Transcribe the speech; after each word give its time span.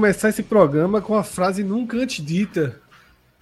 Começar 0.00 0.30
esse 0.30 0.42
programa 0.42 1.02
com 1.02 1.14
a 1.14 1.22
frase 1.22 1.62
nunca 1.62 1.98
antes 1.98 2.24
dita 2.24 2.80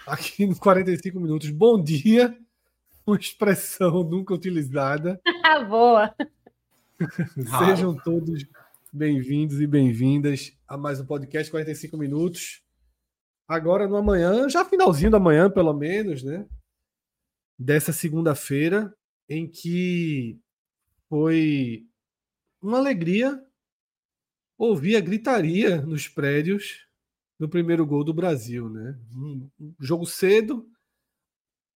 aqui 0.05 0.45
no 0.45 0.59
45 0.59 1.21
minutos. 1.21 1.51
Bom 1.51 1.81
dia, 1.81 2.37
uma 3.07 3.17
expressão 3.17 4.03
nunca 4.03 4.35
utilizada. 4.35 5.21
Boa! 5.71 6.13
Sejam 7.65 7.95
todos 7.95 8.45
bem-vindos 8.93 9.61
e 9.61 9.69
bem-vindas 9.69 10.53
a 10.67 10.77
mais 10.77 10.99
um 10.99 11.07
podcast 11.07 11.49
45 11.49 11.97
minutos. 11.97 12.61
Agora 13.47 13.87
no 13.87 13.95
amanhã, 13.95 14.49
já 14.49 14.65
finalzinho 14.65 15.13
da 15.13 15.21
manhã, 15.21 15.49
pelo 15.49 15.73
menos, 15.73 16.25
né? 16.25 16.45
Dessa 17.57 17.93
segunda-feira, 17.93 18.93
em 19.29 19.49
que 19.49 20.41
foi 21.09 21.87
uma 22.61 22.79
alegria 22.79 23.41
ouvir 24.59 24.97
a 24.97 25.01
gritaria 25.01 25.81
nos 25.81 26.09
prédios 26.09 26.87
do 27.39 27.49
primeiro 27.49 27.87
gol 27.87 28.03
do 28.03 28.13
Brasil, 28.13 28.69
né? 28.69 28.99
Um 29.15 29.49
jogo 29.79 30.05
cedo 30.05 30.69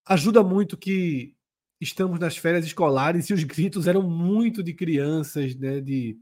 ajuda 0.04 0.42
muito 0.42 0.76
que 0.76 1.36
estamos 1.80 2.18
nas 2.18 2.36
férias 2.36 2.66
escolares 2.66 3.30
e 3.30 3.34
os 3.34 3.44
gritos 3.44 3.86
eram 3.86 4.02
muito 4.02 4.62
de 4.62 4.74
crianças, 4.74 5.54
né? 5.54 5.80
De 5.80 6.18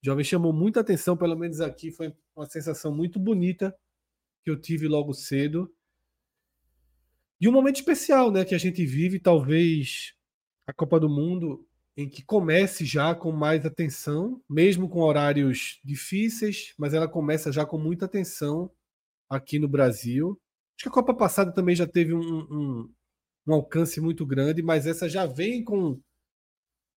jovens 0.00 0.28
chamou 0.28 0.52
muita 0.52 0.80
atenção, 0.80 1.16
pelo 1.16 1.36
menos 1.36 1.60
aqui 1.60 1.90
foi 1.90 2.14
uma 2.36 2.46
sensação 2.46 2.94
muito 2.94 3.18
bonita 3.18 3.76
que 4.44 4.50
eu 4.50 4.60
tive 4.60 4.86
logo 4.86 5.12
cedo. 5.12 5.72
E 7.40 7.48
um 7.48 7.52
momento 7.52 7.76
especial, 7.76 8.30
né, 8.30 8.44
que 8.44 8.54
a 8.54 8.58
gente 8.58 8.86
vive, 8.86 9.18
talvez 9.18 10.14
a 10.66 10.72
Copa 10.72 11.00
do 11.00 11.08
Mundo 11.08 11.66
em 11.96 12.08
que 12.08 12.24
comece 12.24 12.84
já 12.84 13.14
com 13.14 13.30
mais 13.30 13.64
atenção, 13.64 14.42
mesmo 14.48 14.88
com 14.88 15.00
horários 15.00 15.80
difíceis, 15.84 16.74
mas 16.76 16.92
ela 16.92 17.08
começa 17.08 17.52
já 17.52 17.64
com 17.64 17.78
muita 17.78 18.06
atenção 18.06 18.70
aqui 19.28 19.58
no 19.58 19.68
Brasil. 19.68 20.38
Acho 20.76 20.84
que 20.84 20.88
a 20.88 20.92
Copa 20.92 21.14
passada 21.14 21.52
também 21.52 21.76
já 21.76 21.86
teve 21.86 22.12
um, 22.12 22.20
um, 22.20 22.92
um 23.46 23.54
alcance 23.54 24.00
muito 24.00 24.26
grande, 24.26 24.62
mas 24.62 24.86
essa 24.86 25.08
já 25.08 25.24
vem 25.26 25.62
com. 25.62 26.00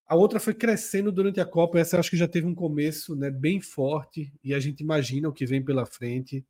A 0.08 0.16
outra 0.16 0.40
foi 0.40 0.54
crescendo 0.54 1.12
durante 1.12 1.40
a 1.40 1.46
Copa, 1.46 1.78
essa 1.80 2.00
acho 2.00 2.10
que 2.10 2.18
já 2.18 2.28
teve 2.28 2.48
um 2.48 2.56
começo 2.56 3.16
né, 3.16 3.30
bem 3.30 3.62
forte 3.62 4.34
e 4.44 4.54
a 4.54 4.60
gente 4.60 4.82
imagina 4.82 5.28
o 5.30 5.34
que 5.34 5.46
vem 5.46 5.64
pela 5.64 5.86
frente. 5.86 6.46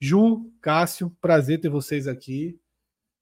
Ju, 0.00 0.50
Cássio, 0.60 1.10
prazer 1.20 1.60
ter 1.60 1.68
vocês 1.68 2.06
aqui. 2.06 2.58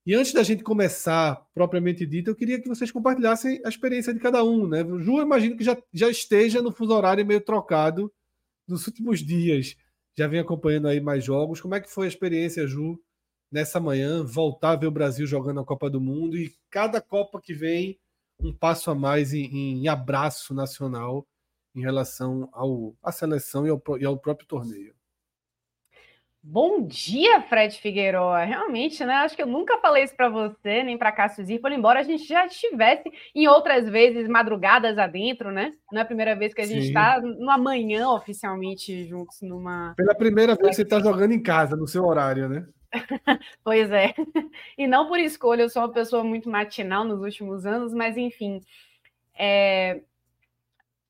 E 0.07 0.15
antes 0.15 0.35
da 0.35 0.43
gente 0.43 0.63
começar, 0.63 1.47
propriamente 1.55 2.05
dito, 2.05 2.31
eu 2.31 2.37
queria 2.37 2.61
que 2.61 2.69
vocês 2.69 2.93
compartilhassem 2.93 3.61
a 3.65 3.69
experiência 3.71 4.13
de 4.13 4.21
cada 4.21 4.45
um, 4.45 4.69
né? 4.69 4.83
O 4.83 5.01
Ju, 5.01 5.19
eu 5.19 5.23
imagino 5.23 5.57
que 5.57 5.65
já, 5.65 5.77
já 5.93 6.11
esteja 6.11 6.61
no 6.61 6.71
fuso 6.71 6.93
horário 6.93 7.25
meio 7.25 7.41
trocado 7.41 8.13
nos 8.69 8.87
últimos 8.87 9.21
dias. 9.21 9.77
Já 10.17 10.29
vem 10.29 10.41
acompanhando 10.41 10.89
aí 10.89 11.01
mais 11.01 11.25
jogos. 11.25 11.61
Como 11.61 11.75
é 11.75 11.81
que 11.81 11.91
foi 11.91 12.07
a 12.07 12.09
experiência, 12.09 12.67
Ju, 12.67 13.01
nessa 13.51 13.81
manhã? 13.81 14.23
Voltar 14.23 14.73
a 14.73 14.77
ver 14.77 14.89
o 14.89 14.91
Brasil 14.91 15.27
jogando 15.27 15.61
a 15.61 15.65
Copa 15.65 15.89
do 15.89 16.01
Mundo 16.01 16.37
e 16.37 16.55
cada 16.71 17.01
Copa 17.01 17.41
que 17.41 17.55
vem, 17.55 17.99
um 18.39 18.53
passo 18.53 18.91
a 18.91 18.95
mais 18.95 19.33
em, 19.33 19.47
em 19.47 19.89
abraço 19.89 20.53
nacional 20.53 21.27
em 21.75 21.81
relação 21.81 22.49
ao, 22.53 22.95
à 23.03 23.11
seleção 23.11 23.67
e 23.67 23.71
ao, 23.71 23.83
e 23.99 24.05
ao 24.05 24.19
próprio 24.19 24.47
torneio. 24.47 24.95
Bom 26.47 26.87
dia, 26.87 27.41
Fred 27.41 27.75
Figueiredo. 27.81 28.35
Realmente, 28.47 29.03
né? 29.03 29.15
Acho 29.15 29.35
que 29.35 29.41
eu 29.41 29.47
nunca 29.47 29.79
falei 29.79 30.05
isso 30.05 30.15
para 30.15 30.29
você, 30.29 30.83
nem 30.83 30.99
para 30.99 31.11
Cássio 31.11 31.43
Zirpoli, 31.43 31.75
embora 31.75 32.01
a 32.01 32.03
gente 32.03 32.27
já 32.27 32.45
estivesse 32.45 33.11
em 33.35 33.49
outras 33.49 33.89
vezes 33.89 34.29
madrugadas 34.29 34.99
adentro, 34.99 35.51
né? 35.51 35.73
Não 35.91 36.01
é 36.01 36.03
a 36.03 36.07
primeira 36.07 36.37
vez 36.37 36.53
que 36.53 36.61
a 36.61 36.67
gente 36.67 36.89
está 36.89 37.19
numa 37.19 37.57
manhã 37.57 38.11
oficialmente 38.11 39.07
juntos 39.07 39.41
numa. 39.41 39.95
Pela 39.97 40.15
primeira 40.15 40.55
vez 40.55 40.77
você 40.77 40.83
está 40.83 41.01
jogando 41.01 41.33
em 41.33 41.43
casa, 41.43 41.77
no 41.77 41.89
seu 41.89 42.05
horário, 42.05 42.47
né? 42.47 42.67
pois 43.65 43.91
é. 43.91 44.13
E 44.77 44.87
não 44.87 45.09
por 45.09 45.19
escolha, 45.19 45.63
eu 45.63 45.71
sou 45.71 45.81
uma 45.81 45.93
pessoa 45.93 46.23
muito 46.23 46.51
matinal 46.51 47.05
nos 47.05 47.23
últimos 47.23 47.65
anos, 47.65 47.95
mas 47.95 48.19
enfim. 48.19 48.61
É... 49.35 50.03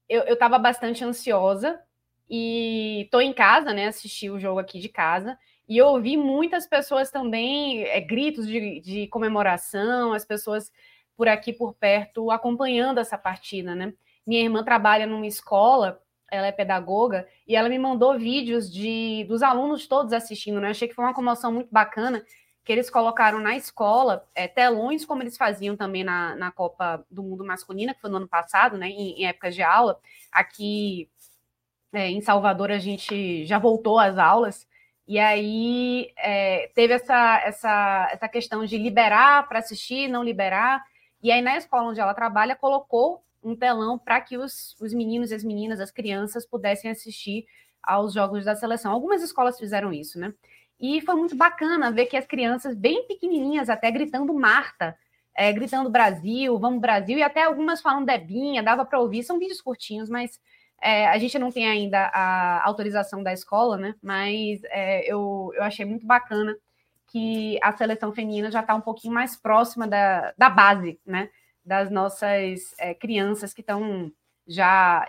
Eu 0.08 0.34
estava 0.34 0.60
bastante 0.60 1.04
ansiosa 1.04 1.80
e 2.28 3.08
tô 3.10 3.20
em 3.20 3.32
casa, 3.32 3.72
né? 3.72 3.86
Assisti 3.86 4.30
o 4.30 4.38
jogo 4.38 4.58
aqui 4.58 4.78
de 4.78 4.88
casa. 4.88 5.38
E 5.68 5.78
eu 5.78 5.86
ouvi 5.86 6.16
muitas 6.16 6.66
pessoas 6.66 7.10
também, 7.10 7.84
é, 7.84 8.00
gritos 8.00 8.46
de, 8.46 8.80
de 8.80 9.06
comemoração, 9.08 10.12
as 10.12 10.24
pessoas 10.24 10.70
por 11.16 11.28
aqui 11.28 11.52
por 11.52 11.74
perto 11.74 12.30
acompanhando 12.30 12.98
essa 12.98 13.16
partida, 13.16 13.74
né? 13.74 13.94
Minha 14.26 14.42
irmã 14.42 14.64
trabalha 14.64 15.06
numa 15.06 15.26
escola, 15.26 16.00
ela 16.30 16.46
é 16.46 16.52
pedagoga, 16.52 17.26
e 17.46 17.54
ela 17.54 17.68
me 17.68 17.78
mandou 17.78 18.18
vídeos 18.18 18.70
de 18.72 19.24
dos 19.28 19.42
alunos 19.42 19.86
todos 19.86 20.12
assistindo, 20.12 20.60
né? 20.60 20.70
achei 20.70 20.88
que 20.88 20.94
foi 20.94 21.04
uma 21.04 21.14
comoção 21.14 21.52
muito 21.52 21.68
bacana 21.70 22.24
que 22.64 22.72
eles 22.72 22.88
colocaram 22.88 23.40
na 23.40 23.54
escola 23.56 24.26
é, 24.34 24.48
telões, 24.48 25.04
como 25.04 25.22
eles 25.22 25.36
faziam 25.36 25.76
também 25.76 26.02
na, 26.02 26.34
na 26.34 26.50
Copa 26.50 27.04
do 27.10 27.22
Mundo 27.22 27.44
Masculina, 27.44 27.94
que 27.94 28.00
foi 28.00 28.08
no 28.08 28.16
ano 28.16 28.28
passado, 28.28 28.78
né? 28.78 28.88
Em, 28.88 29.20
em 29.20 29.26
épocas 29.26 29.54
de 29.54 29.62
aula. 29.62 30.00
Aqui 30.32 31.10
é, 31.94 32.10
em 32.10 32.20
Salvador 32.20 32.70
a 32.70 32.78
gente 32.78 33.44
já 33.46 33.58
voltou 33.58 33.98
às 33.98 34.18
aulas, 34.18 34.66
e 35.06 35.18
aí 35.18 36.12
é, 36.16 36.70
teve 36.74 36.94
essa, 36.94 37.40
essa, 37.44 38.08
essa 38.12 38.28
questão 38.28 38.64
de 38.64 38.78
liberar 38.78 39.46
para 39.48 39.58
assistir, 39.58 40.08
não 40.08 40.24
liberar. 40.24 40.82
E 41.22 41.30
aí, 41.30 41.42
na 41.42 41.56
escola 41.56 41.90
onde 41.90 42.00
ela 42.00 42.14
trabalha, 42.14 42.56
colocou 42.56 43.22
um 43.42 43.54
telão 43.54 43.98
para 43.98 44.20
que 44.20 44.38
os, 44.38 44.74
os 44.80 44.94
meninos 44.94 45.30
e 45.30 45.34
as 45.34 45.44
meninas, 45.44 45.78
as 45.78 45.90
crianças, 45.90 46.46
pudessem 46.46 46.90
assistir 46.90 47.46
aos 47.82 48.14
jogos 48.14 48.46
da 48.46 48.56
seleção. 48.56 48.92
Algumas 48.92 49.22
escolas 49.22 49.58
fizeram 49.58 49.92
isso, 49.92 50.18
né? 50.18 50.32
E 50.80 51.00
foi 51.02 51.14
muito 51.14 51.36
bacana 51.36 51.90
ver 51.90 52.06
que 52.06 52.16
as 52.16 52.26
crianças, 52.26 52.74
bem 52.74 53.06
pequenininhas, 53.06 53.68
até 53.68 53.90
gritando 53.90 54.32
Marta, 54.32 54.96
é, 55.36 55.52
gritando 55.52 55.90
Brasil, 55.90 56.58
vamos 56.58 56.80
Brasil, 56.80 57.18
e 57.18 57.22
até 57.22 57.42
algumas 57.42 57.82
falando 57.82 58.06
Debinha, 58.06 58.62
dava 58.62 58.84
para 58.84 59.00
ouvir. 59.00 59.22
São 59.22 59.38
vídeos 59.38 59.60
curtinhos, 59.60 60.08
mas 60.08 60.40
é, 60.84 61.06
a 61.08 61.16
gente 61.16 61.38
não 61.38 61.50
tem 61.50 61.66
ainda 61.66 62.10
a 62.12 62.62
autorização 62.66 63.22
da 63.22 63.32
escola, 63.32 63.78
né? 63.78 63.94
Mas 64.02 64.62
é, 64.64 65.10
eu, 65.10 65.50
eu 65.54 65.62
achei 65.62 65.86
muito 65.86 66.06
bacana 66.06 66.54
que 67.06 67.58
a 67.62 67.72
seleção 67.72 68.12
feminina 68.12 68.50
já 68.50 68.60
está 68.60 68.74
um 68.74 68.82
pouquinho 68.82 69.14
mais 69.14 69.34
próxima 69.34 69.88
da, 69.88 70.34
da 70.36 70.50
base, 70.50 71.00
né? 71.06 71.30
Das 71.64 71.90
nossas 71.90 72.74
é, 72.78 72.92
crianças 72.92 73.54
que 73.54 73.62
estão 73.62 74.12
já 74.46 75.08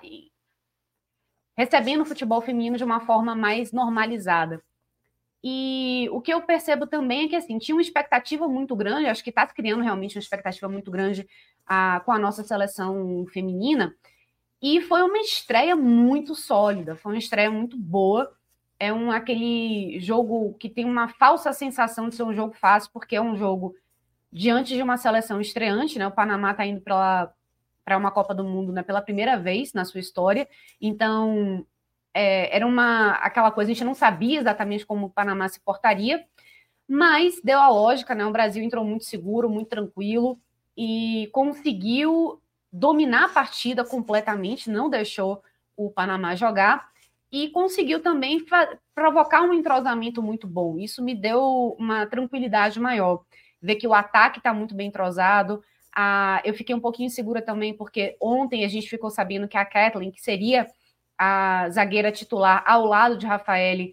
recebendo 1.58 2.02
o 2.02 2.06
futebol 2.06 2.42
feminino 2.42 2.78
de 2.78 2.84
uma 2.86 3.02
forma 3.02 3.36
mais 3.36 3.74
normalizada. 3.74 4.64
E 5.44 6.08
o 6.12 6.22
que 6.22 6.34
eu 6.34 6.42
percebo 6.42 6.88
também 6.88 7.26
é 7.26 7.28
que 7.28 7.36
assim, 7.36 7.58
tinha 7.60 7.76
uma 7.76 7.82
expectativa 7.82 8.48
muito 8.48 8.78
grande, 8.78 9.08
acho 9.08 9.24
que 9.24 9.30
está 9.30 9.46
criando 9.46 9.84
realmente 9.84 10.18
uma 10.18 10.22
expectativa 10.22 10.70
muito 10.70 10.90
grande 10.90 11.28
a, 11.68 12.02
com 12.06 12.14
a 12.14 12.20
nossa 12.20 12.44
seleção 12.44 13.26
feminina, 13.28 13.94
e 14.62 14.82
foi 14.82 15.02
uma 15.04 15.18
estreia 15.20 15.76
muito 15.76 16.36
sólida, 16.36 16.96
foi 16.96 17.14
uma 17.14 17.20
estreia 17.20 17.52
muito 17.52 17.78
boa. 17.78 18.34
É 18.80 18.92
um 18.92 19.12
aquele 19.12 20.00
jogo 20.00 20.54
que 20.56 20.70
tem 20.70 20.86
uma 20.86 21.08
falsa 21.08 21.54
sensação 21.54 22.10
de 22.10 22.16
ser 22.16 22.24
um 22.24 22.34
jogo 22.34 22.54
fácil, 22.54 22.90
porque 22.92 23.16
é 23.16 23.22
um 23.22 23.36
jogo 23.36 23.76
diante 24.32 24.74
de 24.76 24.82
uma 24.82 24.98
seleção 24.98 25.40
estreante, 25.40 25.98
né? 25.98 26.08
O 26.08 26.12
Panamá 26.12 26.52
está 26.52 26.66
indo 26.66 26.82
para 26.82 27.34
uma 27.98 28.12
Copa 28.12 28.34
do 28.34 28.44
Mundo 28.44 28.74
né, 28.74 28.84
pela 28.84 29.02
primeira 29.02 29.38
vez 29.38 29.72
na 29.72 29.86
sua 29.86 30.00
história. 30.00 30.48
Então, 30.82 31.66
é, 32.14 32.56
era 32.56 32.66
uma 32.66 33.12
aquela 33.14 33.52
coisa, 33.52 33.72
a 33.72 33.74
gente 33.74 33.86
não 33.86 33.94
sabia 33.94 34.40
exatamente 34.40 34.86
como 34.86 35.08
o 35.08 35.10
Panamá 35.10 35.48
se 35.48 35.60
portaria, 35.62 36.26
mas 36.88 37.42
deu 37.44 37.60
a 37.60 37.70
lógica, 37.70 38.16
né? 38.16 38.26
O 38.26 38.32
Brasil 38.32 38.64
entrou 38.64 38.84
muito 38.84 39.06
seguro, 39.06 39.50
muito 39.50 39.70
tranquilo 39.70 40.40
e 40.78 41.30
conseguiu 41.32 42.42
dominar 42.76 43.26
a 43.26 43.30
partida 43.30 43.86
completamente, 43.86 44.70
não 44.70 44.90
deixou 44.90 45.42
o 45.78 45.90
Panamá 45.90 46.36
jogar 46.36 46.90
e 47.32 47.50
conseguiu 47.50 48.02
também 48.02 48.46
provocar 48.94 49.44
um 49.44 49.54
entrosamento 49.54 50.22
muito 50.22 50.46
bom. 50.46 50.78
Isso 50.78 51.02
me 51.02 51.16
deu 51.16 51.76
uma 51.80 52.06
tranquilidade 52.06 52.78
maior. 52.80 53.24
Ver 53.62 53.76
que 53.76 53.88
o 53.88 53.94
ataque 53.94 54.40
está 54.40 54.54
muito 54.54 54.76
bem 54.76 54.90
entrosado. 54.90 55.64
Ah, 55.96 56.42
eu 56.44 56.54
fiquei 56.54 56.76
um 56.76 56.80
pouquinho 56.80 57.08
insegura 57.08 57.42
também, 57.42 57.74
porque 57.74 58.18
ontem 58.22 58.66
a 58.66 58.68
gente 58.68 58.90
ficou 58.90 59.10
sabendo 59.10 59.48
que 59.48 59.58
a 59.58 59.66
Kathleen, 59.66 60.12
que 60.12 60.22
seria 60.22 60.68
a 61.18 61.70
zagueira 61.70 62.12
titular 62.12 62.62
ao 62.68 62.86
lado 62.86 63.18
de 63.18 63.26
Rafael, 63.26 63.88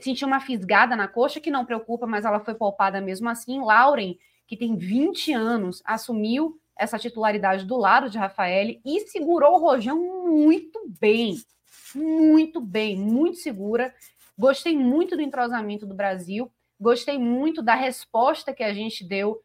sentiu 0.00 0.26
uma 0.26 0.40
fisgada 0.40 0.96
na 0.96 1.06
coxa, 1.06 1.40
que 1.40 1.50
não 1.50 1.66
preocupa, 1.66 2.06
mas 2.06 2.24
ela 2.24 2.40
foi 2.40 2.54
poupada 2.54 3.02
mesmo 3.02 3.28
assim. 3.28 3.62
Lauren, 3.62 4.16
que 4.46 4.56
tem 4.56 4.76
20 4.76 5.30
anos, 5.34 5.82
assumiu 5.84 6.58
essa 6.76 6.98
titularidade 6.98 7.64
do 7.64 7.76
lado 7.76 8.10
de 8.10 8.18
Rafael 8.18 8.76
e 8.84 9.00
segurou 9.00 9.54
o 9.54 9.60
Rojão 9.60 9.98
muito 10.26 10.80
bem 11.00 11.36
muito 11.94 12.60
bem, 12.60 12.96
muito 12.96 13.38
segura. 13.38 13.94
Gostei 14.36 14.76
muito 14.76 15.16
do 15.16 15.22
entrosamento 15.22 15.86
do 15.86 15.94
Brasil, 15.94 16.50
gostei 16.80 17.18
muito 17.18 17.62
da 17.62 17.74
resposta 17.74 18.52
que 18.52 18.62
a 18.62 18.74
gente 18.74 19.04
deu 19.06 19.40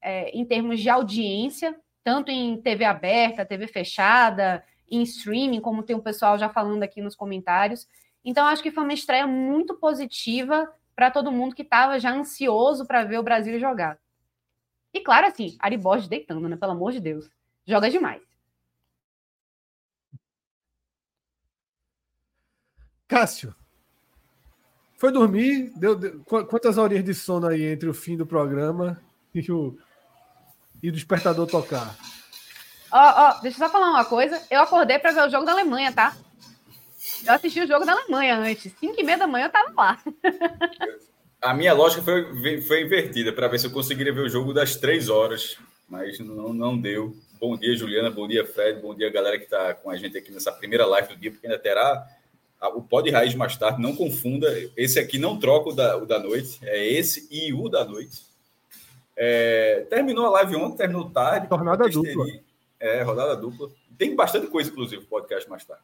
é, 0.00 0.30
em 0.30 0.44
termos 0.44 0.80
de 0.80 0.88
audiência, 0.88 1.78
tanto 2.02 2.30
em 2.30 2.60
TV 2.60 2.84
aberta, 2.84 3.44
TV 3.44 3.66
fechada, 3.66 4.64
em 4.90 5.02
streaming, 5.02 5.60
como 5.60 5.82
tem 5.82 5.94
o 5.94 6.02
pessoal 6.02 6.38
já 6.38 6.48
falando 6.48 6.82
aqui 6.82 7.02
nos 7.02 7.14
comentários. 7.14 7.86
Então, 8.24 8.46
acho 8.46 8.62
que 8.62 8.70
foi 8.70 8.82
uma 8.82 8.92
estreia 8.92 9.26
muito 9.26 9.74
positiva 9.74 10.70
para 10.96 11.10
todo 11.10 11.32
mundo 11.32 11.54
que 11.54 11.62
estava 11.62 11.98
já 11.98 12.12
ansioso 12.12 12.86
para 12.86 13.04
ver 13.04 13.18
o 13.18 13.22
Brasil 13.22 13.58
jogar. 13.60 13.98
E 14.92 15.00
claro, 15.00 15.26
assim, 15.26 15.56
Ari 15.58 15.76
Borges 15.76 16.08
deitando, 16.08 16.48
né? 16.48 16.56
Pelo 16.56 16.72
amor 16.72 16.92
de 16.92 17.00
Deus. 17.00 17.30
Joga 17.66 17.90
demais. 17.90 18.22
Cássio, 23.06 23.54
foi 24.96 25.10
dormir? 25.10 25.72
Deu, 25.76 25.96
deu, 25.96 26.22
quantas 26.24 26.78
horinhas 26.78 27.04
de 27.04 27.14
sono 27.14 27.46
aí 27.46 27.64
entre 27.64 27.88
o 27.88 27.94
fim 27.94 28.16
do 28.16 28.26
programa 28.26 29.00
e 29.34 29.40
o, 29.50 29.76
e 30.82 30.88
o 30.88 30.92
despertador 30.92 31.46
tocar? 31.46 31.96
Ó, 32.92 32.98
oh, 32.98 33.30
oh, 33.38 33.40
deixa 33.42 33.56
eu 33.56 33.66
só 33.66 33.72
falar 33.72 33.90
uma 33.90 34.04
coisa. 34.04 34.40
Eu 34.50 34.60
acordei 34.60 34.98
para 34.98 35.12
ver 35.12 35.26
o 35.26 35.30
jogo 35.30 35.44
da 35.44 35.52
Alemanha, 35.52 35.92
tá? 35.92 36.16
Eu 37.24 37.32
assisti 37.32 37.60
o 37.60 37.66
jogo 37.66 37.84
da 37.84 37.92
Alemanha 37.92 38.36
antes. 38.36 38.72
5 38.78 38.94
e 39.00 39.02
meia 39.02 39.18
da 39.18 39.26
manhã 39.26 39.46
eu 39.46 39.50
tava 39.50 39.72
lá. 39.74 39.98
A 41.42 41.54
minha 41.54 41.72
lógica 41.72 42.02
foi, 42.02 42.60
foi 42.60 42.82
invertida 42.82 43.32
para 43.32 43.48
ver 43.48 43.58
se 43.58 43.66
eu 43.66 43.70
conseguiria 43.70 44.12
ver 44.12 44.20
o 44.20 44.28
jogo 44.28 44.52
das 44.52 44.76
três 44.76 45.08
horas, 45.08 45.56
mas 45.88 46.18
não, 46.18 46.52
não 46.52 46.76
deu. 46.76 47.16
Bom 47.40 47.56
dia, 47.56 47.74
Juliana. 47.74 48.10
Bom 48.10 48.28
dia, 48.28 48.44
Fred. 48.44 48.78
Bom 48.82 48.94
dia, 48.94 49.08
galera 49.08 49.38
que 49.38 49.44
está 49.44 49.72
com 49.72 49.88
a 49.88 49.96
gente 49.96 50.18
aqui 50.18 50.30
nessa 50.30 50.52
primeira 50.52 50.84
live 50.84 51.08
do 51.08 51.16
dia, 51.16 51.30
porque 51.30 51.46
ainda 51.46 51.58
terá 51.58 52.06
o 52.74 52.82
pó 52.82 53.00
de 53.00 53.10
raiz 53.10 53.34
mais 53.34 53.56
tarde, 53.56 53.80
não 53.80 53.96
confunda. 53.96 54.46
Esse 54.76 54.98
aqui 54.98 55.18
não 55.18 55.38
troca 55.38 55.70
o 55.70 55.72
da, 55.72 55.96
o 55.96 56.04
da 56.04 56.18
noite, 56.18 56.58
é 56.62 56.86
esse 56.86 57.26
e 57.30 57.54
o 57.54 57.70
da 57.70 57.86
noite. 57.86 58.20
É, 59.16 59.86
terminou 59.88 60.26
a 60.26 60.30
live 60.30 60.56
ontem, 60.56 60.76
terminou 60.76 61.08
tarde. 61.08 61.48
Jornada 61.48 61.88
dupla. 61.88 62.26
É, 62.78 63.02
rodada 63.02 63.34
dupla. 63.34 63.70
Tem 63.96 64.14
bastante 64.14 64.46
coisa, 64.48 64.68
inclusive, 64.68 65.06
podcast 65.06 65.48
mais 65.48 65.64
tarde. 65.64 65.82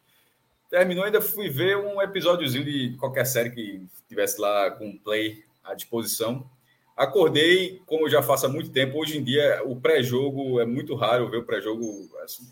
Terminou, 0.69 1.05
ainda 1.05 1.23
fui 1.23 1.49
ver 1.49 1.79
um 1.79 2.03
episódiozinho 2.03 2.65
de 2.65 2.95
qualquer 2.99 3.25
série 3.25 3.51
que 3.51 3.87
tivesse 4.07 4.39
lá 4.39 4.71
com 4.71 4.99
play 4.99 5.46
à 5.67 5.75
disposição. 5.75 6.49
Acordei, 6.97 7.83
como 7.85 8.07
eu 8.07 8.11
já 8.11 8.23
faço 8.23 8.47
há 8.47 8.49
muito 8.49 8.71
tempo, 8.71 8.99
hoje 8.99 9.19
em 9.19 9.23
dia 9.23 9.63
o 9.65 9.77
pré-jogo 9.77 10.61
é 10.61 10.65
muito 10.65 10.95
raro 10.95 11.29
ver 11.29 11.39
o 11.39 11.45
pré-jogo. 11.45 12.09
Assim, 12.23 12.47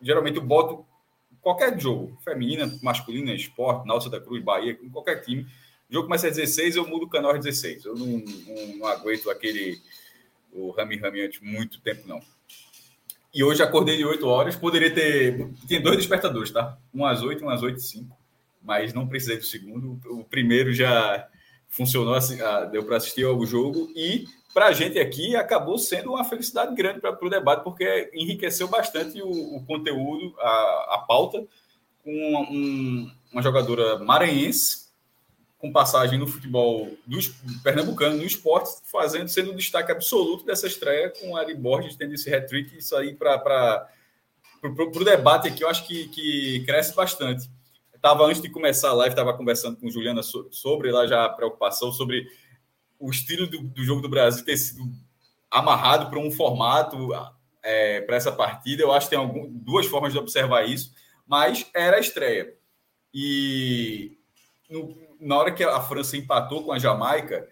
geralmente 0.00 0.36
eu 0.36 0.42
boto 0.42 0.84
qualquer 1.40 1.78
jogo, 1.78 2.18
feminina, 2.24 2.68
masculina, 2.82 3.32
esporte, 3.32 3.86
Náutico 3.86 4.10
da 4.10 4.20
Cruz, 4.20 4.42
Bahia, 4.42 4.76
qualquer 4.92 5.20
time. 5.20 5.46
O 5.88 5.94
jogo 5.94 6.06
começa 6.06 6.26
às 6.26 6.34
16, 6.34 6.74
eu 6.74 6.88
mudo 6.88 7.06
o 7.06 7.08
canal 7.08 7.30
às 7.30 7.44
16. 7.44 7.84
Eu 7.84 7.94
não, 7.94 8.06
não, 8.06 8.76
não 8.78 8.86
aguento 8.86 9.30
aquele 9.30 9.80
o 10.52 10.70
rami 10.70 10.96
ramiante 10.96 11.44
muito 11.44 11.80
tempo, 11.80 12.08
não. 12.08 12.20
E 13.32 13.44
hoje 13.44 13.62
acordei 13.62 13.98
de 13.98 14.04
8 14.04 14.26
horas, 14.26 14.56
poderia 14.56 14.92
ter. 14.92 15.48
Tem 15.68 15.80
dois 15.80 15.98
despertadores, 15.98 16.50
tá? 16.50 16.78
Um 16.92 17.04
às 17.04 17.22
8 17.22 17.44
um 17.44 17.50
às 17.50 17.62
8 17.62 17.76
e 17.76 17.82
5. 17.82 18.16
Mas 18.62 18.94
não 18.94 19.06
precisei 19.06 19.36
do 19.36 19.44
segundo. 19.44 20.00
O 20.06 20.24
primeiro 20.24 20.72
já 20.72 21.28
funcionou, 21.76 22.14
assim, 22.14 22.40
ah, 22.40 22.64
deu 22.64 22.84
para 22.84 22.96
assistir 22.96 23.24
ao 23.24 23.44
jogo. 23.44 23.90
E 23.94 24.24
para 24.54 24.66
a 24.66 24.72
gente 24.72 24.98
aqui 24.98 25.36
acabou 25.36 25.78
sendo 25.78 26.10
uma 26.10 26.24
felicidade 26.24 26.74
grande 26.74 27.00
para 27.00 27.18
o 27.20 27.30
debate, 27.30 27.62
porque 27.62 28.10
enriqueceu 28.14 28.66
bastante 28.66 29.20
o, 29.20 29.56
o 29.56 29.64
conteúdo, 29.66 30.34
a, 30.40 30.94
a 30.94 31.04
pauta, 31.06 31.44
com 32.02 32.10
uma, 32.10 32.40
um, 32.40 33.10
uma 33.32 33.42
jogadora 33.42 33.98
maranhense, 33.98 34.86
com 35.58 35.72
passagem 35.72 36.18
no 36.18 36.26
futebol 36.26 36.90
do, 37.06 37.18
pernambucano, 37.62 38.16
no 38.16 38.24
esporte, 38.24 38.70
fazendo, 38.84 39.28
sendo 39.28 39.50
o 39.50 39.56
destaque 39.56 39.92
absoluto 39.92 40.44
dessa 40.44 40.66
estreia, 40.66 41.10
com 41.10 41.36
a 41.36 41.40
Ari 41.40 41.54
Borges 41.54 41.96
tendo 41.96 42.14
esse 42.14 42.32
hat-trick, 42.34 42.78
isso 42.78 42.96
aí 42.96 43.14
para 43.14 43.88
o 44.62 45.04
debate 45.04 45.48
aqui, 45.48 45.62
eu 45.62 45.68
acho 45.68 45.86
que, 45.86 46.08
que 46.08 46.64
cresce 46.64 46.94
bastante. 46.94 47.48
Estava 48.06 48.24
antes 48.24 48.40
de 48.40 48.48
começar 48.48 48.90
a 48.90 48.92
live, 48.92 49.14
estava 49.14 49.36
conversando 49.36 49.78
com 49.78 49.90
Juliana 49.90 50.20
sobre 50.22 50.92
lá 50.92 51.08
já 51.08 51.24
a 51.24 51.28
preocupação 51.28 51.90
sobre 51.90 52.24
o 53.00 53.10
estilo 53.10 53.48
do, 53.48 53.58
do 53.62 53.82
jogo 53.82 54.00
do 54.00 54.08
Brasil 54.08 54.44
ter 54.44 54.56
sido 54.56 54.84
amarrado 55.50 56.08
para 56.08 56.20
um 56.20 56.30
formato 56.30 57.08
é, 57.64 58.02
para 58.02 58.14
essa 58.14 58.30
partida. 58.30 58.80
Eu 58.80 58.92
acho 58.92 59.06
que 59.06 59.16
tem 59.16 59.18
algum, 59.18 59.50
duas 59.50 59.86
formas 59.86 60.12
de 60.12 60.20
observar 60.20 60.68
isso, 60.68 60.94
mas 61.26 61.68
era 61.74 61.96
a 61.96 61.98
estreia. 61.98 62.54
E 63.12 64.16
no, 64.70 64.96
na 65.20 65.38
hora 65.38 65.52
que 65.52 65.64
a 65.64 65.80
França 65.80 66.16
empatou 66.16 66.62
com 66.62 66.70
a 66.70 66.78
Jamaica, 66.78 67.48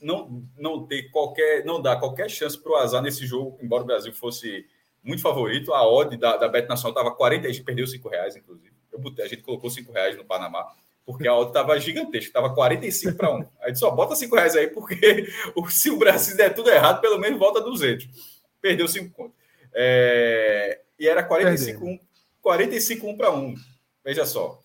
não, 0.00 0.44
não 0.56 0.86
ter 0.86 1.10
qualquer, 1.10 1.64
não 1.64 1.82
dá 1.82 1.96
qualquer 1.96 2.30
chance 2.30 2.56
para 2.56 2.70
o 2.70 2.76
azar 2.76 3.02
nesse 3.02 3.26
jogo, 3.26 3.58
embora 3.60 3.82
o 3.82 3.86
Brasil 3.86 4.14
fosse 4.14 4.64
muito 5.02 5.22
favorito. 5.22 5.74
A 5.74 5.84
odd 5.84 6.16
da, 6.16 6.36
da 6.36 6.46
Bet 6.46 6.68
Nacional 6.68 6.92
estava 6.92 7.16
40, 7.16 7.48
a 7.48 7.50
gente 7.50 7.64
perdeu 7.64 7.84
5 7.84 8.08
reais, 8.08 8.36
inclusive. 8.36 8.77
Eu 8.98 9.02
botei, 9.02 9.24
a 9.24 9.28
gente 9.28 9.42
colocou 9.42 9.70
5 9.70 9.92
reais 9.92 10.16
no 10.16 10.24
Panamá 10.24 10.74
porque 11.08 11.26
a 11.26 11.32
outra 11.32 11.60
estava 11.60 11.80
gigantesca, 11.80 12.28
estava 12.28 12.54
45 12.54 13.16
para 13.16 13.34
1. 13.34 13.46
Aí 13.62 13.74
só 13.74 13.90
bota 13.90 14.14
5 14.14 14.36
reais 14.36 14.54
aí, 14.54 14.66
porque 14.66 15.26
se 15.70 15.90
o 15.90 15.96
Brasil 15.96 16.36
der 16.36 16.54
tudo 16.54 16.68
errado, 16.68 17.00
pelo 17.00 17.18
menos 17.18 17.38
volta 17.38 17.62
200. 17.62 18.06
Perdeu 18.60 18.86
5 18.86 19.14
contos. 19.14 19.34
É... 19.72 20.82
E 20.98 21.08
era 21.08 21.22
45 21.22 21.82
1, 21.82 21.98
45 22.42 23.08
1 23.08 23.16
para 23.16 23.30
1. 23.30 23.54
Veja 24.04 24.26
só. 24.26 24.60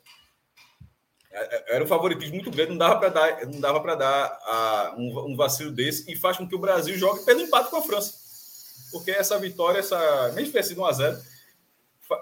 É, 1.31 1.55
é, 1.55 1.75
era 1.75 1.83
um 1.85 1.87
favoritismo 1.87 2.35
muito 2.35 2.51
grande, 2.51 2.71
não 2.71 2.77
dava 2.77 2.99
para 2.99 3.09
dar, 3.09 3.45
não 3.45 3.61
dava 3.61 3.79
para 3.79 3.95
dar 3.95 4.25
a, 4.43 4.95
um, 4.97 5.31
um, 5.31 5.35
vacilo 5.37 5.71
desse 5.71 6.11
e 6.11 6.15
faz 6.17 6.35
com 6.35 6.45
que 6.45 6.55
o 6.55 6.59
Brasil 6.59 6.97
jogue 6.97 7.23
pelo 7.23 7.39
empate 7.39 7.69
com 7.69 7.77
a 7.77 7.81
França. 7.81 8.15
Porque 8.91 9.11
essa 9.11 9.39
vitória, 9.39 9.79
essa, 9.79 9.97
mesmo 10.33 10.47
que 10.47 10.51
tenha 10.51 10.63
sido 10.63 10.81
1 10.81 10.85
a 10.85 10.91
0 10.91 11.17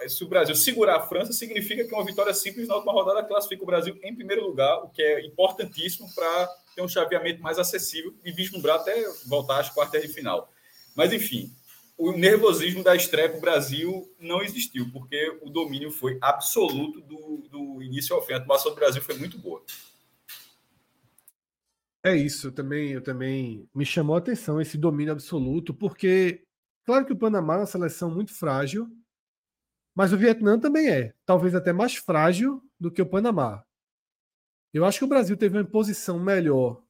se 0.08 0.24
o 0.24 0.28
Brasil 0.28 0.56
segurar 0.56 0.98
a 0.98 1.02
França, 1.02 1.34
significa 1.34 1.84
que 1.86 1.94
uma 1.94 2.06
vitória 2.06 2.34
simples 2.34 2.68
na 2.68 2.76
última 2.76 2.94
rodada 2.94 3.24
classifica 3.24 3.64
o 3.64 3.66
Brasil 3.66 3.98
em 4.04 4.16
primeiro 4.16 4.44
lugar, 4.46 4.84
o 4.84 4.90
que 4.90 5.02
é 5.02 5.26
importantíssimo 5.26 6.14
para 6.14 6.48
ter 6.76 6.82
um 6.82 6.88
chaveamento 6.88 7.42
mais 7.42 7.60
acessível 7.60 8.14
e 8.24 8.32
vislumbrar 8.32 8.78
até 8.78 9.04
voltar 9.26 9.60
às 9.60 9.70
quartas 9.70 10.02
de 10.02 10.08
final. 10.08 10.52
Mas, 10.96 11.14
enfim, 11.14 11.52
o 11.98 12.12
nervosismo 12.12 12.84
da 12.84 12.96
estreia 12.96 13.30
para 13.30 13.38
o 13.38 13.42
Brasil 13.42 14.12
não 14.20 14.42
existiu, 14.42 14.90
porque 14.92 15.38
o 15.42 15.50
domínio 15.50 15.92
foi 15.92 16.18
absoluto 16.20 17.00
do, 17.02 17.44
do 17.50 17.84
início 17.84 18.16
ao 18.16 18.26
fim. 18.26 18.34
A 18.34 18.38
atuação 18.38 18.72
do 18.72 18.76
Brasil 18.76 19.02
foi 19.02 19.16
muito 19.16 19.38
boa. 19.38 19.64
É 22.04 22.16
isso, 22.16 22.48
eu 22.48 22.52
também, 22.52 22.94
eu 22.94 23.04
também 23.04 23.70
me 23.76 23.86
chamou 23.86 24.16
a 24.16 24.20
atenção 24.20 24.60
esse 24.60 24.76
domínio 24.76 25.14
absoluto, 25.14 25.72
porque 25.72 26.44
claro 26.84 27.06
que 27.06 27.14
o 27.14 27.18
Panamá 27.18 27.54
é 27.54 27.58
uma 27.58 27.66
seleção 27.68 28.10
muito 28.10 28.34
frágil, 28.34 28.90
mas 29.96 30.14
o 30.14 30.18
Vietnã 30.18 30.60
também 30.60 30.90
é, 30.90 31.14
talvez 31.26 31.54
até 31.54 31.74
mais 31.74 31.96
frágil 31.96 32.64
do 32.80 32.92
que 32.92 33.02
o 33.02 33.10
Panamá. 33.10 33.64
Eu 34.74 34.86
acho 34.86 35.00
que 35.00 35.06
o 35.06 35.10
Brasil 35.10 35.36
teve 35.36 35.58
uma 35.58 35.66
posição 35.66 36.18
melhor 36.20 36.82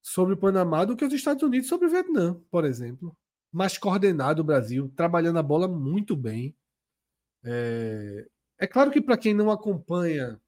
sobre 0.00 0.34
o 0.34 0.36
Panamá 0.36 0.84
do 0.84 0.96
que 0.96 1.04
os 1.04 1.12
Estados 1.12 1.42
Unidos 1.42 1.68
sobre 1.68 1.88
o 1.88 1.90
Vietnã, 1.90 2.40
por 2.48 2.64
exemplo. 2.64 3.16
Mais 3.52 3.76
coordenado 3.76 4.40
o 4.40 4.44
Brasil, 4.44 4.88
trabalhando 4.94 5.38
a 5.38 5.42
bola 5.42 5.66
muito 5.66 6.16
bem. 6.16 6.56
É, 7.44 8.28
é 8.60 8.66
claro 8.66 8.90
que 8.90 9.00
para 9.00 9.16
quem 9.18 9.34
não 9.34 9.50
acompanha 9.50 10.40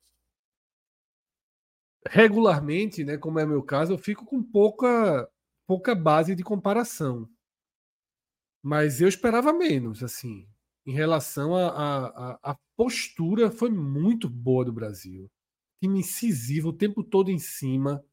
regularmente, 2.06 3.04
né, 3.04 3.18
como 3.18 3.38
é 3.38 3.44
meu 3.44 3.62
caso, 3.62 3.92
eu 3.92 3.98
fico 3.98 4.24
com 4.24 4.42
pouca 4.42 5.28
pouca 5.66 5.94
base 5.94 6.34
de 6.34 6.42
comparação. 6.44 7.28
Mas 8.62 9.00
eu 9.00 9.08
esperava 9.08 9.52
menos, 9.52 10.02
assim 10.02 10.48
em 10.88 10.92
relação 10.92 11.54
à 11.54 12.58
postura 12.76 13.50
foi 13.50 13.70
muito 13.70 14.28
boa 14.28 14.64
do 14.64 14.72
Brasil. 14.72 15.30
Time 15.82 16.00
incisivo 16.00 16.70
o 16.70 16.72
tempo 16.72 17.04
todo 17.04 17.30
em 17.30 17.38
cima. 17.38 18.04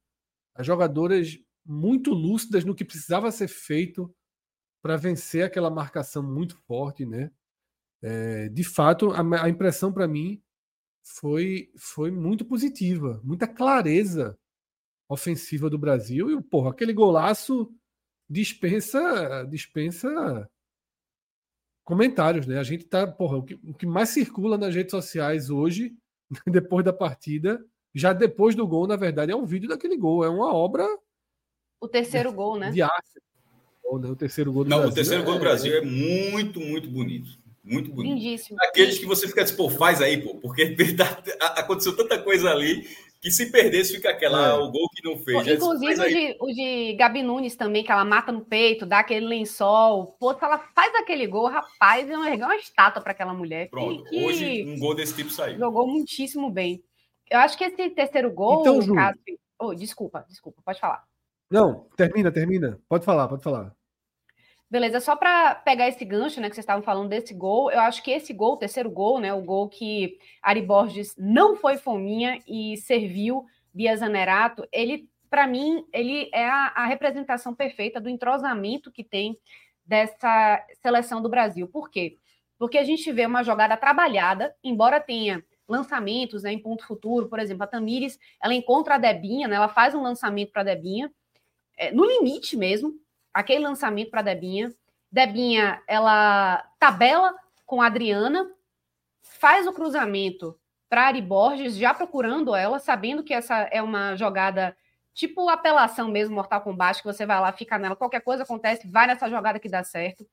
As 0.54 0.68
jogadoras 0.68 1.40
muito 1.66 2.12
lúcidas 2.12 2.64
no 2.66 2.76
que 2.76 2.86
precisava 2.86 3.32
ser 3.32 3.48
feito 3.48 4.14
para 4.82 4.98
vencer 4.98 5.44
aquela 5.44 5.70
marcação 5.70 6.22
muito 6.22 6.56
forte, 6.68 7.06
né? 7.06 7.32
é, 8.06 8.50
de 8.50 8.64
fato, 8.64 9.12
a, 9.12 9.44
a 9.44 9.50
impressão 9.50 9.92
para 9.92 10.08
mim 10.08 10.40
foi, 11.04 11.72
foi 11.76 12.12
muito 12.12 12.46
positiva, 12.46 13.20
muita 13.24 13.48
clareza 13.48 14.38
ofensiva 15.10 15.72
do 15.72 15.78
Brasil. 15.80 16.30
E, 16.30 16.42
porra, 16.44 16.70
aquele 16.70 16.94
golaço 16.94 17.74
dispensa, 18.30 19.44
dispensa 19.50 20.50
comentários, 21.86 22.48
né? 22.48 22.60
A 22.60 22.64
gente 22.64 22.84
tá, 22.84 23.08
porra, 23.08 23.38
o 23.38 23.44
que, 23.44 23.54
o 23.64 23.74
que 23.74 23.86
mais 23.86 24.10
circula 24.10 24.58
nas 24.58 24.76
redes 24.76 24.92
sociais 24.92 25.50
hoje, 25.50 25.96
depois 26.46 26.84
da 26.84 26.92
partida, 26.92 27.64
já 27.94 28.12
depois 28.12 28.56
do 28.56 28.68
gol, 28.68 28.88
na 28.88 28.98
verdade, 28.98 29.32
é 29.32 29.36
um 29.36 29.46
vídeo 29.46 29.70
daquele 29.70 29.96
gol, 29.96 30.26
é 30.26 30.30
uma 30.30 30.54
obra. 30.54 30.86
O 31.80 31.88
terceiro 31.88 32.34
gol, 32.34 32.58
né? 32.58 32.72
De 32.72 32.82
arte. 32.82 33.16
Né? 33.16 34.10
O 34.10 34.16
terceiro 34.16 34.52
gol 34.52 34.64
do 34.64 34.70
Não, 34.70 34.78
Brasil. 34.78 34.92
o 34.92 34.96
terceiro 34.96 35.22
é, 35.22 35.26
gol 35.26 35.36
do 35.36 35.40
Brasil 35.40 35.78
é 35.78 35.82
muito, 35.82 36.60
muito 36.60 36.90
bonito. 36.90 37.30
Muito 37.64 37.92
bonito. 37.92 38.14
Lindíssimo. 38.14 38.58
Aqueles 38.62 38.98
que 38.98 39.06
você 39.06 39.28
fica 39.28 39.44
assim, 39.44 39.56
pô, 39.56 39.70
faz 39.70 40.02
aí, 40.02 40.22
pô, 40.22 40.36
porque 40.36 40.76
aconteceu 41.40 41.96
tanta 41.96 42.22
coisa 42.22 42.50
ali 42.52 42.88
que 43.22 43.32
se 43.32 43.52
perdesse 43.52 43.96
fica 43.96 44.10
aquela, 44.10 44.50
é. 44.50 44.54
o 44.54 44.70
gol 44.70 44.88
que 44.90 44.95
não 45.06 45.18
fez. 45.18 45.44
Pô, 45.44 45.52
inclusive 45.52 46.02
o 46.02 46.10
de, 46.10 46.38
o 46.42 46.48
de 46.48 46.94
Gabi 46.94 47.22
Nunes 47.22 47.56
também, 47.56 47.84
que 47.84 47.92
ela 47.92 48.04
mata 48.04 48.32
no 48.32 48.44
peito, 48.44 48.86
dá 48.86 49.00
aquele 49.00 49.26
lençol. 49.26 50.18
Pô, 50.20 50.34
se 50.34 50.44
ela 50.44 50.58
faz 50.58 50.94
aquele 50.96 51.28
gol, 51.28 51.48
rapaz, 51.48 52.10
é 52.10 52.18
uma, 52.18 52.30
uma 52.30 52.56
estátua 52.56 53.02
para 53.02 53.12
aquela 53.12 53.34
mulher. 53.34 53.70
Pronto, 53.70 54.04
que, 54.06 54.26
hoje 54.26 54.66
um 54.66 54.80
gol 54.80 54.96
desse 54.96 55.16
tipo 55.16 55.30
saiu. 55.30 55.58
Jogou 55.60 55.88
muitíssimo 55.88 56.50
bem. 56.50 56.84
Eu 57.30 57.40
acho 57.40 57.58
que 57.58 57.64
esse 57.64 57.90
terceiro 57.92 58.32
gol, 58.32 58.62
então, 58.62 58.82
Ju... 58.82 58.94
caso... 58.94 59.18
oh, 59.60 59.74
desculpa, 59.74 60.26
desculpa, 60.28 60.62
pode 60.66 60.80
falar. 60.80 61.04
Não, 61.50 61.88
termina, 61.96 62.32
termina. 62.32 62.80
Pode 62.90 63.06
falar, 63.06 63.28
pode 63.28 63.44
falar. 63.44 63.74
Beleza, 64.70 65.00
só 65.00 65.16
para 65.16 65.56
pegar 65.56 65.88
esse 65.88 66.04
gancho, 66.04 66.42
né, 66.42 66.50
que 66.50 66.56
vocês 66.56 66.64
estavam 66.64 66.84
falando 66.84 67.08
desse 67.08 67.34
gol, 67.34 67.72
eu 67.72 67.80
acho 67.82 68.02
que 68.02 68.12
esse 68.12 68.34
gol, 68.34 68.54
o 68.54 68.58
terceiro 68.58 68.90
gol, 68.90 69.20
né, 69.20 69.32
o 69.32 69.42
gol 69.42 69.70
que 69.70 70.18
Ari 70.42 70.62
Borges 70.62 71.16
não 71.18 71.56
foi 71.56 71.78
fominha 71.78 72.40
e 72.48 72.76
serviu 72.78 73.46
Bia 73.76 73.98
Zanerato, 73.98 74.66
ele, 74.72 75.10
para 75.30 75.46
mim, 75.46 75.86
ele 75.92 76.30
é 76.34 76.48
a, 76.48 76.68
a, 76.68 76.86
representação 76.86 77.54
perfeita 77.54 78.00
do 78.00 78.08
entrosamento 78.08 78.90
que 78.90 79.04
tem 79.04 79.38
dessa 79.86 80.66
seleção 80.82 81.22
do 81.22 81.28
Brasil. 81.28 81.68
Por 81.68 81.90
quê? 81.90 82.18
Porque 82.58 82.78
a 82.78 82.86
gente 82.86 83.12
vê 83.12 83.26
uma 83.26 83.44
jogada 83.44 83.76
trabalhada, 83.76 84.56
embora 84.64 85.02
tenha 85.02 85.44
lançamentos 85.68 86.44
né, 86.44 86.54
em 86.54 86.60
ponto 86.60 86.88
futuro, 86.88 87.28
por 87.28 87.38
exemplo, 87.38 87.64
a 87.64 87.68
Tamires, 87.68 88.18
ela 88.42 88.54
encontra 88.54 88.96
a 88.96 88.98
Debinha, 88.98 89.46
né, 89.46 89.58
ela 89.58 89.68
faz 89.68 89.94
um 89.94 90.02
lançamento 90.02 90.54
para 90.54 90.62
a 90.62 90.66
Debinha, 90.66 91.12
é, 91.78 91.92
no 91.92 92.06
limite 92.06 92.56
mesmo, 92.56 92.94
aquele 93.34 93.66
lançamento 93.66 94.10
para 94.10 94.22
Debinha. 94.22 94.74
Debinha, 95.12 95.84
ela 95.86 96.66
tabela 96.80 97.36
com 97.66 97.82
a 97.82 97.88
Adriana, 97.88 98.50
faz 99.22 99.68
o 99.68 99.74
cruzamento 99.74 100.58
para 100.90 101.08
Ari 101.08 101.22
Borges, 101.22 101.76
já 101.76 101.94
procurando 101.94 102.56
ela, 102.56 102.80
sabendo 102.80 103.24
que 103.24 103.34
essa 103.34 103.56
é 103.72 103.82
uma 103.82 104.16
jogada 104.16 104.76
tipo 105.14 105.48
apelação 105.50 106.10
mesmo, 106.10 106.36
Mortal 106.36 106.62
Kombat, 106.62 107.02
que 107.02 107.08
você 107.08 107.26
vai 107.26 107.40
lá, 107.40 107.52
fica 107.52 107.80
nela, 107.80 107.96
qualquer 107.96 108.20
coisa 108.22 108.44
acontece, 108.44 108.88
vai 108.88 109.08
nessa 109.08 109.30
jogada 109.30 109.60
que 109.60 109.70
dá 109.70 109.84
certo. 109.84 110.28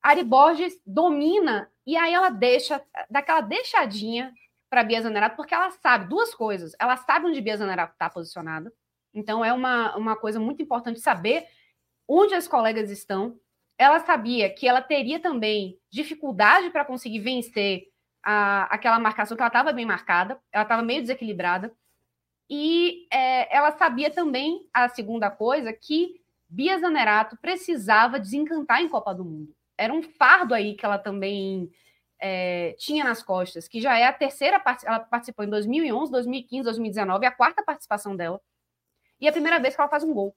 Ari 0.00 0.22
Borges 0.22 0.80
domina 0.86 1.70
e 1.84 1.96
aí 1.96 2.14
ela 2.14 2.30
deixa, 2.30 2.80
daquela 3.10 3.40
deixadinha 3.40 4.32
para 4.70 4.84
Bia 4.84 5.02
Zanerato, 5.02 5.36
porque 5.36 5.54
ela 5.54 5.70
sabe 5.70 6.08
duas 6.08 6.34
coisas. 6.34 6.72
Ela 6.78 6.96
sabe 6.96 7.26
onde 7.26 7.40
Bia 7.40 7.56
Zanerato 7.56 7.94
está 7.94 8.08
posicionada, 8.08 8.72
então 9.12 9.44
é 9.44 9.52
uma, 9.52 9.96
uma 9.96 10.16
coisa 10.16 10.38
muito 10.38 10.62
importante 10.62 11.00
saber 11.00 11.46
onde 12.06 12.34
as 12.34 12.46
colegas 12.46 12.90
estão. 12.90 13.38
Ela 13.76 14.00
sabia 14.00 14.48
que 14.52 14.66
ela 14.66 14.80
teria 14.80 15.20
também 15.20 15.78
dificuldade 15.90 16.70
para 16.70 16.84
conseguir 16.84 17.20
vencer 17.20 17.88
a, 18.30 18.64
aquela 18.64 18.98
marcação, 18.98 19.34
que 19.34 19.42
ela 19.42 19.48
estava 19.48 19.72
bem 19.72 19.86
marcada, 19.86 20.38
ela 20.52 20.62
estava 20.62 20.82
meio 20.82 21.00
desequilibrada. 21.00 21.72
E 22.50 23.06
é, 23.10 23.56
ela 23.56 23.72
sabia 23.72 24.10
também, 24.10 24.68
a 24.70 24.86
segunda 24.86 25.30
coisa, 25.30 25.72
que 25.72 26.20
Bia 26.46 26.78
Zanerato 26.78 27.38
precisava 27.38 28.20
desencantar 28.20 28.82
em 28.82 28.88
Copa 28.88 29.14
do 29.14 29.24
Mundo. 29.24 29.54
Era 29.78 29.94
um 29.94 30.02
fardo 30.02 30.52
aí 30.52 30.74
que 30.74 30.84
ela 30.84 30.98
também 30.98 31.72
é, 32.20 32.74
tinha 32.78 33.02
nas 33.02 33.22
costas, 33.22 33.66
que 33.66 33.80
já 33.80 33.98
é 33.98 34.04
a 34.04 34.12
terceira, 34.12 34.62
ela 34.84 35.00
participou 35.00 35.42
em 35.42 35.48
2011, 35.48 36.12
2015, 36.12 36.64
2019, 36.64 37.24
a 37.24 37.30
quarta 37.30 37.62
participação 37.62 38.14
dela, 38.14 38.38
e 39.18 39.26
é 39.26 39.30
a 39.30 39.32
primeira 39.32 39.58
vez 39.58 39.74
que 39.74 39.80
ela 39.80 39.88
faz 39.88 40.04
um 40.04 40.12
gol. 40.12 40.36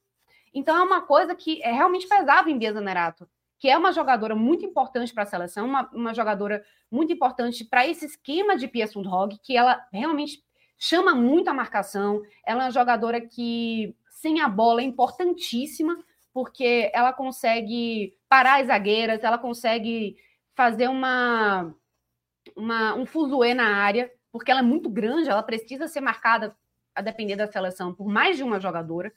Então 0.54 0.78
é 0.78 0.84
uma 0.84 1.02
coisa 1.02 1.36
que 1.36 1.62
é 1.62 1.74
realmente 1.74 2.08
pesava 2.08 2.50
em 2.50 2.58
Bia 2.58 2.72
Zanerato, 2.72 3.30
que 3.62 3.70
é 3.70 3.78
uma 3.78 3.92
jogadora 3.92 4.36
muito 4.36 4.66
importante 4.66 5.14
para 5.14 5.22
a 5.22 5.28
seleção, 5.28 5.68
uma, 5.68 5.88
uma 5.94 6.14
jogadora 6.16 6.66
muito 6.90 7.14
importante 7.14 7.64
para 7.64 7.88
esse 7.88 8.08
esquema 8.08 8.58
de 8.58 8.68
Pia 8.68 8.88
Sundhog, 8.88 9.38
que 9.44 9.56
ela 9.56 9.88
realmente 9.94 10.42
chama 10.80 11.14
muito 11.14 11.48
a 11.48 11.54
marcação. 11.54 12.24
Ela 12.44 12.64
é 12.64 12.66
uma 12.66 12.72
jogadora 12.72 13.22
que, 13.22 13.96
sem 14.10 14.42
a 14.42 14.50
bola, 14.50 14.82
é 14.82 14.84
importantíssima, 14.84 15.96
porque 16.34 16.90
ela 16.92 17.14
consegue 17.14 18.18
parar 18.28 18.62
as 18.62 18.66
zagueiras, 18.66 19.24
ela 19.24 19.38
consegue 19.38 20.16
fazer 20.56 20.88
uma, 20.88 21.72
uma 22.58 22.96
um 22.96 23.06
fuzuê 23.06 23.54
na 23.54 23.76
área, 23.76 24.12
porque 24.32 24.50
ela 24.50 24.62
é 24.62 24.64
muito 24.64 24.90
grande, 24.90 25.30
ela 25.30 25.44
precisa 25.44 25.88
ser 25.88 26.02
marcada, 26.02 26.58
a 26.96 27.02
depender 27.02 27.36
da 27.36 27.46
seleção, 27.46 27.94
por 27.94 28.08
mais 28.08 28.38
de 28.38 28.44
uma 28.44 28.60
jogadora. 28.60 29.14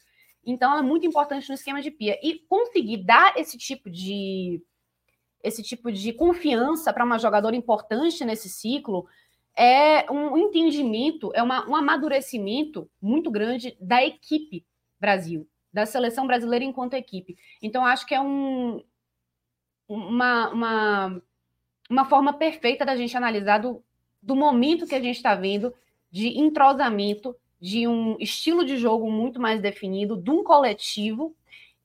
Então, 0.46 0.70
ela 0.70 0.80
é 0.80 0.84
muito 0.84 1.06
importante 1.06 1.48
no 1.48 1.54
esquema 1.54 1.80
de 1.80 1.90
pia. 1.90 2.18
E 2.22 2.38
conseguir 2.48 2.98
dar 2.98 3.36
esse 3.36 3.56
tipo 3.58 3.90
de 3.90 4.62
esse 5.42 5.62
tipo 5.62 5.92
de 5.92 6.10
confiança 6.12 6.90
para 6.90 7.04
uma 7.04 7.18
jogadora 7.18 7.54
importante 7.54 8.24
nesse 8.24 8.48
ciclo 8.48 9.06
é 9.56 10.10
um 10.10 10.38
entendimento, 10.38 11.30
é 11.34 11.42
uma, 11.42 11.68
um 11.68 11.76
amadurecimento 11.76 12.90
muito 13.00 13.30
grande 13.30 13.76
da 13.78 14.02
equipe 14.02 14.64
Brasil, 14.98 15.46
da 15.72 15.84
seleção 15.84 16.26
brasileira 16.26 16.64
enquanto 16.64 16.94
equipe. 16.94 17.36
Então, 17.62 17.84
acho 17.84 18.06
que 18.06 18.14
é 18.14 18.20
um, 18.20 18.82
uma, 19.86 20.48
uma, 20.48 21.22
uma 21.90 22.04
forma 22.06 22.32
perfeita 22.32 22.84
da 22.84 22.96
gente 22.96 23.16
analisar 23.16 23.58
do, 23.58 23.84
do 24.22 24.34
momento 24.34 24.86
que 24.86 24.94
a 24.94 25.00
gente 25.00 25.16
está 25.16 25.34
vendo 25.34 25.74
de 26.10 26.38
entrosamento 26.38 27.36
de 27.64 27.88
um 27.88 28.18
estilo 28.20 28.62
de 28.62 28.76
jogo 28.76 29.10
muito 29.10 29.40
mais 29.40 29.58
definido, 29.58 30.18
de 30.18 30.30
um 30.30 30.44
coletivo 30.44 31.34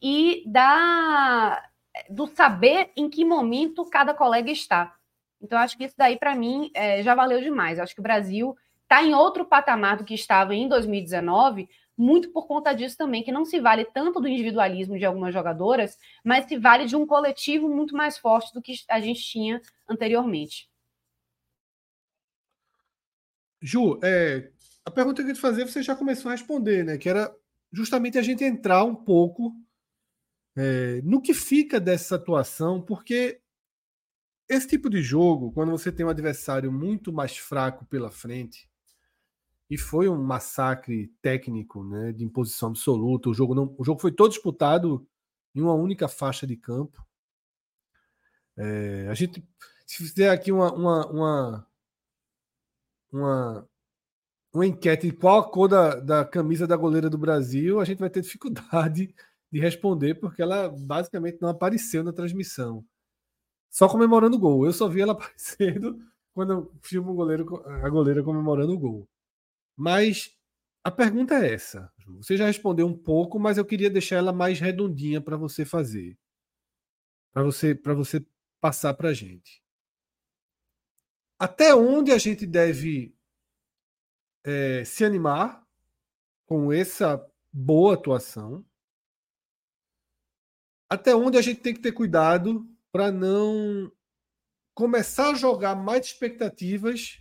e 0.01 0.43
da 0.45 1.63
do 2.09 2.27
saber 2.27 2.91
em 2.97 3.09
que 3.09 3.23
momento 3.23 3.89
cada 3.89 4.13
colega 4.13 4.51
está. 4.51 4.93
Então, 5.41 5.57
acho 5.57 5.77
que 5.77 5.85
isso 5.85 5.95
daí, 5.97 6.17
para 6.17 6.35
mim, 6.35 6.69
é, 6.73 7.01
já 7.01 7.15
valeu 7.15 7.39
demais. 7.39 7.79
Acho 7.79 7.93
que 7.93 8.01
o 8.01 8.03
Brasil 8.03 8.57
está 8.83 9.01
em 9.01 9.13
outro 9.13 9.45
patamar 9.45 9.95
do 9.95 10.03
que 10.03 10.13
estava 10.13 10.53
em 10.53 10.67
2019, 10.67 11.69
muito 11.97 12.29
por 12.33 12.45
conta 12.45 12.73
disso 12.73 12.97
também, 12.97 13.23
que 13.23 13.31
não 13.31 13.45
se 13.45 13.57
vale 13.57 13.85
tanto 13.85 14.19
do 14.19 14.27
individualismo 14.27 14.97
de 14.97 15.05
algumas 15.05 15.33
jogadoras, 15.33 15.97
mas 16.25 16.45
se 16.45 16.57
vale 16.57 16.87
de 16.87 16.95
um 16.97 17.07
coletivo 17.07 17.69
muito 17.69 17.95
mais 17.95 18.17
forte 18.17 18.53
do 18.53 18.61
que 18.61 18.73
a 18.89 18.99
gente 18.99 19.21
tinha 19.21 19.61
anteriormente. 19.87 20.69
Ju, 23.61 23.99
é, 24.03 24.51
a 24.89 24.91
pergunta 24.91 25.23
que 25.23 25.29
eu 25.29 25.33
te 25.33 25.39
fazer, 25.39 25.65
você 25.65 25.81
já 25.81 25.95
começou 25.95 26.29
a 26.29 26.33
responder, 26.33 26.83
né? 26.83 26.97
Que 26.97 27.09
era 27.09 27.33
justamente 27.71 28.17
a 28.17 28.21
gente 28.21 28.43
entrar 28.43 28.83
um 28.83 28.95
pouco 28.95 29.55
é, 30.55 31.01
no 31.03 31.21
que 31.21 31.33
fica 31.33 31.79
dessa 31.79 32.15
atuação, 32.15 32.81
porque 32.81 33.41
esse 34.47 34.67
tipo 34.67 34.89
de 34.89 35.01
jogo, 35.01 35.51
quando 35.51 35.71
você 35.71 35.91
tem 35.91 36.05
um 36.05 36.09
adversário 36.09 36.71
muito 36.71 37.13
mais 37.13 37.37
fraco 37.37 37.85
pela 37.85 38.09
frente, 38.09 38.67
e 39.69 39.77
foi 39.77 40.09
um 40.09 40.21
massacre 40.21 41.13
técnico, 41.21 41.83
né, 41.83 42.11
de 42.11 42.25
imposição 42.25 42.69
absoluta, 42.69 43.29
o 43.29 43.33
jogo 43.33 43.53
não, 43.53 43.75
o 43.77 43.85
jogo 43.85 44.01
foi 44.01 44.11
todo 44.11 44.31
disputado 44.31 45.07
em 45.53 45.61
uma 45.61 45.75
única 45.75 46.07
faixa 46.07 46.47
de 46.47 46.57
campo. 46.57 47.05
É, 48.57 49.07
a 49.07 49.13
gente, 49.13 49.47
se 49.85 49.97
fizer 49.97 50.31
aqui 50.31 50.51
uma, 50.51 50.73
uma, 50.73 51.07
uma, 51.07 51.67
uma 53.11 53.69
uma 54.53 54.65
enquete 54.65 55.07
de 55.07 55.15
qual 55.15 55.39
a 55.39 55.51
cor 55.51 55.67
da, 55.67 55.95
da 55.95 56.25
camisa 56.25 56.65
da 56.65 56.75
goleira 56.75 57.09
do 57.09 57.17
Brasil, 57.17 57.79
a 57.79 57.85
gente 57.85 57.99
vai 57.99 58.09
ter 58.09 58.21
dificuldade 58.21 59.13
de 59.51 59.59
responder, 59.59 60.15
porque 60.15 60.41
ela 60.41 60.69
basicamente 60.69 61.41
não 61.41 61.49
apareceu 61.49 62.03
na 62.03 62.13
transmissão. 62.13 62.85
Só 63.69 63.87
comemorando 63.87 64.37
o 64.37 64.39
gol. 64.39 64.65
Eu 64.65 64.73
só 64.73 64.87
vi 64.87 65.01
ela 65.01 65.13
aparecendo 65.13 65.99
quando 66.33 66.53
eu 66.53 66.73
filmo 66.81 67.11
o 67.11 67.15
goleiro, 67.15 67.63
a 67.83 67.89
goleira 67.89 68.23
comemorando 68.23 68.73
o 68.73 68.79
gol. 68.79 69.07
Mas 69.75 70.35
a 70.83 70.91
pergunta 70.91 71.35
é 71.35 71.53
essa. 71.53 71.91
Você 72.17 72.37
já 72.37 72.45
respondeu 72.45 72.87
um 72.87 72.97
pouco, 72.97 73.39
mas 73.39 73.57
eu 73.57 73.65
queria 73.65 73.89
deixar 73.89 74.17
ela 74.17 74.33
mais 74.33 74.59
redondinha 74.59 75.21
para 75.21 75.37
você 75.37 75.65
fazer. 75.65 76.17
Para 77.31 77.43
você, 77.43 77.73
você 77.75 78.25
passar 78.59 78.93
para 78.93 79.09
a 79.09 79.13
gente. 79.13 79.61
Até 81.37 81.73
onde 81.75 82.11
a 82.11 82.17
gente 82.17 82.45
deve 82.45 83.15
é, 84.43 84.83
se 84.85 85.03
animar 85.03 85.65
com 86.45 86.71
essa 86.71 87.23
boa 87.51 87.93
atuação. 87.93 88.65
Até 90.89 91.15
onde 91.15 91.37
a 91.37 91.41
gente 91.41 91.61
tem 91.61 91.73
que 91.73 91.81
ter 91.81 91.91
cuidado 91.91 92.67
para 92.91 93.11
não 93.11 93.91
começar 94.73 95.31
a 95.31 95.35
jogar 95.35 95.75
mais 95.75 96.07
expectativas 96.07 97.19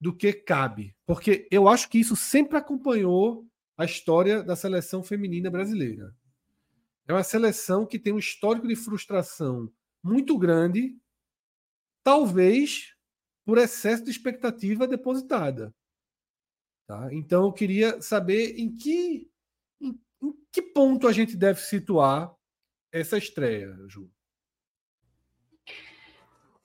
do 0.00 0.14
que 0.14 0.32
cabe. 0.32 0.94
Porque 1.04 1.48
eu 1.50 1.68
acho 1.68 1.88
que 1.88 1.98
isso 1.98 2.14
sempre 2.14 2.56
acompanhou 2.56 3.46
a 3.76 3.84
história 3.84 4.42
da 4.42 4.54
seleção 4.54 5.02
feminina 5.02 5.50
brasileira. 5.50 6.14
É 7.06 7.12
uma 7.12 7.24
seleção 7.24 7.86
que 7.86 7.98
tem 7.98 8.12
um 8.12 8.18
histórico 8.18 8.68
de 8.68 8.76
frustração 8.76 9.72
muito 10.02 10.38
grande, 10.38 10.96
talvez 12.04 12.94
por 13.44 13.56
excesso 13.56 14.04
de 14.04 14.10
expectativa 14.10 14.86
depositada. 14.86 15.74
Tá? 16.88 17.10
Então 17.12 17.44
eu 17.44 17.52
queria 17.52 18.00
saber 18.00 18.58
em 18.58 18.74
que, 18.74 19.30
em, 19.78 20.00
em 20.22 20.34
que 20.50 20.62
ponto 20.62 21.06
a 21.06 21.12
gente 21.12 21.36
deve 21.36 21.60
situar 21.60 22.34
essa 22.90 23.18
estreia, 23.18 23.76
Ju 23.86 24.10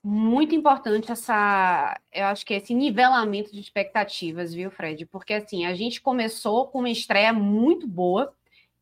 muito 0.06 0.54
importante 0.54 1.10
essa, 1.10 1.98
eu 2.12 2.26
acho 2.26 2.44
que 2.44 2.52
esse 2.52 2.74
nivelamento 2.74 3.50
de 3.50 3.58
expectativas, 3.58 4.52
viu, 4.52 4.70
Fred? 4.70 5.06
Porque 5.06 5.32
assim, 5.32 5.64
a 5.64 5.74
gente 5.74 6.02
começou 6.02 6.68
com 6.68 6.80
uma 6.80 6.90
estreia 6.90 7.32
muito 7.32 7.88
boa 7.88 8.34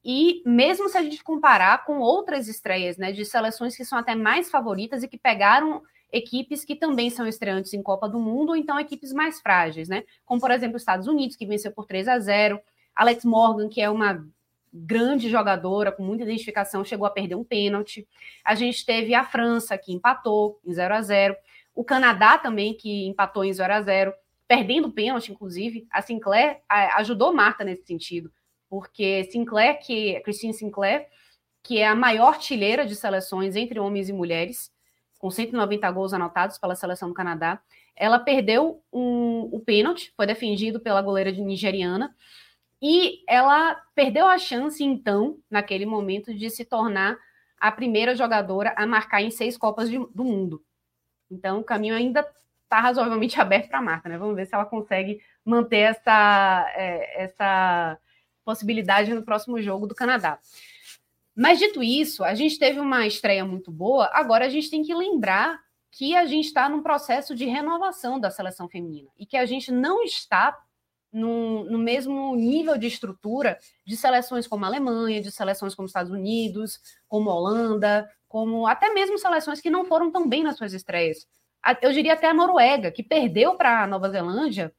e 0.05 0.43
mesmo 0.45 0.89
se 0.89 0.99
a 0.99 1.03
gente 1.03 1.23
comparar 1.23 1.85
com 1.85 2.01
outras 2.01 2.49
estreias, 2.49 2.97
né, 2.97 3.13
de 3.13 3.25
seleções 3.25 3.77
que 3.77 3.85
são 3.85 3.97
até 3.99 4.17
mais 4.17 4.51
favoritas 4.51 5.05
e 5.05 5.09
que 5.09 5.17
pegaram 5.17 5.81
equipes 6.13 6.65
que 6.65 6.77
também 6.77 7.09
são 7.09 7.27
estreantes 7.27 7.73
em 7.73 7.83
Copa 7.83 8.09
do 8.09 8.21
Mundo, 8.21 8.51
ou 8.51 8.57
então 8.57 8.79
equipes 8.79 9.13
mais 9.13 9.41
frágeis, 9.41 9.89
né? 9.89 10.05
Como 10.25 10.41
por 10.41 10.51
exemplo 10.51 10.77
os 10.77 10.83
Estados 10.83 11.07
Unidos, 11.07 11.37
que 11.37 11.47
venceu 11.47 11.73
por 11.73 11.87
3 11.87 12.07
a 12.07 12.19
0, 12.19 12.61
Alex 12.95 13.25
Morgan, 13.25 13.69
que 13.69 13.81
é 13.81 13.89
uma 13.89 14.25
grande 14.73 15.29
jogadora, 15.29 15.93
com 15.93 16.03
muita 16.03 16.25
identificação, 16.25 16.85
chegou 16.85 17.07
a 17.07 17.11
perder 17.11 17.35
um 17.35 17.45
pênalti. 17.45 18.07
A 18.45 18.55
gente 18.55 18.85
teve 18.87 19.15
a 19.15 19.25
França, 19.25 19.77
que 19.77 19.93
empatou 19.93 20.61
em 20.65 20.73
0 20.73 20.95
a 20.95 21.03
0 21.03 21.37
O 21.75 21.85
Canadá 21.85 22.39
também, 22.39 22.75
que 22.75 23.07
empatou 23.07 23.45
em 23.45 23.53
0 23.53 23.73
a 23.73 23.83
0 23.83 24.15
perdendo 24.49 24.91
pênalti, 24.91 25.33
inclusive. 25.33 25.87
A 25.91 26.03
Sinclair 26.03 26.61
ajudou 26.69 27.33
Marta 27.33 27.65
nesse 27.65 27.85
sentido, 27.85 28.33
porque 28.69 29.25
Sinclair, 29.25 29.79
que 29.81 30.21
Christine 30.21 30.55
Sinclair, 30.55 31.07
que 31.63 31.79
é 31.79 31.87
a 31.87 31.95
maior 31.95 32.29
artilheira 32.29 32.85
de 32.85 32.97
seleções 32.97 33.57
entre 33.57 33.79
homens 33.79 34.09
e 34.09 34.13
mulheres, 34.13 34.72
com 35.23 35.31
190 35.31 35.89
gols 35.93 36.13
anotados 36.13 36.59
pela 36.59 36.75
seleção 36.75 37.09
do 37.09 37.15
Canadá, 37.15 37.61
ela 37.95 38.19
perdeu 38.19 38.83
um, 38.93 39.49
o 39.53 39.61
pênalti, 39.61 40.13
foi 40.17 40.27
defendido 40.27 40.81
pela 40.81 41.01
goleira 41.01 41.31
nigeriana, 41.31 42.13
e 42.83 43.23
ela 43.29 43.81
perdeu 43.95 44.27
a 44.27 44.37
chance, 44.37 44.83
então, 44.83 45.39
naquele 45.49 45.87
momento, 45.87 46.35
de 46.35 46.51
se 46.51 46.65
tornar 46.65 47.17
a 47.57 47.71
primeira 47.71 48.17
jogadora 48.17 48.75
a 48.77 48.85
marcar 48.85 49.23
em 49.23 49.31
seis 49.31 49.57
Copas 49.57 49.89
de, 49.89 49.97
do 50.13 50.25
Mundo. 50.25 50.61
Então, 51.31 51.61
o 51.61 51.65
caminho 51.65 51.95
ainda 51.95 52.29
está 52.65 52.81
razoavelmente 52.81 53.39
aberto 53.41 53.69
para 53.69 53.79
a 53.79 53.83
Marta, 53.83 54.09
né? 54.09 54.19
Vamos 54.19 54.35
ver 54.35 54.47
se 54.47 54.57
ela 54.57 54.65
consegue 54.65 55.21
manter 55.45 55.83
essa, 55.83 56.67
é, 56.75 57.23
essa 57.23 57.97
possibilidade 58.45 59.15
no 59.15 59.23
próximo 59.23 59.63
jogo 59.63 59.87
do 59.87 59.95
Canadá. 59.95 60.41
Mas, 61.35 61.59
dito 61.59 61.83
isso, 61.83 62.23
a 62.25 62.35
gente 62.35 62.59
teve 62.59 62.79
uma 62.79 63.07
estreia 63.07 63.45
muito 63.45 63.71
boa, 63.71 64.11
agora 64.13 64.47
a 64.47 64.49
gente 64.49 64.71
tem 64.71 64.83
que 64.83 64.95
lembrar 64.95 65.59
que 65.91 66.17
a 66.17 66.25
gente 66.25 66.47
está 66.47 66.69
num 66.69 66.83
processo 66.83 67.35
de 67.35 67.45
renovação 67.45 68.19
da 68.19 68.31
seleção 68.31 68.69
feminina 68.69 69.11
e 69.19 69.27
que 69.27 69.37
a 69.37 69.45
gente 69.45 69.71
não 69.71 70.03
está 70.03 70.59
no, 71.13 71.65
no, 71.65 71.79
mesmo 71.79 72.35
nível 72.35 72.79
de 72.79 72.87
estrutura 72.87 73.59
de 73.87 73.97
seleções 73.97 74.47
como 74.47 74.65
a 74.65 74.69
Alemanha, 74.69 75.21
de 75.21 75.31
seleções 75.31 75.75
como 75.75 75.87
Estados 75.87 76.11
Unidos, 76.11 76.81
como 77.07 77.29
Holanda, 77.29 78.09
como 78.27 78.67
até 78.67 78.93
mesmo 78.95 79.19
seleções 79.19 79.61
que 79.61 79.69
não 79.69 79.85
foram 79.85 80.11
tão 80.11 80.27
bem 80.27 80.43
nas 80.43 80.57
suas 80.57 80.73
estreias. 80.73 81.29
Eu 81.83 81.93
diria 81.93 82.15
até 82.15 82.29
a 82.29 82.35
Noruega, 82.35 82.91
que 82.91 83.03
perdeu 83.03 83.55
para 83.57 83.83
a 83.83 83.87
Nova 83.87 84.09
Zelândia 84.09 84.75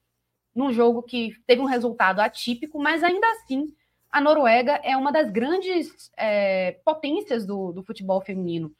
num 0.55 0.73
jogo 0.73 1.03
que 1.03 1.33
teve 1.45 1.61
um 1.61 1.65
resultado 1.65 2.19
atípico, 2.19 2.79
mas 2.79 3.03
ainda 3.03 3.27
assim 3.31 3.71
a 4.13 4.21
Noruega 4.21 4.79
é 4.83 4.95
uma 4.95 5.11
das 5.11 5.31
grandes 5.31 6.11
é, 6.15 6.73
potências 6.85 7.47
do, 7.47 7.71
do, 7.71 7.81
futebol 7.81 8.21
feminino 8.21 8.71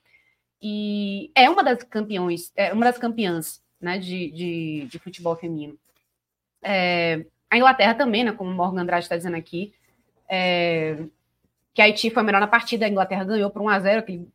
e 0.62 1.32
é 1.34 1.50
uma 1.50 1.64
das 1.64 1.82
campeões, 1.82 2.54
é 2.56 2.72
uma 2.72 2.86
das 2.86 3.00
campeãs 3.00 3.60
né, 3.82 3.98
de, 3.98 4.30
de, 4.30 4.86
de 4.86 5.00
futebol 5.00 5.36
feminino. 5.36 5.76
É, 6.62 7.26
a 7.50 7.58
Inglaterra 7.58 7.96
também, 7.96 8.24
né, 8.24 8.32
como 8.32 8.52
o 8.52 8.54
Morgan 8.54 8.82
Andrade 8.82 9.06
está 9.06 9.18
dizendo 9.18 9.36
aqui, 9.36 9.74
é, 10.30 11.04
que 11.74 11.82
a 11.82 11.86
Haiti 11.86 12.12
foi 12.12 12.22
melhor 12.22 12.40
na 12.40 12.48
partida, 12.48 12.86
a 12.86 12.90
Inglaterra 12.90 13.24
ganhou 13.24 13.50
por 13.50 13.64
1 13.64 13.70
a 13.70 13.80
0 13.80 14.00
aquele 14.02 14.30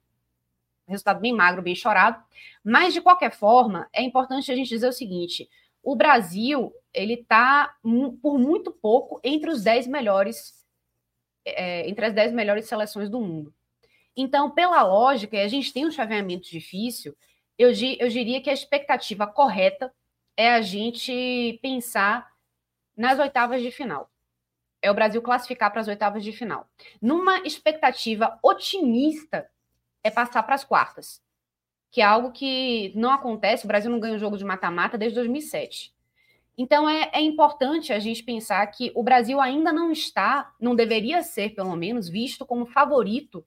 resultado 0.89 1.21
bem 1.21 1.33
magro, 1.33 1.63
bem 1.63 1.77
chorado. 1.77 2.21
Mas, 2.65 2.93
de 2.93 3.01
qualquer 3.01 3.31
forma, 3.31 3.89
é 3.93 4.03
importante 4.03 4.51
a 4.51 4.57
gente 4.57 4.69
dizer 4.69 4.89
o 4.89 4.93
seguinte, 4.93 5.49
o 5.81 5.95
Brasil, 5.95 6.73
ele 6.93 7.15
está 7.15 7.73
por 8.21 8.37
muito 8.37 8.73
pouco 8.73 9.21
entre 9.23 9.49
os 9.49 9.63
10 9.63 9.87
melhores, 9.87 10.58
é, 11.57 11.89
entre 11.89 12.07
as 12.07 12.13
10 12.13 12.33
melhores 12.33 12.67
seleções 12.67 13.09
do 13.09 13.21
mundo. 13.21 13.55
Então, 14.17 14.51
pela 14.51 14.83
lógica, 14.83 15.41
a 15.41 15.49
gente 15.49 15.73
tem 15.73 15.87
um 15.87 15.91
chaveamento 15.91 16.51
difícil, 16.51 17.17
eu, 17.59 17.71
eu 17.99 18.09
diria 18.09 18.41
que 18.41 18.51
a 18.51 18.53
expectativa 18.53 19.27
correta 19.27 19.93
é 20.37 20.55
a 20.55 20.61
gente 20.61 21.59
pensar 21.61 22.31
nas 22.97 23.19
oitavas 23.19 23.61
de 23.61 23.71
final. 23.71 24.11
É 24.81 24.91
o 24.91 24.95
Brasil 24.95 25.21
classificar 25.21 25.71
para 25.71 25.81
as 25.81 25.89
oitavas 25.89 26.23
de 26.23 26.33
final. 26.33 26.69
Numa 27.03 27.39
expectativa 27.41 28.39
otimista, 28.43 29.51
é 30.05 30.11
passar 30.11 30.43
para 30.45 30.55
as 30.55 30.65
quartas, 30.65 31.21
que 31.91 32.01
é 32.01 32.05
algo 32.05 32.31
que 32.31 32.93
não 32.95 33.11
acontece. 33.11 33.65
O 33.65 33.69
Brasil 33.69 33.91
não 33.91 33.99
ganha 33.99 34.15
um 34.15 34.19
jogo 34.19 34.39
de 34.39 34.45
mata-mata 34.45 34.97
desde 34.97 35.17
2007. 35.17 35.93
Então 36.59 36.90
é, 36.90 37.09
é, 37.12 37.21
importante 37.21 37.92
a 37.92 38.01
gente 38.01 38.25
pensar 38.25 38.66
que 38.66 38.90
o 38.97 39.03
Brasil 39.05 39.40
ainda 39.40 39.73
não 39.73 39.92
está, 39.92 40.53
não 40.61 40.75
deveria 40.75 41.23
ser, 41.23 41.55
pelo 41.55 41.77
menos, 41.77 42.09
visto 42.09 42.44
como 42.44 42.66
favorito 42.66 43.47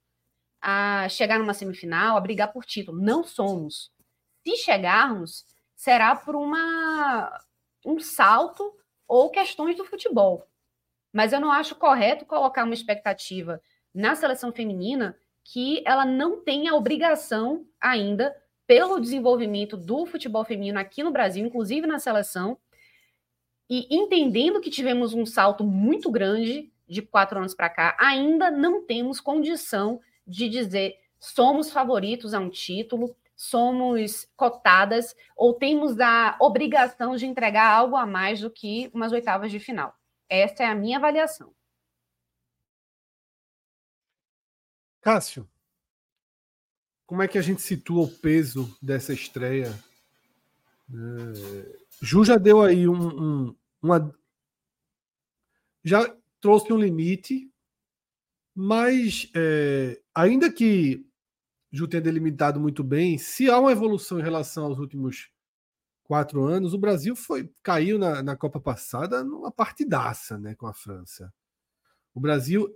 a 0.61 1.09
chegar 1.09 1.37
numa 1.37 1.53
semifinal, 1.53 2.15
a 2.15 2.21
brigar 2.21 2.53
por 2.53 2.63
título. 2.63 3.01
Não 3.01 3.21
somos. 3.21 3.91
Se 4.47 4.55
chegarmos, 4.55 5.45
será 5.75 6.15
por 6.15 6.37
uma, 6.37 7.37
um 7.85 7.99
salto 7.99 8.73
ou 9.05 9.29
questões 9.29 9.75
do 9.75 9.83
futebol. 9.83 10.47
Mas 11.11 11.33
eu 11.33 11.41
não 11.41 11.51
acho 11.51 11.75
correto 11.75 12.25
colocar 12.25 12.63
uma 12.63 12.73
expectativa 12.73 13.61
na 13.93 14.15
seleção 14.15 14.53
feminina 14.53 15.17
que 15.43 15.83
ela 15.85 16.05
não 16.05 16.41
tenha 16.41 16.75
obrigação 16.75 17.65
ainda, 17.79 18.33
pelo 18.65 19.01
desenvolvimento 19.01 19.75
do 19.75 20.05
futebol 20.05 20.45
feminino 20.45 20.79
aqui 20.79 21.03
no 21.03 21.11
Brasil, 21.11 21.45
inclusive 21.45 21.85
na 21.85 21.99
seleção, 21.99 22.57
e 23.73 23.87
entendendo 23.89 24.59
que 24.59 24.69
tivemos 24.69 25.13
um 25.13 25.25
salto 25.25 25.63
muito 25.63 26.11
grande 26.11 26.69
de 26.89 27.01
quatro 27.01 27.39
anos 27.39 27.55
para 27.55 27.69
cá, 27.69 27.95
ainda 27.97 28.51
não 28.51 28.85
temos 28.85 29.21
condição 29.21 30.01
de 30.27 30.49
dizer 30.49 30.99
somos 31.17 31.71
favoritos 31.71 32.33
a 32.33 32.39
um 32.41 32.49
título, 32.49 33.15
somos 33.33 34.27
cotadas 34.35 35.15
ou 35.37 35.53
temos 35.53 36.01
a 36.01 36.35
obrigação 36.41 37.15
de 37.15 37.25
entregar 37.25 37.71
algo 37.71 37.95
a 37.95 38.05
mais 38.05 38.41
do 38.41 38.51
que 38.51 38.91
umas 38.93 39.13
oitavas 39.13 39.49
de 39.49 39.57
final. 39.57 39.95
Essa 40.27 40.63
é 40.63 40.65
a 40.65 40.75
minha 40.75 40.97
avaliação. 40.97 41.53
Cássio, 44.99 45.49
como 47.05 47.23
é 47.23 47.27
que 47.27 47.37
a 47.37 47.41
gente 47.41 47.61
situa 47.61 48.03
o 48.03 48.11
peso 48.11 48.77
dessa 48.81 49.13
estreia? 49.13 49.73
É... 50.93 51.81
Ju 52.01 52.25
já 52.25 52.37
deu 52.37 52.61
aí 52.61 52.87
um, 52.87 52.95
um, 52.95 53.55
uma. 53.81 54.13
Já 55.83 56.15
trouxe 56.39 56.71
um 56.71 56.77
limite, 56.77 57.51
mas 58.55 59.29
é, 59.35 60.01
ainda 60.13 60.51
que 60.51 61.05
Ju 61.71 61.87
tenha 61.87 62.01
delimitado 62.01 62.59
muito 62.59 62.83
bem, 62.83 63.17
se 63.17 63.49
há 63.49 63.57
uma 63.57 63.71
evolução 63.71 64.19
em 64.19 64.23
relação 64.23 64.65
aos 64.65 64.77
últimos 64.77 65.31
quatro 66.03 66.43
anos, 66.43 66.73
o 66.73 66.77
Brasil 66.77 67.15
foi 67.15 67.49
caiu 67.63 67.97
na, 67.97 68.21
na 68.21 68.35
Copa 68.35 68.59
passada 68.59 69.23
numa 69.23 69.51
partidaça 69.51 70.37
né, 70.37 70.53
com 70.55 70.67
a 70.67 70.73
França. 70.73 71.33
O 72.13 72.19
Brasil 72.19 72.69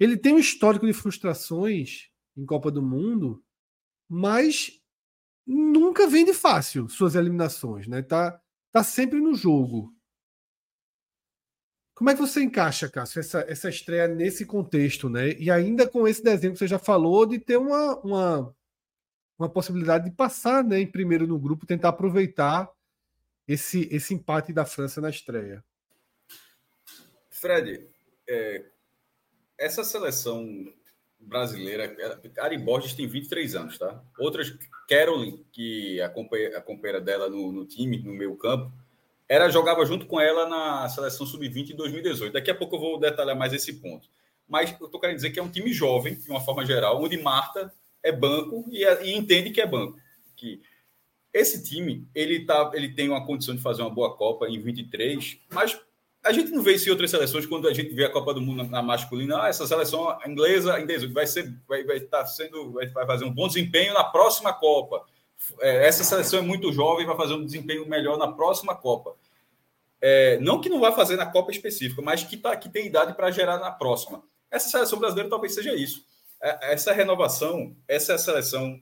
ele 0.00 0.16
tem 0.16 0.34
um 0.34 0.38
histórico 0.38 0.86
de 0.86 0.92
frustrações 0.92 2.08
em 2.36 2.44
Copa 2.44 2.70
do 2.70 2.82
Mundo, 2.82 3.44
mas 4.08 4.80
nunca 5.46 6.08
vem 6.08 6.24
de 6.24 6.34
fácil 6.34 6.88
suas 6.88 7.14
eliminações, 7.14 7.86
né? 7.86 8.02
Tá, 8.02 8.40
tá 8.72 8.82
sempre 8.82 9.20
no 9.20 9.34
jogo. 9.34 9.94
Como 12.00 12.08
é 12.08 12.14
que 12.14 12.20
você 12.20 12.42
encaixa, 12.42 12.88
Cássio, 12.88 13.20
essa, 13.20 13.44
essa 13.46 13.68
estreia 13.68 14.08
nesse 14.08 14.46
contexto, 14.46 15.10
né? 15.10 15.34
E 15.34 15.50
ainda 15.50 15.86
com 15.86 16.08
esse 16.08 16.24
desenho 16.24 16.54
que 16.54 16.58
você 16.58 16.66
já 16.66 16.78
falou, 16.78 17.26
de 17.26 17.38
ter 17.38 17.58
uma, 17.58 17.94
uma, 17.98 18.56
uma 19.38 19.50
possibilidade 19.50 20.06
de 20.06 20.10
passar 20.16 20.64
né, 20.64 20.80
em 20.80 20.86
primeiro 20.86 21.26
no 21.26 21.38
grupo, 21.38 21.66
tentar 21.66 21.90
aproveitar 21.90 22.70
esse, 23.46 23.86
esse 23.92 24.14
empate 24.14 24.50
da 24.50 24.64
França 24.64 24.98
na 24.98 25.10
estreia. 25.10 25.62
Fred, 27.28 27.86
é, 28.26 28.64
essa 29.58 29.84
seleção 29.84 30.72
brasileira. 31.18 31.94
Ari 32.38 32.56
Borges 32.56 32.94
tem 32.94 33.06
23 33.06 33.54
anos, 33.56 33.76
tá? 33.76 34.02
Outras, 34.18 34.56
Carolyn, 34.88 35.44
que 35.52 35.98
companheira, 36.14 36.56
a 36.56 36.62
companheira 36.62 37.00
dela 37.02 37.28
no, 37.28 37.52
no, 37.52 37.66
time, 37.66 37.98
no 37.98 38.14
meio 38.14 38.38
campo, 38.38 38.72
era 39.30 39.48
jogava 39.48 39.86
junto 39.86 40.06
com 40.06 40.20
ela 40.20 40.48
na 40.48 40.88
seleção 40.88 41.24
sub-20 41.24 41.70
em 41.70 41.76
2018. 41.76 42.32
Daqui 42.32 42.50
a 42.50 42.54
pouco 42.54 42.74
eu 42.74 42.80
vou 42.80 42.98
detalhar 42.98 43.36
mais 43.36 43.52
esse 43.52 43.74
ponto. 43.74 44.08
Mas 44.48 44.74
eu 44.80 44.88
tô 44.88 44.98
querendo 44.98 45.14
dizer 45.14 45.30
que 45.30 45.38
é 45.38 45.42
um 45.42 45.48
time 45.48 45.72
jovem, 45.72 46.16
de 46.16 46.28
uma 46.28 46.40
forma 46.40 46.66
geral, 46.66 47.00
onde 47.00 47.16
Marta 47.16 47.72
é 48.02 48.10
banco 48.10 48.64
e, 48.72 48.84
é, 48.84 49.06
e 49.06 49.16
entende 49.16 49.50
que 49.50 49.60
é 49.60 49.66
banco. 49.66 49.96
Que 50.34 50.60
esse 51.32 51.62
time, 51.62 52.08
ele, 52.12 52.44
tá, 52.44 52.72
ele 52.74 52.92
tem 52.92 53.08
uma 53.08 53.24
condição 53.24 53.54
de 53.54 53.62
fazer 53.62 53.82
uma 53.82 53.90
boa 53.94 54.16
Copa 54.16 54.48
em 54.48 54.58
23, 54.58 55.38
mas 55.52 55.80
a 56.24 56.32
gente 56.32 56.50
não 56.50 56.60
vê 56.60 56.74
isso 56.74 56.88
em 56.88 56.90
outras 56.90 57.12
seleções 57.12 57.46
quando 57.46 57.68
a 57.68 57.72
gente 57.72 57.94
vê 57.94 58.06
a 58.06 58.10
Copa 58.10 58.34
do 58.34 58.40
Mundo 58.40 58.64
na, 58.64 58.82
masculina. 58.82 59.44
Ah, 59.44 59.48
essa 59.48 59.64
seleção 59.64 60.18
inglesa 60.26 60.80
em 60.80 60.86
18 60.86 61.14
vai 61.14 61.28
ser, 61.28 61.54
vai, 61.68 61.82
estar 61.82 62.18
tá 62.18 62.26
sendo, 62.26 62.72
vai 62.72 63.06
fazer 63.06 63.26
um 63.26 63.32
bom 63.32 63.46
desempenho 63.46 63.94
na 63.94 64.02
próxima 64.02 64.52
Copa. 64.52 65.06
É, 65.60 65.86
essa 65.86 66.04
seleção 66.04 66.38
é 66.38 66.42
muito 66.42 66.72
jovem, 66.72 67.06
vai 67.06 67.16
fazer 67.16 67.34
um 67.34 67.44
desempenho 67.44 67.88
melhor 67.88 68.18
na 68.18 68.30
próxima 68.30 68.74
Copa. 68.74 69.16
É, 70.00 70.38
não 70.38 70.60
que 70.60 70.68
não 70.68 70.80
vai 70.80 70.92
fazer 70.92 71.16
na 71.16 71.26
Copa 71.26 71.50
específica, 71.50 72.00
mas 72.02 72.22
que, 72.22 72.36
tá, 72.36 72.56
que 72.56 72.68
tem 72.68 72.86
idade 72.86 73.14
para 73.14 73.30
gerar 73.30 73.58
na 73.58 73.70
próxima. 73.70 74.22
Essa 74.50 74.68
seleção 74.68 74.98
brasileira 74.98 75.30
talvez 75.30 75.54
seja 75.54 75.74
isso. 75.74 76.04
É, 76.42 76.72
essa 76.72 76.92
renovação, 76.92 77.76
essa 77.86 78.14
é 78.14 78.18
seleção 78.18 78.80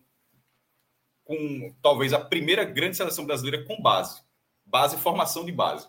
com 1.24 1.74
talvez 1.82 2.12
a 2.12 2.20
primeira 2.20 2.64
grande 2.64 2.96
seleção 2.96 3.26
brasileira 3.26 3.64
com 3.64 3.80
base, 3.82 4.22
base 4.64 4.96
formação 4.96 5.44
de 5.44 5.52
base 5.52 5.88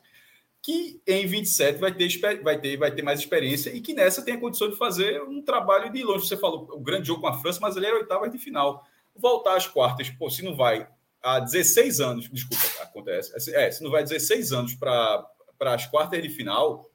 que 0.61 1.01
em 1.07 1.25
27 1.25 1.79
vai 1.79 1.93
ter, 1.93 2.09
vai 2.41 2.59
ter, 2.59 2.77
vai 2.77 2.91
ter 2.91 3.01
mais 3.01 3.19
experiência 3.19 3.69
e 3.69 3.81
que 3.81 3.93
nessa 3.93 4.23
tem 4.23 4.35
a 4.35 4.39
condição 4.39 4.69
de 4.69 4.75
fazer 4.75 5.21
um 5.23 5.41
trabalho 5.41 5.91
de 5.91 6.03
longe. 6.03 6.27
Você 6.27 6.37
falou 6.37 6.67
o 6.71 6.79
grande 6.79 7.07
jogo 7.07 7.21
com 7.21 7.27
a 7.27 7.39
França, 7.39 7.59
mas 7.61 7.75
ele 7.75 7.85
era 7.85 7.95
oitava 7.95 8.29
de 8.29 8.37
final. 8.37 8.85
Voltar 9.19 9.55
às 9.55 9.67
quartas, 9.67 10.09
pô, 10.09 10.29
se 10.29 10.43
não 10.43 10.55
vai 10.55 10.87
há 11.21 11.39
16 11.39 11.99
anos, 11.99 12.29
desculpa, 12.31 12.63
acontece, 12.81 13.53
é, 13.55 13.69
se 13.71 13.83
não 13.83 13.91
vai 13.91 14.03
16 14.03 14.53
anos 14.53 14.73
para 14.73 15.27
as 15.59 15.85
quartas 15.85 16.21
de 16.21 16.29
final, 16.29 16.89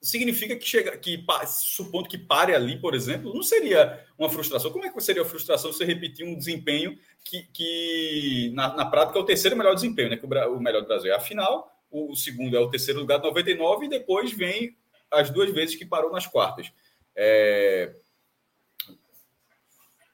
significa 0.00 0.56
que 0.56 0.66
chega, 0.66 0.96
que 0.96 1.24
supondo 1.46 2.08
que 2.08 2.16
pare 2.16 2.54
ali, 2.54 2.80
por 2.80 2.94
exemplo, 2.94 3.34
não 3.34 3.42
seria 3.42 4.06
uma 4.18 4.30
frustração. 4.30 4.70
Como 4.70 4.86
é 4.86 4.90
que 4.90 5.00
seria 5.00 5.22
a 5.22 5.26
frustração 5.26 5.72
se 5.72 5.84
repetir 5.84 6.24
um 6.24 6.36
desempenho 6.36 6.96
que, 7.24 7.42
que 7.52 8.52
na, 8.54 8.74
na 8.76 8.86
prática 8.86 9.18
é 9.18 9.22
o 9.22 9.26
terceiro 9.26 9.56
melhor 9.56 9.74
desempenho, 9.74 10.08
né? 10.08 10.16
Que 10.16 10.24
o, 10.24 10.56
o 10.56 10.60
melhor 10.60 10.80
do 10.80 10.88
Brasil 10.88 11.12
é 11.12 11.16
a 11.16 11.20
final 11.20 11.70
o 11.90 12.14
segundo 12.14 12.56
é 12.56 12.60
o 12.60 12.70
terceiro 12.70 13.00
lugar 13.00 13.18
de 13.18 13.26
99 13.26 13.86
e 13.86 13.88
depois 13.88 14.32
vem 14.32 14.76
as 15.10 15.28
duas 15.30 15.50
vezes 15.50 15.74
que 15.74 15.84
parou 15.84 16.12
nas 16.12 16.26
quartas. 16.26 16.72
É, 17.16 17.92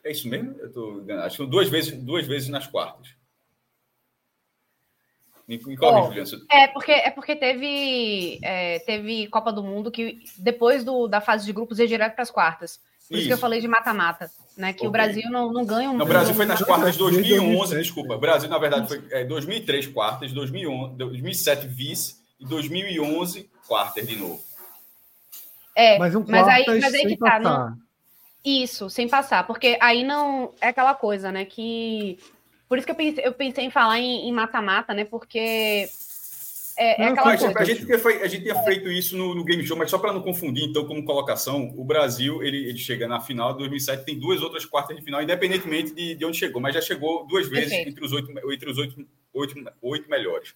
é 0.07 0.13
isso 0.13 0.29
mesmo? 0.29 0.55
Eu 0.59 0.73
tô... 0.73 1.05
Acho 1.25 1.45
que 1.45 1.51
duas 1.51 1.69
vezes, 1.69 1.93
duas 1.93 2.27
vezes 2.27 2.49
nas 2.49 2.67
quartas. 2.67 3.09
Me, 5.49 5.61
me 5.65 5.77
Bom, 5.77 6.13
é 6.51 6.67
porque 6.67 6.91
é 6.91 7.11
porque 7.11 7.37
teve 7.37 8.41
é, 8.43 8.81
teve 8.81 9.29
Copa 9.29 9.53
do 9.53 9.63
Mundo 9.63 9.93
que 9.93 10.25
depois 10.37 10.83
do, 10.83 11.07
da 11.07 11.21
fase 11.21 11.47
de 11.47 11.53
grupos 11.53 11.79
ia 11.79 11.87
direto 11.87 12.15
para 12.15 12.25
as 12.25 12.33
quartas. 12.33 12.81
Por 13.09 13.15
isso. 13.15 13.21
isso. 13.21 13.27
que 13.29 13.33
eu 13.33 13.39
falei 13.39 13.61
de 13.61 13.69
mata-mata, 13.69 14.29
né? 14.57 14.73
Que 14.73 14.79
okay. 14.79 14.89
o 14.89 14.91
Brasil 14.91 15.31
não, 15.31 15.53
não 15.53 15.65
ganha 15.65 15.89
um. 15.89 16.03
o 16.03 16.05
Brasil 16.05 16.35
foi 16.35 16.47
nas 16.47 16.61
quartas 16.61 16.95
de 16.95 16.99
2011, 16.99 17.77
desculpa. 17.77 18.15
O 18.15 18.19
Brasil, 18.19 18.49
na 18.49 18.59
verdade, 18.59 18.89
foi 18.89 19.05
é, 19.13 19.25
2003 19.25 19.87
quartas, 19.87 20.33
2011, 20.33 20.97
2007 20.97 21.69
vice 21.69 22.17
e 22.41 22.45
2011 22.45 23.49
quartas 23.69 24.05
de 24.05 24.17
novo. 24.17 24.41
É, 25.77 25.97
mas, 25.97 26.15
um 26.17 26.25
mas 26.27 26.49
aí, 26.49 26.65
mas 26.67 26.93
aí 26.93 27.07
que 27.07 27.17
tá. 27.17 27.39
Não, 27.39 27.77
isso, 28.47 28.89
sem 28.89 29.09
passar, 29.09 29.45
porque 29.45 29.77
aí 29.81 30.05
não. 30.05 30.55
É 30.61 30.69
aquela 30.69 30.95
coisa, 30.95 31.33
né? 31.33 31.45
Que. 31.45 32.19
Por 32.69 32.79
isso 32.79 32.87
que 32.87 32.93
eu 32.93 32.97
pensei, 32.97 33.27
eu 33.27 33.33
pensei 33.33 33.65
em 33.65 33.71
falar 33.71 33.99
em 33.99 34.33
mata-mata, 34.33 34.95
né? 34.95 35.05
Porque 35.05 35.89
é, 36.79 37.03
é 37.03 37.09
aquela 37.09 37.37
coisa. 37.37 37.59
A 37.59 37.65
gente, 37.65 37.85
tinha 37.87 37.99
feito, 37.99 38.23
a 38.23 38.29
gente 38.29 38.43
tinha 38.43 38.63
feito 38.63 38.91
isso 38.91 39.17
no, 39.17 39.35
no 39.35 39.45
Game 39.45 39.67
Show, 39.67 39.77
mas 39.77 39.91
só 39.91 39.99
para 39.99 40.13
não 40.13 40.21
confundir, 40.21 40.65
então, 40.65 40.85
como 40.85 41.05
colocação, 41.05 41.73
o 41.77 41.85
Brasil 41.85 42.43
ele, 42.43 42.69
ele 42.69 42.79
chega 42.79 43.09
na 43.09 43.19
final 43.19 43.53
de 43.53 43.59
2007, 43.61 44.05
tem 44.05 44.19
duas 44.19 44.43
outras 44.43 44.65
quartas 44.65 44.95
de 44.97 45.03
final, 45.03 45.23
independentemente 45.23 45.95
de, 45.95 46.15
de 46.15 46.25
onde 46.25 46.37
chegou, 46.37 46.61
mas 46.61 46.75
já 46.75 46.83
chegou 46.83 47.27
duas 47.27 47.49
vezes 47.49 47.73
entre 47.73 48.05
os 48.05 48.13
oito, 48.13 48.31
entre 48.53 48.71
os 48.71 48.79
oito, 48.79 49.09
oito, 49.33 49.73
oito 49.83 50.11
melhores. 50.11 50.55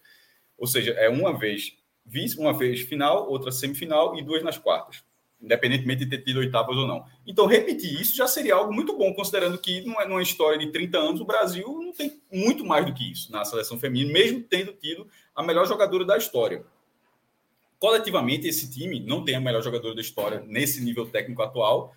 Ou 0.57 0.67
seja, 0.67 0.91
é 0.91 1.09
uma 1.09 1.37
vez 1.37 1.73
vice, 2.05 2.37
uma 2.37 2.53
vez 2.53 2.81
final, 2.81 3.29
outra 3.29 3.51
semifinal 3.51 4.17
e 4.17 4.23
duas 4.23 4.43
nas 4.43 4.57
quartas 4.57 5.03
independentemente 5.41 6.05
de 6.05 6.09
ter 6.09 6.23
tido 6.23 6.37
oitavas 6.37 6.77
ou 6.77 6.87
não. 6.87 7.03
Então, 7.25 7.45
repetir 7.47 7.99
isso 7.99 8.15
já 8.15 8.27
seria 8.27 8.55
algo 8.55 8.73
muito 8.73 8.95
bom, 8.95 9.13
considerando 9.13 9.57
que 9.57 9.81
não 9.81 9.99
é 9.99 10.07
numa 10.07 10.21
história 10.21 10.57
de 10.57 10.71
30 10.71 10.97
anos, 10.97 11.21
o 11.21 11.25
Brasil 11.25 11.67
não 11.67 11.91
tem 11.91 12.21
muito 12.31 12.63
mais 12.63 12.85
do 12.85 12.93
que 12.93 13.11
isso 13.11 13.31
na 13.31 13.43
seleção 13.43 13.79
feminina, 13.79 14.13
mesmo 14.13 14.41
tendo 14.41 14.71
tido 14.73 15.07
a 15.35 15.41
melhor 15.41 15.65
jogadora 15.65 16.05
da 16.05 16.17
história. 16.17 16.63
Coletivamente, 17.79 18.47
esse 18.47 18.69
time 18.69 18.99
não 18.99 19.25
tem 19.25 19.35
a 19.35 19.41
melhor 19.41 19.63
jogadora 19.63 19.95
da 19.95 20.01
história 20.01 20.43
nesse 20.45 20.83
nível 20.83 21.07
técnico 21.07 21.41
atual, 21.41 21.91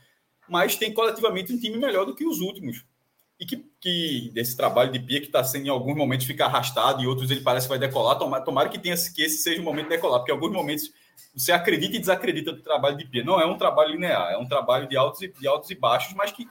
mas 0.48 0.76
tem 0.76 0.92
coletivamente 0.92 1.52
um 1.52 1.58
time 1.58 1.76
melhor 1.76 2.06
do 2.06 2.14
que 2.14 2.24
os 2.24 2.40
últimos. 2.40 2.84
E 3.38 3.44
que, 3.44 3.64
que 3.80 4.30
desse 4.32 4.56
trabalho 4.56 4.92
de 4.92 5.00
Pia, 5.00 5.20
que 5.20 5.26
está 5.26 5.44
sendo 5.44 5.66
em 5.66 5.68
alguns 5.68 5.96
momentos 5.96 6.24
fica 6.24 6.46
arrastado, 6.46 7.02
e 7.02 7.06
outros 7.06 7.30
ele 7.30 7.40
parece 7.40 7.66
que 7.66 7.70
vai 7.70 7.78
decolar, 7.78 8.18
tomara, 8.18 8.44
tomara 8.44 8.68
que, 8.70 8.78
tenha, 8.78 8.96
que 8.96 9.22
esse 9.22 9.38
seja 9.38 9.60
o 9.60 9.64
momento 9.64 9.84
de 9.84 9.96
decolar, 9.96 10.20
porque 10.20 10.32
em 10.32 10.34
alguns 10.34 10.52
momentos 10.52 10.90
você 11.34 11.52
acredita 11.52 11.96
e 11.96 11.98
desacredita 11.98 12.52
do 12.52 12.62
trabalho 12.62 12.96
de 12.96 13.04
Pia. 13.06 13.24
Não 13.24 13.40
é 13.40 13.46
um 13.46 13.58
trabalho 13.58 13.92
linear, 13.92 14.32
é 14.32 14.38
um 14.38 14.46
trabalho 14.46 14.88
de 14.88 14.96
altos 14.96 15.22
e, 15.22 15.28
de 15.28 15.46
altos 15.46 15.70
e 15.70 15.74
baixos, 15.74 16.14
mas 16.14 16.30
que 16.30 16.48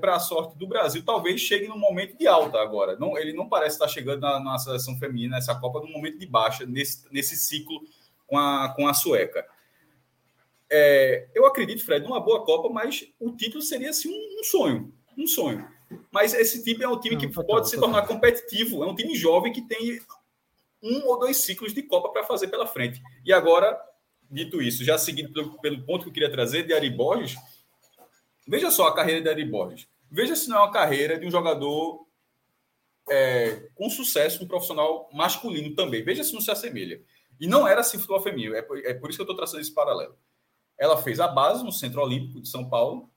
para 0.00 0.12
é, 0.12 0.14
a 0.14 0.18
sorte 0.18 0.56
do 0.56 0.66
Brasil, 0.66 1.04
talvez 1.04 1.38
chegue 1.40 1.68
num 1.68 1.78
momento 1.78 2.16
de 2.16 2.26
alta 2.26 2.58
agora. 2.58 2.96
Não, 2.96 3.18
ele 3.18 3.34
não 3.34 3.46
parece 3.46 3.76
estar 3.76 3.88
chegando 3.88 4.20
na, 4.20 4.40
na 4.40 4.58
seleção 4.58 4.96
feminina, 4.96 5.36
nessa 5.36 5.54
Copa, 5.54 5.80
num 5.80 5.92
momento 5.92 6.18
de 6.18 6.26
baixa, 6.26 6.64
nesse, 6.64 7.04
nesse 7.12 7.36
ciclo 7.36 7.82
com 8.26 8.38
a, 8.38 8.72
com 8.74 8.88
a 8.88 8.94
sueca. 8.94 9.46
É, 10.70 11.28
eu 11.34 11.44
acredito, 11.44 11.84
Fred, 11.84 12.04
numa 12.06 12.20
boa 12.20 12.42
Copa, 12.44 12.70
mas 12.70 13.06
o 13.20 13.32
título 13.32 13.62
seria 13.62 13.90
assim, 13.90 14.08
um, 14.08 14.40
um 14.40 14.44
sonho. 14.44 14.94
Um 15.16 15.26
sonho. 15.26 15.68
Mas 16.10 16.32
esse 16.32 16.64
time 16.64 16.82
é 16.82 16.88
um 16.88 16.98
time 16.98 17.16
não, 17.16 17.20
que 17.20 17.28
total, 17.28 17.46
pode 17.46 17.68
se 17.68 17.78
tornar 17.78 18.06
competitivo. 18.06 18.82
É 18.82 18.86
um 18.86 18.94
time 18.94 19.14
jovem 19.14 19.52
que 19.52 19.62
tem 19.62 20.00
um 20.84 21.06
ou 21.06 21.18
dois 21.18 21.38
ciclos 21.38 21.72
de 21.72 21.82
Copa 21.82 22.10
para 22.10 22.24
fazer 22.24 22.48
pela 22.48 22.66
frente. 22.66 23.02
E 23.24 23.32
agora, 23.32 23.80
dito 24.30 24.60
isso, 24.60 24.84
já 24.84 24.98
seguindo 24.98 25.32
pelo, 25.32 25.58
pelo, 25.60 25.82
ponto 25.84 26.02
que 26.02 26.10
eu 26.10 26.12
queria 26.12 26.30
trazer 26.30 26.64
de 26.64 26.74
Ari 26.74 26.90
Borges, 26.90 27.36
veja 28.46 28.70
só 28.70 28.88
a 28.88 28.94
carreira 28.94 29.22
de 29.22 29.28
Ari 29.30 29.44
Borges. 29.44 29.88
Veja 30.10 30.36
se 30.36 30.48
não 30.48 30.58
é 30.58 30.60
uma 30.60 30.70
carreira 30.70 31.18
de 31.18 31.26
um 31.26 31.30
jogador 31.30 32.06
é, 33.10 33.68
com 33.74 33.88
sucesso 33.88 34.42
no 34.42 34.48
profissional 34.48 35.08
masculino 35.12 35.74
também. 35.74 36.04
Veja 36.04 36.22
se 36.22 36.34
não 36.34 36.40
se 36.40 36.50
assemelha. 36.50 37.02
E 37.40 37.46
não 37.46 37.66
era 37.66 37.80
assim 37.80 37.98
futebol 37.98 38.20
feminino. 38.20 38.54
É 38.54 38.62
por, 38.62 38.78
é 38.78 38.94
por 38.94 39.08
isso 39.08 39.16
que 39.16 39.22
eu 39.22 39.24
estou 39.24 39.36
traçando 39.36 39.60
esse 39.60 39.72
paralelo. 39.72 40.16
Ela 40.78 41.02
fez 41.02 41.18
a 41.18 41.28
base 41.28 41.64
no 41.64 41.72
Centro 41.72 42.02
Olímpico 42.02 42.40
de 42.40 42.48
São 42.48 42.68
Paulo, 42.68 43.10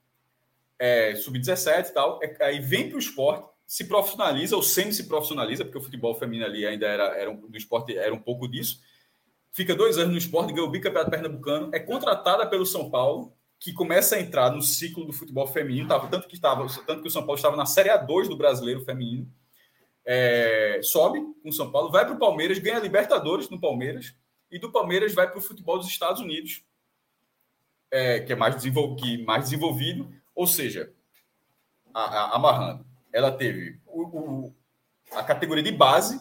é, 0.78 1.14
sub-17 1.16 1.88
e 1.88 1.92
tal, 1.92 2.20
é, 2.22 2.36
aí 2.44 2.60
vem 2.60 2.88
para 2.88 2.96
o 2.96 3.00
esporte, 3.00 3.48
se 3.68 3.84
profissionaliza 3.84 4.56
ou 4.56 4.62
semi 4.62 4.94
se 4.94 5.06
profissionaliza, 5.06 5.62
porque 5.62 5.76
o 5.76 5.82
futebol 5.82 6.14
feminino 6.14 6.46
ali 6.46 6.66
ainda 6.66 6.86
era, 6.86 7.04
era 7.18 7.30
um, 7.30 7.36
do 7.36 7.58
esporte 7.58 7.94
era 7.94 8.14
um 8.14 8.18
pouco 8.18 8.48
disso. 8.48 8.80
Fica 9.52 9.74
dois 9.74 9.98
anos 9.98 10.12
no 10.12 10.16
esporte, 10.16 10.54
ganhou 10.54 10.68
o 10.68 10.70
bicampeonato 10.70 11.10
pernambucano, 11.10 11.68
é 11.74 11.78
contratada 11.78 12.46
pelo 12.46 12.64
São 12.64 12.90
Paulo, 12.90 13.36
que 13.60 13.74
começa 13.74 14.16
a 14.16 14.20
entrar 14.20 14.50
no 14.52 14.62
ciclo 14.62 15.04
do 15.04 15.12
futebol 15.12 15.46
feminino, 15.46 15.86
tava, 15.86 16.08
tanto, 16.08 16.26
que 16.26 16.34
estava, 16.34 16.66
tanto 16.86 17.02
que 17.02 17.08
o 17.08 17.10
São 17.10 17.22
Paulo 17.22 17.36
estava 17.36 17.56
na 17.56 17.66
Série 17.66 17.90
A2 17.90 18.28
do 18.28 18.38
brasileiro 18.38 18.82
feminino. 18.86 19.30
É, 20.02 20.80
sobe 20.82 21.20
com 21.42 21.50
o 21.50 21.52
São 21.52 21.70
Paulo, 21.70 21.90
vai 21.90 22.06
para 22.06 22.14
o 22.14 22.18
Palmeiras, 22.18 22.58
ganha 22.58 22.78
Libertadores 22.78 23.50
no 23.50 23.60
Palmeiras, 23.60 24.14
e 24.50 24.58
do 24.58 24.72
Palmeiras 24.72 25.12
vai 25.12 25.28
para 25.28 25.38
o 25.38 25.42
futebol 25.42 25.76
dos 25.76 25.88
Estados 25.88 26.22
Unidos, 26.22 26.64
é, 27.90 28.20
que 28.20 28.32
é 28.32 28.36
mais, 28.36 28.54
desenvol, 28.54 28.96
que 28.96 29.22
mais 29.24 29.44
desenvolvido, 29.44 30.10
ou 30.34 30.46
seja, 30.46 30.90
a, 31.92 32.02
a, 32.02 32.36
amarrando 32.36 32.87
ela 33.18 33.32
teve 33.32 33.80
o, 33.84 34.02
o, 34.02 34.54
a 35.10 35.24
categoria 35.24 35.64
de 35.64 35.72
base, 35.72 36.20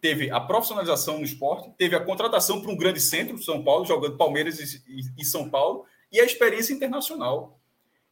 teve 0.00 0.30
a 0.30 0.40
profissionalização 0.40 1.18
no 1.18 1.24
esporte, 1.24 1.70
teve 1.76 1.94
a 1.94 2.00
contratação 2.00 2.62
para 2.62 2.70
um 2.70 2.76
grande 2.76 2.98
centro, 2.98 3.36
São 3.42 3.62
Paulo, 3.62 3.84
jogando 3.84 4.16
Palmeiras 4.16 4.58
e, 4.58 4.82
e, 4.88 5.20
e 5.20 5.24
São 5.24 5.50
Paulo, 5.50 5.84
e 6.10 6.18
a 6.18 6.24
experiência 6.24 6.72
internacional. 6.72 7.60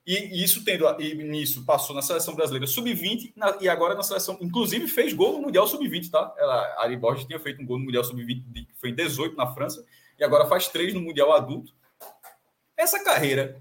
E, 0.07 0.14
e 0.14 0.44
isso 0.44 0.62
tendo 0.62 0.85
e 1.01 1.14
nisso 1.14 1.64
passou 1.64 1.96
na 1.96 2.03
seleção 2.03 2.35
brasileira 2.35 2.66
sub-20 2.66 3.33
e 3.61 3.68
agora 3.68 3.94
na 3.94 4.03
seleção, 4.03 4.37
inclusive 4.42 4.88
fez 4.88 5.14
gol 5.14 5.35
no 5.35 5.42
Mundial 5.42 5.66
sub-20, 5.66 6.11
tá? 6.11 6.35
Ela, 6.37 6.55
a 6.55 6.83
Ari 6.83 6.98
Borges 6.98 7.25
tinha 7.25 7.40
feito 7.40 7.62
um 7.62 7.66
gol 7.66 7.79
no 7.79 7.87
Mundial 7.87 8.05
sub-20, 8.05 8.66
foi 8.75 8.90
em 8.90 8.94
18 8.94 9.37
na 9.37 9.46
França, 9.55 9.83
e 10.18 10.25
agora 10.25 10.46
faz 10.46 10.68
três 10.68 10.92
no 10.92 11.01
Mundial 11.01 11.33
adulto. 11.33 11.72
Essa 12.77 13.03
carreira 13.03 13.59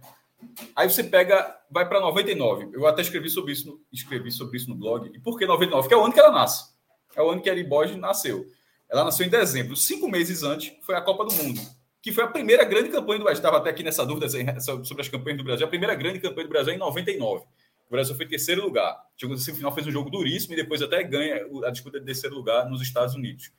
Aí 0.76 0.90
você 0.90 1.04
pega, 1.04 1.58
vai 1.70 1.88
para 1.88 2.00
99. 2.00 2.70
Eu 2.74 2.86
até 2.88 3.02
escrevi 3.02 3.30
sobre 3.30 3.54
isso, 3.54 3.68
no, 3.68 3.82
escrevi 3.92 4.32
sobre 4.32 4.58
isso 4.58 4.70
no 4.70 4.76
blog. 4.76 5.12
E 5.14 5.20
por 5.20 5.38
que 5.38 5.46
99? 5.46 5.84
Porque 5.84 5.94
é 5.94 5.98
o 5.98 6.04
ano 6.04 6.14
que 6.14 6.20
ela 6.20 6.32
nasce. 6.32 6.72
É 7.16 7.22
o 7.22 7.30
ano 7.30 7.42
que 7.42 7.50
a 7.50 7.64
Borges 7.64 7.98
nasceu. 7.98 8.46
Ela 8.90 9.04
nasceu 9.04 9.26
em 9.26 9.30
dezembro. 9.30 9.76
Cinco 9.76 10.10
meses 10.10 10.44
antes 10.44 10.74
foi 10.82 10.96
a 10.96 11.02
Copa 11.02 11.26
do 11.26 11.34
Mundo. 11.34 11.62
que 12.02 12.12
foi 12.12 12.24
a 12.24 12.28
primeira 12.28 12.64
grande 12.64 12.90
campanha 12.90 13.20
do 13.20 13.24
Brasil. 13.24 13.40
Estava 13.40 13.58
até 13.58 13.70
aqui 13.70 13.84
nessa 13.84 14.06
dúvida 14.06 14.28
sobre 14.60 15.02
as 15.02 15.08
campanhas 15.08 15.38
do 15.38 15.44
Brasil. 15.44 15.66
A 15.66 15.70
primeira 15.70 15.94
grande 15.94 16.20
campanha 16.20 16.48
do 16.48 16.52
Brasil 16.52 16.74
é 16.74 16.76
em 16.76 16.80
99. 16.80 17.46
O 17.88 17.92
Brasil 17.92 18.16
foi 18.16 18.26
em 18.26 18.30
terceiro 18.30 18.64
lugar. 18.64 18.98
Chegou 19.16 19.36
no 19.36 19.42
final, 19.42 19.72
fez 19.74 19.86
um 19.86 19.92
jogo 19.92 20.10
duríssimo 20.10 20.54
e 20.54 20.56
depois 20.56 20.82
até 20.82 21.04
ganha 21.04 21.46
a 21.66 21.70
disputa 21.70 22.00
de 22.00 22.06
terceiro 22.06 22.36
lugar 22.36 22.68
nos 22.70 22.82
Estados 22.82 23.14
Unidos. 23.14 23.52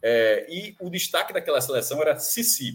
É, 0.00 0.46
e 0.48 0.76
o 0.80 0.90
destaque 0.90 1.32
daquela 1.32 1.60
seleção 1.60 2.00
era 2.00 2.18
Cici, 2.18 2.74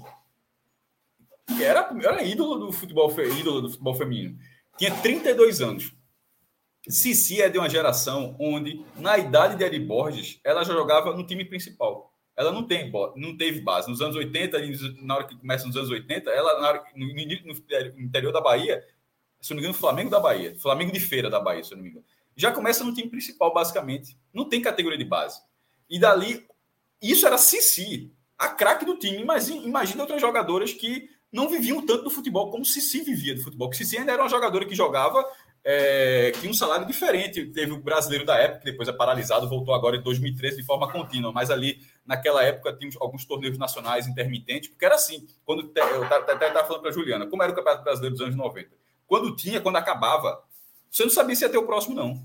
que 1.56 1.64
era, 1.64 1.90
era 2.04 2.24
ídolo 2.24 2.68
do 2.68 2.72
futebol, 2.72 3.12
ídolo 3.40 3.62
do 3.62 3.70
futebol 3.70 3.96
feminino. 3.96 4.38
Tinha 4.78 4.96
32 5.02 5.62
anos. 5.62 5.94
Cici 6.88 7.42
é 7.42 7.50
de 7.50 7.58
uma 7.58 7.70
geração 7.70 8.36
onde, 8.40 8.84
na 8.98 9.18
idade 9.18 9.56
de 9.56 9.64
Eri 9.64 9.80
Borges, 9.80 10.40
ela 10.44 10.64
já 10.64 10.74
jogava 10.74 11.14
no 11.14 11.26
time 11.26 11.44
principal. 11.44 12.14
Ela 12.36 12.54
não, 12.54 12.64
tem, 12.64 12.90
não 13.18 13.36
teve 13.36 13.60
base. 13.60 13.90
Nos 13.90 14.02
anos 14.02 14.16
80, 14.16 14.58
na 15.02 15.16
hora 15.16 15.28
que 15.28 15.36
começa 15.36 15.68
nos 15.68 15.76
anos 15.76 15.90
80, 15.90 16.30
ela, 16.30 16.68
hora, 16.68 16.84
no, 16.96 17.06
no, 17.06 18.02
interior 18.02 18.32
da 18.32 18.40
Bahia, 18.40 18.82
se 19.42 19.50
não 19.50 19.58
me 19.58 19.62
engano, 19.62 19.74
Flamengo 19.74 20.10
da 20.10 20.20
Bahia, 20.22 20.58
Flamengo 20.58 20.94
de 20.94 21.02
Feira 21.02 21.30
da 21.30 21.40
Bahia, 21.40 21.64
se 21.64 21.76
não 21.76 21.84
me 21.84 21.90
engano, 21.90 22.06
já 22.36 22.52
começa 22.54 22.84
no 22.84 22.94
time 22.94 23.10
principal, 23.10 23.54
basicamente. 23.54 24.18
Não 24.34 24.48
tem 24.48 24.62
categoria 24.62 24.98
de 24.98 25.04
base. 25.04 25.42
E 25.90 26.00
dali, 26.00 26.48
isso 27.02 27.28
era 27.28 27.38
Cici, 27.38 28.14
a 28.38 28.48
craque 28.48 28.86
do 28.86 28.98
time. 28.98 29.18
Imagina 29.18 30.02
outras 30.02 30.22
jogadoras 30.22 30.72
que 30.72 31.10
não 31.32 31.48
viviam 31.48 31.86
tanto 31.86 32.04
do 32.04 32.10
futebol 32.10 32.50
como 32.50 32.66
Cici 32.66 33.02
vivia 33.02 33.36
do 33.36 33.42
futebol. 33.42 33.70
Porque 33.70 33.84
Cici 33.84 33.98
ainda 33.98 34.12
era 34.12 34.22
uma 34.22 34.30
jogadora 34.30 34.66
que 34.66 34.76
jogava 34.76 35.24
é, 35.64 36.32
tinha 36.32 36.50
um 36.50 36.54
salário 36.54 36.86
diferente. 36.86 37.46
Teve 37.48 37.72
o 37.74 37.82
brasileiro 37.82 38.26
da 38.26 38.38
época, 38.38 38.60
que 38.60 38.72
depois 38.72 38.88
é 38.88 38.94
paralisado, 38.94 39.50
voltou 39.50 39.74
agora 39.74 39.98
em 39.98 40.02
2013 40.02 40.58
de 40.58 40.64
forma 40.64 40.92
contínua, 40.92 41.32
mas 41.32 41.52
ali 41.52 41.82
naquela 42.06 42.44
época 42.44 42.74
tínhamos 42.74 42.98
alguns 43.00 43.26
torneios 43.26 43.58
nacionais 43.58 44.08
intermitentes, 44.08 44.70
porque 44.70 44.86
era 44.86 44.96
assim. 44.96 45.28
Quando 45.46 45.62
eu 45.62 46.04
estava 46.04 46.66
falando 46.66 46.82
para 46.82 46.92
Juliana, 46.92 47.28
como 47.28 47.44
era 47.44 47.52
o 47.52 47.56
Campeonato 47.56 47.84
Brasileiro 47.84 48.16
dos 48.16 48.26
anos 48.26 48.36
90? 48.36 48.70
Quando 49.06 49.36
tinha, 49.36 49.60
quando 49.60 49.76
acabava, 49.76 50.44
você 50.90 51.04
não 51.04 51.10
sabia 51.10 51.36
se 51.36 51.44
ia 51.44 51.50
ter 51.50 51.58
o 51.58 51.66
próximo, 51.66 51.96
não. 51.96 52.22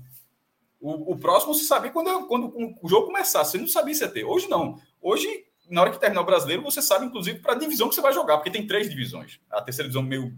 O, 0.79 1.13
o 1.13 1.17
próximo 1.17 1.53
você 1.53 1.63
sabia 1.63 1.91
quando, 1.91 2.27
quando 2.27 2.53
o 2.81 2.87
jogo 2.87 3.07
começasse, 3.07 3.51
você 3.51 3.57
não 3.57 3.67
sabia 3.67 3.93
se 3.93 4.03
ia 4.03 4.09
ter. 4.09 4.23
Hoje 4.23 4.47
não. 4.47 4.79
Hoje, 5.01 5.45
na 5.69 5.81
hora 5.81 5.91
que 5.91 5.99
terminar 5.99 6.21
o 6.21 6.25
brasileiro, 6.25 6.61
você 6.61 6.81
sabe, 6.81 7.05
inclusive, 7.05 7.39
para 7.39 7.53
a 7.53 7.57
divisão 7.57 7.89
que 7.89 7.95
você 7.95 8.01
vai 8.01 8.13
jogar, 8.13 8.37
porque 8.37 8.51
tem 8.51 8.67
três 8.67 8.89
divisões. 8.89 9.39
A 9.49 9.61
terceira 9.61 9.89
divisão 9.89 10.03
meio. 10.03 10.33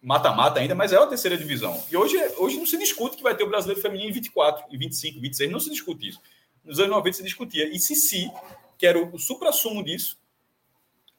Mata-mata 0.00 0.60
ainda, 0.60 0.74
mas 0.74 0.92
é 0.92 0.96
a 0.96 1.06
terceira 1.06 1.36
divisão. 1.36 1.82
E 1.90 1.96
hoje, 1.96 2.16
hoje 2.36 2.56
não 2.56 2.66
se 2.66 2.78
discute 2.78 3.16
que 3.16 3.22
vai 3.22 3.34
ter 3.34 3.44
o 3.44 3.48
brasileiro 3.48 3.80
feminino 3.82 4.10
em 4.10 4.12
24, 4.12 4.64
em 4.72 4.78
25, 4.78 5.20
26, 5.20 5.50
não 5.50 5.60
se 5.60 5.70
discute 5.70 6.08
isso. 6.08 6.20
Nos 6.64 6.78
anos 6.78 6.90
90 6.92 7.16
se 7.16 7.22
discutia. 7.22 7.68
E 7.68 7.78
Cici, 7.78 8.30
que 8.76 8.86
era 8.86 8.98
o, 8.98 9.18
supra-sumo 9.18 9.84
disso, 9.84 10.16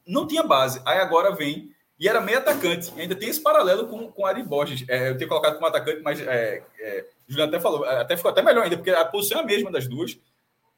não 0.06 0.26
tinha 0.26 0.42
base. 0.42 0.80
Aí 0.84 0.98
agora 0.98 1.34
vem, 1.34 1.70
e 1.98 2.08
era 2.08 2.20
meio 2.20 2.38
atacante. 2.38 2.90
E 2.96 3.02
ainda 3.02 3.14
tem 3.14 3.28
esse 3.28 3.40
paralelo 3.40 3.86
com, 3.86 4.10
com 4.10 4.26
Ari 4.26 4.42
Borges. 4.42 4.84
É, 4.88 5.10
eu 5.10 5.18
tenho 5.18 5.28
colocado 5.28 5.54
como 5.54 5.66
atacante, 5.66 6.02
mas 6.02 6.20
é, 6.20 6.62
é, 6.78 7.06
Juliano 7.28 7.50
até 7.50 7.60
falou, 7.60 7.84
até 7.84 8.16
ficou 8.16 8.30
até 8.30 8.42
melhor 8.42 8.64
ainda, 8.64 8.76
porque 8.76 8.90
a 8.90 9.04
posição 9.04 9.40
é 9.40 9.42
a 9.42 9.46
mesma 9.46 9.70
das 9.70 9.86
duas 9.86 10.18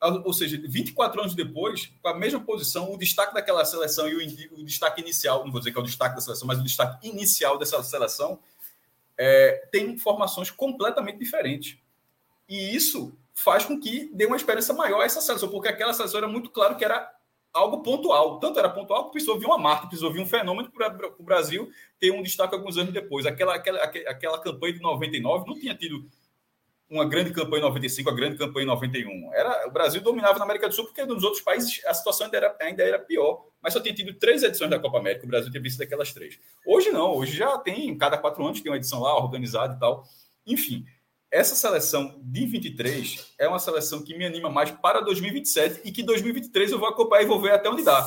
ou 0.02 0.32
seja, 0.32 0.60
24 0.64 1.20
anos 1.20 1.34
depois, 1.34 1.92
com 2.02 2.08
a 2.08 2.14
mesma 2.14 2.40
posição, 2.40 2.92
o 2.92 2.98
destaque 2.98 3.32
daquela 3.32 3.64
seleção 3.64 4.08
e 4.08 4.16
o, 4.16 4.60
o, 4.60 4.64
destaque 4.64 5.00
inicial, 5.00 5.44
não 5.44 5.52
vou 5.52 5.60
dizer 5.60 5.70
que 5.70 5.78
é 5.78 5.80
o 5.80 5.84
destaque 5.84 6.16
da 6.16 6.20
seleção, 6.20 6.46
mas 6.46 6.58
o 6.58 6.64
destaque 6.64 7.08
inicial 7.08 7.56
dessa 7.56 7.80
seleção, 7.84 8.40
é, 9.16 9.68
tem 9.70 9.96
formações 9.96 10.50
completamente 10.50 11.18
diferentes. 11.18 11.78
E 12.48 12.74
isso 12.74 13.16
faz 13.32 13.64
com 13.64 13.78
que 13.78 14.10
dê 14.12 14.26
uma 14.26 14.36
experiência 14.36 14.74
maior 14.74 15.00
a 15.00 15.04
essa 15.04 15.20
seleção, 15.20 15.48
porque 15.48 15.68
aquela 15.68 15.94
seleção 15.94 16.18
era 16.18 16.28
muito 16.28 16.50
claro 16.50 16.76
que 16.76 16.84
era 16.84 17.08
algo 17.52 17.82
pontual. 17.82 18.40
Tanto 18.40 18.58
era 18.58 18.68
pontual 18.68 19.06
que 19.06 19.12
precisou 19.12 19.38
vir 19.38 19.46
uma 19.46 19.58
marca, 19.58 19.86
precisou 19.86 20.12
vir 20.12 20.20
um 20.20 20.26
fenômeno 20.26 20.70
para 20.70 21.12
o 21.18 21.22
Brasil 21.22 21.70
ter 22.00 22.10
um 22.10 22.22
destaque 22.22 22.54
alguns 22.54 22.76
anos 22.76 22.92
depois. 22.92 23.26
Aquela, 23.26 23.54
aquela, 23.54 23.82
aquela 23.82 24.40
campanha 24.40 24.74
de 24.74 24.80
99 24.80 25.46
não 25.46 25.58
tinha 25.58 25.74
tido 25.74 26.08
uma 26.92 27.06
grande 27.06 27.32
campanha 27.32 27.60
em 27.60 27.66
95, 27.68 28.10
a 28.10 28.14
grande 28.14 28.36
campanha 28.36 28.64
em 28.64 28.68
91. 28.68 29.32
Era, 29.32 29.66
o 29.66 29.70
Brasil 29.70 30.02
dominava 30.02 30.38
na 30.38 30.44
América 30.44 30.68
do 30.68 30.74
Sul, 30.74 30.84
porque 30.84 31.04
nos 31.06 31.24
outros 31.24 31.42
países 31.42 31.80
a 31.86 31.94
situação 31.94 32.26
ainda 32.26 32.36
era, 32.36 32.56
ainda 32.60 32.82
era 32.82 32.98
pior. 32.98 33.46
Mas 33.62 33.72
só 33.72 33.80
tinha 33.80 33.94
tido 33.94 34.12
três 34.14 34.42
edições 34.42 34.68
da 34.68 34.78
Copa 34.78 34.98
América, 34.98 35.24
o 35.24 35.28
Brasil 35.28 35.50
tinha 35.50 35.62
visto 35.62 35.78
daquelas 35.78 36.12
três. 36.12 36.38
Hoje 36.66 36.90
não, 36.90 37.16
hoje 37.16 37.34
já 37.34 37.56
tem, 37.58 37.96
cada 37.96 38.18
quatro 38.18 38.44
anos 38.44 38.60
tem 38.60 38.70
uma 38.70 38.76
edição 38.76 39.00
lá 39.00 39.16
organizada 39.16 39.74
e 39.74 39.78
tal. 39.78 40.04
Enfim, 40.46 40.84
essa 41.30 41.54
seleção 41.54 42.20
de 42.22 42.44
23 42.44 43.32
é 43.38 43.48
uma 43.48 43.58
seleção 43.58 44.02
que 44.02 44.14
me 44.14 44.26
anima 44.26 44.50
mais 44.50 44.70
para 44.70 45.00
2027 45.00 45.80
e 45.84 45.90
que 45.90 46.02
2023 46.02 46.72
eu 46.72 46.78
vou 46.78 46.88
acompanhar 46.88 47.22
e 47.22 47.26
vou 47.26 47.40
ver 47.40 47.52
até 47.52 47.70
onde 47.70 47.82
dá. 47.82 48.06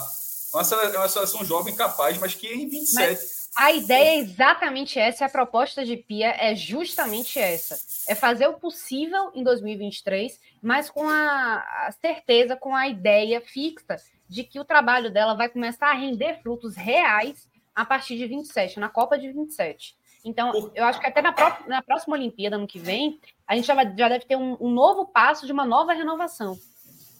É 0.53 0.55
uma 0.55 0.63
seleção, 0.63 1.03
é 1.03 1.07
seleção 1.07 1.43
jovem, 1.43 1.75
capaz, 1.75 2.19
mas 2.19 2.35
que 2.35 2.47
em 2.47 2.69
27. 2.69 3.09
Mas 3.09 3.44
a 3.55 3.71
ideia 3.71 4.17
é 4.17 4.17
exatamente 4.17 4.99
essa, 4.99 5.25
a 5.25 5.29
proposta 5.29 5.85
de 5.85 5.95
Pia 5.95 6.35
é 6.37 6.55
justamente 6.55 7.39
essa: 7.39 7.77
é 8.11 8.15
fazer 8.15 8.47
o 8.47 8.59
possível 8.59 9.31
em 9.33 9.43
2023, 9.43 10.39
mas 10.61 10.89
com 10.89 11.07
a, 11.07 11.85
a 11.87 11.91
certeza, 11.91 12.55
com 12.55 12.75
a 12.75 12.87
ideia 12.87 13.39
fixa 13.39 13.97
de 14.27 14.43
que 14.43 14.59
o 14.59 14.65
trabalho 14.65 15.11
dela 15.11 15.35
vai 15.35 15.47
começar 15.47 15.89
a 15.89 15.93
render 15.93 16.41
frutos 16.41 16.75
reais 16.75 17.49
a 17.73 17.85
partir 17.85 18.17
de 18.17 18.25
27, 18.27 18.79
na 18.79 18.89
Copa 18.89 19.17
de 19.17 19.31
27. 19.31 19.95
Então, 20.23 20.71
eu 20.73 20.83
acho 20.85 20.99
que 20.99 21.05
até 21.05 21.21
na, 21.21 21.31
própria, 21.31 21.67
na 21.67 21.81
próxima 21.83 22.15
Olimpíada, 22.15 22.55
ano 22.55 22.65
que 22.65 22.79
vem, 22.79 23.19
a 23.47 23.55
gente 23.55 23.67
já, 23.67 23.75
vai, 23.75 23.93
já 23.95 24.09
deve 24.09 24.25
ter 24.25 24.35
um, 24.35 24.57
um, 24.59 24.71
novo 24.71 25.05
passo 25.05 25.45
de 25.45 25.51
uma 25.51 25.65
nova 25.65 25.93
renovação. 25.93 26.57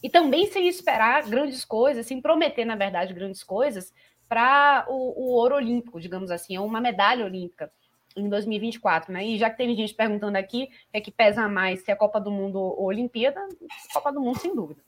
E 0.02 0.10
também 0.10 0.50
sem 0.50 0.66
esperar 0.66 1.24
grandes 1.24 1.64
coisas, 1.64 2.04
sem 2.04 2.20
prometer, 2.20 2.64
na 2.64 2.74
verdade, 2.74 3.14
grandes 3.14 3.44
coisas, 3.44 3.92
para 4.28 4.86
o, 4.88 4.94
o, 4.94 5.32
ouro 5.32 5.54
olímpico, 5.54 6.00
digamos 6.00 6.30
assim, 6.30 6.56
ou 6.58 6.66
uma 6.66 6.80
medalha 6.80 7.24
olímpica 7.24 7.70
em 8.16 8.28
2024, 8.28 9.12
né? 9.12 9.24
E 9.24 9.38
já 9.38 9.50
que 9.50 9.58
tem 9.58 9.74
gente 9.76 9.94
perguntando 9.94 10.36
aqui, 10.36 10.68
é 10.92 11.00
que 11.00 11.10
pesa 11.10 11.48
mais 11.48 11.84
se 11.84 11.90
é 11.90 11.94
Copa 11.94 12.20
do 12.20 12.30
Mundo 12.30 12.58
ou 12.58 12.86
Olimpíada, 12.86 13.40
Copa 13.92 14.12
do 14.12 14.20
Mundo, 14.20 14.38
sem 14.38 14.54
dúvida. 14.54 14.80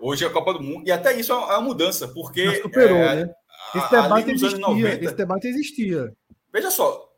Hoje 0.00 0.24
é 0.24 0.28
a 0.28 0.32
Copa 0.32 0.54
do 0.54 0.62
Mundo, 0.62 0.86
e 0.86 0.90
até 0.90 1.12
isso 1.12 1.32
é 1.32 1.36
uma 1.36 1.60
mudança, 1.60 2.08
porque. 2.08 2.46
Já 2.46 2.62
superou, 2.62 2.98
é, 2.98 3.24
né? 3.24 3.34
Esse 3.74 3.90
debate, 3.90 4.30
existia, 4.30 4.58
90, 4.58 5.04
esse 5.04 5.14
debate 5.14 5.46
existia. 5.46 6.12
Veja 6.52 6.70
só, 6.70 7.10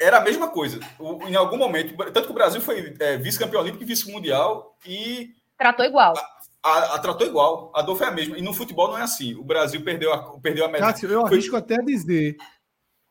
era 0.00 0.16
a 0.16 0.20
mesma 0.20 0.48
coisa. 0.48 0.80
O, 0.98 1.22
em 1.28 1.36
algum 1.36 1.58
momento, 1.58 1.94
tanto 2.10 2.24
que 2.24 2.30
o 2.30 2.34
Brasil 2.34 2.60
foi 2.60 2.94
é, 2.98 3.18
vice-campeão 3.18 3.60
olímpico 3.60 3.84
e 3.84 3.86
vice-mundial 3.86 4.76
e. 4.86 5.34
Tratou 5.58 5.84
igual. 5.84 6.16
A, 6.16 6.39
a, 6.62 6.94
a, 6.94 6.98
tratou 6.98 7.26
igual, 7.26 7.72
a 7.74 7.82
dor 7.82 7.96
foi 7.96 8.06
a 8.06 8.10
mesma. 8.10 8.38
E 8.38 8.42
no 8.42 8.52
futebol 8.52 8.88
não 8.88 8.98
é 8.98 9.02
assim. 9.02 9.34
O 9.34 9.44
Brasil 9.44 9.82
perdeu 9.82 10.12
a, 10.12 10.38
perdeu 10.40 10.64
a 10.64 10.68
medalha. 10.68 10.92
Cássio, 10.92 11.10
eu 11.10 11.24
arrisco 11.24 11.50
foi... 11.50 11.58
até 11.58 11.76
dizer, 11.76 12.36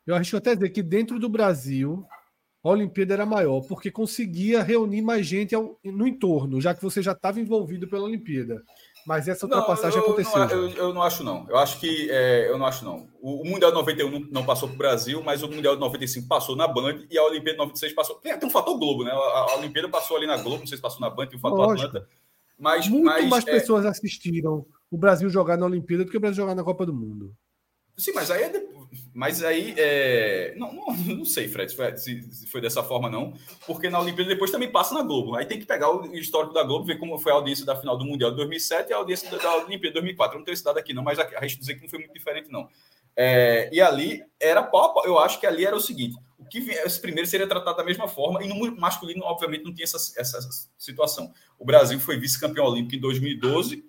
eu 0.05 0.15
arrisco 0.15 0.37
até 0.37 0.55
dizer 0.55 0.69
que 0.69 0.83
dentro 0.83 1.19
do 1.19 1.29
Brasil 1.29 2.05
a 2.63 2.69
Olimpíada 2.69 3.13
era 3.13 3.25
maior, 3.25 3.61
porque 3.61 3.89
conseguia 3.89 4.61
reunir 4.61 5.01
mais 5.01 5.25
gente 5.25 5.55
ao, 5.55 5.79
no 5.83 6.05
entorno, 6.05 6.59
já 6.59 6.75
que 6.75 6.81
você 6.81 7.01
já 7.01 7.13
estava 7.13 7.39
envolvido 7.39 7.87
pela 7.87 8.03
Olimpíada. 8.03 8.61
Mas 9.07 9.27
essa 9.29 9.45
ultrapassagem 9.45 9.97
não, 9.97 10.05
eu, 10.05 10.13
aconteceu. 10.13 10.39
Não, 10.39 10.49
eu, 10.49 10.69
eu, 10.71 10.93
não 10.93 11.01
acho, 11.01 11.23
não. 11.23 11.47
Eu 11.49 11.57
acho 11.57 11.79
que. 11.79 12.09
É, 12.11 12.49
eu 12.49 12.57
não 12.57 12.65
acho, 12.65 12.83
não. 12.83 13.07
O, 13.21 13.41
o 13.41 13.45
Mundial 13.45 13.71
de 13.71 13.77
91 13.77 14.11
não, 14.11 14.19
não 14.29 14.45
passou 14.45 14.67
para 14.67 14.75
o 14.75 14.77
Brasil, 14.77 15.23
mas 15.23 15.41
o 15.41 15.47
Mundial 15.47 15.73
de 15.73 15.79
95 15.79 16.27
passou 16.27 16.55
na 16.55 16.67
Band 16.67 17.05
e 17.09 17.17
a 17.17 17.23
Olimpíada 17.23 17.53
de 17.53 17.59
96 17.59 17.93
passou. 17.93 18.17
Tem, 18.17 18.37
tem 18.37 18.47
um 18.47 18.51
fator 18.51 18.77
Globo, 18.77 19.03
né? 19.05 19.11
A, 19.11 19.15
a 19.15 19.55
Olimpíada 19.55 19.87
passou 19.87 20.17
ali 20.17 20.27
na 20.27 20.37
Globo, 20.37 20.59
não 20.59 20.67
sei 20.67 20.77
se 20.77 20.81
passou 20.81 20.99
na 20.99 21.09
Band, 21.09 21.27
tem 21.27 21.37
um 21.37 21.41
fator 21.41 21.57
Lógico. 21.57 21.87
Atlanta. 21.87 22.07
Mas, 22.59 22.87
Muito 22.89 23.05
mas, 23.05 23.29
mais 23.29 23.47
é... 23.47 23.51
pessoas 23.51 23.85
assistiram 23.85 24.65
o 24.91 24.97
Brasil 24.97 25.29
jogar 25.29 25.57
na 25.57 25.65
Olimpíada 25.65 26.03
do 26.03 26.11
que 26.11 26.17
o 26.17 26.19
Brasil 26.19 26.43
jogar 26.43 26.55
na 26.55 26.63
Copa 26.63 26.85
do 26.85 26.93
Mundo. 26.93 27.33
Sim, 27.97 28.11
mas 28.13 28.29
aí 28.29 28.43
é 28.43 28.49
mas 29.13 29.43
aí 29.43 29.75
é... 29.77 30.53
não, 30.57 30.73
não, 30.73 30.85
não, 31.17 31.25
sei, 31.25 31.47
Fred, 31.47 31.71
se, 31.99 32.47
foi 32.47 32.59
dessa 32.59 32.83
forma 32.83 33.09
não, 33.09 33.33
porque 33.67 33.89
na 33.89 33.99
Olimpíada 33.99 34.29
depois 34.29 34.49
também 34.49 34.71
passa 34.71 34.93
na 34.93 35.03
Globo. 35.03 35.35
Aí 35.35 35.45
tem 35.45 35.59
que 35.59 35.65
pegar 35.65 35.91
o 35.91 36.15
histórico 36.15 36.53
da 36.53 36.63
Globo, 36.63 36.85
ver 36.85 36.97
como 36.97 37.17
foi 37.17 37.31
a 37.31 37.35
audiência 37.35 37.65
da 37.65 37.75
final 37.75 37.97
do 37.97 38.05
Mundial 38.05 38.31
de 38.31 38.37
2007 38.37 38.89
e 38.89 38.93
a 38.93 38.97
audiência 38.97 39.29
da, 39.29 39.37
da 39.37 39.55
Olimpíada 39.57 39.87
de 39.87 39.93
2004. 39.93 40.35
Eu 40.35 40.39
não 40.39 40.45
tenho 40.45 40.53
esse 40.53 40.63
dado 40.63 40.79
aqui 40.79 40.93
não, 40.93 41.03
mas 41.03 41.19
a 41.19 41.45
gente 41.45 41.59
dizer 41.59 41.75
que 41.75 41.81
não 41.81 41.89
foi 41.89 41.99
muito 41.99 42.13
diferente 42.13 42.51
não. 42.51 42.67
É... 43.15 43.69
e 43.71 43.81
ali 43.81 44.23
era 44.39 44.63
pop, 44.63 45.01
eu 45.05 45.19
acho 45.19 45.39
que 45.39 45.45
ali 45.45 45.65
era 45.65 45.75
o 45.75 45.81
seguinte: 45.81 46.15
o 46.39 46.45
que 46.45 46.61
viesse 46.61 46.99
primeiro 47.01 47.27
seria 47.27 47.47
tratado 47.47 47.77
da 47.77 47.83
mesma 47.83 48.07
forma, 48.07 48.41
e 48.41 48.47
no 48.47 48.75
masculino, 48.77 49.23
obviamente, 49.25 49.65
não 49.65 49.73
tinha 49.73 49.83
essa, 49.83 49.97
essa 50.17 50.39
situação. 50.77 51.33
O 51.59 51.65
Brasil 51.65 51.99
foi 51.99 52.17
vice-campeão 52.17 52.65
olímpico 52.65 52.95
em 52.95 52.99
2012, 52.99 53.85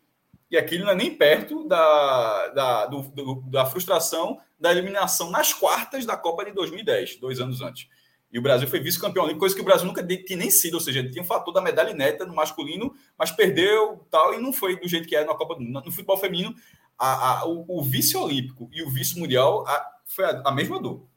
e 0.50 0.56
aquilo 0.56 0.84
não 0.84 0.92
é 0.92 0.96
nem 0.96 1.14
perto 1.14 1.66
da, 1.68 2.48
da, 2.48 2.86
do, 2.86 3.02
do, 3.02 3.34
da 3.42 3.64
frustração 3.66 4.40
da 4.58 4.72
eliminação 4.72 5.30
nas 5.30 5.52
quartas 5.52 6.04
da 6.04 6.16
Copa 6.16 6.44
de 6.44 6.50
2010, 6.50 7.16
dois 7.20 7.38
anos 7.40 7.62
antes. 7.62 7.88
E 8.32 8.38
o 8.38 8.42
Brasil 8.42 8.68
foi 8.68 8.80
vice-campeão 8.80 9.24
olímpico, 9.24 9.40
coisa 9.40 9.54
que 9.54 9.60
o 9.60 9.64
Brasil 9.64 9.86
nunca 9.86 10.04
tinha 10.04 10.38
nem 10.38 10.50
sido, 10.50 10.74
ou 10.74 10.80
seja, 10.80 11.08
tinha 11.08 11.22
o 11.22 11.26
fator 11.26 11.52
da 11.52 11.60
medalha 11.60 11.94
neta 11.94 12.26
no 12.26 12.34
masculino, 12.34 12.92
mas 13.16 13.30
perdeu 13.30 14.04
tal, 14.10 14.34
e 14.34 14.38
não 14.38 14.52
foi 14.52 14.78
do 14.78 14.88
jeito 14.88 15.08
que 15.08 15.14
era 15.14 15.24
na 15.24 15.34
Copa 15.34 15.54
do 15.54 15.60
Mundo. 15.62 15.82
No 15.84 15.92
futebol 15.92 16.16
feminino, 16.16 16.54
a, 16.98 17.40
a, 17.40 17.48
o, 17.48 17.64
o 17.68 17.82
vice-olímpico 17.82 18.68
e 18.72 18.82
o 18.82 18.90
vice-mundial 18.90 19.64
foi 20.04 20.24
a, 20.24 20.42
a 20.44 20.52
mesma 20.52 20.80
dor. 20.80 21.09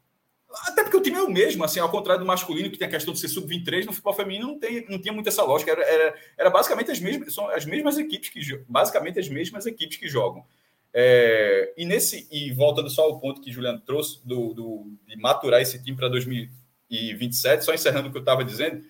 Até 0.68 0.84
porque 0.84 0.98
o 0.98 1.02
time 1.02 1.18
é 1.18 1.22
o 1.22 1.30
mesmo, 1.30 1.64
assim, 1.64 1.80
ao 1.80 1.90
contrário 1.90 2.24
do 2.24 2.28
masculino, 2.28 2.70
que 2.70 2.78
tem 2.78 2.88
a 2.88 2.92
questão 2.92 3.14
de 3.14 3.20
ser 3.20 3.28
sub-23, 3.28 3.86
no 3.86 3.92
futebol 3.92 4.14
feminino 4.14 4.48
não, 4.48 4.60
tem, 4.60 4.86
não 4.88 5.00
tinha 5.00 5.14
muita 5.14 5.30
essa 5.30 5.44
lógica. 5.44 5.72
Era, 5.72 5.84
era, 5.84 6.16
era 6.38 6.50
basicamente 6.50 6.92
as 6.92 7.00
mesmas, 7.00 7.34
são 7.34 7.50
as 7.50 7.66
mesmas 7.66 7.98
equipes 7.98 8.30
que 8.30 8.40
basicamente 8.68 9.20
as 9.20 9.28
mesmas 9.28 9.66
equipes 9.66 9.98
que 9.98 10.08
jogam. 10.08 10.46
É, 10.94 11.74
e 11.76 11.86
nesse 11.86 12.28
e 12.32 12.52
voltando 12.52 12.88
só 12.88 13.04
ao 13.04 13.20
ponto 13.20 13.42
que 13.42 13.52
Juliano 13.52 13.80
trouxe 13.80 14.20
do, 14.24 14.54
do 14.54 14.92
de 15.08 15.18
maturar 15.18 15.60
esse 15.60 15.82
time 15.84 15.98
para 15.98 16.08
2027, 16.08 17.66
só 17.66 17.74
encerrando 17.74 18.10
o 18.10 18.12
que 18.12 18.18
eu 18.18 18.22
estava 18.22 18.46
dizendo, 18.46 18.84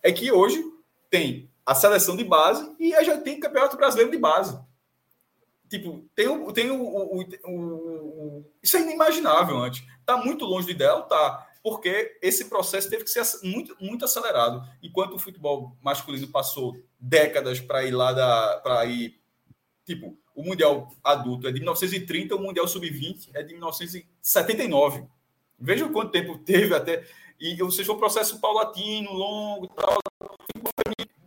é 0.00 0.12
que 0.12 0.30
hoje 0.30 0.62
tem 1.10 1.50
a 1.66 1.74
seleção 1.74 2.16
de 2.16 2.22
base 2.22 2.70
e 2.78 2.90
já 3.04 3.18
tem 3.18 3.40
campeonato 3.40 3.76
brasileiro 3.76 4.12
de 4.12 4.18
base. 4.18 4.58
Tipo, 5.68 6.04
tem 6.16 6.28
o, 6.28 6.52
tem 6.52 6.70
o, 6.70 6.82
o, 6.82 7.22
o, 7.44 7.89
isso 8.62 8.76
é 8.76 8.80
inimaginável 8.80 9.58
antes. 9.58 9.84
Está 9.98 10.16
muito 10.16 10.44
longe 10.44 10.66
do 10.66 10.72
ideal, 10.72 11.04
tá? 11.04 11.46
Porque 11.62 12.18
esse 12.22 12.46
processo 12.46 12.88
teve 12.88 13.04
que 13.04 13.10
ser 13.10 13.22
muito, 13.42 13.76
muito 13.80 14.04
acelerado. 14.04 14.66
Enquanto 14.82 15.14
o 15.14 15.18
futebol 15.18 15.76
masculino 15.82 16.26
passou 16.28 16.76
décadas 16.98 17.60
para 17.60 17.84
ir 17.84 17.90
lá 17.90 18.12
da, 18.12 18.60
para 18.62 18.84
ir 18.86 19.20
tipo 19.84 20.18
o 20.34 20.42
Mundial 20.42 20.88
adulto 21.04 21.46
é 21.46 21.52
de 21.52 21.58
1930, 21.58 22.34
o 22.34 22.38
Mundial 22.40 22.66
Sub-20 22.66 23.30
é 23.34 23.42
de 23.42 23.52
1979. 23.54 25.04
Veja 25.58 25.88
quanto 25.88 26.12
tempo 26.12 26.38
teve 26.38 26.74
até. 26.74 27.04
E, 27.38 27.62
ou 27.62 27.70
seja, 27.70 27.92
um 27.92 27.98
processo 27.98 28.40
paulatino, 28.40 29.12
longo 29.12 29.68
tal. 29.68 29.98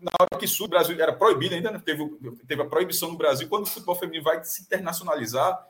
Na 0.01 0.11
hora 0.19 0.39
que 0.39 0.63
o 0.63 0.67
Brasil 0.67 0.99
era 0.99 1.13
proibido, 1.13 1.55
ainda 1.55 1.71
né? 1.71 1.81
teve, 1.83 2.05
teve 2.47 2.61
a 2.61 2.65
proibição 2.65 3.11
no 3.11 3.17
Brasil. 3.17 3.47
Quando 3.47 3.63
o 3.63 3.69
futebol 3.69 3.95
feminino 3.95 4.23
vai 4.23 4.43
se 4.43 4.63
internacionalizar, 4.63 5.65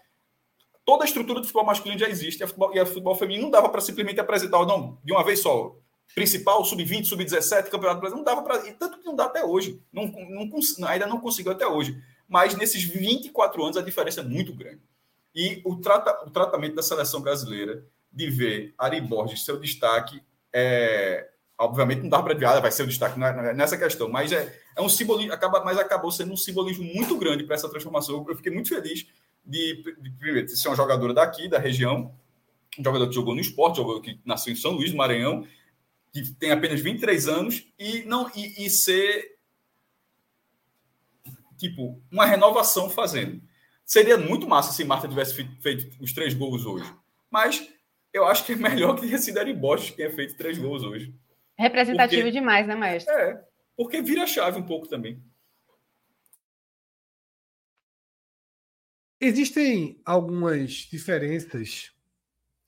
toda 0.85 1.03
a 1.03 1.05
estrutura 1.05 1.39
do 1.39 1.45
futebol 1.45 1.65
masculino 1.65 1.99
já 1.99 2.09
existe. 2.09 2.43
E, 2.43 2.47
futebol, 2.47 2.75
e 2.75 2.79
a 2.79 2.85
futebol 2.85 3.15
feminino 3.15 3.43
não 3.43 3.51
dava 3.51 3.69
para 3.69 3.81
simplesmente 3.81 4.19
apresentar, 4.19 4.65
não, 4.65 4.97
de 5.03 5.11
uma 5.11 5.23
vez 5.23 5.39
só. 5.39 5.75
Principal, 6.15 6.63
sub-20, 6.63 7.05
sub-17, 7.05 7.69
campeonato 7.69 7.99
brasileiro, 7.99 8.17
não 8.17 8.23
dava 8.23 8.41
para. 8.43 8.59
Tanto 8.73 8.99
que 8.99 9.05
não 9.05 9.15
dá 9.15 9.25
até 9.25 9.43
hoje. 9.43 9.81
Não, 9.91 10.05
não, 10.05 10.87
ainda 10.87 11.07
não 11.07 11.19
conseguiu 11.19 11.51
até 11.51 11.65
hoje 11.65 11.97
mas 12.33 12.55
nesses 12.55 12.83
24 12.83 13.63
anos 13.63 13.77
a 13.77 13.81
diferença 13.81 14.21
é 14.21 14.23
muito 14.23 14.55
grande. 14.55 14.81
E 15.35 15.61
o, 15.63 15.75
trata, 15.75 16.25
o 16.25 16.31
tratamento 16.31 16.75
da 16.75 16.81
seleção 16.81 17.21
brasileira 17.21 17.85
de 18.11 18.29
ver 18.29 18.73
Ari 18.75 19.01
Borges 19.01 19.45
seu 19.45 19.59
destaque 19.59 20.19
é, 20.51 21.29
obviamente 21.57 22.01
não 22.01 22.09
dá 22.09 22.21
para 22.21 22.33
adiar, 22.33 22.59
vai 22.59 22.71
ser 22.71 22.83
o 22.83 22.87
destaque 22.87 23.19
nessa 23.19 23.77
questão, 23.77 24.09
mas 24.09 24.31
é, 24.31 24.59
é 24.75 24.81
um 24.81 24.89
simbolismo, 24.89 25.31
acaba, 25.31 25.63
mas 25.63 25.77
acabou 25.77 26.11
sendo 26.11 26.33
um 26.33 26.37
simbolismo 26.37 26.83
muito 26.83 27.15
grande 27.17 27.43
para 27.43 27.55
essa 27.55 27.69
transformação. 27.69 28.25
Eu 28.27 28.35
fiquei 28.35 28.51
muito 28.51 28.69
feliz 28.69 29.05
de, 29.45 29.83
de, 29.99 30.43
de, 30.45 30.57
ser 30.57 30.69
uma 30.69 30.75
jogadora 30.75 31.13
daqui, 31.13 31.47
da 31.47 31.59
região, 31.59 32.13
um 32.77 32.83
jogador 32.83 33.07
que 33.07 33.15
jogou 33.15 33.35
no 33.35 33.41
esporte, 33.41 33.77
jogador 33.77 34.01
que 34.01 34.19
nasceu 34.25 34.53
em 34.53 34.55
São 34.55 34.71
Luís, 34.71 34.91
do 34.91 34.97
Maranhão, 34.97 35.45
que 36.11 36.33
tem 36.35 36.51
apenas 36.51 36.79
23 36.79 37.27
anos, 37.27 37.65
e 37.77 38.03
não 38.03 38.29
e, 38.35 38.65
e 38.65 38.69
ser 38.69 39.33
tipo, 41.57 42.01
uma 42.11 42.25
renovação 42.25 42.89
fazendo. 42.89 43.41
Seria 43.85 44.17
muito 44.17 44.47
massa 44.47 44.73
se 44.73 44.83
Marta 44.83 45.07
tivesse 45.07 45.33
feito 45.61 46.01
os 46.01 46.13
três 46.13 46.33
gols 46.33 46.65
hoje. 46.65 46.91
Mas 47.31 47.67
eu 48.13 48.25
acho 48.25 48.45
que 48.45 48.53
é 48.53 48.55
melhor 48.55 48.95
que 48.95 49.01
tenha 49.01 49.17
sido 49.17 49.39
Ari 49.39 49.53
Bosch 49.53 49.91
que 49.91 49.97
tenha 49.97 50.11
feito 50.11 50.35
três 50.37 50.57
gols 50.57 50.83
hoje. 50.83 51.13
Representativo 51.57 52.23
porque, 52.23 52.31
demais, 52.31 52.67
né, 52.67 52.75
Maestro? 52.75 53.13
É, 53.13 53.41
porque 53.75 54.01
vira 54.01 54.23
a 54.23 54.27
chave 54.27 54.59
um 54.59 54.65
pouco 54.65 54.87
também. 54.87 55.21
Existem 59.25 60.01
algumas 60.03 60.71
diferenças 60.71 61.93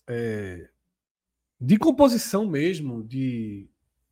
é, 0.07 0.69
de 1.59 1.77
composição 1.77 2.47
mesmo, 2.47 3.03
de 3.03 3.69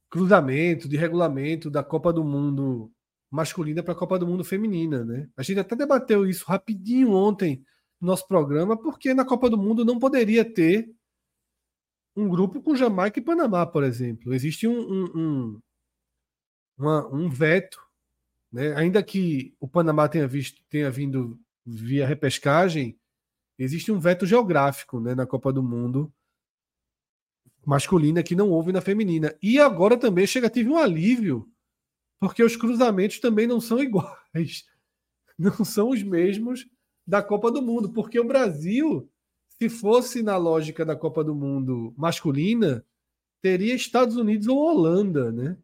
cruzamento, 0.10 0.90
de 0.90 0.98
regulamento 0.98 1.72
da 1.72 1.82
Copa 1.82 2.12
do 2.12 2.22
Mundo 2.22 2.92
masculina 3.32 3.82
para 3.82 3.94
a 3.94 3.98
Copa 3.98 4.20
do 4.20 4.28
Mundo 4.28 4.44
feminina, 4.44 5.06
né? 5.06 5.30
A 5.38 5.42
gente 5.42 5.62
até 5.62 5.74
debateu 5.74 6.26
isso 6.28 6.46
rapidinho 6.46 7.14
ontem 7.14 7.66
no 8.00 8.08
nosso 8.08 8.28
programa, 8.28 8.76
porque 8.76 9.14
na 9.14 9.24
Copa 9.24 9.50
do 9.50 9.58
Mundo 9.58 9.86
não 9.86 9.98
poderia 9.98 10.44
ter 10.44 10.94
um 12.14 12.28
grupo 12.28 12.62
com 12.62 12.76
Jamaica 12.76 13.20
e 13.20 13.24
Panamá, 13.24 13.66
por 13.66 13.86
exemplo. 13.86 14.34
Existe 14.34 14.68
um, 14.68 14.80
um, 14.80 15.04
um, 15.16 15.62
uma, 16.78 17.08
um 17.08 17.30
veto, 17.30 17.80
né? 18.52 18.76
ainda 18.76 19.02
que 19.02 19.56
o 19.62 19.68
Panamá 19.68 20.10
tenha, 20.10 20.28
visto, 20.28 20.62
tenha 20.70 20.92
vindo 20.92 21.40
via 21.66 22.08
repescagem, 22.08 22.98
existe 23.58 23.92
um 23.92 24.00
veto 24.00 24.26
geográfico 24.26 25.00
né, 25.00 25.16
na 25.16 25.26
Copa 25.26 25.52
do 25.52 25.64
Mundo 25.64 26.14
masculina 27.66 28.22
que 28.22 28.36
não 28.36 28.50
houve 28.50 28.72
na 28.72 28.82
feminina. 28.82 29.36
E 29.42 29.60
agora 29.60 29.98
também 29.98 30.28
chega, 30.28 30.50
tive 30.50 30.70
um 30.70 30.78
alívio 30.78 31.50
porque 32.20 32.42
os 32.42 32.56
cruzamentos 32.56 33.20
também 33.20 33.46
não 33.46 33.60
são 33.60 33.80
iguais, 33.84 34.66
não 35.38 35.66
são 35.66 35.90
os 35.90 36.02
mesmos 36.02 36.66
da 37.06 37.22
Copa 37.22 37.52
do 37.52 37.62
Mundo, 37.62 37.92
porque 37.92 38.18
o 38.18 38.28
Brasil, 38.28 39.10
se 39.50 39.68
fosse 39.68 40.24
na 40.24 40.38
lógica 40.38 40.86
da 40.86 40.96
Copa 40.96 41.22
do 41.22 41.36
Mundo 41.36 41.94
masculina, 41.98 42.86
teria 43.42 43.76
Estados 43.76 44.16
Unidos 44.16 44.48
ou 44.48 44.58
Holanda, 44.58 45.34
né? 45.34 45.58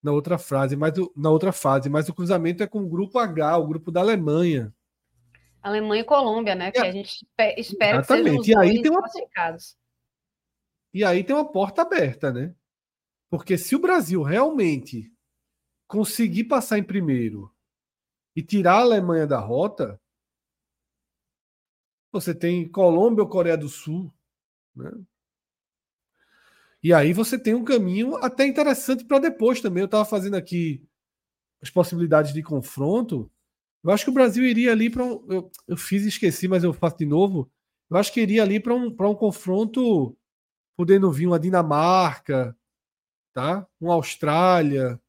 Na 0.00 0.12
outra 0.12 0.38
frase, 0.38 0.76
mas 0.76 0.96
o, 0.96 1.12
na 1.16 1.28
outra 1.28 1.52
fase, 1.52 1.90
mas 1.90 2.08
o 2.08 2.14
cruzamento 2.14 2.62
é 2.62 2.66
com 2.66 2.84
o 2.84 2.88
grupo 2.88 3.18
H, 3.18 3.58
o 3.58 3.66
grupo 3.66 3.90
da 3.90 4.00
Alemanha. 4.00 4.72
Alemanha 5.62 6.02
e 6.02 6.04
Colômbia, 6.04 6.54
né? 6.54 6.70
Que 6.70 6.78
é. 6.78 6.88
a 6.88 6.92
gente 6.92 7.26
espera 7.56 7.98
Exatamente. 7.98 8.04
que 8.04 8.06
sejam 8.06 8.40
os 8.40 8.48
e 8.48 8.56
aí 8.56 8.82
tem 8.82 8.90
uma 8.90 9.08
E 10.94 11.04
aí 11.04 11.24
tem 11.24 11.36
uma 11.36 11.50
porta 11.50 11.82
aberta, 11.82 12.32
né? 12.32 12.54
Porque 13.28 13.56
se 13.56 13.76
o 13.76 13.80
Brasil 13.80 14.22
realmente 14.22 15.12
conseguir 15.86 16.44
passar 16.44 16.78
em 16.78 16.84
primeiro 16.84 17.54
e 18.34 18.42
tirar 18.42 18.74
a 18.74 18.82
Alemanha 18.82 19.26
da 19.26 19.38
rota, 19.38 20.00
você 22.12 22.34
tem 22.34 22.68
Colômbia 22.68 23.22
ou 23.22 23.28
Coreia 23.28 23.56
do 23.56 23.68
Sul, 23.68 24.12
né? 24.74 24.90
E 26.82 26.94
aí 26.94 27.12
você 27.12 27.38
tem 27.38 27.54
um 27.54 27.64
caminho 27.64 28.16
até 28.16 28.46
interessante 28.46 29.04
para 29.04 29.18
depois 29.18 29.60
também. 29.60 29.82
Eu 29.82 29.86
estava 29.86 30.04
fazendo 30.04 30.34
aqui 30.34 30.82
as 31.60 31.68
possibilidades 31.68 32.32
de 32.32 32.42
confronto. 32.42 33.30
Eu 33.82 33.90
acho 33.90 34.04
que 34.04 34.10
o 34.10 34.14
Brasil 34.14 34.44
iria 34.44 34.72
ali 34.72 34.90
para 34.90 35.04
um. 35.04 35.24
Eu, 35.28 35.50
eu, 35.66 35.76
fiz 35.76 36.04
e 36.04 36.08
esqueci, 36.08 36.46
mas 36.46 36.62
eu 36.62 36.72
faço 36.72 36.98
de 36.98 37.06
novo. 37.06 37.50
Eu 37.90 37.96
acho 37.96 38.12
que 38.12 38.20
iria 38.20 38.42
ali 38.42 38.60
para 38.60 38.74
um, 38.74 38.86
um 38.86 39.14
confronto, 39.14 40.16
podendo 40.76 41.10
vir 41.10 41.26
uma 41.26 41.40
Dinamarca, 41.40 42.56
tá? 43.32 43.66
uma 43.80 43.94
Austrália, 43.94 45.00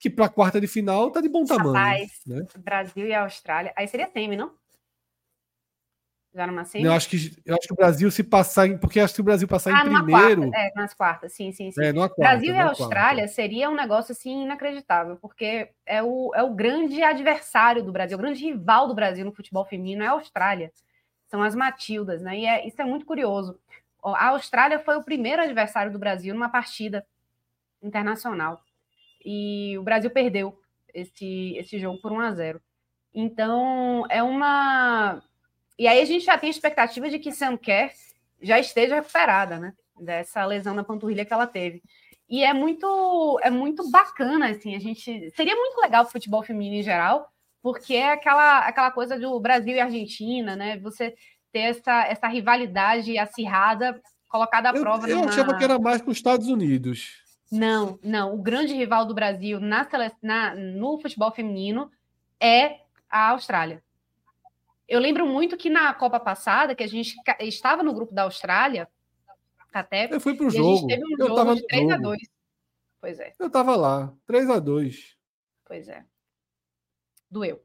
que 0.00 0.10
para 0.10 0.26
a 0.26 0.30
quarta 0.30 0.60
de 0.60 0.66
final 0.66 1.10
tá 1.10 1.20
de 1.20 1.28
bom 1.28 1.44
tamanho. 1.44 1.72
Rapaz, 1.72 2.20
né? 2.26 2.46
Brasil 2.58 3.06
e 3.06 3.14
Austrália. 3.14 3.72
Aí 3.76 3.86
seria 3.86 4.10
semi, 4.10 4.36
não? 4.36 4.52
Já 6.34 6.46
numa 6.48 6.64
semi? 6.64 6.84
Eu 6.84 6.92
acho 6.92 7.08
que, 7.08 7.16
eu 7.46 7.54
acho 7.54 7.68
que 7.68 7.72
o 7.72 7.76
Brasil 7.76 8.10
se 8.10 8.24
passar 8.24 8.66
em. 8.66 8.76
Porque 8.76 8.98
acho 8.98 9.14
que 9.14 9.20
o 9.20 9.24
Brasil 9.24 9.46
passar 9.46 9.72
ah, 9.72 9.86
em 9.86 9.94
primeiro. 9.94 10.42
Quarta, 10.42 10.58
é, 10.58 10.72
nas 10.74 10.92
quartas, 10.92 11.32
sim, 11.32 11.52
sim, 11.52 11.70
sim. 11.70 11.80
É, 11.80 11.92
quarta, 11.92 12.14
Brasil 12.18 12.52
e 12.52 12.58
Austrália 12.58 13.22
quarta. 13.22 13.34
seria 13.34 13.70
um 13.70 13.74
negócio 13.74 14.10
assim 14.10 14.42
inacreditável, 14.42 15.16
porque 15.16 15.70
é 15.86 16.02
o, 16.02 16.32
é 16.34 16.42
o 16.42 16.52
grande 16.52 17.00
adversário 17.02 17.84
do 17.84 17.92
Brasil, 17.92 18.18
o 18.18 18.20
grande 18.20 18.44
rival 18.44 18.88
do 18.88 18.94
Brasil 18.94 19.24
no 19.24 19.32
futebol 19.32 19.64
feminino 19.64 20.02
é 20.02 20.08
a 20.08 20.12
Austrália. 20.12 20.72
São 21.26 21.40
as 21.42 21.54
Matildas, 21.54 22.20
né? 22.20 22.38
E 22.38 22.46
é, 22.46 22.66
isso 22.66 22.82
é 22.82 22.84
muito 22.84 23.06
curioso. 23.06 23.58
A 24.02 24.28
Austrália 24.30 24.78
foi 24.80 24.96
o 24.96 25.04
primeiro 25.04 25.40
adversário 25.40 25.92
do 25.92 25.98
Brasil 25.98 26.34
numa 26.34 26.48
partida 26.48 27.06
internacional 27.80 28.60
e 29.24 29.78
o 29.78 29.82
Brasil 29.82 30.10
perdeu 30.10 30.58
esse, 30.92 31.56
esse 31.56 31.78
jogo 31.78 32.00
por 32.00 32.12
1 32.12 32.20
a 32.20 32.32
0. 32.32 32.60
Então, 33.14 34.04
é 34.10 34.22
uma. 34.22 35.22
E 35.78 35.88
aí 35.88 36.00
a 36.00 36.04
gente 36.04 36.24
já 36.24 36.38
tem 36.38 36.50
expectativa 36.50 37.08
de 37.08 37.18
que 37.18 37.32
Sam 37.32 37.56
Kerr 37.56 37.92
já 38.40 38.58
esteja 38.58 38.96
recuperada, 38.96 39.58
né? 39.58 39.72
Dessa 39.98 40.44
lesão 40.44 40.74
na 40.74 40.84
panturrilha 40.84 41.24
que 41.24 41.32
ela 41.32 41.46
teve. 41.46 41.82
E 42.28 42.42
é 42.42 42.52
muito, 42.52 43.38
é 43.42 43.50
muito 43.50 43.90
bacana, 43.90 44.48
assim, 44.48 44.74
a 44.74 44.78
gente. 44.78 45.30
Seria 45.36 45.54
muito 45.54 45.80
legal 45.80 46.04
o 46.04 46.10
futebol 46.10 46.42
feminino 46.42 46.76
em 46.76 46.82
geral, 46.82 47.28
porque 47.62 47.94
é 47.94 48.12
aquela, 48.12 48.60
aquela 48.60 48.90
coisa 48.90 49.18
do 49.18 49.38
Brasil 49.38 49.74
e 49.74 49.80
Argentina, 49.80 50.56
né? 50.56 50.78
Você 50.78 51.14
ter 51.52 51.60
essa, 51.60 52.04
essa 52.06 52.26
rivalidade 52.26 53.16
acirrada 53.18 54.00
colocada 54.28 54.70
à 54.70 54.74
eu, 54.74 54.80
prova. 54.80 55.08
Eu 55.08 55.18
numa... 55.18 55.28
achava 55.28 55.56
que 55.56 55.62
era 55.62 55.78
mais 55.78 56.02
com 56.02 56.10
os 56.10 56.16
Estados 56.16 56.48
Unidos. 56.48 57.22
Não, 57.52 57.98
não. 58.02 58.34
O 58.34 58.42
grande 58.42 58.74
rival 58.74 59.04
do 59.04 59.14
Brasil 59.14 59.60
na, 59.60 59.86
na, 60.20 60.54
no 60.54 60.98
futebol 60.98 61.30
feminino 61.30 61.88
é 62.40 62.80
a 63.08 63.30
Austrália. 63.30 63.83
Eu 64.88 65.00
lembro 65.00 65.26
muito 65.26 65.56
que 65.56 65.70
na 65.70 65.92
Copa 65.94 66.20
passada, 66.20 66.74
que 66.74 66.82
a 66.82 66.86
gente 66.86 67.16
estava 67.40 67.82
no 67.82 67.94
grupo 67.94 68.14
da 68.14 68.22
Austrália, 68.22 68.88
até. 69.72 70.12
Eu 70.12 70.20
fui 70.20 70.36
pro 70.36 70.50
jogo. 70.50 70.68
A 70.68 70.76
gente 70.76 70.86
teve 70.86 71.04
um 71.04 71.10
eu 71.18 71.26
jogo 71.26 71.34
tava 71.34 71.56
de 71.56 71.66
3 71.66 71.90
a 71.90 71.96
2 71.96 72.20
Pois 73.00 73.20
é. 73.20 73.32
Eu 73.38 73.50
tava 73.50 73.76
lá, 73.76 74.14
3 74.26 74.48
a 74.48 74.58
2 74.58 75.16
Pois 75.64 75.88
é. 75.88 76.04
Doeu. 77.30 77.62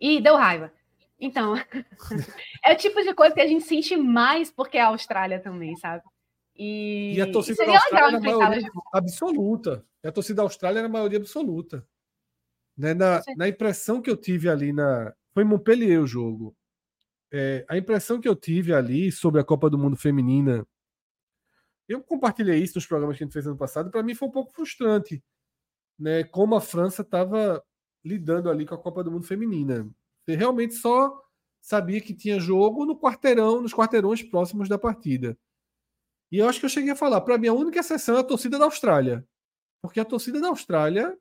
E 0.00 0.20
deu 0.20 0.36
raiva. 0.36 0.72
Então, 1.18 1.54
é 2.64 2.72
o 2.72 2.76
tipo 2.76 3.00
de 3.02 3.14
coisa 3.14 3.34
que 3.34 3.40
a 3.40 3.46
gente 3.46 3.64
sente 3.64 3.96
mais 3.96 4.50
porque 4.50 4.76
é 4.76 4.80
a 4.80 4.88
Austrália 4.88 5.40
também, 5.40 5.76
sabe? 5.76 6.02
E, 6.54 7.14
e 7.16 7.20
a 7.20 7.32
torcida 7.32 7.64
da 7.64 7.72
Austrália 7.72 8.16
era 8.16 8.16
a 8.16 8.20
maioria 8.20 8.70
absoluta. 8.92 9.86
E 10.02 10.08
a 10.08 10.12
torcida 10.12 10.36
da 10.36 10.42
Austrália 10.42 10.80
era 10.80 10.88
a 10.88 10.90
maioria 10.90 11.18
absoluta. 11.18 11.86
Né? 12.76 12.92
Na, 12.92 13.22
na 13.36 13.48
impressão 13.48 14.02
que 14.02 14.10
eu 14.10 14.16
tive 14.16 14.48
ali 14.48 14.72
na. 14.72 15.14
Foi 15.34 15.44
Montpellier 15.44 16.00
o 16.00 16.06
jogo. 16.06 16.56
é, 17.32 17.64
a 17.68 17.78
impressão 17.78 18.20
que 18.20 18.28
eu 18.28 18.36
tive 18.36 18.74
ali 18.74 19.10
sobre 19.10 19.40
a 19.40 19.44
Copa 19.44 19.70
do 19.70 19.78
Mundo 19.78 19.96
Feminina, 19.96 20.66
eu 21.88 22.02
compartilhei 22.02 22.62
isso 22.62 22.74
nos 22.76 22.86
programas 22.86 23.16
que 23.16 23.24
a 23.24 23.26
gente 23.26 23.32
fez 23.32 23.46
ano 23.46 23.56
passado, 23.56 23.90
para 23.90 24.02
mim 24.02 24.14
foi 24.14 24.28
um 24.28 24.32
pouco 24.32 24.52
frustrante, 24.52 25.22
né? 25.98 26.24
Como 26.24 26.54
a 26.54 26.60
França 26.60 27.02
estava 27.02 27.62
lidando 28.04 28.50
ali 28.50 28.66
com 28.66 28.74
a 28.74 28.78
Copa 28.78 29.02
do 29.02 29.10
Mundo 29.10 29.26
Feminina. 29.26 29.88
Você 30.24 30.36
realmente 30.36 30.74
só 30.74 31.20
sabia 31.60 32.00
que 32.00 32.14
tinha 32.14 32.38
jogo 32.40 32.84
no 32.84 32.98
quarteirão, 32.98 33.62
nos 33.62 33.72
quarteirões 33.74 34.22
próximos 34.22 34.68
da 34.68 34.78
partida. 34.78 35.38
E 36.30 36.38
eu 36.38 36.48
acho 36.48 36.60
que 36.60 36.66
eu 36.66 36.70
cheguei 36.70 36.92
a 36.92 36.96
falar, 36.96 37.20
para 37.22 37.38
mim 37.38 37.48
a 37.48 37.52
única 37.52 37.80
exceção 37.80 38.16
é 38.16 38.20
a 38.20 38.24
torcida 38.24 38.58
da 38.58 38.64
Austrália. 38.66 39.26
Porque 39.82 40.00
a 40.00 40.04
torcida 40.04 40.40
da 40.40 40.48
Austrália 40.48 41.16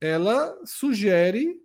ela 0.00 0.58
sugere 0.66 1.63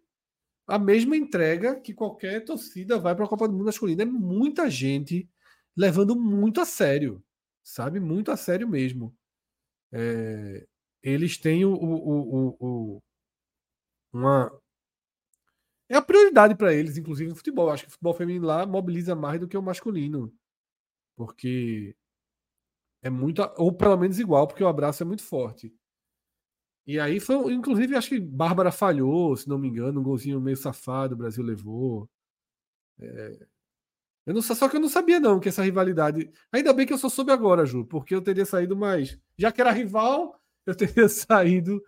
a 0.70 0.80
mesma 0.80 1.18
entrega 1.18 1.80
que 1.80 1.94
qualquer 1.94 2.46
torcida 2.46 3.00
vai 3.00 3.16
para 3.16 3.26
a 3.26 3.28
Copa 3.28 3.48
do 3.48 3.54
Mundo 3.54 3.66
masculina. 3.66 4.04
É 4.04 4.06
muita 4.06 4.70
gente 4.70 5.30
levando 5.76 6.16
muito 6.16 6.62
a 6.62 6.66
sério, 6.66 7.24
sabe? 7.64 8.00
Muito 8.00 8.32
a 8.32 8.38
sério 8.38 8.68
mesmo. 8.68 9.16
É, 9.92 10.68
eles 11.04 11.38
têm 11.38 11.66
o, 11.66 11.74
o, 11.74 12.58
o, 12.58 12.58
o, 12.98 13.04
uma. 14.14 14.52
É 15.90 15.96
a 15.96 16.02
prioridade 16.02 16.56
para 16.56 16.74
eles, 16.74 16.98
inclusive 16.98 17.30
no 17.30 17.36
futebol. 17.36 17.70
Acho 17.70 17.84
que 17.84 17.90
o 17.90 17.92
futebol 17.92 18.14
feminino 18.14 18.46
lá 18.46 18.66
mobiliza 18.66 19.16
mais 19.16 19.40
do 19.40 19.48
que 19.48 19.58
o 19.58 19.62
masculino. 19.64 20.32
Porque 21.16 21.96
é 23.02 23.10
muito. 23.10 23.42
Ou 23.58 23.74
pelo 23.74 23.98
menos 23.98 24.20
igual, 24.20 24.48
porque 24.48 24.64
o 24.64 24.68
abraço 24.68 25.04
é 25.04 25.06
muito 25.06 25.24
forte. 25.24 25.74
E 26.90 27.00
aí 27.00 27.20
foi, 27.20 27.54
inclusive, 27.54 27.96
acho 27.96 28.10
que 28.10 28.20
Bárbara 28.20 28.72
falhou, 28.72 29.38
se 29.38 29.48
não 29.48 29.60
me 29.60 29.68
engano, 29.68 30.00
um 30.00 30.04
golzinho 30.04 30.42
meio 30.42 30.58
safado, 30.58 31.14
o 31.14 31.18
Brasil 31.20 31.44
levou. 31.44 32.10
É... 33.00 33.48
Eu 34.26 34.34
não, 34.34 34.42
só 34.42 34.68
que 34.68 34.76
eu 34.76 34.80
não 34.80 34.90
sabia, 34.90 35.20
não, 35.20 35.40
que 35.40 35.50
essa 35.50 35.62
rivalidade. 35.62 36.32
Ainda 36.52 36.74
bem 36.74 36.88
que 36.88 36.94
eu 36.94 36.98
só 36.98 37.08
soube 37.08 37.32
agora, 37.32 37.64
Ju, 37.64 37.86
porque 37.86 38.16
eu 38.16 38.24
teria 38.24 38.44
saído 38.44 38.76
mais. 38.76 39.20
Já 39.38 39.52
que 39.52 39.62
era 39.62 39.72
rival, 39.72 40.36
eu 40.66 40.74
teria 40.76 41.08
saído 41.08 41.80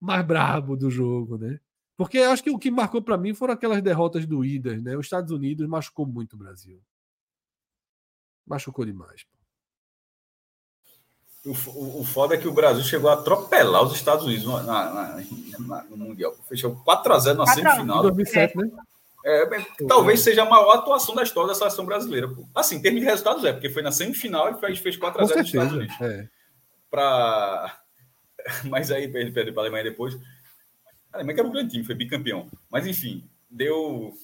mais 0.00 0.26
brabo 0.26 0.76
do 0.76 0.90
jogo, 0.90 1.38
né? 1.38 1.60
Porque 1.96 2.18
acho 2.18 2.42
que 2.42 2.50
o 2.50 2.58
que 2.58 2.72
marcou 2.72 3.00
para 3.00 3.16
mim 3.16 3.34
foram 3.34 3.54
aquelas 3.54 3.80
derrotas 3.82 4.26
doídas, 4.26 4.82
né? 4.82 4.96
Os 4.96 5.06
Estados 5.06 5.30
Unidos 5.30 5.68
machucou 5.68 6.06
muito 6.06 6.32
o 6.34 6.38
Brasil. 6.38 6.82
Machucou 8.44 8.84
demais. 8.84 9.24
Pô. 11.44 11.70
O, 11.70 12.00
o, 12.00 12.04
foda 12.04 12.34
é 12.34 12.38
que 12.38 12.48
o 12.48 12.52
Brasil 12.52 12.82
chegou 12.82 13.10
a 13.10 13.14
atropelar 13.14 13.82
os 13.82 13.94
Estados 13.94 14.24
Unidos 14.24 14.46
na, 14.46 14.62
na, 14.62 15.22
na, 15.58 15.84
no 15.84 15.96
Mundial. 15.96 16.34
Fechou 16.48 16.74
4x0 16.86 17.34
na 17.34 17.46
semifinal. 17.46 18.02
2007, 18.02 18.56
né? 18.56 18.70
É, 19.26 19.46
talvez 19.86 20.20
seja 20.20 20.42
a 20.42 20.48
maior 20.48 20.72
atuação 20.72 21.14
da 21.14 21.22
história 21.22 21.48
da 21.48 21.54
seleção 21.54 21.84
brasileira. 21.84 22.30
Assim, 22.54 22.76
em 22.76 22.82
termos 22.82 23.00
de 23.00 23.06
resultados, 23.06 23.44
é, 23.44 23.52
porque 23.52 23.68
foi 23.68 23.82
na 23.82 23.92
semifinal 23.92 24.50
e 24.50 24.60
fez, 24.60 24.78
fez 24.78 24.96
4x0 24.98 25.20
nos 25.20 25.46
Estados 25.46 25.72
Unidos. 25.72 26.00
É. 26.00 26.28
Pra... 26.90 27.78
Mas 28.64 28.90
aí 28.90 29.08
perdeu 29.08 29.52
para 29.52 29.62
a 29.62 29.64
Alemanha 29.64 29.84
depois. 29.84 30.14
A 31.12 31.18
Alemanha 31.18 31.34
que 31.34 31.40
era 31.40 31.48
um 31.48 31.52
grande 31.52 31.72
time, 31.72 31.84
foi 31.84 31.94
bicampeão. 31.94 32.46
Mas 32.70 32.86
enfim, 32.86 33.28
deu 33.50 34.14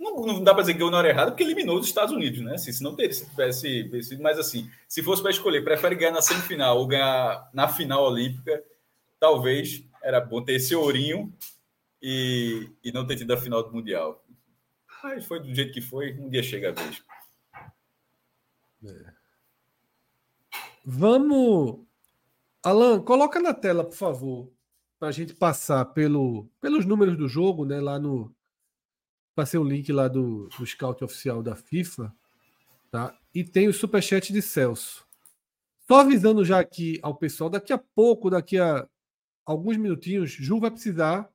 não, 0.00 0.16
não 0.24 0.42
dá 0.42 0.54
para 0.54 0.62
dizer 0.62 0.72
que 0.72 0.78
ganhou 0.78 0.90
na 0.90 0.98
hora 0.98 1.08
errada, 1.10 1.30
porque 1.30 1.44
eliminou 1.44 1.78
os 1.78 1.86
Estados 1.86 2.14
Unidos, 2.14 2.40
né? 2.40 2.54
Assim, 2.54 2.72
se 2.72 2.82
não 2.82 2.96
teria, 2.96 3.12
se 3.12 3.28
tivesse 3.28 4.18
mas 4.18 4.38
assim, 4.38 4.70
se 4.88 5.02
fosse 5.02 5.20
para 5.20 5.30
escolher, 5.30 5.62
prefere 5.62 5.94
ganhar 5.94 6.12
na 6.12 6.22
semifinal 6.22 6.78
ou 6.78 6.86
ganhar 6.86 7.50
na 7.52 7.68
final 7.68 8.04
olímpica, 8.04 8.64
talvez 9.18 9.84
era 10.02 10.18
bom 10.18 10.42
ter 10.42 10.54
esse 10.54 10.74
ourinho 10.74 11.30
e, 12.00 12.70
e 12.82 12.90
não 12.90 13.06
ter 13.06 13.16
tido 13.16 13.32
a 13.32 13.36
final 13.36 13.62
do 13.62 13.72
Mundial. 13.72 14.24
Mas 15.02 15.26
foi 15.26 15.40
do 15.40 15.54
jeito 15.54 15.72
que 15.72 15.82
foi, 15.82 16.14
um 16.14 16.30
dia 16.30 16.42
chega 16.42 16.70
a 16.70 16.72
vez. 16.72 17.02
É. 18.86 19.12
Vamos. 20.82 21.80
Alan, 22.62 23.02
coloca 23.02 23.40
na 23.40 23.52
tela, 23.52 23.84
por 23.84 23.96
favor, 23.96 24.50
para 24.98 25.08
a 25.08 25.12
gente 25.12 25.34
passar 25.34 25.84
pelo, 25.86 26.48
pelos 26.60 26.86
números 26.86 27.16
do 27.16 27.28
jogo, 27.28 27.64
né? 27.64 27.80
Lá 27.80 27.98
no, 27.98 28.34
Passei 29.34 29.58
o 29.58 29.64
link 29.64 29.90
lá 29.92 30.08
do, 30.08 30.48
do 30.58 30.66
scout 30.66 31.02
oficial 31.04 31.42
da 31.42 31.54
FIFA, 31.54 32.12
tá? 32.90 33.16
E 33.34 33.44
tem 33.44 33.68
o 33.68 33.72
superchat 33.72 34.32
de 34.32 34.42
Celso. 34.42 35.06
Só 35.86 36.00
avisando 36.00 36.44
já 36.44 36.60
aqui 36.60 36.98
ao 37.02 37.14
pessoal, 37.14 37.50
daqui 37.50 37.72
a 37.72 37.78
pouco, 37.78 38.30
daqui 38.30 38.58
a 38.58 38.86
alguns 39.44 39.76
minutinhos, 39.76 40.30
Ju 40.30 40.60
vai 40.60 40.70
precisar 40.70 41.28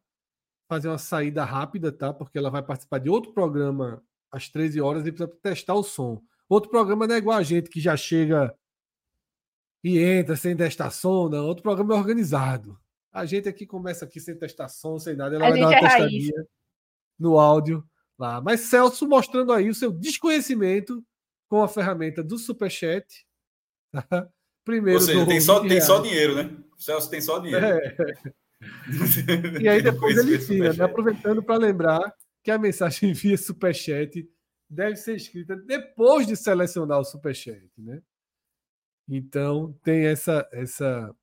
fazer 0.68 0.88
uma 0.88 0.98
saída 0.98 1.44
rápida, 1.44 1.92
tá? 1.92 2.14
Porque 2.14 2.38
ela 2.38 2.50
vai 2.50 2.64
participar 2.64 3.00
de 3.00 3.10
outro 3.10 3.34
programa 3.34 4.04
às 4.32 4.50
13 4.50 4.82
horas 4.82 5.06
e 5.06 5.12
precisa 5.12 5.38
testar 5.42 5.76
o 5.76 5.84
som. 5.84 6.22
Outro 6.48 6.70
programa 6.70 7.08
não 7.08 7.16
é 7.16 7.18
igual 7.18 7.38
a 7.38 7.44
gente 7.44 7.70
que 7.70 7.80
já 7.80 7.96
chega 7.98 8.56
e 9.84 10.00
entra 10.00 10.36
sem 10.36 10.56
testar 10.56 10.90
som, 10.90 11.30
não. 11.30 11.46
Outro 11.46 11.64
programa 11.64 11.94
é 11.94 11.98
organizado. 11.98 12.78
A 13.12 13.26
gente 13.26 13.48
aqui 13.48 13.66
começa 13.66 14.06
aqui 14.06 14.20
sem 14.20 14.36
testar 14.36 14.68
som, 14.68 15.00
sem 15.00 15.16
nada. 15.16 15.36
Ela 15.36 15.48
a 15.48 15.50
vai 15.50 15.60
dar 15.60 15.68
uma 15.68 15.76
é 15.76 15.80
testadinha. 15.80 16.34
Raiz 16.36 16.56
no 17.18 17.40
áudio 17.40 17.84
lá. 18.18 18.42
Mas 18.42 18.62
Celso 18.62 19.08
mostrando 19.08 19.52
aí 19.54 19.70
o 19.70 19.76
seu 19.76 19.92
desconhecimento 19.92 21.04
com 21.48 21.64
a 21.64 21.68
ferramenta 21.68 22.24
do 22.24 22.38
Superchat. 22.38 23.26
Tá? 23.92 24.06
Primeiro. 24.64 25.00
Ou 25.00 25.06
seja, 25.06 25.26
tem 25.26 25.40
só, 25.40 25.60
tem 25.68 25.80
só 25.80 26.00
dinheiro, 26.00 26.36
né? 26.36 26.58
O 26.76 26.82
Celso 26.82 27.10
tem 27.10 27.22
só 27.22 27.40
dinheiro. 27.40 27.66
É. 27.66 27.96
e 29.62 29.70
aí 29.70 29.82
depois 29.82 30.18
ele 30.18 30.38
ensina, 30.38 30.74
né? 30.74 30.84
aproveitando 30.84 31.44
para 31.44 31.58
lembrar 31.58 32.02
que 32.44 32.50
a 32.50 32.58
mensagem 32.58 33.14
via 33.14 33.38
Superchat 33.38 34.28
deve 34.68 34.96
ser 34.96 35.16
escrita 35.16 35.56
depois 35.56 36.26
de 36.26 36.36
selecionar 36.36 37.00
o 37.00 37.06
Superchat, 37.06 37.70
né? 37.78 38.02
Então 39.08 39.78
tem 39.84 40.06
essa, 40.06 40.48
essa, 40.52 41.16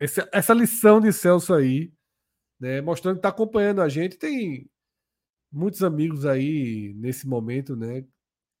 essa, 0.00 0.28
essa 0.32 0.52
lição 0.52 1.00
de 1.00 1.12
Celso 1.12 1.54
aí 1.54 1.92
né, 2.60 2.80
mostrando 2.80 3.16
que 3.16 3.18
está 3.20 3.28
acompanhando 3.28 3.82
a 3.82 3.88
gente. 3.88 4.16
Tem 4.16 4.68
muitos 5.52 5.82
amigos 5.82 6.26
aí 6.26 6.92
nesse 6.96 7.26
momento, 7.26 7.76
né, 7.76 8.04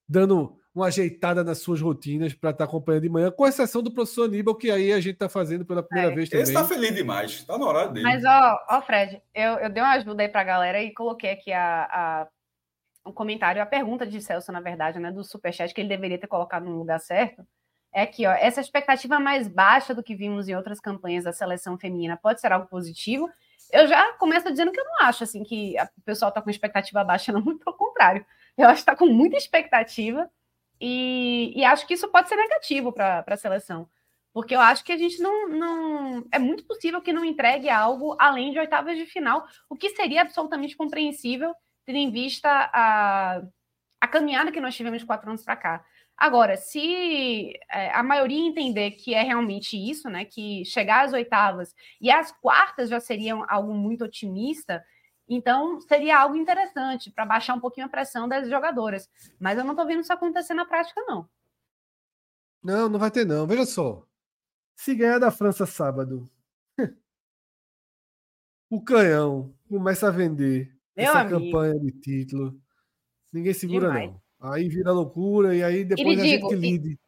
dando 0.08 0.58
uma 0.74 0.86
ajeitada 0.86 1.44
nas 1.44 1.58
suas 1.58 1.80
rotinas 1.80 2.34
para 2.34 2.50
estar 2.50 2.64
tá 2.64 2.68
acompanhando 2.68 3.04
de 3.04 3.08
manhã, 3.08 3.30
com 3.30 3.46
exceção 3.46 3.80
do 3.80 3.92
professor 3.92 4.24
Aníbal, 4.24 4.56
que 4.56 4.70
aí 4.70 4.92
a 4.92 5.00
gente 5.00 5.14
está 5.14 5.28
fazendo 5.28 5.64
pela 5.64 5.84
primeira 5.84 6.10
é. 6.12 6.14
vez 6.14 6.28
também. 6.28 6.42
Esse 6.42 6.52
está 6.52 6.64
feliz 6.64 6.92
demais, 6.92 7.30
está 7.30 7.56
na 7.56 7.64
hora 7.64 7.88
dele. 7.88 8.02
Mas, 8.02 8.24
ó, 8.24 8.66
ó 8.68 8.82
Fred, 8.82 9.22
eu, 9.32 9.52
eu 9.58 9.70
dei 9.70 9.82
uma 9.82 9.92
ajuda 9.92 10.22
aí 10.22 10.28
para 10.28 10.40
a 10.40 10.44
galera 10.44 10.82
e 10.82 10.92
coloquei 10.92 11.30
aqui 11.30 11.52
a, 11.52 11.84
a, 11.84 12.28
um 13.06 13.12
comentário, 13.12 13.62
a 13.62 13.66
pergunta 13.66 14.04
de 14.04 14.20
Celso, 14.20 14.50
na 14.50 14.60
verdade, 14.60 14.98
né, 14.98 15.12
do 15.12 15.22
Superchat, 15.22 15.72
que 15.72 15.80
ele 15.80 15.88
deveria 15.88 16.18
ter 16.18 16.26
colocado 16.26 16.64
no 16.64 16.76
lugar 16.76 16.98
certo. 16.98 17.46
É 17.92 18.04
que 18.04 18.26
ó, 18.26 18.32
essa 18.32 18.60
expectativa 18.60 19.20
mais 19.20 19.46
baixa 19.46 19.94
do 19.94 20.02
que 20.02 20.16
vimos 20.16 20.48
em 20.48 20.56
outras 20.56 20.80
campanhas 20.80 21.22
da 21.22 21.32
seleção 21.32 21.78
feminina 21.78 22.16
pode 22.16 22.40
ser 22.40 22.50
algo 22.50 22.66
positivo 22.66 23.30
eu 23.72 23.86
já 23.86 24.12
começo 24.14 24.50
dizendo 24.50 24.72
que 24.72 24.80
eu 24.80 24.84
não 24.84 25.06
acho 25.06 25.24
assim 25.24 25.42
que 25.42 25.74
o 25.98 26.02
pessoal 26.02 26.28
está 26.28 26.40
com 26.40 26.50
expectativa 26.50 27.04
baixa, 27.04 27.30
não, 27.32 27.40
muito 27.40 27.64
pelo 27.64 27.76
contrário. 27.76 28.24
Eu 28.56 28.66
acho 28.66 28.76
que 28.76 28.90
está 28.90 28.96
com 28.96 29.06
muita 29.06 29.36
expectativa 29.36 30.30
e, 30.80 31.52
e, 31.56 31.64
acho 31.64 31.86
que 31.86 31.94
isso 31.94 32.08
pode 32.08 32.28
ser 32.28 32.36
negativo 32.36 32.92
para 32.92 33.24
a 33.26 33.36
seleção. 33.36 33.88
Porque 34.32 34.54
eu 34.54 34.60
acho 34.60 34.84
que 34.84 34.92
a 34.92 34.98
gente 34.98 35.20
não, 35.22 35.48
não. 35.48 36.26
É 36.32 36.38
muito 36.38 36.64
possível 36.64 37.00
que 37.00 37.12
não 37.12 37.24
entregue 37.24 37.70
algo 37.70 38.16
além 38.18 38.52
de 38.52 38.58
oitavas 38.58 38.96
de 38.98 39.06
final, 39.06 39.46
o 39.68 39.76
que 39.76 39.90
seria 39.90 40.22
absolutamente 40.22 40.76
compreensível, 40.76 41.54
tendo 41.86 41.98
em 41.98 42.10
vista 42.10 42.48
a, 42.72 43.42
a 44.00 44.08
caminhada 44.08 44.50
que 44.50 44.60
nós 44.60 44.74
tivemos 44.74 45.04
quatro 45.04 45.28
anos 45.28 45.44
para 45.44 45.56
cá. 45.56 45.84
Agora, 46.16 46.56
se 46.56 47.54
é, 47.70 47.90
a 47.92 48.02
maioria 48.02 48.46
entender 48.46 48.92
que 48.92 49.14
é 49.14 49.22
realmente 49.22 49.76
isso, 49.76 50.08
né, 50.08 50.24
que 50.24 50.64
chegar 50.64 51.04
às 51.04 51.12
oitavas 51.12 51.74
e 52.00 52.10
às 52.10 52.30
quartas 52.30 52.88
já 52.88 53.00
seriam 53.00 53.44
algo 53.48 53.74
muito 53.74 54.04
otimista, 54.04 54.84
então 55.28 55.80
seria 55.80 56.18
algo 56.18 56.36
interessante 56.36 57.10
para 57.10 57.26
baixar 57.26 57.54
um 57.54 57.60
pouquinho 57.60 57.86
a 57.86 57.90
pressão 57.90 58.28
das 58.28 58.48
jogadoras. 58.48 59.08
Mas 59.40 59.58
eu 59.58 59.64
não 59.64 59.72
estou 59.72 59.86
vendo 59.86 60.00
isso 60.00 60.12
acontecer 60.12 60.54
na 60.54 60.64
prática, 60.64 61.02
não. 61.06 61.28
Não, 62.62 62.88
não 62.88 62.98
vai 62.98 63.10
ter, 63.10 63.26
não. 63.26 63.46
Veja 63.46 63.66
só. 63.66 64.06
Se 64.76 64.94
ganhar 64.94 65.18
da 65.18 65.30
França 65.30 65.66
sábado, 65.66 66.28
o 68.70 68.82
canhão 68.82 69.54
começa 69.68 70.08
a 70.08 70.10
vender 70.10 70.74
Meu 70.96 71.06
essa 71.06 71.20
amigo. 71.20 71.40
campanha 71.40 71.78
de 71.78 71.92
título. 71.92 72.60
Ninguém 73.32 73.52
segura, 73.52 73.88
Demais. 73.88 74.10
não. 74.10 74.23
Aí 74.44 74.68
vira 74.68 74.92
loucura, 74.92 75.56
e 75.56 75.62
aí 75.64 75.84
depois 75.84 76.18
a 76.18 76.22
digo, 76.22 76.50
gente 76.50 76.60
lide. 76.60 76.98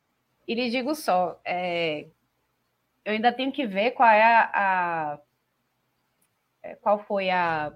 E, 0.48 0.52
e 0.52 0.54
lhe 0.54 0.70
digo 0.70 0.94
só, 0.94 1.38
é, 1.44 2.06
eu 3.04 3.12
ainda 3.12 3.30
tenho 3.30 3.52
que 3.52 3.66
ver 3.66 3.90
qual 3.90 4.08
é 4.08 4.22
a, 4.22 4.50
a 4.54 5.18
é, 6.62 6.74
qual 6.76 6.98
foi 6.98 7.28
a 7.28 7.74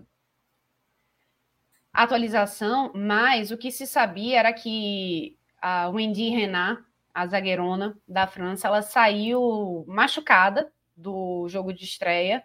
atualização, 1.92 2.90
mas 2.94 3.50
o 3.50 3.58
que 3.58 3.70
se 3.70 3.86
sabia 3.86 4.38
era 4.38 4.52
que 4.52 5.36
a 5.60 5.90
Wendy 5.90 6.30
Renat, 6.30 6.82
a 7.12 7.26
zagueirona 7.26 7.98
da 8.08 8.26
França, 8.26 8.66
ela 8.66 8.80
saiu 8.80 9.84
machucada 9.86 10.72
do 10.96 11.46
jogo 11.50 11.70
de 11.70 11.84
estreia 11.84 12.42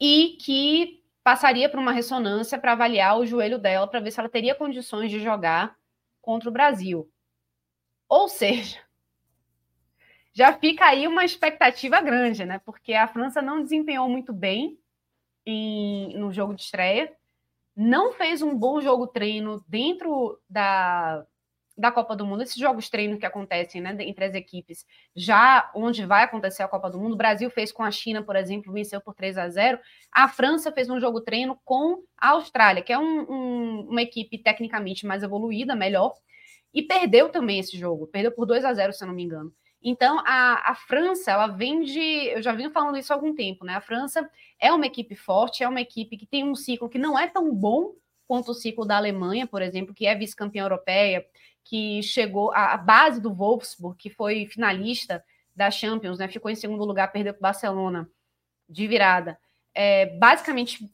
e 0.00 0.36
que 0.40 1.04
passaria 1.22 1.68
por 1.68 1.78
uma 1.78 1.92
ressonância 1.92 2.58
para 2.58 2.72
avaliar 2.72 3.16
o 3.16 3.24
joelho 3.26 3.60
dela, 3.60 3.86
para 3.86 4.00
ver 4.00 4.10
se 4.10 4.18
ela 4.18 4.28
teria 4.28 4.56
condições 4.56 5.08
de 5.08 5.20
jogar 5.20 5.78
contra 6.20 6.48
o 6.48 6.52
Brasil. 6.52 7.10
Ou 8.08 8.28
seja, 8.28 8.78
já 10.32 10.52
fica 10.52 10.86
aí 10.86 11.06
uma 11.06 11.24
expectativa 11.24 12.00
grande, 12.00 12.44
né? 12.44 12.58
Porque 12.60 12.94
a 12.94 13.08
França 13.08 13.40
não 13.40 13.62
desempenhou 13.62 14.08
muito 14.08 14.32
bem 14.32 14.78
em, 15.46 16.16
no 16.18 16.32
jogo 16.32 16.54
de 16.54 16.62
estreia, 16.62 17.14
não 17.74 18.12
fez 18.12 18.42
um 18.42 18.56
bom 18.56 18.80
jogo 18.80 19.06
treino 19.06 19.64
dentro 19.66 20.38
da, 20.48 21.26
da 21.80 21.90
Copa 21.90 22.14
do 22.14 22.26
Mundo, 22.26 22.42
esses 22.42 22.56
jogos 22.56 22.90
treino 22.90 23.18
que 23.18 23.24
acontecem 23.24 23.80
né, 23.80 23.96
entre 24.00 24.24
as 24.24 24.34
equipes, 24.34 24.84
já 25.16 25.70
onde 25.74 26.04
vai 26.04 26.24
acontecer 26.24 26.62
a 26.62 26.68
Copa 26.68 26.90
do 26.90 27.00
Mundo, 27.00 27.14
o 27.14 27.16
Brasil 27.16 27.48
fez 27.50 27.72
com 27.72 27.82
a 27.82 27.90
China, 27.90 28.22
por 28.22 28.36
exemplo, 28.36 28.72
venceu 28.72 29.00
por 29.00 29.14
3 29.14 29.38
a 29.38 29.48
0 29.48 29.78
a 30.12 30.28
França 30.28 30.70
fez 30.70 30.90
um 30.90 31.00
jogo 31.00 31.20
treino 31.20 31.58
com 31.64 32.02
a 32.18 32.30
Austrália, 32.30 32.82
que 32.82 32.92
é 32.92 32.98
um, 32.98 33.20
um, 33.22 33.86
uma 33.88 34.02
equipe 34.02 34.36
tecnicamente 34.38 35.06
mais 35.06 35.22
evoluída, 35.22 35.74
melhor, 35.74 36.14
e 36.72 36.82
perdeu 36.82 37.30
também 37.30 37.58
esse 37.58 37.78
jogo, 37.78 38.06
perdeu 38.06 38.32
por 38.32 38.46
2 38.46 38.64
a 38.64 38.74
0 38.74 38.92
se 38.92 39.02
eu 39.02 39.08
não 39.08 39.14
me 39.14 39.22
engano. 39.22 39.52
Então, 39.82 40.18
a, 40.26 40.72
a 40.72 40.74
França, 40.74 41.30
ela 41.30 41.46
vem 41.46 41.80
de. 41.82 42.28
Eu 42.28 42.42
já 42.42 42.52
venho 42.52 42.70
falando 42.70 42.98
isso 42.98 43.12
há 43.12 43.16
algum 43.16 43.34
tempo, 43.34 43.64
né? 43.64 43.74
A 43.74 43.80
França 43.80 44.28
é 44.60 44.70
uma 44.70 44.84
equipe 44.84 45.14
forte, 45.16 45.64
é 45.64 45.68
uma 45.68 45.80
equipe 45.80 46.18
que 46.18 46.26
tem 46.26 46.44
um 46.44 46.54
ciclo 46.54 46.88
que 46.88 46.98
não 46.98 47.18
é 47.18 47.26
tão 47.26 47.54
bom 47.54 47.94
quanto 48.30 48.52
o 48.52 48.54
ciclo 48.54 48.84
da 48.84 48.96
Alemanha, 48.96 49.44
por 49.44 49.60
exemplo, 49.60 49.92
que 49.92 50.06
é 50.06 50.14
vice-campeã 50.14 50.62
europeia, 50.62 51.26
que 51.64 52.02
chegou 52.02 52.52
à 52.52 52.76
base 52.76 53.20
do 53.20 53.32
Wolfsburg, 53.32 53.96
que 53.96 54.10
foi 54.10 54.46
finalista 54.46 55.24
da 55.54 55.70
Champions, 55.70 56.18
né? 56.18 56.28
Ficou 56.28 56.50
em 56.50 56.56
segundo 56.56 56.84
lugar, 56.84 57.12
perdeu 57.12 57.32
para 57.32 57.38
o 57.38 57.42
Barcelona 57.42 58.08
de 58.68 58.86
virada. 58.86 59.38
É, 59.74 60.06
basicamente, 60.16 60.90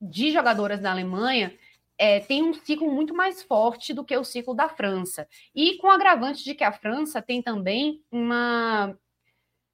de 0.00 0.32
jogadoras 0.32 0.80
da 0.80 0.90
Alemanha, 0.90 1.56
é, 1.96 2.20
tem 2.20 2.42
um 2.42 2.52
ciclo 2.52 2.92
muito 2.92 3.14
mais 3.14 3.42
forte 3.42 3.92
do 3.92 4.04
que 4.04 4.16
o 4.16 4.24
ciclo 4.24 4.54
da 4.54 4.68
França. 4.68 5.28
E 5.54 5.76
com 5.78 5.86
o 5.86 5.90
agravante 5.90 6.42
de 6.42 6.54
que 6.54 6.64
a 6.64 6.72
França 6.72 7.22
tem 7.22 7.40
também 7.40 8.02
uma, 8.10 8.98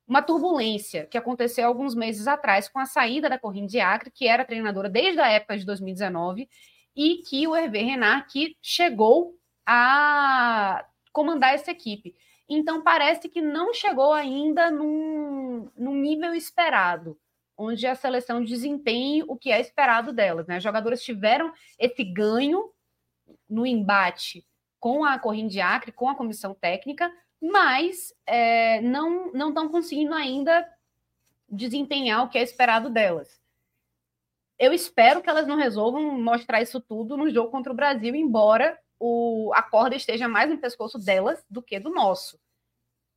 uma 0.06 0.22
turbulência 0.22 1.06
que 1.06 1.16
aconteceu 1.16 1.66
alguns 1.66 1.94
meses 1.94 2.26
atrás 2.26 2.68
com 2.68 2.78
a 2.78 2.86
saída 2.86 3.28
da 3.28 3.38
Corrine 3.38 3.66
Diacre, 3.66 4.10
que 4.10 4.26
era 4.26 4.44
treinadora 4.44 4.88
desde 4.88 5.20
a 5.20 5.28
época 5.28 5.56
de 5.56 5.64
2019, 5.64 6.48
e 6.94 7.18
que 7.18 7.46
o 7.46 7.56
Hervé 7.56 7.82
Renard 7.82 8.26
que 8.30 8.56
chegou 8.60 9.39
a 9.72 10.84
comandar 11.12 11.54
essa 11.54 11.70
equipe. 11.70 12.16
Então 12.48 12.82
parece 12.82 13.28
que 13.28 13.40
não 13.40 13.72
chegou 13.72 14.12
ainda 14.12 14.68
num, 14.68 15.70
num 15.76 15.94
nível 15.94 16.34
esperado 16.34 17.16
onde 17.56 17.86
a 17.86 17.94
seleção 17.94 18.42
desempenhe 18.42 19.22
o 19.28 19.36
que 19.36 19.52
é 19.52 19.60
esperado 19.60 20.12
delas. 20.12 20.48
Né? 20.48 20.56
As 20.56 20.62
jogadoras 20.62 21.04
tiveram 21.04 21.52
esse 21.78 22.02
ganho 22.02 22.72
no 23.48 23.64
embate 23.64 24.44
com 24.80 25.04
a 25.04 25.20
Corrine 25.20 25.48
de 25.48 25.60
Acre, 25.60 25.92
com 25.92 26.08
a 26.08 26.16
comissão 26.16 26.52
técnica, 26.52 27.12
mas 27.40 28.12
é, 28.26 28.80
não 28.80 29.32
não 29.32 29.50
estão 29.50 29.68
conseguindo 29.68 30.14
ainda 30.14 30.66
desempenhar 31.48 32.24
o 32.24 32.28
que 32.28 32.38
é 32.38 32.42
esperado 32.42 32.90
delas. 32.90 33.40
Eu 34.58 34.72
espero 34.72 35.22
que 35.22 35.30
elas 35.30 35.46
não 35.46 35.56
resolvam 35.56 36.18
mostrar 36.20 36.60
isso 36.60 36.80
tudo 36.80 37.16
no 37.16 37.30
jogo 37.30 37.52
contra 37.52 37.72
o 37.72 37.76
Brasil, 37.76 38.16
embora 38.16 38.76
o, 39.00 39.50
a 39.54 39.62
corda 39.62 39.96
esteja 39.96 40.28
mais 40.28 40.50
no 40.50 40.58
pescoço 40.58 40.98
delas 40.98 41.42
do 41.48 41.62
que 41.62 41.80
do 41.80 41.88
nosso. 41.88 42.38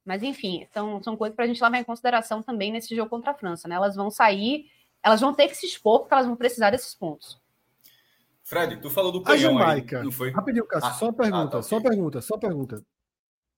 Mas, 0.06 0.24
enfim, 0.24 0.66
são, 0.74 1.04
são 1.04 1.16
coisas 1.16 1.36
para 1.36 1.46
a 1.46 1.48
gente 1.48 1.62
levar 1.62 1.78
em 1.78 1.84
consideração 1.84 2.42
também 2.42 2.72
nesse 2.72 2.96
jogo 2.96 3.10
contra 3.10 3.32
a 3.32 3.36
França. 3.36 3.68
Né? 3.68 3.76
Elas 3.76 3.96
vão 3.96 4.10
sair, 4.10 4.66
elas 5.04 5.20
vão 5.22 5.34
ter 5.34 5.50
que 5.50 5.56
se 5.56 5.66
expor, 5.66 6.00
porque 6.00 6.14
elas 6.14 6.26
vão 6.26 6.36
precisar 6.36 6.72
desses 6.72 6.96
pontos. 6.96 7.40
Fred, 8.44 8.78
tu 8.78 8.90
falou 8.90 9.12
do 9.12 9.22
canhão 9.22 9.58
a 9.58 9.62
Jamaica, 9.62 10.00
aí, 10.00 10.04
não 10.04 10.12
foi? 10.12 10.32
Rapidinho, 10.32 10.68
Cássio, 10.68 10.90
ah, 10.90 10.94
só 10.94 11.06
uma 11.06 11.14
pergunta, 11.14 11.44
ah, 11.44 11.48
tá, 11.48 11.62
só 11.62 11.78
uma 11.78 11.90
pergunta, 11.90 12.22
só 12.22 12.38
pergunta. 12.38 12.84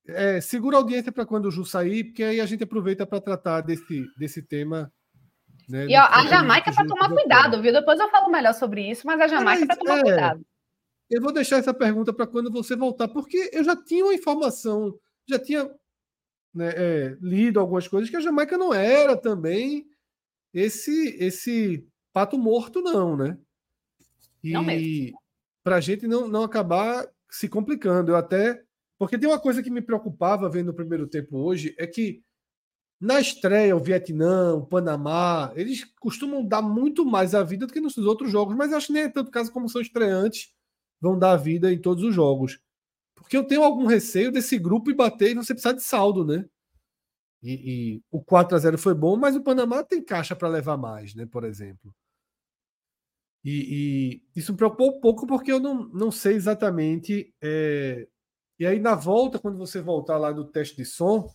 É, 0.07 0.39
segura 0.39 0.78
a 0.78 0.80
audiência 0.80 1.11
para 1.11 1.26
quando 1.26 1.45
o 1.45 1.51
Ju 1.51 1.65
sair, 1.65 2.03
porque 2.03 2.23
aí 2.23 2.39
a 2.39 2.45
gente 2.45 2.63
aproveita 2.63 3.05
para 3.07 3.19
tratar 3.19 3.61
desse, 3.61 4.05
desse 4.15 4.43
tema. 4.43 4.91
Né, 5.67 5.88
e 5.88 5.97
ó, 5.97 6.03
a 6.03 6.28
Jamaica 6.28 6.71
para 6.71 6.86
tomar 6.86 7.09
cuidado, 7.09 7.59
viu? 7.59 7.73
Depois 7.73 7.99
eu 7.99 8.09
falo 8.09 8.30
melhor 8.30 8.53
sobre 8.53 8.88
isso, 8.88 9.07
mas 9.07 9.19
a 9.19 9.28
Jamaica 9.28 9.65
para 9.65 9.76
tomar 9.76 9.97
é, 9.97 10.03
cuidado. 10.03 10.45
Eu 11.10 11.22
vou 11.22 11.32
deixar 11.32 11.58
essa 11.58 11.74
pergunta 11.74 12.14
para 12.14 12.28
quando 12.28 12.51
você 12.51 12.76
voltar, 12.76 13.08
porque 13.08 13.49
eu 13.53 13.64
já 13.64 13.76
tinha 13.76 14.06
uma 14.06 14.14
informação, 14.14 14.97
já 15.28 15.38
tinha 15.38 15.70
né, 16.53 16.74
é, 16.76 17.18
lido 17.22 17.60
algumas 17.60 17.88
coisas 17.88 18.10
que 18.10 18.16
a 18.16 18.22
Jamaica 18.22 18.58
não 18.58 18.74
era 18.74 19.16
também 19.16 19.86
esse 20.53 21.16
esse 21.20 21.88
pato 22.14 22.38
morto, 22.38 22.82
não, 22.82 23.18
né? 23.18 23.38
E 24.41 25.14
para 25.64 25.78
a 25.78 25.82
gente 25.82 26.08
não, 26.08 26.28
não 26.28 26.43
acabar 26.43 27.08
se 27.30 27.49
complicando. 27.49 28.12
Eu 28.12 28.16
até. 28.16 28.64
Porque 28.97 29.18
tem 29.18 29.28
uma 29.28 29.39
coisa 29.39 29.62
que 29.62 29.70
me 29.70 29.82
preocupava 29.82 30.49
vendo 30.49 30.70
o 30.70 30.74
primeiro 30.74 31.08
tempo 31.08 31.38
hoje, 31.38 31.76
é 31.78 31.86
que 31.86 32.24
na 32.99 33.20
estreia, 33.20 33.76
o 33.76 33.80
Vietnã, 33.80 34.53
o 34.53 34.66
Panamá, 34.66 35.51
eles 35.56 35.84
costumam 35.99 36.45
dar 36.45 36.62
muito 36.62 37.06
mais 37.06 37.36
a 37.36 37.43
vida 37.43 37.68
do 37.68 37.74
que 37.74 37.82
nos 37.82 37.97
outros 37.97 38.32
jogos, 38.32 38.56
mas 38.56 38.72
acho 38.72 38.88
que 38.88 38.93
nem 38.93 39.03
é 39.03 39.10
tanto 39.10 39.32
caso 39.32 39.51
como 39.51 39.68
são 39.68 39.82
estreantes, 39.82 40.53
vão 41.06 41.18
dar 41.20 41.38
vida 41.38 41.72
em 41.72 41.80
todos 41.80 42.03
os 42.03 42.16
jogos. 42.16 42.60
Porque 43.14 43.38
eu 43.38 43.45
tenho 43.45 43.64
algum 43.64 43.86
receio 43.86 44.32
desse 44.32 44.58
grupo 44.58 44.89
e 44.89 44.95
bater 44.95 45.32
e 45.32 45.36
você 45.36 45.53
precisar 45.53 45.74
de 45.74 45.84
saldo, 45.84 46.26
né? 46.26 46.45
E, 47.43 47.53
e 47.95 48.03
o 48.12 48.24
4 48.24 48.56
a 48.56 48.60
0 48.60 48.78
foi 48.78 48.95
bom, 48.95 49.16
mas 49.16 49.36
o 49.36 49.43
Panamá 49.43 49.84
tem 49.84 50.03
caixa 50.03 50.36
para 50.36 50.49
levar 50.49 50.78
mais, 50.78 51.14
né? 51.14 51.28
Por 51.28 51.43
exemplo. 51.43 51.93
E, 53.43 54.22
e, 54.34 54.39
isso 54.39 54.51
me 54.51 54.58
preocupou 54.58 54.97
um 54.97 54.99
pouco 54.99 55.28
porque 55.28 55.51
eu 55.51 55.60
não, 55.60 55.88
não 55.89 56.12
sei 56.12 56.34
exatamente. 56.34 57.32
É... 57.39 58.08
E 58.58 58.66
aí, 58.66 58.80
na 58.80 58.95
volta, 58.95 59.38
quando 59.38 59.58
você 59.58 59.82
voltar 59.82 60.18
lá 60.18 60.32
do 60.32 60.45
teste 60.45 60.76
de 60.78 60.86
som, 60.86 61.32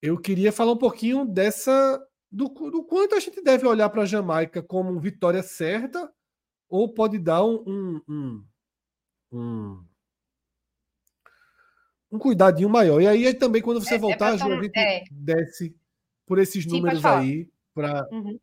eu 0.00 0.18
queria 0.18 0.52
falar 0.52 0.72
um 0.72 0.78
pouquinho 0.78 1.26
dessa. 1.26 2.02
Do, 2.30 2.48
do 2.48 2.84
quanto 2.84 3.14
a 3.14 3.20
gente 3.20 3.42
deve 3.42 3.66
olhar 3.66 3.90
para 3.90 4.02
a 4.02 4.06
Jamaica 4.06 4.62
como 4.62 4.98
vitória 5.00 5.42
certa 5.42 6.10
ou 6.68 6.92
pode 6.92 7.18
dar 7.18 7.44
um, 7.44 8.02
um, 8.08 8.44
um, 9.32 9.84
um 12.10 12.18
cuidadinho 12.18 12.68
maior. 12.68 13.00
E 13.00 13.06
aí, 13.06 13.34
também, 13.34 13.62
quando 13.62 13.80
você 13.80 13.94
é, 13.94 13.96
é 13.96 14.00
voltar, 14.00 14.34
é 14.34 14.38
Ju, 14.38 14.52
a 14.52 14.62
gente 14.62 15.08
desce 15.10 15.76
por 16.26 16.38
esses 16.38 16.66
números 16.66 17.04
aí 17.04 17.48
para 17.72 18.08
uhum. 18.10 18.38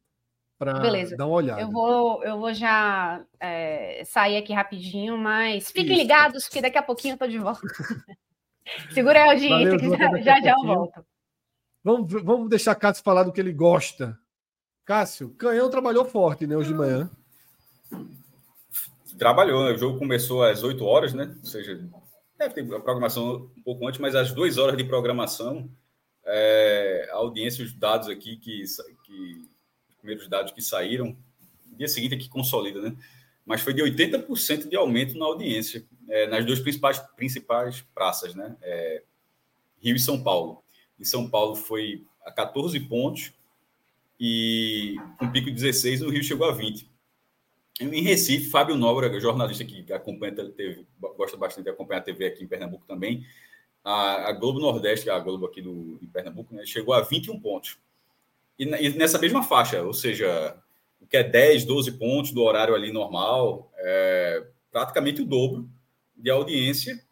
dar 1.17 1.25
uma 1.25 1.35
olhada. 1.35 1.61
Eu 1.61 1.69
vou, 1.69 2.23
eu 2.23 2.39
vou 2.39 2.53
já 2.53 3.25
é, 3.39 4.03
sair 4.05 4.37
aqui 4.37 4.53
rapidinho, 4.53 5.17
mas 5.17 5.69
fiquem 5.71 5.97
ligados, 5.97 6.47
que 6.47 6.61
daqui 6.61 6.77
a 6.77 6.83
pouquinho 6.83 7.13
eu 7.13 7.17
tô 7.17 7.27
de 7.27 7.39
volta. 7.39 7.61
Segura 8.93 9.23
a 9.23 9.31
audiência, 9.31 9.77
que 9.77 9.89
já, 9.89 10.21
já, 10.21 10.41
já 10.41 10.51
eu 10.51 10.65
volto. 10.65 11.05
Vamos, 11.83 12.23
vamos 12.23 12.49
deixar 12.49 12.75
Cássio 12.75 13.03
falar 13.03 13.23
do 13.23 13.33
que 13.33 13.41
ele 13.41 13.51
gosta. 13.51 14.17
Cássio, 14.85 15.31
Canhão 15.35 15.69
trabalhou 15.69 16.05
forte, 16.05 16.47
né, 16.47 16.55
hoje 16.55 16.69
de 16.69 16.75
manhã. 16.75 17.11
Trabalhou, 19.17 19.63
né? 19.63 19.71
O 19.71 19.77
jogo 19.77 19.99
começou 19.99 20.43
às 20.43 20.63
8 20.63 20.83
horas, 20.83 21.13
né? 21.13 21.35
Ou 21.39 21.45
seja, 21.45 21.87
Deve 22.37 22.55
ter 22.55 22.75
a 22.75 22.79
programação 22.79 23.49
um 23.55 23.61
pouco 23.61 23.87
antes, 23.87 23.99
mas 23.99 24.15
as 24.15 24.31
duas 24.33 24.57
horas 24.57 24.75
de 24.75 24.83
programação, 24.83 25.69
é, 26.25 27.09
a 27.11 27.15
audiência, 27.15 27.63
os 27.63 27.73
dados 27.73 28.09
aqui, 28.09 28.37
que, 28.37 28.63
que 29.05 29.47
os 29.89 29.95
primeiros 29.97 30.27
dados 30.27 30.51
que 30.51 30.61
saíram, 30.61 31.15
dia 31.77 31.87
seguinte 31.87 32.15
aqui 32.15 32.27
consolida, 32.27 32.81
né? 32.81 32.95
Mas 33.45 33.61
foi 33.61 33.73
de 33.73 33.81
80% 33.81 34.67
de 34.67 34.75
aumento 34.75 35.17
na 35.17 35.25
audiência, 35.25 35.85
é, 36.09 36.27
nas 36.27 36.45
duas 36.45 36.59
principais, 36.59 36.99
principais 37.15 37.81
praças, 37.93 38.33
né? 38.33 38.55
É, 38.61 39.03
Rio 39.79 39.95
e 39.95 39.99
São 39.99 40.21
Paulo. 40.21 40.63
Em 40.99 41.05
São 41.05 41.29
Paulo 41.29 41.55
foi 41.55 42.03
a 42.25 42.31
14 42.31 42.79
pontos 42.81 43.31
e 44.19 44.95
um 45.21 45.29
pico 45.31 45.47
de 45.47 45.55
16, 45.55 46.01
no 46.01 46.09
Rio 46.09 46.23
chegou 46.23 46.47
a 46.49 46.53
20. 46.53 46.89
Em 47.79 48.01
Recife, 48.01 48.49
Fábio 48.49 48.75
Nóbrega, 48.75 49.19
jornalista 49.19 49.65
que 49.65 49.91
acompanha 49.91 50.35
TV, 50.35 50.85
gosta 51.17 51.35
bastante 51.35 51.65
de 51.65 51.71
acompanhar 51.71 52.01
a 52.01 52.03
TV 52.03 52.27
aqui 52.27 52.43
em 52.43 52.47
Pernambuco 52.47 52.85
também. 52.85 53.25
A, 53.83 54.29
a 54.29 54.31
Globo 54.31 54.59
Nordeste, 54.59 55.09
a 55.09 55.17
Globo 55.17 55.47
aqui 55.47 55.61
do, 55.61 55.99
Pernambuco, 56.13 56.53
né, 56.53 56.65
chegou 56.65 56.93
a 56.93 57.01
21 57.01 57.39
pontos. 57.39 57.77
E, 58.59 58.63
e, 58.63 58.89
nessa 58.91 59.17
mesma 59.17 59.41
faixa, 59.41 59.81
ou 59.81 59.93
seja, 59.93 60.55
o 61.01 61.07
que 61.07 61.17
é 61.17 61.23
10, 61.23 61.65
12 61.65 61.93
pontos 61.93 62.31
do 62.31 62.43
horário 62.43 62.75
ali 62.75 62.91
normal, 62.91 63.71
é 63.77 64.45
praticamente 64.71 65.21
o 65.21 65.25
dobro 65.25 65.67
de 66.15 66.29
audiência. 66.29 67.03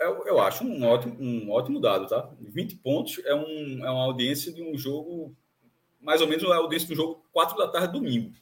Eu, 0.00 0.26
eu 0.26 0.40
acho 0.40 0.64
um 0.64 0.86
ótimo, 0.86 1.16
um 1.20 1.50
ótimo 1.50 1.78
dado, 1.78 2.08
tá? 2.08 2.30
20 2.40 2.76
pontos 2.76 3.20
é, 3.24 3.34
um, 3.34 3.84
é 3.84 3.90
uma 3.90 4.04
audiência 4.04 4.50
de 4.50 4.62
um 4.62 4.76
jogo, 4.78 5.36
mais 6.00 6.22
ou 6.22 6.26
menos 6.26 6.50
a 6.50 6.56
audiência 6.56 6.88
de 6.88 6.94
um 6.94 6.96
jogo 6.96 7.22
4 7.32 7.56
da 7.58 7.68
tarde 7.68 7.92
domingo. 7.92 8.32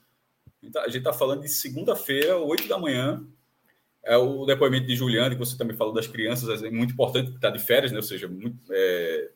Então, 0.66 0.82
a 0.82 0.86
gente 0.86 0.98
está 0.98 1.12
falando 1.12 1.42
de 1.42 1.48
segunda-feira, 1.48 2.38
8 2.38 2.68
da 2.68 2.78
manhã. 2.78 3.24
É 4.04 4.16
o 4.16 4.44
depoimento 4.44 4.86
de 4.86 4.96
Juliana, 4.96 5.34
que 5.34 5.38
você 5.38 5.56
também 5.56 5.76
falou 5.76 5.94
das 5.94 6.06
crianças, 6.06 6.62
é 6.62 6.70
muito 6.70 6.92
importante, 6.92 7.30
está 7.34 7.48
de 7.48 7.58
férias, 7.58 7.90
né? 7.90 7.96
ou 7.96 8.02
seja, 8.02 8.28
muito, 8.28 8.58
é, 8.70 9.30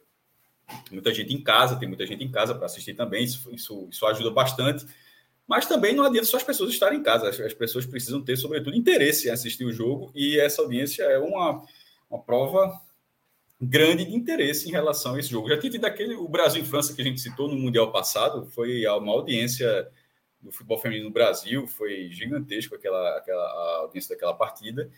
muita 0.90 1.14
gente 1.14 1.32
em 1.32 1.42
casa, 1.42 1.76
tem 1.76 1.88
muita 1.88 2.06
gente 2.06 2.22
em 2.22 2.30
casa 2.30 2.54
para 2.54 2.66
assistir 2.66 2.92
também, 2.94 3.24
isso, 3.24 3.50
isso, 3.54 3.88
isso 3.90 4.06
ajuda 4.06 4.30
bastante. 4.30 4.84
Mas 5.46 5.64
também 5.64 5.94
não 5.94 6.04
adianta 6.04 6.26
só 6.26 6.36
as 6.36 6.42
pessoas 6.42 6.70
estarem 6.70 6.98
em 6.98 7.02
casa, 7.02 7.30
as, 7.30 7.40
as 7.40 7.54
pessoas 7.54 7.86
precisam 7.86 8.22
ter, 8.22 8.36
sobretudo, 8.36 8.76
interesse 8.76 9.28
em 9.28 9.30
assistir 9.30 9.64
o 9.64 9.72
jogo, 9.72 10.12
e 10.14 10.38
essa 10.38 10.60
audiência 10.60 11.02
é 11.04 11.18
uma, 11.18 11.62
uma 12.10 12.22
prova 12.22 12.78
grande 13.60 14.04
de 14.04 14.14
interesse 14.14 14.68
em 14.68 14.72
relação 14.72 15.14
a 15.14 15.18
esse 15.18 15.30
jogo. 15.30 15.48
Já 15.48 15.58
tive 15.58 15.78
daquele 15.78 16.14
o 16.14 16.28
Brasil 16.28 16.62
e 16.62 16.66
França 16.66 16.94
que 16.94 17.00
a 17.00 17.04
gente 17.04 17.20
citou 17.20 17.48
no 17.48 17.56
Mundial 17.56 17.90
passado, 17.90 18.46
foi 18.50 18.86
uma 18.86 19.12
audiência 19.12 19.88
do 20.40 20.52
futebol 20.52 20.78
feminino 20.78 21.08
no 21.08 21.12
Brasil, 21.12 21.66
foi 21.66 22.10
gigantesco 22.10 22.74
aquela, 22.74 23.16
aquela 23.16 23.80
audiência 23.80 24.14
daquela 24.14 24.34
partida. 24.34 24.90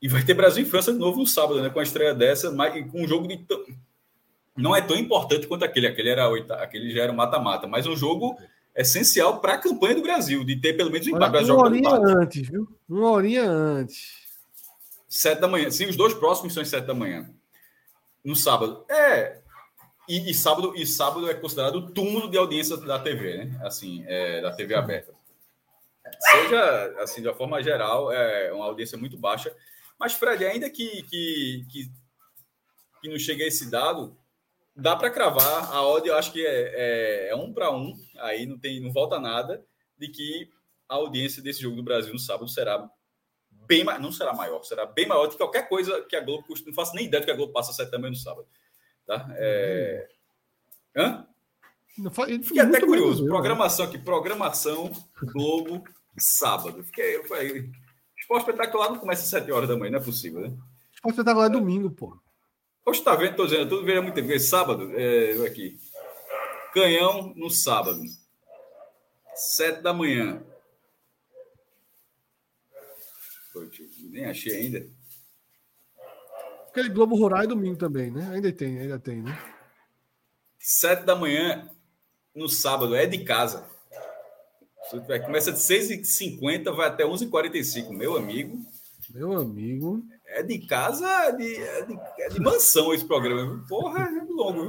E 0.00 0.08
vai 0.08 0.24
ter 0.24 0.34
Brasil 0.34 0.64
e 0.64 0.68
França 0.68 0.92
de 0.92 0.98
novo 0.98 1.18
no 1.20 1.26
sábado, 1.26 1.62
né? 1.62 1.70
Com 1.70 1.80
a 1.80 1.82
estreia 1.82 2.14
dessa, 2.14 2.50
mas 2.50 2.90
com 2.90 3.02
um 3.02 3.08
jogo 3.08 3.28
de 3.28 3.44
não 4.56 4.76
é 4.76 4.82
tão 4.82 4.96
importante 4.96 5.46
quanto 5.46 5.64
aquele, 5.64 5.86
aquele 5.86 6.10
era 6.10 6.28
oita, 6.28 6.54
aquele 6.56 6.90
já 6.90 7.02
era 7.02 7.12
mata-mata, 7.12 7.66
mas 7.66 7.86
um 7.86 7.96
jogo 7.96 8.36
essencial 8.74 9.40
para 9.40 9.54
a 9.54 9.58
campanha 9.58 9.94
do 9.94 10.02
Brasil, 10.02 10.44
de 10.44 10.56
ter 10.56 10.74
pelo 10.74 10.90
menos 10.90 11.06
um 11.06 11.10
empate. 11.16 11.44
Uma 11.44 11.64
horinha 11.64 11.90
antes, 11.90 12.48
viu? 12.48 12.68
Uma 12.88 13.10
horinha 13.10 13.44
antes. 13.44 14.22
Sete 15.08 15.40
da 15.40 15.48
manhã. 15.48 15.70
Sim, 15.70 15.86
os 15.86 15.96
dois 15.96 16.14
próximos 16.14 16.54
são 16.54 16.62
às 16.62 16.68
sete 16.68 16.86
da 16.86 16.94
manhã. 16.94 17.30
No 18.24 18.36
sábado. 18.36 18.84
É. 18.88 19.41
E, 20.12 20.28
e, 20.30 20.34
sábado, 20.34 20.74
e 20.76 20.84
sábado 20.84 21.30
é 21.30 21.32
considerado 21.32 21.76
o 21.76 21.90
túmulo 21.90 22.28
de 22.28 22.36
audiência 22.36 22.76
da 22.76 22.98
TV, 22.98 23.46
né? 23.46 23.60
Assim, 23.64 24.04
é, 24.06 24.42
da 24.42 24.52
TV 24.52 24.74
aberta. 24.74 25.14
Seja, 26.20 26.94
assim, 26.98 27.22
de 27.22 27.28
uma 27.28 27.34
forma 27.34 27.62
geral, 27.62 28.12
é 28.12 28.52
uma 28.52 28.66
audiência 28.66 28.98
muito 28.98 29.16
baixa. 29.16 29.56
Mas, 29.98 30.12
Fred, 30.12 30.44
ainda 30.44 30.68
que, 30.68 31.02
que, 31.04 31.66
que, 31.66 31.90
que 33.00 33.08
não 33.08 33.18
chegue 33.18 33.42
a 33.42 33.46
esse 33.46 33.70
dado, 33.70 34.14
dá 34.76 34.94
para 34.94 35.08
cravar. 35.08 35.72
A 35.72 35.82
odd, 35.82 36.06
eu 36.06 36.14
acho 36.14 36.30
que 36.30 36.46
é, 36.46 36.74
é, 36.74 37.28
é 37.30 37.34
um 37.34 37.50
para 37.50 37.70
um, 37.70 37.94
aí 38.18 38.44
não, 38.44 38.58
tem, 38.58 38.82
não 38.82 38.92
volta 38.92 39.18
nada, 39.18 39.64
de 39.96 40.08
que 40.08 40.50
a 40.90 40.96
audiência 40.96 41.42
desse 41.42 41.62
jogo 41.62 41.76
do 41.76 41.82
Brasil 41.82 42.12
no 42.12 42.18
sábado 42.18 42.50
será 42.50 42.86
bem 43.66 43.82
não 43.98 44.12
será 44.12 44.34
maior, 44.34 44.62
será 44.62 44.84
bem 44.84 45.06
maior 45.06 45.24
do 45.24 45.30
que 45.30 45.38
qualquer 45.38 45.70
coisa 45.70 46.02
que 46.02 46.16
a 46.16 46.20
Globo 46.20 46.46
custa. 46.46 46.68
Não 46.68 46.74
faço 46.74 46.94
nem 46.94 47.06
ideia 47.06 47.22
do 47.22 47.24
que 47.24 47.32
a 47.32 47.36
Globo 47.36 47.54
passa 47.54 47.72
sete 47.72 47.90
também 47.90 48.10
no 48.10 48.16
sábado. 48.16 48.46
Tá? 49.12 49.28
É... 49.36 50.08
Hã? 50.96 51.26
Fiquei 52.42 52.60
até 52.60 52.80
curioso. 52.80 53.26
programação 53.26 53.84
aqui, 53.84 53.98
programação 53.98 54.90
Globo 55.22 55.84
sábado. 56.18 56.82
Fiquei, 56.84 57.16
eu 57.16 57.24
falei, 57.24 57.70
esporte 58.18 58.48
espetacular 58.48 58.90
não 58.90 58.98
começa 58.98 59.22
às 59.22 59.28
7 59.28 59.52
horas 59.52 59.68
da 59.68 59.76
manhã, 59.76 59.92
não 59.92 59.98
é 59.98 60.02
possível, 60.02 60.40
né? 60.40 60.56
Esporte 60.94 61.14
espetacular 61.14 61.46
é 61.46 61.50
domingo, 61.50 61.90
pô. 61.90 62.18
Hoje 62.86 63.02
tá 63.02 63.14
vendo, 63.14 63.36
tô 63.36 63.44
dizendo, 63.44 63.68
tudo 63.68 63.84
veio 63.84 64.02
muito 64.02 64.14
tempo. 64.14 64.38
Sábado, 64.40 64.90
é, 64.98 65.32
aqui. 65.46 65.78
Canhão 66.72 67.34
no 67.36 67.50
sábado. 67.50 68.00
Sete 69.34 69.82
da 69.82 69.92
manhã. 69.92 70.42
nem 74.10 74.24
achei 74.24 74.56
ainda. 74.56 74.86
Aquele 76.72 76.88
Globo 76.88 77.14
Rural 77.16 77.42
é 77.42 77.46
domingo 77.46 77.76
também, 77.76 78.10
né? 78.10 78.30
Ainda 78.32 78.50
tem, 78.50 78.78
ainda 78.78 78.98
tem, 78.98 79.20
né? 79.20 79.38
Sete 80.58 81.04
da 81.04 81.14
manhã 81.14 81.68
no 82.34 82.48
sábado, 82.48 82.94
é 82.94 83.04
de 83.04 83.22
casa. 83.24 83.68
Começa 85.26 85.52
de 85.52 85.58
6h50, 85.58 86.74
vai 86.74 86.88
até 86.88 87.04
11h45, 87.04 87.90
meu 87.90 88.16
amigo. 88.16 88.58
Meu 89.10 89.34
amigo. 89.34 90.02
É 90.26 90.42
de 90.42 90.66
casa, 90.66 91.06
é 91.06 91.32
de, 91.32 91.56
é 91.56 91.84
de, 91.84 92.00
é 92.20 92.28
de 92.30 92.40
mansão 92.40 92.94
esse 92.94 93.04
programa. 93.04 93.66
Porra, 93.68 94.04
é 94.04 94.32
longo, 94.32 94.64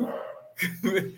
viu? 0.81 1.15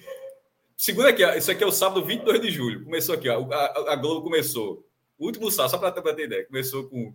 Segunda 0.78 1.10
aqui, 1.10 1.24
isso 1.36 1.50
aqui 1.50 1.64
é 1.64 1.68
o 1.68 1.72
sábado 1.72 2.06
22 2.06 2.40
de 2.40 2.52
julho. 2.52 2.84
Começou 2.84 3.16
aqui, 3.16 3.28
ó, 3.28 3.52
a, 3.52 3.94
a 3.94 3.96
Globo 3.96 4.22
começou. 4.22 4.86
O 5.18 5.26
último 5.26 5.50
sábado, 5.50 5.72
só 5.72 5.78
para 5.80 6.14
ter 6.14 6.26
ideia, 6.26 6.46
começou 6.46 6.88
com 6.88 7.12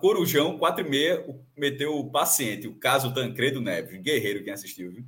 Corujão, 0.00 0.58
4 0.58 0.86
e 0.86 0.90
meia, 0.90 1.24
meteu 1.56 1.96
o 1.96 2.10
paciente, 2.10 2.66
o 2.66 2.74
caso 2.74 3.14
Tancredo 3.14 3.60
Neves, 3.60 4.00
guerreiro 4.00 4.42
quem 4.44 4.52
assistiu, 4.52 4.92
viu? 4.92 5.04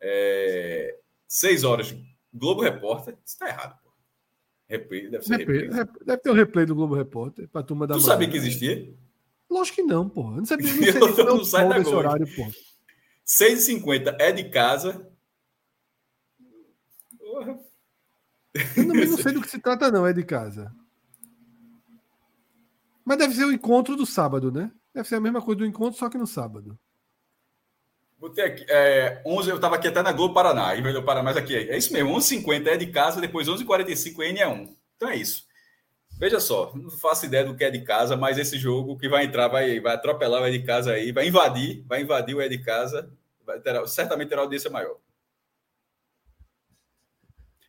É, 0.00 0.96
6 1.28 1.64
horas, 1.64 1.96
Globo 2.32 2.62
Repórter. 2.62 3.16
Isso 3.24 3.38
tá 3.38 3.48
errado, 3.48 3.78
pô. 3.82 3.90
Replay, 4.68 5.08
deve 5.08 5.24
ser 5.24 5.38
replay. 5.38 5.68
replay. 5.68 5.86
Deve 6.04 6.22
ter 6.22 6.30
o 6.30 6.34
replay 6.34 6.66
do 6.66 6.74
Globo 6.74 6.94
Repórter 6.94 7.48
pra 7.48 7.62
turma 7.62 7.86
da 7.86 7.94
Tu 7.94 8.00
sabia 8.00 8.28
que 8.28 8.36
existia? 8.36 8.92
Lógico 9.48 9.76
que 9.76 9.82
não, 9.82 10.08
pô. 10.08 10.30
Não 10.30 10.44
sabia, 10.44 10.72
não 10.72 10.82
sei 10.82 11.22
eu 11.22 11.24
não, 11.24 11.36
não 11.36 11.44
sai 11.44 11.68
desse 11.68 11.94
horário, 11.94 12.26
pô. 12.34 12.50
6h50 13.24 14.16
é 14.18 14.32
de 14.32 14.48
casa. 14.50 15.08
Porra. 17.18 17.58
Eu 18.76 18.84
não, 18.84 18.94
não 18.94 19.16
sei 19.18 19.32
do 19.32 19.40
que 19.40 19.50
se 19.50 19.60
trata, 19.60 19.90
não, 19.90 20.06
é 20.06 20.12
de 20.12 20.24
casa. 20.24 20.72
Mas 23.06 23.18
deve 23.18 23.34
ser 23.36 23.44
o 23.44 23.52
encontro 23.52 23.94
do 23.94 24.04
sábado, 24.04 24.50
né? 24.50 24.68
Deve 24.92 25.08
ser 25.08 25.14
a 25.14 25.20
mesma 25.20 25.40
coisa 25.40 25.60
do 25.60 25.66
encontro, 25.66 25.96
só 25.96 26.10
que 26.10 26.18
no 26.18 26.26
sábado. 26.26 26.76
Botei 28.18 28.44
aqui, 28.44 28.66
é, 28.68 29.22
11, 29.24 29.50
eu 29.50 29.56
estava 29.56 29.76
aqui 29.76 29.86
até 29.86 30.02
na 30.02 30.10
Globo 30.10 30.34
Paraná, 30.34 30.74
e 30.74 30.82
veio 30.82 31.04
Paraná, 31.04 31.22
mas 31.22 31.36
aqui 31.36 31.54
é 31.54 31.78
isso 31.78 31.92
mesmo, 31.92 32.10
11h50 32.16 32.66
é 32.66 32.76
de 32.76 32.86
casa, 32.86 33.20
depois 33.20 33.46
11h45 33.46 34.22
N 34.24 34.40
é 34.40 34.48
1. 34.48 34.76
Então 34.96 35.08
é 35.08 35.16
isso. 35.16 35.46
Veja 36.18 36.40
só, 36.40 36.72
não 36.74 36.90
faço 36.90 37.26
ideia 37.26 37.44
do 37.44 37.54
que 37.54 37.62
é 37.62 37.70
de 37.70 37.82
casa, 37.82 38.16
mas 38.16 38.38
esse 38.38 38.58
jogo 38.58 38.98
que 38.98 39.08
vai 39.08 39.24
entrar, 39.24 39.46
vai, 39.46 39.78
vai 39.78 39.94
atropelar 39.94 40.42
o 40.42 40.46
é 40.46 40.50
de 40.50 40.64
casa 40.64 40.92
aí, 40.92 41.12
vai 41.12 41.28
invadir, 41.28 41.84
vai 41.86 42.00
invadir 42.00 42.34
o 42.34 42.40
é 42.40 42.48
de 42.48 42.58
casa, 42.58 43.08
vai 43.44 43.60
certamente 43.86 44.30
terá 44.30 44.40
audiência 44.40 44.70
maior. 44.70 44.96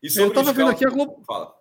Eu 0.01 0.29
estava 0.29 0.53
vendo 0.53 0.71
aqui 0.71 0.85
a 0.85 0.89
Globo. 0.89 1.21
Fala. 1.27 1.53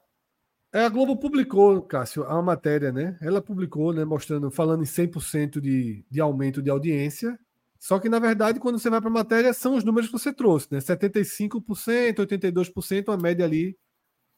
É, 0.77 0.85
a 0.85 0.91
Globo 0.91 1.17
publicou, 1.17 1.81
Cássio, 1.81 2.25
a 2.25 2.43
matéria, 2.43 2.93
né? 2.93 3.17
Ela 3.23 3.41
publicou, 3.41 3.95
né, 3.95 4.05
mostrando, 4.05 4.51
falando 4.51 4.83
em 4.83 4.87
100% 4.87 5.59
de, 5.59 6.05
de 6.11 6.21
aumento 6.21 6.61
de 6.61 6.69
audiência. 6.69 7.39
Só 7.79 7.99
que, 7.99 8.11
na 8.11 8.19
verdade, 8.19 8.61
quando 8.61 8.79
você 8.79 8.91
vai 8.91 9.01
para 9.01 9.09
a 9.09 9.13
matéria, 9.13 9.55
são 9.55 9.75
os 9.75 9.85
números 9.85 10.11
que 10.11 10.19
você 10.19 10.35
trouxe, 10.35 10.69
né? 10.71 10.79
75%, 10.79 12.17
82%, 12.17 13.09
a 13.09 13.17
média 13.17 13.43
ali. 13.43 13.75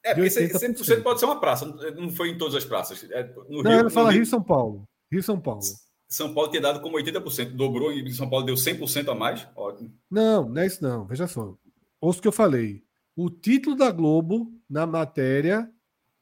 É, 0.05 0.15
porque 0.15 0.29
100% 0.29 1.03
pode 1.03 1.19
ser 1.19 1.27
uma 1.27 1.41
praça, 1.41 1.67
não 1.97 2.09
foi 2.09 2.31
em 2.31 2.39
todas 2.39 2.55
as 2.55 2.65
praças. 2.65 3.05
É, 3.11 3.25
no 3.49 3.61
não, 3.65 3.73
Rio, 3.73 3.81
ela 3.81 3.91
fala 3.91 4.11
Rio, 4.11 4.19
Rio 4.19 4.27
São 4.27 4.41
Paulo. 4.41 4.89
Rio 5.11 5.23
São 5.25 5.41
Paulo. 5.41 5.63
São 6.09 6.33
Paulo 6.33 6.51
tinha 6.51 6.63
dado 6.63 6.81
como 6.81 6.99
80%, 6.99 7.51
dobrou 7.57 7.91
e 7.91 8.09
São 8.13 8.31
Paulo 8.31 8.47
deu 8.47 8.55
100% 8.55 9.11
a 9.11 9.15
mais. 9.15 9.45
Ótimo. 9.57 9.93
Não, 10.09 10.49
não 10.49 10.63
é 10.63 10.67
isso 10.67 10.85
não. 10.85 11.05
Veja 11.05 11.27
só. 11.27 11.59
Ouça 12.01 12.21
o 12.21 12.23
que 12.23 12.29
eu 12.29 12.33
falei. 12.33 12.85
O 13.17 13.29
título 13.29 13.75
da 13.75 13.91
Globo 13.91 14.53
na 14.71 14.87
matéria 14.87 15.69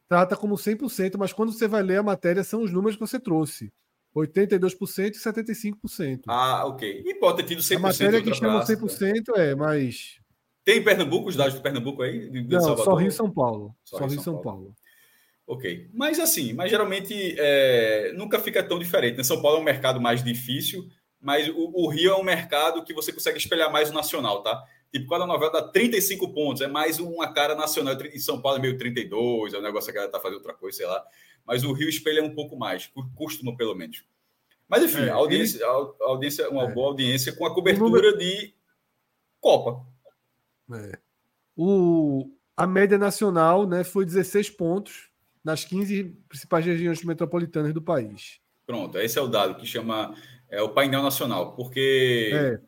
trata 0.08 0.36
como 0.36 0.54
100%, 0.54 1.16
mas 1.18 1.32
quando 1.32 1.52
você 1.52 1.66
vai 1.68 1.82
ler 1.82 1.98
a 1.98 2.02
matéria, 2.02 2.44
são 2.44 2.62
os 2.62 2.72
números 2.72 2.96
que 2.96 3.00
você 3.00 3.18
trouxe. 3.18 3.72
82% 4.16 5.14
e 5.14 5.18
75%. 5.18 6.22
Ah, 6.26 6.64
ok. 6.66 7.02
E 7.04 7.14
pode 7.16 7.38
ter 7.38 7.42
tido 7.44 7.60
100%. 7.60 7.76
A 7.76 7.80
matéria 7.80 8.22
que 8.22 8.34
chama 8.34 8.64
100% 8.64 9.36
é, 9.36 9.54
mas... 9.54 10.18
Tem 10.64 10.82
Pernambuco, 10.82 11.28
os 11.28 11.36
dados 11.36 11.54
do 11.54 11.60
Pernambuco 11.60 12.02
aí? 12.02 12.28
De, 12.28 12.42
Não, 12.42 12.60
Salvador? 12.60 12.84
só 12.84 12.94
Rio 12.94 13.08
e 13.08 13.12
São 13.12 13.30
Paulo. 13.30 13.76
Só, 13.84 13.98
só 13.98 14.04
Rio 14.06 14.12
e 14.12 14.14
São, 14.16 14.24
São 14.24 14.42
Paulo. 14.42 14.62
Paulo. 14.62 14.74
Ok. 15.46 15.88
Mas 15.92 16.18
assim, 16.18 16.52
mas 16.54 16.70
geralmente 16.70 17.36
é, 17.38 18.12
nunca 18.14 18.40
fica 18.40 18.62
tão 18.62 18.78
diferente. 18.78 19.16
Né? 19.16 19.22
São 19.22 19.40
Paulo 19.40 19.58
é 19.58 19.60
um 19.60 19.64
mercado 19.64 20.00
mais 20.00 20.24
difícil, 20.24 20.88
mas 21.20 21.48
o, 21.48 21.70
o 21.72 21.88
Rio 21.88 22.10
é 22.10 22.16
um 22.16 22.24
mercado 22.24 22.82
que 22.82 22.92
você 22.92 23.12
consegue 23.12 23.38
espelhar 23.38 23.70
mais 23.70 23.90
o 23.90 23.94
nacional, 23.94 24.42
tá? 24.42 24.60
Tipo, 24.92 25.06
quando 25.06 25.22
a 25.22 25.26
novela 25.26 25.52
dá 25.52 25.62
35 25.62 26.32
pontos, 26.32 26.62
é 26.62 26.66
mais 26.66 26.98
uma 26.98 27.32
cara 27.32 27.54
nacional. 27.54 27.94
Em 28.02 28.18
São 28.18 28.40
Paulo 28.40 28.58
é 28.58 28.60
meio 28.60 28.78
32, 28.78 29.54
é 29.54 29.58
um 29.58 29.62
negócio 29.62 29.92
que 29.92 29.98
ela 29.98 30.08
tá 30.08 30.20
fazendo 30.20 30.38
outra 30.38 30.54
coisa, 30.54 30.76
sei 30.76 30.86
lá. 30.86 31.04
Mas 31.44 31.64
o 31.64 31.72
Rio 31.72 31.88
espelha 31.88 32.22
um 32.22 32.34
pouco 32.34 32.56
mais, 32.56 32.90
costuma 33.14 33.56
pelo 33.56 33.74
menos. 33.74 34.04
Mas 34.68 34.82
enfim, 34.82 35.02
é, 35.02 35.10
a 35.10 35.14
audiência, 35.14 35.64
a 35.64 36.04
audiência 36.06 36.50
uma 36.50 36.64
é. 36.64 36.72
boa 36.72 36.88
audiência 36.88 37.32
com 37.32 37.46
a 37.46 37.54
cobertura 37.54 38.16
de 38.16 38.52
Copa. 39.40 39.86
É. 40.72 40.98
O, 41.56 42.28
a 42.56 42.66
média 42.66 42.98
nacional 42.98 43.66
né, 43.66 43.84
foi 43.84 44.04
16 44.04 44.50
pontos 44.50 45.08
nas 45.44 45.64
15 45.64 46.16
principais 46.28 46.64
regiões 46.66 47.04
metropolitanas 47.04 47.72
do 47.72 47.80
país. 47.80 48.40
Pronto, 48.66 48.98
esse 48.98 49.16
é 49.16 49.22
o 49.22 49.28
dado 49.28 49.54
que 49.54 49.64
chama 49.64 50.12
é, 50.50 50.60
o 50.60 50.70
painel 50.70 51.02
nacional, 51.02 51.54
porque 51.54 52.32
é. 52.34 52.60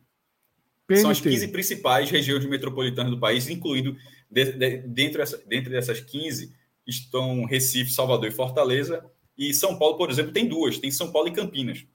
PNT. 0.89 1.01
São 1.01 1.11
as 1.11 1.21
15 1.21 1.47
principais 1.49 2.09
regiões 2.09 2.43
metropolitanas 2.45 3.11
do 3.11 3.19
país, 3.19 3.47
incluindo 3.47 3.95
de, 4.29 4.51
de, 4.53 4.77
dentro, 4.79 5.21
essa, 5.21 5.37
dentro 5.45 5.69
dessas 5.69 5.99
15 5.99 6.51
estão 6.85 7.45
Recife, 7.45 7.91
Salvador 7.91 8.27
e 8.27 8.31
Fortaleza. 8.31 9.05
E 9.37 9.53
São 9.53 9.77
Paulo, 9.77 9.97
por 9.97 10.09
exemplo, 10.09 10.33
tem 10.33 10.47
duas: 10.47 10.79
tem 10.79 10.89
São 10.89 11.11
Paulo 11.11 11.27
e 11.27 11.33
Campinas. 11.33 11.85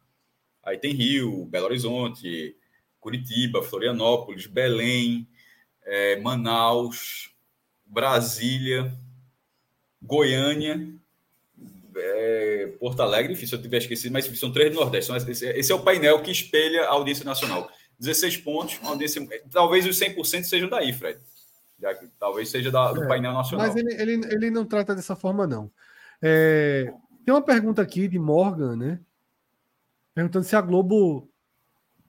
Aí 0.63 0.79
tem 0.79 0.95
Rio, 0.95 1.45
Belo 1.47 1.67
Horizonte, 1.67 2.57
Curitiba, 3.01 3.63
Florianópolis, 3.63 4.47
Belém, 4.47 5.29
é, 5.85 6.21
Manaus, 6.21 7.31
Brasília, 7.85 8.97
Goiânia, 10.01 10.89
é, 11.97 12.73
Porto 12.79 13.01
Alegre, 13.01 13.35
enfim, 13.35 13.47
se 13.47 13.55
eu 13.55 13.61
tiver 13.61 13.79
esquecido, 13.79 14.13
mas 14.13 14.25
são 14.39 14.53
três 14.53 14.73
do 14.73 14.81
Nordeste. 14.81 15.13
Esse, 15.13 15.47
esse 15.47 15.71
é 15.71 15.75
o 15.75 15.83
painel 15.83 16.23
que 16.23 16.31
espelha 16.31 16.85
a 16.85 16.93
audiência 16.93 17.25
nacional. 17.25 17.71
16 17.99 18.39
pontos, 18.39 18.79
uma 18.81 18.91
audiência. 18.91 19.27
Talvez 19.51 19.87
os 19.87 19.99
100% 19.99 20.45
sejam 20.45 20.69
daí, 20.69 20.93
Fred. 20.93 21.21
Já 21.79 21.95
que 21.95 22.07
talvez 22.19 22.49
seja 22.49 22.71
da, 22.71 22.93
do 22.93 23.05
é, 23.05 23.09
painel 23.09 23.33
nacional. 23.33 23.67
Mas 23.67 23.77
ele, 23.77 23.95
ele, 23.95 24.13
ele 24.33 24.51
não 24.51 24.65
trata 24.65 24.95
dessa 24.95 25.17
forma, 25.17 25.47
não. 25.47 25.71
É, 26.23 26.93
tem 27.25 27.35
uma 27.35 27.43
pergunta 27.43 27.83
aqui 27.83 28.09
de 28.09 28.19
Morgan, 28.19 28.77
né? 28.77 29.01
Perguntando 30.15 30.45
se 30.45 30.55
a 30.55 30.61
Globo 30.61 31.29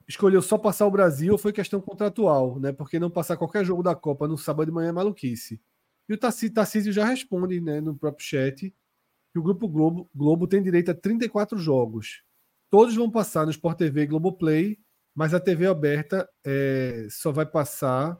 escolheu 0.08 0.40
só 0.40 0.56
passar 0.56 0.86
o 0.86 0.90
Brasil 0.90 1.32
ou 1.32 1.38
foi 1.38 1.52
questão 1.52 1.80
contratual, 1.80 2.60
né? 2.60 2.72
Porque 2.72 2.98
não 2.98 3.10
passar 3.10 3.36
qualquer 3.36 3.64
jogo 3.64 3.82
da 3.82 3.94
Copa 3.94 4.28
no 4.28 4.38
sábado 4.38 4.66
de 4.66 4.72
manhã 4.72 4.90
é 4.90 4.92
maluquice. 4.92 5.60
E 6.08 6.14
o 6.14 6.18
Tarcísio 6.18 6.92
já 6.92 7.04
responde, 7.04 7.60
né, 7.60 7.80
no 7.80 7.96
próprio 7.96 8.24
chat, 8.24 8.72
que 9.32 9.38
o 9.38 9.42
Grupo 9.42 9.68
Globo, 9.68 10.08
Globo 10.14 10.46
tem 10.46 10.62
direito 10.62 10.90
a 10.90 10.94
34 10.94 11.58
jogos. 11.58 12.22
Todos 12.70 12.94
vão 12.94 13.10
passar 13.10 13.44
no 13.44 13.50
Sport 13.50 13.78
TV 13.78 14.02
e 14.02 14.06
Globoplay, 14.06 14.78
mas 15.16 15.32
a 15.32 15.40
TV 15.40 15.66
aberta 15.66 16.28
é, 16.44 17.06
só 17.08 17.32
vai 17.32 17.46
passar 17.46 18.18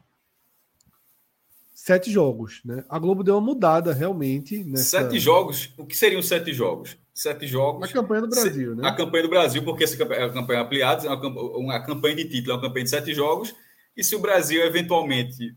sete 1.71 2.09
jogos, 2.09 2.59
né? 2.65 2.83
A 2.89 2.97
Globo 2.97 3.23
deu 3.23 3.35
uma 3.35 3.41
mudada 3.41 3.93
realmente. 3.93 4.63
Nessa... 4.63 5.03
Sete 5.03 5.19
jogos? 5.19 5.71
O 5.77 5.85
que 5.85 5.95
seriam 5.95 6.23
sete 6.23 6.51
jogos? 6.51 6.97
Sete 7.13 7.45
jogos. 7.45 7.87
A 7.87 7.93
campanha 7.93 8.21
do 8.21 8.29
Brasil, 8.29 8.75
né? 8.75 8.87
A 8.87 8.95
campanha 8.95 9.23
do 9.23 9.29
Brasil, 9.29 9.63
porque 9.63 9.83
essa 9.83 9.95
campanha, 9.95 10.21
é 10.21 10.25
a 10.25 10.33
campanha 10.33 10.61
ampliada, 10.61 11.07
é 11.07 11.11
uma 11.11 11.79
campanha 11.85 12.15
de 12.15 12.25
título, 12.25 12.53
é 12.53 12.55
uma 12.55 12.61
campanha 12.61 12.85
de 12.85 12.89
sete 12.89 13.13
jogos. 13.13 13.53
E 13.95 14.03
se 14.03 14.15
o 14.15 14.19
Brasil 14.19 14.65
eventualmente 14.65 15.55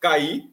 cair, 0.00 0.50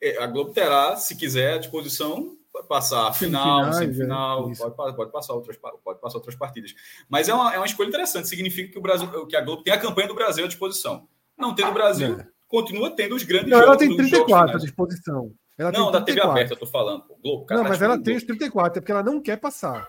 é, 0.00 0.22
a 0.22 0.26
Globo 0.28 0.52
terá, 0.52 0.94
se 0.94 1.16
quiser, 1.16 1.54
à 1.54 1.58
disposição 1.58 2.37
passar 2.66 3.12
final, 3.12 3.72
semifinal, 3.72 4.50
é, 4.50 4.54
pode, 4.54 4.96
pode, 4.96 5.12
passar 5.12 5.34
outras, 5.34 5.56
pode 5.56 6.00
passar 6.00 6.18
outras 6.18 6.34
partidas. 6.34 6.74
Mas 7.08 7.28
é 7.28 7.34
uma, 7.34 7.54
é 7.54 7.58
uma 7.58 7.66
escolha 7.66 7.88
interessante, 7.88 8.28
significa 8.28 8.72
que 8.72 8.78
o 8.78 8.82
Brasil, 8.82 9.26
que 9.26 9.36
a 9.36 9.40
Globo 9.40 9.62
tem 9.62 9.72
a 9.72 9.78
campanha 9.78 10.08
do 10.08 10.14
Brasil 10.14 10.44
à 10.44 10.48
disposição. 10.48 11.06
Não 11.36 11.54
tendo 11.54 11.70
o 11.70 11.74
Brasil, 11.74 12.18
é 12.18 12.26
continua 12.48 12.90
tendo 12.90 13.14
os 13.14 13.22
grandes 13.22 13.50
não, 13.50 13.58
jogos. 13.58 13.68
Ela 13.68 13.78
tem 13.78 13.96
34 13.96 14.56
à 14.56 14.58
disposição. 14.58 15.32
Ela 15.56 15.72
não, 15.72 15.90
da 15.90 16.00
TV 16.00 16.20
aberta, 16.20 16.54
eu 16.54 16.58
tô 16.58 16.66
falando. 16.66 17.04
Globo, 17.22 17.46
não, 17.50 17.64
mas 17.64 17.82
ela 17.82 18.00
tem 18.00 18.16
os 18.16 18.22
34, 18.22 18.78
é 18.78 18.80
porque 18.80 18.92
ela 18.92 19.02
não 19.02 19.20
quer 19.20 19.36
passar. 19.36 19.88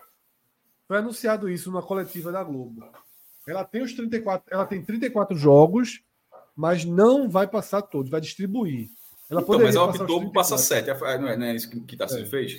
Foi 0.87 0.97
anunciado 0.97 1.47
isso 1.47 1.71
numa 1.71 1.83
coletiva 1.83 2.31
da 2.31 2.43
Globo. 2.43 2.83
Ela 3.47 3.63
tem 3.63 3.81
os 3.81 3.93
34, 3.93 4.47
ela 4.51 4.65
tem 4.65 4.83
34 4.83 5.37
jogos, 5.37 6.01
mas 6.55 6.83
não 6.83 7.29
vai 7.29 7.47
passar 7.47 7.83
todos, 7.83 8.11
vai 8.11 8.19
distribuir. 8.19 8.89
Ela 9.29 9.41
então, 9.41 9.59
mas 9.59 9.75
ela 9.75 9.85
optou 9.85 10.21
por 10.21 10.31
passar 10.31 10.57
7. 10.57 10.87
Não 10.87 11.27
é, 11.27 11.37
não 11.37 11.45
é 11.45 11.55
isso 11.55 11.69
que 11.85 11.95
Tarcísio 11.95 12.25
é. 12.25 12.29
fez? 12.29 12.57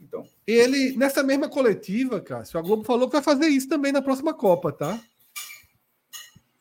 Então. 0.00 0.26
Ele, 0.46 0.96
nessa 0.96 1.22
mesma 1.22 1.48
coletiva, 1.48 2.20
Cássio, 2.20 2.58
a 2.58 2.62
Globo 2.62 2.82
falou 2.84 3.06
que 3.08 3.12
vai 3.12 3.22
fazer 3.22 3.46
isso 3.48 3.68
também 3.68 3.92
na 3.92 4.00
próxima 4.00 4.32
Copa, 4.32 4.72
tá? 4.72 4.98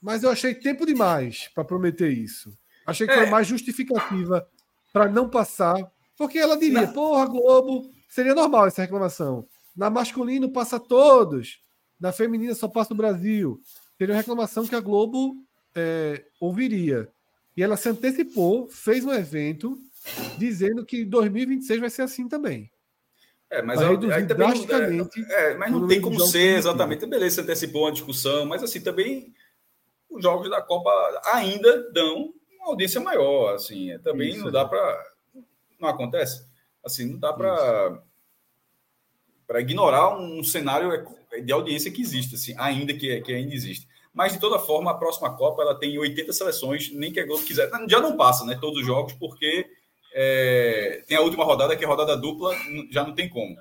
Mas 0.02 0.24
eu 0.24 0.30
achei 0.30 0.54
tempo 0.54 0.86
demais 0.86 1.50
para 1.54 1.64
prometer 1.64 2.10
isso. 2.10 2.52
Achei 2.86 3.08
que 3.08 3.14
é. 3.14 3.18
foi 3.18 3.26
mais 3.28 3.48
justificativa 3.48 4.48
para 4.92 5.08
não 5.08 5.30
passar. 5.30 5.76
Porque 6.18 6.38
ela 6.38 6.58
diria, 6.58 6.82
Na... 6.82 6.88
porra, 6.88 7.26
Globo, 7.26 7.90
seria 8.10 8.36
normal 8.36 8.68
essa 8.68 8.82
reclamação. 8.82 9.48
Na 9.76 9.90
masculino 9.90 10.52
passa 10.52 10.80
todos, 10.80 11.60
na 12.00 12.12
feminina 12.12 12.54
só 12.54 12.68
passa 12.68 12.94
o 12.94 12.98
Brasil. 12.98 13.62
Seria 13.98 14.14
uma 14.14 14.20
reclamação 14.20 14.68
que 14.68 14.76
a 14.76 14.80
Globo 14.80 15.36
é, 15.76 16.26
ouviria. 16.40 17.10
E 17.56 17.64
ela 17.64 17.78
se 17.78 17.90
antecipou, 17.90 18.70
fez 18.70 19.04
um 19.06 19.12
evento 19.12 19.78
dizendo 20.38 20.86
que 20.86 21.06
2026 21.06 21.80
vai 21.80 21.90
ser 21.90 22.04
assim 22.04 22.28
também. 22.28 22.72
É, 23.50 23.62
mas, 23.62 23.82
eu, 23.82 23.90
aí 24.14 24.24
drasticamente 24.24 25.26
é, 25.30 25.52
é, 25.52 25.58
mas 25.58 25.70
não 25.72 25.86
tem 25.86 26.00
como 26.00 26.20
ser 26.22 26.58
exatamente. 26.58 27.06
Beleza, 27.06 27.36
você 27.36 27.42
antecipou 27.42 27.84
uma 27.84 27.92
discussão, 27.92 28.46
mas 28.46 28.64
assim, 28.64 28.80
também 28.80 29.34
os 30.10 30.24
jogos 30.24 30.50
da 30.50 30.62
Copa 30.62 30.90
ainda 31.34 31.92
dão 31.92 32.34
uma 32.58 32.70
audiência 32.70 33.02
maior, 33.02 33.56
assim, 33.56 33.92
é, 33.92 33.98
também 33.98 34.30
Isso, 34.30 34.46
não 34.46 34.52
dá 34.52 34.66
para 34.66 35.12
não 35.78 35.90
acontece, 35.90 36.46
assim, 36.86 37.12
não 37.12 37.20
dá 37.20 37.34
para 37.34 38.02
para 39.46 39.60
ignorar 39.60 40.18
um 40.18 40.42
cenário 40.44 41.06
de 41.44 41.52
audiência 41.52 41.92
que 41.92 42.02
existe, 42.02 42.36
assim, 42.36 42.54
ainda 42.58 42.94
que, 42.94 43.20
que 43.20 43.34
ainda 43.34 43.54
existe. 43.54 43.86
Mas 44.14 44.34
de 44.34 44.40
toda 44.40 44.60
forma, 44.60 44.92
a 44.92 44.96
próxima 44.96 45.36
Copa 45.36 45.62
ela 45.62 45.76
tem 45.76 45.98
80 45.98 46.34
seleções, 46.34 46.92
nem 46.92 47.12
que 47.12 47.20
a 47.20 47.26
Globo 47.26 47.44
quiser, 47.44 47.70
já 47.88 48.02
não 48.02 48.18
passa, 48.18 48.46
né, 48.46 48.58
todos 48.60 48.82
os 48.82 48.86
jogos, 48.86 49.14
porque 49.14 49.66
é, 50.14 51.04
tem 51.08 51.18
a 51.18 51.22
última 51.22 51.46
rodada 51.46 51.76
que 51.76 51.84
é 51.84 51.88
a 51.88 51.90
rodada 51.90 52.18
dupla, 52.18 52.54
já 52.92 53.04
não 53.06 53.14
tem 53.14 53.30
como. 53.30 53.56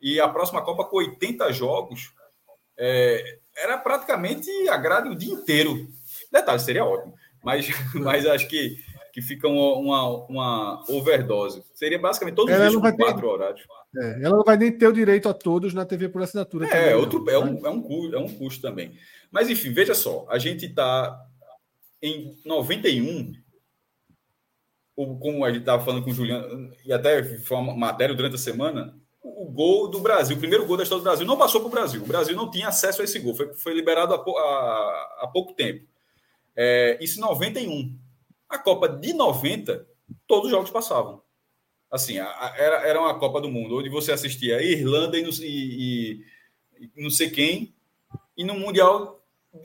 E 0.00 0.20
a 0.20 0.28
próxima 0.28 0.60
Copa 0.62 0.84
com 0.84 0.98
80 0.98 1.50
jogos, 1.52 2.12
é, 2.76 3.38
era 3.56 3.78
praticamente 3.78 4.50
a 4.68 4.76
grade 4.76 5.08
o 5.08 5.14
dia 5.14 5.32
inteiro. 5.32 5.86
Detalhe, 6.30 6.60
seria 6.60 6.84
ótimo. 6.84 7.14
Mas, 7.42 7.68
mas 7.94 8.26
acho 8.26 8.48
que, 8.48 8.76
que 9.12 9.22
fica 9.22 9.48
uma, 9.48 10.26
uma, 10.26 10.84
overdose. 10.88 11.62
Seria 11.74 11.98
basicamente 11.98 12.34
todos 12.34 12.52
os 12.52 12.60
dias 12.60 12.74
com 12.74 12.96
quatro 12.96 13.20
ter... 13.20 13.26
horários. 13.26 13.62
É, 13.96 14.24
ela 14.24 14.36
não 14.36 14.44
vai 14.44 14.56
nem 14.56 14.72
ter 14.72 14.88
o 14.88 14.92
direito 14.92 15.28
a 15.28 15.34
todos 15.34 15.72
na 15.72 15.84
TV 15.84 16.08
por 16.08 16.20
assinatura. 16.20 16.66
É, 16.66 16.70
também, 16.70 16.94
outro, 16.94 17.30
é, 17.30 17.38
um, 17.38 17.66
é, 17.66 17.70
um 17.70 17.80
custo, 17.80 18.16
é 18.16 18.18
um 18.18 18.28
custo 18.28 18.60
também. 18.60 18.92
Mas, 19.30 19.48
enfim, 19.50 19.72
veja 19.72 19.94
só. 19.94 20.26
A 20.28 20.38
gente 20.38 20.66
está 20.66 21.26
em 22.02 22.38
91, 22.44 23.32
como 24.94 25.44
a 25.44 25.50
gente 25.50 25.60
estava 25.60 25.84
falando 25.84 26.04
com 26.04 26.10
o 26.10 26.14
Juliano, 26.14 26.72
e 26.84 26.92
até 26.92 27.22
foi 27.40 27.56
uma 27.56 27.74
matéria 27.74 28.14
durante 28.14 28.36
a 28.36 28.38
semana, 28.38 28.94
o 29.22 29.46
gol 29.46 29.88
do 29.88 30.00
Brasil, 30.00 30.36
o 30.36 30.40
primeiro 30.40 30.66
gol 30.66 30.76
da 30.76 30.82
história 30.82 31.00
do 31.00 31.04
Brasil, 31.04 31.26
não 31.26 31.38
passou 31.38 31.60
para 31.60 31.68
o 31.68 31.72
Brasil. 31.72 32.02
O 32.02 32.06
Brasil 32.06 32.36
não 32.36 32.50
tinha 32.50 32.68
acesso 32.68 33.00
a 33.00 33.04
esse 33.04 33.18
gol, 33.18 33.34
foi, 33.34 33.54
foi 33.54 33.74
liberado 33.74 34.14
há, 34.14 34.18
há, 34.18 35.18
há 35.22 35.30
pouco 35.32 35.54
tempo. 35.54 35.86
É, 36.54 36.98
isso 37.00 37.18
em 37.18 37.22
91. 37.22 37.98
A 38.48 38.58
Copa 38.58 38.88
de 38.88 39.12
90, 39.12 39.86
todos 40.26 40.46
os 40.46 40.50
jogos 40.50 40.70
passavam. 40.70 41.22
Assim, 41.90 42.18
a, 42.18 42.26
a, 42.26 42.54
era, 42.56 42.88
era 42.88 43.00
uma 43.00 43.18
Copa 43.18 43.40
do 43.40 43.50
Mundo, 43.50 43.78
onde 43.78 43.88
você 43.88 44.12
assistia 44.12 44.62
Irlanda 44.62 45.18
e, 45.18 45.24
e, 45.40 46.24
e, 46.78 47.02
não 47.02 47.10
sei 47.10 47.30
quem, 47.30 47.74
e 48.36 48.44
no 48.44 48.54
Mundial 48.54 49.20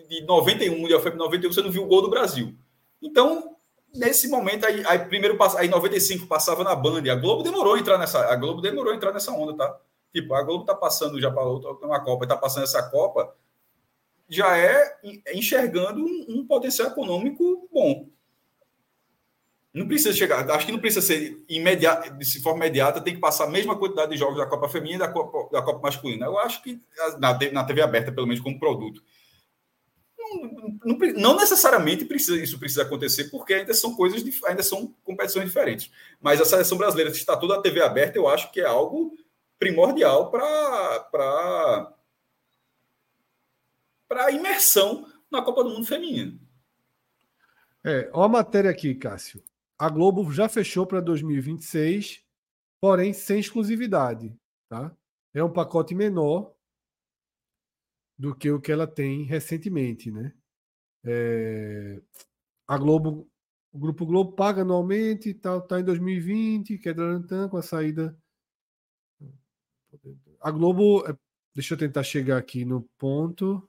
de 0.07 0.21
91, 0.21 0.77
Mundial 0.77 0.99
foi 0.99 1.13
91, 1.13 1.51
você 1.51 1.61
não 1.61 1.71
viu 1.71 1.83
o 1.83 1.87
gol 1.87 2.01
do 2.01 2.09
Brasil. 2.09 2.55
Então, 3.01 3.55
nesse 3.93 4.27
momento 4.27 4.65
aí, 4.65 4.83
aí 4.85 4.99
primeiro 4.99 5.37
aí 5.57 5.67
95 5.67 6.27
passava 6.27 6.63
na 6.63 6.75
Band, 6.75 7.03
a 7.11 7.15
Globo 7.15 7.43
demorou 7.43 7.73
a 7.73 7.79
entrar 7.79 7.97
nessa, 7.97 8.31
a 8.31 8.35
Globo 8.35 8.61
demorou 8.61 8.93
a 8.93 8.95
entrar 8.95 9.11
nessa 9.11 9.31
onda, 9.31 9.55
tá? 9.55 9.79
Tipo, 10.13 10.33
a 10.33 10.43
Globo 10.43 10.65
tá 10.65 10.75
passando 10.75 11.19
já 11.19 11.31
para 11.31 11.43
uma 11.43 12.03
Copa, 12.03 12.27
tá 12.27 12.37
passando 12.37 12.63
essa 12.63 12.83
Copa, 12.89 13.35
já 14.27 14.57
é 14.57 14.99
enxergando 15.33 16.03
um, 16.03 16.25
um 16.29 16.47
potencial 16.47 16.89
econômico 16.89 17.67
bom. 17.71 18.07
Não 19.71 19.87
precisa 19.87 20.11
chegar, 20.13 20.49
acho 20.49 20.65
que 20.65 20.71
não 20.71 20.79
precisa 20.79 21.05
ser 21.05 21.43
imediato, 21.47 22.11
de 22.17 22.41
forma 22.41 22.65
imediata, 22.65 23.01
tem 23.01 23.13
que 23.13 23.19
passar 23.19 23.43
a 23.43 23.49
mesma 23.49 23.77
quantidade 23.77 24.11
de 24.11 24.17
jogos 24.17 24.37
da 24.37 24.47
Copa 24.47 24.67
Feminina 24.67 25.03
e 25.03 25.07
da 25.07 25.13
Copa, 25.13 25.47
da 25.51 25.61
Copa 25.61 25.79
Masculina. 25.81 26.25
Eu 26.25 26.39
acho 26.39 26.63
que 26.63 26.81
na, 27.19 27.37
na 27.51 27.63
TV 27.63 27.81
aberta, 27.81 28.11
pelo 28.11 28.25
menos 28.25 28.41
como 28.41 28.59
produto, 28.59 29.03
não, 30.83 30.97
não, 31.15 31.35
necessariamente 31.35 32.05
precisa, 32.05 32.41
isso 32.41 32.59
precisa 32.59 32.83
acontecer, 32.83 33.25
porque 33.25 33.53
ainda 33.53 33.73
são 33.73 33.95
coisas, 33.95 34.23
ainda 34.45 34.63
são 34.63 34.93
competições 35.03 35.45
diferentes. 35.45 35.91
Mas 36.19 36.41
a 36.41 36.45
seleção 36.45 36.77
brasileira, 36.77 37.11
está 37.11 37.37
toda 37.37 37.55
a 37.55 37.61
TV 37.61 37.81
aberta, 37.81 38.17
eu 38.17 38.27
acho 38.27 38.51
que 38.51 38.61
é 38.61 38.65
algo 38.65 39.15
primordial 39.57 40.31
para 40.31 41.93
para 44.07 44.31
imersão 44.31 45.05
na 45.29 45.43
Copa 45.43 45.63
do 45.63 45.69
Mundo 45.69 45.85
Feminino. 45.85 46.39
É, 47.83 48.09
ó 48.11 48.23
a 48.23 48.29
matéria 48.29 48.71
aqui, 48.71 48.95
Cássio. 48.95 49.43
A 49.79 49.89
Globo 49.89 50.29
já 50.31 50.49
fechou 50.49 50.85
para 50.85 50.99
2026, 50.99 52.21
porém 52.81 53.13
sem 53.13 53.39
exclusividade, 53.39 54.35
tá? 54.67 54.95
É 55.33 55.43
um 55.43 55.51
pacote 55.51 55.95
menor, 55.95 56.53
do 58.19 58.35
que 58.35 58.51
o 58.51 58.59
que 58.59 58.69
ela 58.69 58.85
tem 58.85 59.23
recentemente, 59.23 60.11
né? 60.11 60.33
É, 61.05 62.01
a 62.67 62.77
Globo, 62.77 63.29
o 63.71 63.79
Grupo 63.79 64.05
Globo 64.05 64.33
paga 64.33 64.63
anualmente, 64.63 65.33
tal, 65.33 65.61
tá, 65.61 65.67
tá 65.69 65.79
em 65.79 65.85
2020, 65.85 66.77
que 66.77 66.89
é 66.89 66.93
com 67.49 67.55
a 67.57 67.61
saída. 67.61 68.17
A 70.41 70.51
Globo, 70.51 71.07
é, 71.07 71.17
deixa 71.55 71.75
eu 71.75 71.77
tentar 71.77 72.03
chegar 72.03 72.37
aqui 72.37 72.65
no 72.65 72.81
ponto. 72.97 73.65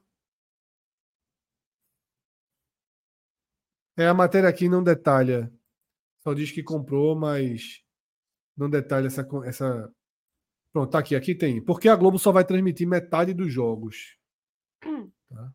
É 3.95 4.07
a 4.07 4.13
matéria 4.13 4.49
aqui 4.49 4.67
não 4.67 4.83
detalha, 4.83 5.49
só 6.23 6.33
diz 6.33 6.51
que 6.51 6.63
comprou, 6.63 7.15
mas 7.15 7.83
não 8.55 8.69
detalha 8.69 9.07
essa 9.07 9.27
essa. 9.45 9.93
Pronto, 10.73 10.91
tá 10.91 10.99
aqui, 10.99 11.15
aqui 11.15 11.35
tem. 11.35 11.63
Porque 11.63 11.89
a 11.89 11.95
Globo 11.95 12.17
só 12.19 12.31
vai 12.31 12.45
transmitir 12.45 12.87
metade 12.87 13.33
dos 13.33 13.51
jogos. 13.51 14.17
Tá? 15.29 15.53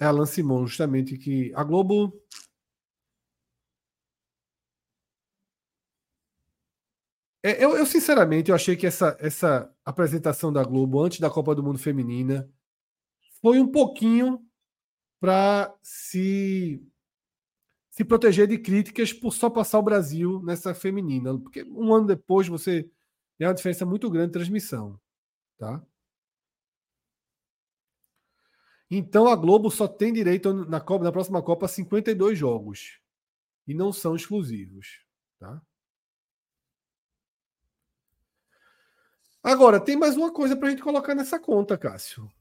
É 0.00 0.04
Alan 0.04 0.26
Simon, 0.26 0.66
justamente, 0.66 1.16
que 1.18 1.52
a 1.54 1.62
Globo. 1.62 2.12
É, 7.44 7.64
eu, 7.64 7.76
eu, 7.76 7.84
sinceramente, 7.84 8.50
eu 8.50 8.54
achei 8.54 8.76
que 8.76 8.86
essa, 8.86 9.16
essa 9.20 9.72
apresentação 9.84 10.52
da 10.52 10.62
Globo 10.62 11.00
antes 11.00 11.18
da 11.18 11.28
Copa 11.30 11.54
do 11.54 11.62
Mundo 11.62 11.78
Feminina 11.78 12.48
foi 13.40 13.58
um 13.58 13.70
pouquinho 13.70 14.40
para 15.20 15.76
se 15.82 16.80
se 17.92 18.06
proteger 18.06 18.48
de 18.48 18.56
críticas 18.56 19.12
por 19.12 19.34
só 19.34 19.50
passar 19.50 19.78
o 19.78 19.82
Brasil 19.82 20.42
nessa 20.42 20.74
feminina. 20.74 21.38
Porque 21.38 21.62
um 21.64 21.92
ano 21.94 22.06
depois 22.06 22.48
você 22.48 22.90
tem 23.36 23.46
uma 23.46 23.52
diferença 23.52 23.84
muito 23.84 24.10
grande 24.10 24.28
de 24.28 24.32
transmissão. 24.32 24.98
Tá? 25.58 25.84
Então 28.90 29.28
a 29.28 29.36
Globo 29.36 29.70
só 29.70 29.86
tem 29.86 30.10
direito 30.10 30.54
na, 30.54 30.80
Copa, 30.80 31.04
na 31.04 31.12
próxima 31.12 31.42
Copa 31.42 31.66
a 31.66 31.68
52 31.68 32.38
jogos. 32.38 32.98
E 33.66 33.74
não 33.74 33.92
são 33.92 34.16
exclusivos. 34.16 35.04
Tá? 35.38 35.60
Agora, 39.42 39.78
tem 39.78 39.98
mais 39.98 40.16
uma 40.16 40.32
coisa 40.32 40.56
para 40.56 40.68
a 40.68 40.70
gente 40.70 40.82
colocar 40.82 41.14
nessa 41.14 41.38
conta, 41.38 41.76
Cássio. 41.76 42.32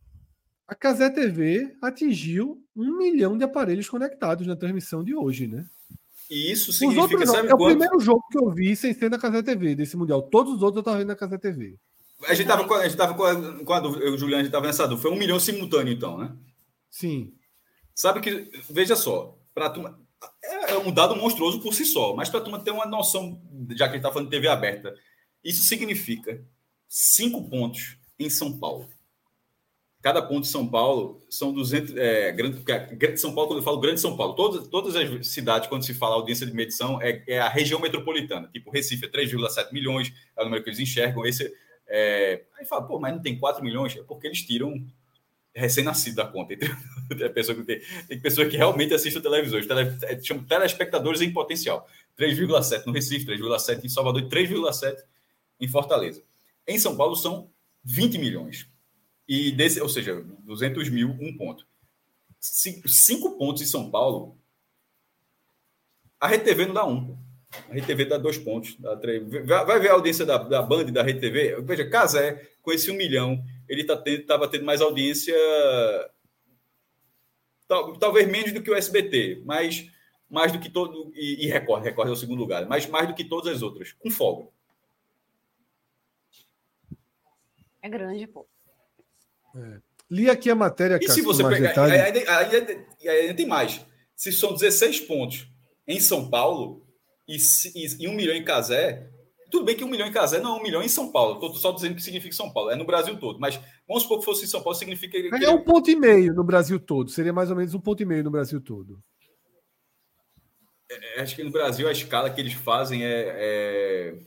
A 0.72 0.76
Casé 0.76 1.09
TV 1.09 1.76
atingiu 1.82 2.63
um 2.74 2.97
milhão 2.97 3.38
de 3.38 3.43
aparelhos 3.43 3.89
conectados 3.89 4.47
na 4.47 4.55
transmissão 4.55 5.03
de 5.03 5.13
hoje, 5.13 5.45
né? 5.45 5.65
E 6.30 6.49
isso 6.49 6.72
significa, 6.72 7.01
outros, 7.01 7.30
sabe 7.30 7.49
É 7.49 7.51
quanto? 7.51 7.63
o 7.63 7.65
primeiro 7.65 7.99
jogo 7.99 8.24
que 8.32 8.38
eu 8.38 8.49
vi 8.51 8.74
sem 8.74 8.93
ser 8.93 9.09
na 9.09 9.19
Casé 9.19 9.43
TV, 9.43 9.76
desse 9.76 9.97
Mundial. 9.97 10.22
Todos 10.22 10.53
os 10.53 10.63
outros 10.63 10.78
eu 10.78 10.80
estava 10.80 10.97
vendo 10.99 11.09
na 11.09 11.15
Casé 11.17 11.38
TV. 11.38 11.78
A 12.24 12.34
gente 12.34 12.43
estava 12.43 12.65
com, 12.65 12.74
a, 12.74 12.88
gente 12.88 12.95
tava 12.95 13.13
com, 13.15 13.24
a, 13.26 13.65
com 13.65 13.74
a 13.74 13.80
dúvida, 13.82 14.05
eu, 14.05 14.17
Juliano, 14.17 14.39
a 14.39 14.43
gente 14.43 14.47
estava 14.47 14.65
nessa 14.65 14.88
dúvida. 14.88 15.01
Foi 15.01 15.11
um 15.11 15.19
milhão 15.19 15.41
simultâneo, 15.41 15.91
então, 15.91 16.17
né? 16.17 16.34
Sim. 16.89 17.34
Sabe 17.93 18.22
que, 18.22 18.49
veja 18.69 18.95
só, 18.95 19.38
para 19.53 19.72
tu, 19.72 19.84
é 20.41 20.78
um 20.78 20.89
dado 20.93 21.17
monstruoso 21.17 21.59
por 21.59 21.74
si 21.74 21.84
só, 21.84 22.15
mas 22.15 22.30
para 22.30 22.39
a 22.39 22.43
turma 22.43 22.63
ter 22.63 22.72
uma 22.72 22.86
noção, 22.86 23.41
já 23.72 23.89
que 23.89 23.95
a 23.95 23.97
gente 23.97 23.97
está 23.97 24.09
falando 24.09 24.30
de 24.30 24.38
TV 24.38 24.47
aberta, 24.47 24.95
isso 25.43 25.65
significa 25.65 26.41
cinco 26.88 27.49
pontos 27.49 27.97
em 28.17 28.30
São 28.30 28.57
Paulo. 28.57 28.88
Cada 30.02 30.22
ponto 30.22 30.41
de 30.41 30.47
São 30.47 30.68
Paulo 30.68 31.22
são 31.30 31.54
200. 31.54 31.95
É, 31.95 32.32
grande, 32.32 33.18
São 33.18 33.36
Paulo, 33.36 33.49
quando 33.49 33.60
eu 33.60 33.64
falo 33.64 33.80
Grande 33.80 34.02
São 34.02 34.18
Paulo, 34.18 34.34
todas, 34.34 34.68
todas 34.68 34.95
as 34.95 35.28
cidades, 35.28 35.70
quando 35.70 35.86
se 35.86 35.93
fala 35.93 36.16
audiência 36.16 36.45
de 36.45 36.54
medição, 36.54 36.99
é, 36.99 37.24
é 37.28 37.39
a 37.39 37.47
região 37.47 37.80
metropolitana. 37.80 38.49
Tipo, 38.52 38.72
Recife 38.72 39.06
é 39.06 39.10
3,7 39.10 39.72
milhões, 39.72 40.12
é 40.36 40.41
o 40.41 40.45
número 40.45 40.64
que 40.64 40.70
eles 40.70 40.80
enxergam. 40.80 41.24
Esse, 41.24 41.54
é... 41.88 42.41
Aí 42.58 42.66
fala, 42.66 42.88
pô, 42.88 42.99
mas 42.99 43.14
não 43.14 43.22
tem 43.22 43.38
4 43.38 43.64
milhões? 43.64 43.95
É 43.95 44.02
porque 44.02 44.26
eles 44.26 44.41
tiram 44.41 44.84
recém-nascido 45.54 46.16
da 46.16 46.26
conta. 46.26 46.56
Tem, 47.10 47.34
pessoa 47.34 47.58
que 47.58 47.64
tem, 47.64 47.82
tem 48.08 48.20
pessoa 48.22 48.47
que 48.47 48.56
realmente 48.56 48.93
assiste 48.93 49.18
a 49.18 49.22
televisão. 49.22 49.60
Tele, 49.62 49.97
é, 50.04 50.18
chama 50.22 50.45
telespectadores 50.47 51.20
em 51.20 51.34
potencial. 51.34 51.86
3,7 52.18 52.86
no 52.86 52.93
Recife, 52.93 53.26
3,7 53.26 53.84
em 53.84 53.89
Salvador 53.89 54.22
e 54.22 54.30
3,7 54.30 54.95
em 55.60 55.68
Fortaleza. 55.68 56.24
Em 56.66 56.80
São 56.80 56.95
Paulo 56.95 57.18
são 57.18 57.52
20 57.84 58.18
milhões. 58.18 58.70
E 59.28 59.51
desse, 59.51 59.80
ou 59.82 59.89
seja, 59.89 60.22
200 60.43 60.89
mil, 60.89 61.09
um 61.09 61.36
ponto. 61.38 61.65
Cinco 62.39 63.38
pontos 63.38 63.61
em 63.61 63.67
São 63.67 63.89
Paulo, 63.89 64.38
a 66.19 66.28
RTV 66.28 66.67
não 66.67 66.74
dá 66.74 66.86
um. 66.86 67.17
A 67.69 67.76
RTV 67.76 68.05
dá 68.05 68.17
dois 68.17 68.38
pontos. 68.38 68.76
Dá 68.80 68.95
três. 68.95 69.24
Vai 69.45 69.80
ver 69.80 69.89
a 69.89 69.93
audiência 69.93 70.26
da, 70.26 70.38
da 70.38 70.61
Band 70.61 70.86
da 70.86 71.01
RTV. 71.01 71.61
Veja, 71.61 71.89
Casé, 71.89 72.49
com 72.61 72.72
esse 72.72 72.91
um 72.91 72.95
milhão, 72.95 73.43
ele 73.67 73.82
estava 73.82 73.99
tá 73.99 74.03
tendo, 74.03 74.47
tendo 74.49 74.65
mais 74.65 74.82
audiência, 74.82 75.36
tal, 77.67 77.97
talvez 77.97 78.28
menos 78.28 78.51
do 78.51 78.61
que 78.61 78.69
o 78.69 78.76
SBT, 78.76 79.41
mas 79.45 79.89
mais 80.30 80.51
do 80.51 80.59
que 80.59 80.69
todo. 80.69 81.11
E, 81.15 81.45
e 81.45 81.47
Record, 81.47 81.84
Record 81.84 82.09
é 82.09 82.11
o 82.11 82.15
segundo 82.15 82.39
lugar, 82.39 82.65
mas 82.67 82.86
mais 82.86 83.07
do 83.07 83.15
que 83.15 83.24
todas 83.24 83.55
as 83.55 83.61
outras, 83.61 83.93
com 83.93 84.11
folga. 84.11 84.47
É 87.82 87.89
grande, 87.89 88.28
pô. 88.28 88.47
É. 89.56 89.80
Li 90.10 90.30
aqui 90.30 90.49
a 90.49 90.56
matéria. 90.56 90.99
E 91.02 91.10
se 91.10 91.22
você 91.22 91.43
pegar. 91.47 91.74
Aí, 91.86 91.99
ainda 93.08 93.34
tem 93.34 93.45
mais. 93.45 93.86
Se 94.16 94.32
são 94.32 94.54
16 94.54 95.02
pontos 95.02 95.47
em 95.88 95.99
São 95.99 96.30
Paulo 96.30 96.86
e, 97.28 97.38
e, 97.38 98.04
e 98.04 98.08
um 98.08 98.14
milhão 98.14 98.36
em 98.36 98.43
Casé, 98.43 99.10
tudo 99.52 99.66
bem 99.66 99.76
que 99.76 99.84
um 99.84 99.89
milhão 99.89 100.08
em 100.08 100.12
Casé 100.12 100.39
não 100.39 100.56
é 100.56 100.60
um 100.60 100.64
milhão 100.64 100.82
em 100.82 100.88
São 100.88 101.12
Paulo. 101.12 101.34
Estou 101.34 101.54
só 101.56 101.72
dizendo 101.72 101.95
que 101.95 102.02
significa 102.02 102.34
São 102.34 102.52
Paulo. 102.52 102.72
É 102.72 102.76
no 102.76 102.86
Brasil 102.86 103.18
todo. 103.20 103.39
Mas 103.39 103.60
vamos 103.88 104.04
supor 104.04 104.20
que 104.20 104.26
fosse 104.26 104.45
em 104.45 104.47
São 104.47 104.62
Paulo, 104.62 104.78
significa. 104.78 105.12
Que... 105.12 105.45
É 105.45 105.49
um 105.49 105.64
ponto 105.64 105.89
e 105.91 105.95
meio 105.95 106.34
no 106.34 106.43
Brasil 106.43 106.80
todo. 106.80 107.12
Seria 107.12 107.34
mais 107.34 107.49
ou 107.49 107.58
menos 107.58 107.74
um 107.74 107.80
ponto 107.80 108.02
e 108.02 108.06
meio 108.06 108.24
no 108.24 108.32
Brasil 108.32 108.62
todo. 108.62 109.04
É, 110.89 111.22
acho 111.22 111.36
que 111.36 111.43
no 111.43 111.52
Brasil 111.52 111.88
a 111.88 111.91
escala 111.91 112.30
que 112.30 112.39
eles 112.39 112.54
fazem 112.54 113.04
é. 113.06 113.36
é... 113.38 114.18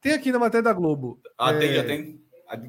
Tem 0.00 0.12
aqui 0.12 0.32
na 0.32 0.38
matéria 0.38 0.62
da 0.62 0.72
Globo. 0.72 1.20
Ah, 1.38 1.52
é... 1.52 1.58
tem, 1.58 1.74
já 1.74 1.84
tem. 1.84 2.21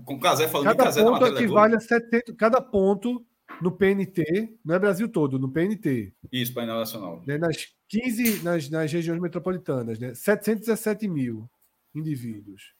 Com 0.05 0.15
o 0.15 0.19
Casé 0.19 0.47
falando 0.47 0.67
cada 0.67 0.83
de 0.83 0.83
Casé 0.83 1.03
ponto 1.03 1.25
equivale 1.27 1.75
a 1.75 1.79
70, 1.79 2.33
cada 2.35 2.61
ponto 2.61 3.25
no 3.61 3.71
PNT, 3.71 4.57
não 4.63 4.75
é 4.75 4.79
Brasil 4.79 5.07
todo, 5.07 5.37
no 5.37 5.49
PNT. 5.49 6.13
Isso, 6.31 6.53
painel 6.53 6.77
nacional. 6.77 7.21
Né, 7.25 7.37
nas 7.37 7.73
15, 7.87 8.43
nas, 8.43 8.69
nas 8.69 8.91
regiões 8.91 9.21
metropolitanas, 9.21 9.99
né? 9.99 10.13
717 10.13 11.07
mil 11.07 11.49
indivíduos. 11.93 12.73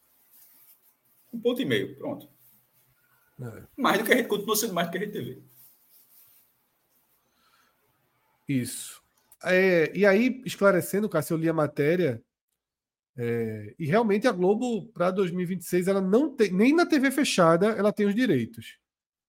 Um 1.32 1.40
ponto 1.40 1.62
e 1.62 1.66
meio, 1.66 1.96
pronto. 1.96 2.28
É. 3.42 3.64
Mais 3.76 3.98
do 3.98 4.06
que 4.06 4.14
a 4.14 4.18
gente 4.18 4.28
continua 4.28 4.56
sendo 4.56 4.74
mais 4.74 4.88
do 4.88 4.92
que 4.92 4.98
a 4.98 5.02
Rede 5.02 5.14
TV. 5.14 5.42
Isso. 8.48 9.02
É, 9.44 9.92
e 9.96 10.06
aí, 10.06 10.42
esclarecendo, 10.46 11.10
Cássio, 11.10 11.34
eu 11.34 11.38
li 11.38 11.50
a 11.50 11.54
matéria, 11.54 12.24
é, 13.16 13.76
e 13.78 13.86
realmente 13.86 14.28
a 14.28 14.32
Globo, 14.32 14.88
para 14.88 15.12
2026, 15.12 15.88
ela 15.88 16.02
não 16.02 16.36
tem, 16.36 16.52
nem 16.52 16.76
na 16.76 16.86
TV 16.86 17.12
fechada, 17.12 17.68
ela 17.68 17.94
tem 17.94 18.08
os 18.08 18.16
direitos. 18.16 18.80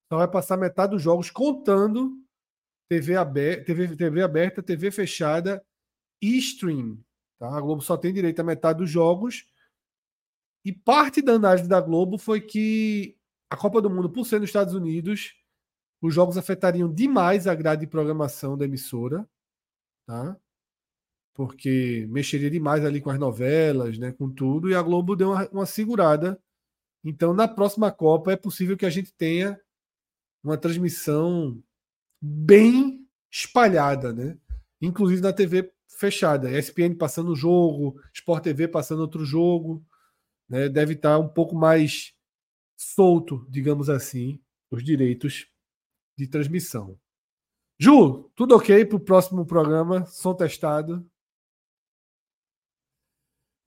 Então 0.07 0.19
vai 0.19 0.29
passar 0.29 0.57
metade 0.57 0.93
dos 0.93 1.03
jogos 1.03 1.31
contando 1.31 2.13
TV 2.89 3.17
aberta, 3.17 3.65
TV, 3.65 3.97
TV 3.97 4.23
aberta, 4.23 4.63
TV 4.63 4.91
fechada 4.91 5.65
e 6.21 6.39
stream. 6.39 6.99
Tá? 7.39 7.57
A 7.57 7.61
Globo 7.61 7.83
só 7.83 7.97
tem 7.97 8.13
direito 8.13 8.41
a 8.41 8.45
metade 8.45 8.79
dos 8.79 8.91
jogos. 8.91 9.47
E 10.65 10.73
parte 10.73 11.21
da 11.21 11.35
análise 11.35 11.69
da 11.69 11.81
Globo 11.81 12.17
foi 12.17 12.41
que 12.41 13.19
a 13.51 13.57
Copa 13.57 13.83
do 13.83 13.91
Mundo, 13.91 14.11
por 14.11 14.25
ser 14.25 14.41
nos 14.41 14.49
Estados 14.49 14.75
Unidos, 14.75 15.35
os 16.01 16.15
jogos 16.15 16.39
afetariam 16.39 16.93
demais 16.93 17.47
a 17.47 17.55
grade 17.55 17.83
de 17.83 17.87
programação 17.87 18.57
da 18.57 18.65
emissora. 18.65 19.29
Tá? 20.07 20.37
Porque 21.35 22.07
mexeria 22.09 22.49
demais 22.49 22.85
ali 22.85 23.01
com 23.01 23.11
as 23.11 23.19
novelas, 23.19 23.99
né, 23.99 24.13
com 24.13 24.31
tudo, 24.31 24.71
e 24.71 24.75
a 24.75 24.81
Globo 24.81 25.17
deu 25.17 25.33
uma, 25.33 25.49
uma 25.49 25.67
segurada. 25.67 26.41
Então, 27.05 27.35
na 27.35 27.49
próxima 27.49 27.91
Copa, 27.91 28.33
é 28.33 28.37
possível 28.37 28.77
que 28.77 28.87
a 28.87 28.91
gente 28.91 29.13
tenha 29.13 29.61
uma 30.43 30.57
transmissão 30.57 31.61
bem 32.21 33.07
espalhada, 33.31 34.13
né? 34.13 34.39
Inclusive 34.81 35.21
na 35.21 35.33
TV 35.33 35.71
fechada. 35.99 36.51
ESPN 36.51 36.95
passando 36.97 37.33
o 37.33 37.37
jogo, 37.37 38.01
Sport 38.13 38.45
TV 38.45 38.69
passando 38.69 39.01
outro 39.01 39.25
jogo. 39.25 39.85
Né? 40.49 40.69
Deve 40.69 40.95
estar 40.95 41.19
um 41.19 41.29
pouco 41.29 41.55
mais 41.55 42.15
solto, 42.77 43.47
digamos 43.51 43.91
assim, 43.91 44.41
os 44.71 44.85
direitos 44.85 45.47
de 46.17 46.27
transmissão. 46.27 46.99
Ju, 47.79 48.31
tudo 48.37 48.55
ok 48.55 48.85
para 48.85 48.97
o 48.97 49.01
próximo 49.01 49.45
programa? 49.45 50.07
Som 50.07 50.35
testado? 50.35 51.05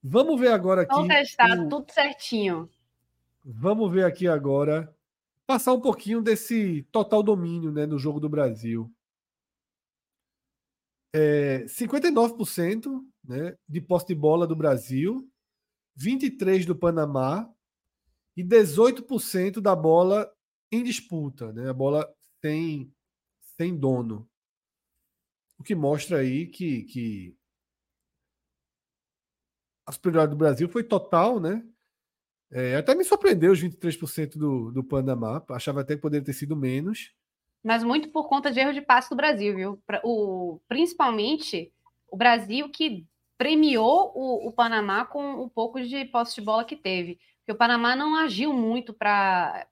Vamos 0.03 0.39
ver 0.39 0.51
agora 0.51 0.83
aqui. 0.83 0.93
Vamos 0.93 1.07
testar 1.07 1.59
o... 1.59 1.69
tudo 1.69 1.91
certinho. 1.91 2.69
Vamos 3.43 3.91
ver 3.91 4.05
aqui 4.05 4.27
agora. 4.27 4.93
Passar 5.45 5.73
um 5.73 5.81
pouquinho 5.81 6.21
desse 6.21 6.83
total 6.91 7.23
domínio 7.23 7.71
né, 7.71 7.85
no 7.85 7.97
jogo 7.97 8.19
do 8.19 8.27
Brasil. 8.27 8.91
É, 11.13 11.63
59% 11.65 13.01
né, 13.23 13.57
de 13.67 13.79
posse 13.79 14.07
de 14.07 14.15
bola 14.15 14.45
do 14.45 14.55
Brasil, 14.55 15.29
23% 15.97 16.65
do 16.65 16.75
Panamá 16.75 17.49
e 18.35 18.43
18% 18.43 19.61
da 19.61 19.75
bola 19.75 20.31
em 20.71 20.83
disputa, 20.83 21.53
né, 21.53 21.69
a 21.69 21.73
bola 21.73 22.07
sem, 22.41 22.93
sem 23.57 23.75
dono. 23.75 24.29
O 25.57 25.63
que 25.63 25.73
mostra 25.73 26.19
aí 26.19 26.47
que, 26.47 26.83
que 26.83 27.36
a 29.87 29.91
superioridade 29.93 30.31
do 30.31 30.37
Brasil 30.37 30.67
foi 30.67 30.83
total, 30.83 31.39
né? 31.39 31.63
É, 32.51 32.75
até 32.75 32.93
me 32.93 33.05
surpreendeu 33.05 33.53
os 33.53 33.61
23% 33.61 34.37
do, 34.37 34.69
do 34.71 34.83
Panamá. 34.83 35.41
Achava 35.49 35.79
até 35.79 35.95
que 35.95 36.01
poderia 36.01 36.25
ter 36.25 36.33
sido 36.33 36.57
menos. 36.57 37.13
Mas 37.63 37.83
muito 37.83 38.09
por 38.09 38.27
conta 38.27 38.51
de 38.51 38.59
erro 38.59 38.73
de 38.73 38.81
passe 38.81 39.09
do 39.09 39.15
Brasil, 39.15 39.55
viu? 39.55 39.81
O, 40.03 40.59
principalmente 40.67 41.71
o 42.09 42.17
Brasil 42.17 42.69
que 42.69 43.05
premiou 43.37 44.11
o, 44.13 44.47
o 44.47 44.51
Panamá 44.51 45.05
com 45.05 45.35
o 45.35 45.49
pouco 45.49 45.81
de 45.81 46.03
posse 46.05 46.35
de 46.35 46.41
bola 46.41 46.65
que 46.65 46.75
teve. 46.75 47.17
Porque 47.39 47.53
o 47.53 47.57
Panamá 47.57 47.95
não 47.95 48.17
agiu 48.17 48.51
muito 48.51 48.93
para 48.93 49.67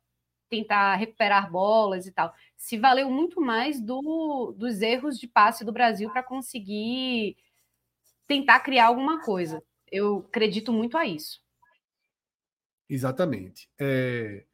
tentar 0.49 0.95
recuperar 0.95 1.51
bolas 1.51 2.07
e 2.07 2.11
tal. 2.11 2.33
Se 2.55 2.77
valeu 2.77 3.09
muito 3.09 3.41
mais 3.41 3.81
do, 3.81 4.53
dos 4.57 4.81
erros 4.81 5.19
de 5.19 5.27
passe 5.27 5.65
do 5.65 5.73
Brasil 5.73 6.09
para 6.09 6.23
conseguir 6.23 7.35
tentar 8.27 8.61
criar 8.61 8.87
alguma 8.87 9.21
coisa 9.21 9.61
eu 9.95 10.25
acredito 10.27 10.71
muito 10.71 10.97
a 10.97 11.05
isso. 11.05 11.41
Exatamente. 12.89 13.69
É... 13.79 14.45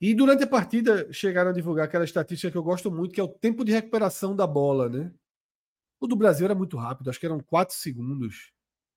E 0.00 0.14
durante 0.14 0.44
a 0.44 0.46
partida 0.46 1.12
chegaram 1.12 1.50
a 1.50 1.54
divulgar 1.54 1.86
aquela 1.86 2.04
estatística 2.04 2.50
que 2.50 2.56
eu 2.56 2.62
gosto 2.62 2.90
muito, 2.90 3.14
que 3.14 3.20
é 3.20 3.24
o 3.24 3.28
tempo 3.28 3.64
de 3.64 3.72
recuperação 3.72 4.34
da 4.34 4.46
bola, 4.46 4.88
né? 4.88 5.12
O 6.00 6.06
do 6.06 6.14
Brasil 6.14 6.44
era 6.44 6.54
muito 6.54 6.76
rápido, 6.76 7.10
acho 7.10 7.18
que 7.18 7.26
eram 7.26 7.40
4 7.40 7.74
segundos. 7.74 8.52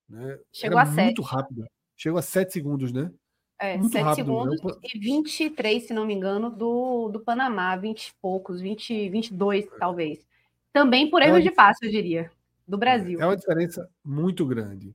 Né? 0.08 0.38
Chegou 0.52 0.78
era 0.78 0.88
a 0.88 0.92
7. 0.92 1.04
Muito 1.06 1.22
rápido. 1.22 1.66
Chegou 1.96 2.18
a 2.18 2.22
7 2.22 2.52
segundos, 2.52 2.92
né? 2.92 3.10
É, 3.58 3.76
muito 3.76 3.92
7 3.92 4.04
rápido, 4.04 4.44
né? 4.44 4.56
segundos 4.56 4.76
né? 4.76 4.88
e 4.94 4.98
23, 4.98 5.86
se 5.86 5.92
não 5.92 6.06
me 6.06 6.14
engano, 6.14 6.50
do, 6.50 7.08
do 7.08 7.20
Panamá, 7.20 7.74
20 7.76 8.08
e 8.08 8.14
poucos, 8.20 8.60
20, 8.60 9.08
22 9.08 9.66
talvez. 9.78 10.24
Também 10.72 11.10
por 11.10 11.20
erro 11.20 11.36
é 11.36 11.40
de 11.40 11.50
passe, 11.50 11.84
eu 11.84 11.90
diria, 11.90 12.30
do 12.66 12.78
Brasil. 12.78 13.20
É 13.20 13.26
uma 13.26 13.36
diferença 13.36 13.88
muito 14.04 14.46
grande. 14.46 14.94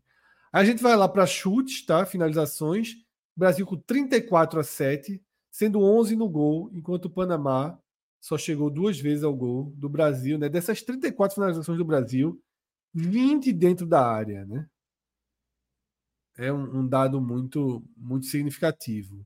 A 0.58 0.66
gente 0.66 0.82
vai 0.82 0.96
lá 0.96 1.08
para 1.08 1.28
chutes, 1.28 1.86
tá? 1.86 2.04
Finalizações. 2.04 2.96
Brasil 3.36 3.64
com 3.64 3.78
34 3.78 4.60
a 4.60 4.64
7, 4.64 5.24
sendo 5.52 5.84
11 5.84 6.16
no 6.16 6.28
gol, 6.28 6.72
enquanto 6.74 7.06
o 7.06 7.10
Panamá 7.12 7.80
só 8.20 8.40
chegou 8.40 8.72
duas 8.72 9.00
vezes 9.00 9.24
ao 9.24 9.36
gol 9.36 9.72
do 9.76 9.88
Brasil, 9.88 10.40
né? 10.40 10.50
Dessas 10.50 10.82
34 10.82 11.36
finalizações 11.36 11.78
do 11.78 11.86
Brasil, 11.86 12.42
20 12.92 13.54
dentro 13.54 13.86
da 13.86 14.04
área, 14.04 14.48
né? 14.48 14.68
É 16.36 16.52
um, 16.52 16.80
um 16.80 16.88
dado 16.88 17.22
muito, 17.22 17.88
muito 17.96 18.26
significativo. 18.26 19.24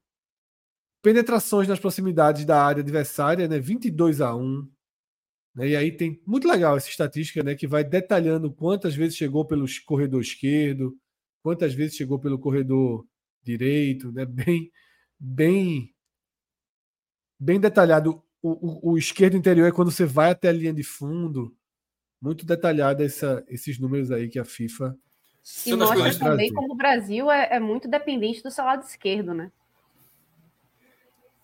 Penetrações 1.02 1.66
nas 1.66 1.80
proximidades 1.80 2.44
da 2.44 2.62
área 2.62 2.82
adversária, 2.82 3.48
né? 3.48 3.58
22 3.58 4.20
a 4.20 4.36
1. 4.36 4.70
Né? 5.56 5.70
E 5.70 5.76
aí 5.78 5.96
tem 5.96 6.22
muito 6.28 6.46
legal 6.46 6.76
essa 6.76 6.90
estatística, 6.90 7.42
né? 7.42 7.56
Que 7.56 7.68
vai 7.68 7.86
detalhando 7.86 8.52
quantas 8.52 8.94
vezes 8.94 9.16
chegou 9.16 9.46
pelo 9.46 9.66
corredor 9.86 10.20
esquerdo, 10.20 11.00
quantas 11.42 11.74
vezes 11.74 11.96
chegou 11.96 12.20
pelo 12.20 12.40
corredor 12.40 13.06
direito, 13.44 14.12
né? 14.12 14.26
Bem, 14.32 14.72
bem, 15.20 15.94
bem 17.40 17.60
detalhado 17.60 18.24
o, 18.42 18.90
o, 18.90 18.92
o, 18.94 18.98
esquerdo 18.98 19.38
interior 19.38 19.68
é 19.68 19.72
quando 19.72 19.92
você 19.92 20.04
vai 20.04 20.32
até 20.32 20.50
a 20.50 20.54
linha 20.54 20.74
de 20.74 20.84
fundo. 20.84 21.56
Muito 22.20 22.46
detalhada 22.46 23.06
essa, 23.06 23.44
esses 23.48 23.78
números 23.80 24.12
aí 24.12 24.28
que 24.30 24.40
a 24.40 24.46
FIFA. 24.46 24.98
E 25.66 25.76
mostra 25.76 26.20
também 26.20 26.54
como 26.54 26.74
o 26.74 26.78
Brasil 26.78 27.32
é, 27.32 27.56
é, 27.56 27.60
muito 27.60 27.88
dependente 27.88 28.44
do 28.44 28.52
seu 28.52 28.64
lado 28.64 28.84
esquerdo, 28.84 29.34
né? 29.34 29.52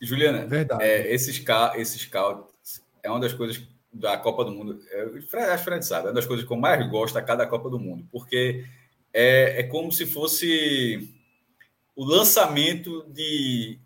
Juliana, 0.02 0.46
Verdade. 0.46 0.84
É, 0.84 1.12
esses, 1.12 1.44
esses 1.76 2.02
scouts 2.02 2.84
é 3.02 3.10
uma 3.10 3.20
das 3.20 3.34
coisas 3.34 3.62
da 3.92 4.18
Copa 4.18 4.46
do 4.46 4.52
Mundo. 4.52 4.80
É, 4.92 5.02
acho 5.02 5.58
que 5.58 5.64
Fred 5.64 5.86
sabe, 5.86 6.06
é 6.06 6.10
uma 6.10 6.16
das 6.16 6.28
coisas 6.28 6.46
que 6.46 6.54
eu 6.54 6.58
mais 6.58 6.88
gosto 6.90 7.18
a 7.18 7.24
cada 7.24 7.48
Copa 7.48 7.70
do 7.70 7.80
Mundo, 7.80 8.08
porque 8.12 8.66
é, 9.20 9.62
é 9.62 9.64
como 9.64 9.92
se 9.92 10.06
fosse 10.06 11.10
o 11.96 12.06
lançamento 12.06 13.04
de 13.10 13.80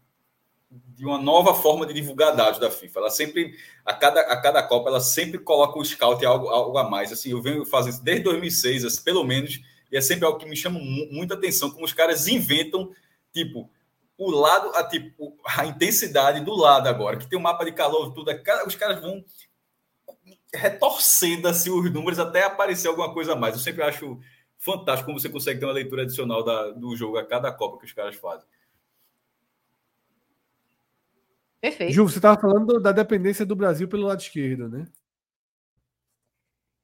de 0.69 1.05
uma 1.05 1.17
nova 1.17 1.55
forma 1.55 1.85
de 1.85 1.93
divulgar 1.93 2.35
dados 2.35 2.59
da 2.59 2.69
FIFA. 2.69 2.99
Ela 2.99 3.09
sempre, 3.09 3.57
a 3.83 3.91
cada, 3.91 4.21
a 4.21 4.39
cada 4.39 4.61
Copa, 4.61 4.87
ela 4.87 4.99
sempre 4.99 5.39
coloca 5.39 5.79
o 5.79 5.83
scout 5.83 6.23
algo, 6.23 6.47
algo 6.47 6.77
a 6.77 6.87
mais. 6.87 7.11
Assim, 7.11 7.31
eu 7.31 7.41
venho 7.41 7.65
fazendo 7.65 7.93
isso 7.93 8.03
desde 8.03 8.23
2006, 8.25 8.85
assim, 8.85 9.03
pelo 9.03 9.23
menos, 9.23 9.59
e 9.91 9.97
é 9.97 10.01
sempre 10.01 10.25
algo 10.25 10.37
que 10.37 10.45
me 10.45 10.55
chama 10.55 10.79
muita 10.79 11.33
atenção, 11.33 11.71
como 11.71 11.83
os 11.83 11.91
caras 11.91 12.27
inventam, 12.27 12.91
tipo, 13.33 13.67
o 14.15 14.29
lado, 14.29 14.69
a, 14.75 14.83
tipo, 14.87 15.35
a 15.43 15.65
intensidade 15.65 16.45
do 16.45 16.55
lado 16.55 16.87
agora, 16.87 17.17
que 17.17 17.27
tem 17.27 17.39
um 17.39 17.41
mapa 17.41 17.65
de 17.65 17.71
calor, 17.71 18.13
tudo, 18.13 18.29
é 18.29 18.39
os 18.65 18.75
caras 18.75 19.01
vão 19.01 19.25
retorcendo 20.53 21.47
assim, 21.47 21.71
os 21.71 21.91
números 21.91 22.19
até 22.19 22.43
aparecer 22.43 22.87
alguma 22.87 23.11
coisa 23.11 23.33
a 23.33 23.35
mais. 23.35 23.55
Eu 23.55 23.61
sempre 23.61 23.81
acho 23.83 24.19
fantástico 24.61 25.07
como 25.07 25.19
você 25.19 25.29
consegue 25.29 25.59
ter 25.59 25.65
uma 25.65 25.73
leitura 25.73 26.03
adicional 26.03 26.43
da, 26.43 26.69
do 26.69 26.95
jogo 26.95 27.17
a 27.17 27.25
cada 27.25 27.51
Copa 27.51 27.79
que 27.79 27.85
os 27.85 27.93
caras 27.93 28.15
fazem. 28.15 28.47
Perfeito. 31.59 31.93
Ju, 31.93 32.07
você 32.07 32.17
estava 32.17 32.39
falando 32.39 32.79
da 32.79 32.91
dependência 32.91 33.45
do 33.45 33.55
Brasil 33.55 33.87
pelo 33.87 34.07
lado 34.07 34.21
esquerdo, 34.21 34.69
né? 34.69 34.87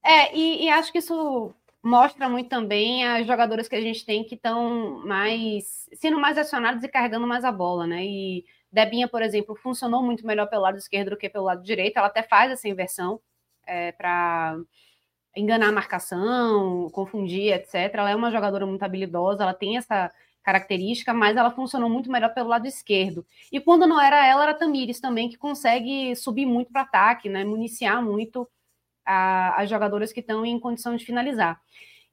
É, 0.04 0.36
e, 0.36 0.66
e, 0.66 0.70
acho 0.70 0.92
que 0.92 1.00
isso 1.00 1.54
mostra 1.84 2.30
muito 2.30 2.50
também 2.50 3.06
as 3.06 3.28
jogadoras 3.28 3.68
que 3.68 3.76
a 3.76 3.82
gente 3.82 4.06
tem 4.06 4.24
que 4.24 4.36
estão 4.36 5.06
mais 5.06 5.90
sendo 5.94 6.20
mais 6.20 6.38
acionadas 6.38 6.84
e 6.84 6.88
carregando 6.88 7.28
mais 7.28 7.44
a 7.44 7.52
bola, 7.52 7.86
né? 7.86 8.06
E 8.06 8.46
Debinha, 8.72 9.08
por 9.08 9.22
exemplo, 9.22 9.56
funcionou 9.56 10.04
muito 10.04 10.26
melhor 10.26 10.48
pelo 10.48 10.62
lado 10.62 10.78
esquerdo 10.78 11.12
do 11.12 11.18
que 11.18 11.30
pelo 11.30 11.46
lado 11.46 11.64
direito. 11.64 11.98
Ela 11.98 12.08
até 12.08 12.24
faz 12.24 12.52
essa 12.52 12.68
inversão 12.68 13.20
é, 13.66 13.92
para 13.92 14.58
enganar 15.38 15.70
a 15.70 15.72
marcação, 15.72 16.90
confundir, 16.92 17.54
etc. 17.54 17.94
Ela 17.94 18.12
é 18.12 18.16
uma 18.16 18.32
jogadora 18.32 18.66
muito 18.66 18.84
habilidosa, 18.84 19.44
ela 19.44 19.54
tem 19.54 19.78
essa 19.78 20.12
característica, 20.44 21.14
mas 21.14 21.36
ela 21.36 21.52
funcionou 21.52 21.90
muito 21.90 22.10
melhor 22.10 22.34
pelo 22.34 22.48
lado 22.48 22.66
esquerdo. 22.66 23.26
E 23.52 23.60
quando 23.60 23.86
não 23.86 24.00
era 24.00 24.26
ela, 24.26 24.44
era 24.44 24.54
Tamires 24.54 25.00
também, 25.00 25.28
que 25.30 25.38
consegue 25.38 26.16
subir 26.16 26.46
muito 26.46 26.72
para 26.72 26.84
ataque, 26.84 27.28
né, 27.28 27.44
municiar 27.44 28.02
muito 28.02 28.48
as 29.06 29.70
jogadoras 29.70 30.12
que 30.12 30.20
estão 30.20 30.46
em 30.46 30.60
condição 30.60 30.96
de 30.96 31.06
finalizar. 31.06 31.62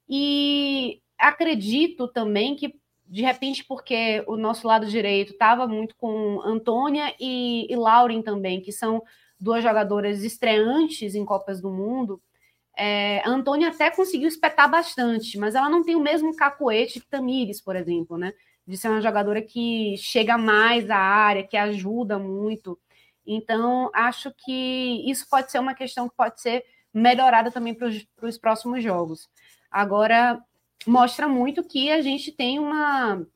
E 0.09 1.01
acredito 1.19 2.09
também 2.09 2.55
que, 2.55 2.75
de 3.07 3.23
repente, 3.23 3.65
porque 3.65 4.25
o 4.27 4.37
nosso 4.37 4.67
lado 4.67 4.87
direito 4.87 5.33
estava 5.33 5.67
muito 5.67 5.97
com 5.97 6.41
Antônia 6.43 7.15
e, 7.19 7.67
e 7.69 7.77
Lauren 7.77 8.23
também, 8.23 8.61
que 8.61 8.71
são 8.71 9.03
duas 9.39 9.63
jogadoras 9.63 10.23
estreantes 10.23 11.15
em 11.15 11.25
Copas 11.25 11.61
do 11.61 11.71
Mundo, 11.71 12.21
é, 12.77 13.21
a 13.25 13.31
Antônia 13.31 13.69
até 13.69 13.91
conseguiu 13.91 14.29
espetar 14.29 14.71
bastante, 14.71 15.39
mas 15.39 15.55
ela 15.55 15.69
não 15.69 15.83
tem 15.85 15.95
o 15.95 16.01
mesmo 16.01 16.35
cacoete 16.35 17.01
que 17.01 17.07
Tamires, 17.07 17.61
por 17.61 17.77
exemplo, 17.77 18.19
né? 18.19 18.33
De 18.67 18.77
ser 18.77 18.89
uma 18.89 19.01
jogadora 19.01 19.41
que 19.43 19.97
chega 19.99 20.37
mais 20.37 20.91
à 20.91 20.97
área, 20.97 21.47
que 21.47 21.57
ajuda 21.57 22.19
muito. 22.19 22.79
Então, 23.27 23.91
acho 23.95 24.33
que 24.33 25.09
isso 25.11 25.29
pode 25.29 25.51
ser 25.51 25.59
uma 25.59 25.75
questão 25.75 26.09
que 26.09 26.17
pode 26.17 26.41
ser 26.41 26.65
melhorada 26.93 27.51
também 27.51 27.75
para 27.75 27.89
os 28.23 28.39
próximos 28.39 28.83
jogos. 28.83 29.29
Agora, 29.71 30.41
mostra 30.87 31.29
muito 31.29 31.65
que 31.65 31.91
a 31.91 32.01
gente 32.01 32.31
tem 32.33 32.59
uma, 32.59 33.27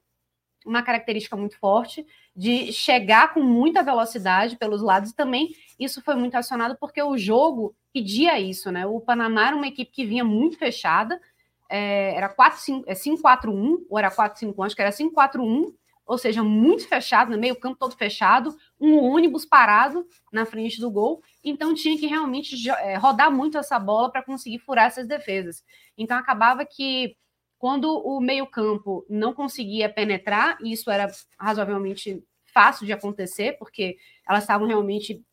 uma 0.65 0.83
característica 0.83 1.37
muito 1.37 1.59
forte 1.59 2.07
de 2.39 2.73
chegar 2.73 3.35
com 3.35 3.41
muita 3.43 3.83
velocidade 3.83 4.57
pelos 4.57 4.81
lados 4.81 5.11
e 5.11 5.15
também 5.17 5.51
isso 5.77 6.01
foi 6.01 6.15
muito 6.15 6.37
acionado 6.37 6.77
porque 6.79 7.03
o 7.03 7.19
jogo 7.19 7.75
pedia 7.93 8.39
isso, 8.39 8.71
né? 8.71 8.87
O 8.87 9.01
Panamá 9.01 9.49
era 9.49 9.57
uma 9.57 9.67
equipe 9.67 9.91
que 9.91 10.07
vinha 10.07 10.25
muito 10.25 10.57
fechada, 10.57 11.21
é, 11.69 12.15
era 12.15 12.33
5-4-1 12.33 12.87
é, 12.87 13.85
ou 13.91 13.99
era 13.99 14.09
4-5-1, 14.09 14.67
acho 14.67 14.77
que 14.77 14.83
era 14.83 14.93
5-4-1, 14.93 15.75
ou 16.07 16.17
seja, 16.17 16.45
muito 16.45 16.87
fechado, 16.87 17.33
né? 17.33 17.37
meio 17.37 17.57
campo 17.57 17.77
todo 17.77 17.97
fechado, 17.97 18.57
um 18.81 18.99
ônibus 18.99 19.45
parado 19.45 20.07
na 20.33 20.47
frente 20.47 20.81
do 20.81 20.93
gol, 20.93 21.21
então 21.43 21.75
tinha 21.75 21.99
que 21.99 22.07
realmente 22.07 22.71
é, 22.71 22.95
rodar 22.95 23.33
muito 23.33 23.59
essa 23.59 23.81
bola 23.81 24.13
para 24.13 24.23
conseguir 24.23 24.61
furar 24.61 24.87
essas 24.87 25.09
defesas. 25.09 25.65
Então 25.99 26.17
acabava 26.17 26.65
que 26.65 27.17
quando 27.59 27.93
o 27.99 28.21
meio 28.21 28.47
campo 28.47 29.05
não 29.11 29.35
conseguia 29.35 29.89
penetrar, 29.89 30.57
e 30.63 30.73
isso 30.73 30.89
era 30.89 31.11
razoavelmente 31.39 32.23
fácil 32.59 32.85
de 32.85 32.93
acontecer, 32.93 33.57
porque 33.57 33.97
elas 34.29 34.43
estavam 34.43 34.67
realmente 34.67 35.25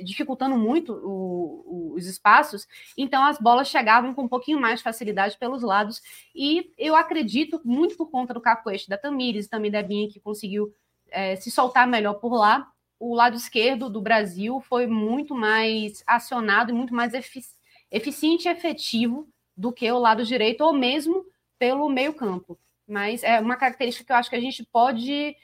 dificultando 0.00 0.54
muito 0.54 0.92
o, 0.92 1.64
o, 1.64 1.94
os 1.94 2.04
espaços, 2.04 2.66
então 2.94 3.24
as 3.24 3.38
bolas 3.38 3.68
chegavam 3.68 4.12
com 4.12 4.24
um 4.24 4.28
pouquinho 4.28 4.60
mais 4.60 4.80
de 4.80 4.84
facilidade 4.84 5.38
pelos 5.38 5.62
lados, 5.62 6.02
e 6.34 6.70
eu 6.76 6.94
acredito, 6.94 7.58
muito 7.64 7.96
por 7.96 8.10
conta 8.10 8.34
do 8.34 8.40
cacoete 8.40 8.86
da 8.86 8.98
Tamires 8.98 9.46
e 9.46 9.48
também 9.48 9.70
da 9.70 9.82
Binha, 9.82 10.10
que 10.10 10.20
conseguiu 10.20 10.74
é, 11.10 11.36
se 11.36 11.50
soltar 11.50 11.88
melhor 11.88 12.14
por 12.14 12.34
lá, 12.34 12.70
o 13.00 13.14
lado 13.14 13.36
esquerdo 13.36 13.88
do 13.88 14.02
Brasil 14.02 14.60
foi 14.60 14.86
muito 14.86 15.34
mais 15.34 16.02
acionado 16.06 16.70
e 16.70 16.74
muito 16.74 16.92
mais 16.94 17.14
efici 17.14 17.56
eficiente 17.90 18.46
e 18.46 18.50
efetivo 18.50 19.26
do 19.56 19.72
que 19.72 19.90
o 19.90 19.98
lado 19.98 20.22
direito, 20.22 20.60
ou 20.62 20.74
mesmo 20.74 21.24
pelo 21.58 21.88
meio 21.88 22.12
campo. 22.12 22.58
Mas 22.86 23.22
é 23.22 23.40
uma 23.40 23.56
característica 23.56 24.04
que 24.04 24.12
eu 24.12 24.16
acho 24.16 24.28
que 24.28 24.36
a 24.36 24.40
gente 24.40 24.62
pode 24.70 25.34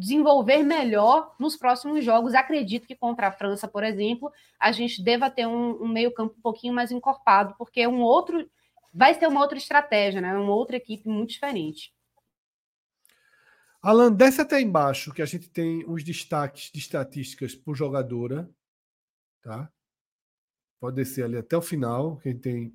desenvolver 0.00 0.62
melhor 0.62 1.36
nos 1.38 1.56
próximos 1.56 2.02
jogos. 2.02 2.34
Acredito 2.34 2.86
que 2.86 2.96
contra 2.96 3.28
a 3.28 3.32
França, 3.32 3.68
por 3.68 3.84
exemplo, 3.84 4.32
a 4.58 4.72
gente 4.72 5.02
deva 5.02 5.30
ter 5.30 5.46
um, 5.46 5.82
um 5.82 5.88
meio-campo 5.88 6.34
um 6.38 6.40
pouquinho 6.40 6.74
mais 6.74 6.90
encorpado, 6.90 7.54
porque 7.58 7.82
é 7.82 7.88
um 7.88 8.00
outro. 8.00 8.50
Vai 8.92 9.14
ser 9.14 9.28
uma 9.28 9.40
outra 9.40 9.58
estratégia, 9.58 10.20
né? 10.20 10.34
Uma 10.34 10.54
outra 10.54 10.76
equipe 10.76 11.08
muito 11.08 11.30
diferente. 11.30 11.92
Alan, 13.82 14.12
desce 14.12 14.40
até 14.40 14.60
embaixo 14.60 15.12
que 15.12 15.22
a 15.22 15.26
gente 15.26 15.48
tem 15.48 15.84
os 15.86 16.02
destaques 16.02 16.70
de 16.72 16.78
estatísticas 16.78 17.54
por 17.54 17.74
jogadora. 17.74 18.50
Tá? 19.42 19.70
Pode 20.80 20.96
descer 20.96 21.24
ali 21.24 21.36
até 21.36 21.56
o 21.56 21.62
final, 21.62 22.16
que 22.18 22.28
a 22.28 22.32
gente 22.32 22.42
tem 22.42 22.74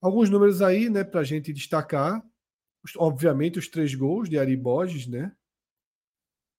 alguns 0.00 0.30
números 0.30 0.62
aí, 0.62 0.88
né, 0.88 1.02
para 1.02 1.20
a 1.20 1.24
gente 1.24 1.52
destacar. 1.52 2.22
Obviamente, 2.96 3.58
os 3.58 3.68
três 3.68 3.94
gols 3.94 4.28
de 4.28 4.38
Ari 4.38 4.56
Borges, 4.56 5.06
né? 5.06 5.34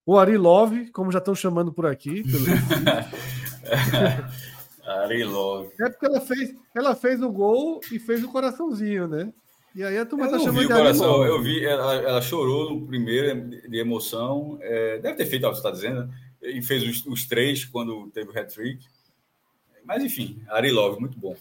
O 0.04 0.18
Ari 0.18 0.36
Love, 0.36 0.90
como 0.90 1.12
já 1.12 1.18
estão 1.18 1.34
chamando 1.34 1.72
por 1.72 1.86
aqui. 1.86 2.22
Pelo... 2.22 2.44
Ari 4.86 5.24
Love. 5.24 5.70
É 5.80 5.88
porque 5.88 6.06
ela 6.06 6.20
fez, 6.20 6.54
ela 6.74 6.96
fez 6.96 7.22
o 7.22 7.30
gol 7.30 7.80
e 7.92 7.98
fez 7.98 8.24
o 8.24 8.28
coraçãozinho, 8.28 9.06
né? 9.06 9.32
E 9.74 9.84
aí 9.84 9.98
a 9.98 10.04
turma 10.04 10.26
eu 10.26 10.32
tá 10.32 10.38
chamando 10.40 10.62
de 10.62 10.68
coração, 10.68 11.18
Love. 11.18 11.28
Eu 11.28 11.42
vi, 11.42 11.64
ela, 11.64 11.94
ela, 11.94 12.22
chorou 12.22 12.74
no 12.74 12.86
primeiro 12.86 13.48
de 13.48 13.78
emoção. 13.78 14.58
É, 14.60 14.98
deve 14.98 15.16
ter 15.16 15.26
feito 15.26 15.46
o 15.46 15.50
que 15.50 15.54
você 15.54 15.60
está 15.60 15.70
dizendo, 15.70 16.06
né? 16.06 16.14
E 16.42 16.62
fez 16.62 16.82
os, 16.82 17.06
os, 17.06 17.26
três 17.26 17.64
quando 17.64 18.10
teve 18.10 18.30
o 18.30 18.38
hat-trick. 18.38 18.84
Mas 19.84 20.02
enfim, 20.02 20.42
Ari 20.48 20.72
Love, 20.72 20.98
muito 20.98 21.18
bom. 21.18 21.36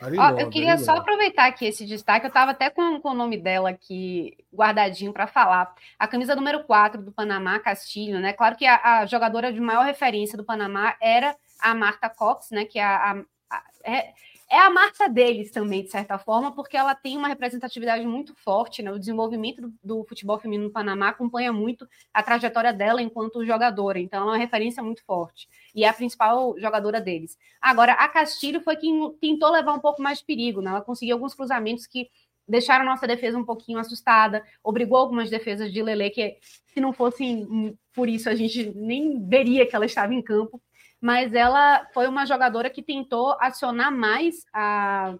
Ó, 0.00 0.38
eu 0.38 0.50
queria 0.50 0.76
só 0.76 0.96
aproveitar 0.96 1.46
aqui 1.46 1.66
esse 1.66 1.86
destaque. 1.86 2.26
Eu 2.26 2.28
estava 2.28 2.50
até 2.50 2.68
com, 2.68 3.00
com, 3.00 3.10
o 3.10 3.14
nome 3.14 3.36
dela 3.36 3.70
aqui 3.70 4.36
guardadinho 4.52 5.12
para 5.12 5.26
falar. 5.26 5.72
A 5.98 6.08
camisa 6.08 6.34
número 6.34 6.64
4 6.64 7.00
do 7.00 7.12
Panamá, 7.12 7.58
Castilho, 7.60 8.18
né? 8.20 8.32
Claro 8.32 8.56
que 8.56 8.66
a, 8.66 8.80
a, 8.82 9.06
jogadora 9.06 9.52
de 9.52 9.60
maior 9.60 9.84
referência 9.84 10.36
do 10.36 10.44
Panamá 10.44 10.96
era 11.00 11.36
a 11.60 11.74
Marta 11.74 12.08
Cox, 12.08 12.50
né? 12.50 12.64
Que 12.64 12.78
é 12.78 12.84
a, 12.84 13.22
a, 13.50 13.62
é, 13.84 14.12
é 14.54 14.58
a 14.58 14.70
marca 14.70 15.08
deles 15.08 15.50
também, 15.50 15.82
de 15.82 15.90
certa 15.90 16.16
forma, 16.16 16.52
porque 16.54 16.76
ela 16.76 16.94
tem 16.94 17.16
uma 17.16 17.26
representatividade 17.26 18.06
muito 18.06 18.34
forte, 18.36 18.82
né? 18.82 18.92
O 18.92 18.98
desenvolvimento 19.00 19.60
do, 19.60 19.74
do, 19.82 20.04
futebol 20.04 20.38
feminino 20.38 20.68
no 20.68 20.72
Panamá 20.72 21.08
acompanha 21.08 21.52
muito 21.52 21.88
a 22.12 22.22
trajetória 22.22 22.72
dela 22.72 23.02
enquanto 23.02 23.44
jogadora, 23.44 23.98
então 23.98 24.22
é 24.22 24.24
uma 24.24 24.36
referência 24.36 24.80
muito 24.80 25.04
forte. 25.04 25.48
E 25.74 25.82
é 25.82 25.88
a 25.88 25.92
principal 25.92 26.54
jogadora 26.56 27.00
deles. 27.00 27.36
Agora, 27.60 27.94
a 27.94 28.08
Castilho 28.08 28.60
foi 28.60 28.76
quem 28.76 29.12
tentou 29.20 29.50
levar 29.50 29.72
um 29.72 29.80
pouco 29.80 30.00
mais 30.00 30.18
de 30.18 30.24
perigo, 30.24 30.60
né? 30.60 30.70
Ela 30.70 30.82
conseguiu 30.82 31.16
alguns 31.16 31.34
cruzamentos 31.34 31.84
que 31.88 32.08
deixaram 32.46 32.84
nossa 32.84 33.08
defesa 33.08 33.36
um 33.36 33.44
pouquinho 33.44 33.80
assustada, 33.80 34.44
obrigou 34.62 34.98
algumas 34.98 35.30
defesas 35.30 35.72
de 35.72 35.82
Lele 35.82 36.10
que 36.10 36.36
se 36.72 36.80
não 36.80 36.92
fossem 36.92 37.76
por 37.92 38.08
isso 38.08 38.28
a 38.28 38.34
gente 38.34 38.72
nem 38.74 39.26
veria 39.26 39.66
que 39.66 39.74
ela 39.74 39.86
estava 39.86 40.12
em 40.12 40.20
campo 40.20 40.60
mas 41.04 41.34
ela 41.34 41.86
foi 41.92 42.08
uma 42.08 42.24
jogadora 42.24 42.70
que 42.70 42.82
tentou 42.82 43.36
acionar 43.38 43.92
mais 43.92 44.36
a, 44.54 45.14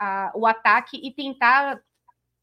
a, 0.00 0.32
o 0.34 0.44
ataque 0.44 0.96
e 1.00 1.12
tentar 1.12 1.80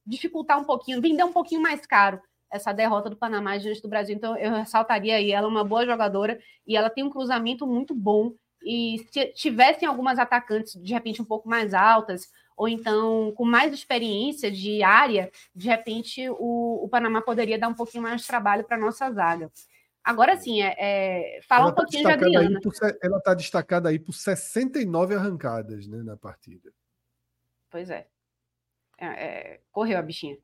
dificultar 0.06 0.58
um 0.58 0.64
pouquinho, 0.64 1.02
vender 1.02 1.26
um 1.26 1.34
pouquinho 1.34 1.62
mais 1.62 1.86
caro 1.86 2.22
essa 2.50 2.72
derrota 2.72 3.10
do 3.10 3.18
Panamá 3.18 3.58
diante 3.58 3.82
do 3.82 3.90
Brasil. 3.90 4.16
Então, 4.16 4.38
eu 4.38 4.54
ressaltaria 4.54 5.18
aí, 5.18 5.34
ela 5.34 5.46
é 5.46 5.50
uma 5.50 5.66
boa 5.66 5.86
jogadora 5.86 6.40
e 6.66 6.78
ela 6.78 6.90
tem 6.90 7.04
um 7.04 7.10
cruzamento 7.10 7.68
muito 7.68 7.94
bom. 7.94 8.32
E 8.64 9.06
se 9.12 9.26
tivessem 9.34 9.86
algumas 9.86 10.18
atacantes, 10.18 10.82
de 10.82 10.94
repente, 10.94 11.22
um 11.22 11.26
pouco 11.26 11.50
mais 11.50 11.74
altas, 11.74 12.32
ou 12.56 12.70
então 12.70 13.34
com 13.36 13.44
mais 13.44 13.74
experiência 13.74 14.50
de 14.50 14.82
área, 14.82 15.30
de 15.54 15.68
repente 15.68 16.30
o, 16.30 16.86
o 16.86 16.88
Panamá 16.88 17.22
poderia 17.22 17.60
dar 17.60 17.68
um 17.68 17.74
pouquinho 17.74 18.04
mais 18.04 18.22
de 18.22 18.28
trabalho 18.28 18.64
para 18.64 18.78
a 18.78 18.80
nossa 18.80 19.12
zaga. 19.12 19.52
Agora 20.04 20.36
sim, 20.36 20.62
é, 20.62 21.38
é 21.38 21.40
um 21.40 21.48
tá 21.48 21.72
pouquinho 21.72 22.06
de 22.06 22.12
Adriana. 22.12 22.60
Por, 22.62 22.74
ela 23.02 23.18
está 23.20 23.34
destacada 23.34 23.88
aí 23.88 23.98
por 23.98 24.14
69 24.14 25.16
arrancadas 25.16 25.88
né, 25.88 26.04
na 26.04 26.18
partida. 26.18 26.74
Pois 27.70 27.90
é. 27.90 28.06
é, 28.98 29.08
é 29.08 29.62
correu 29.72 29.98
a 29.98 30.02
bichinha. 30.02 30.38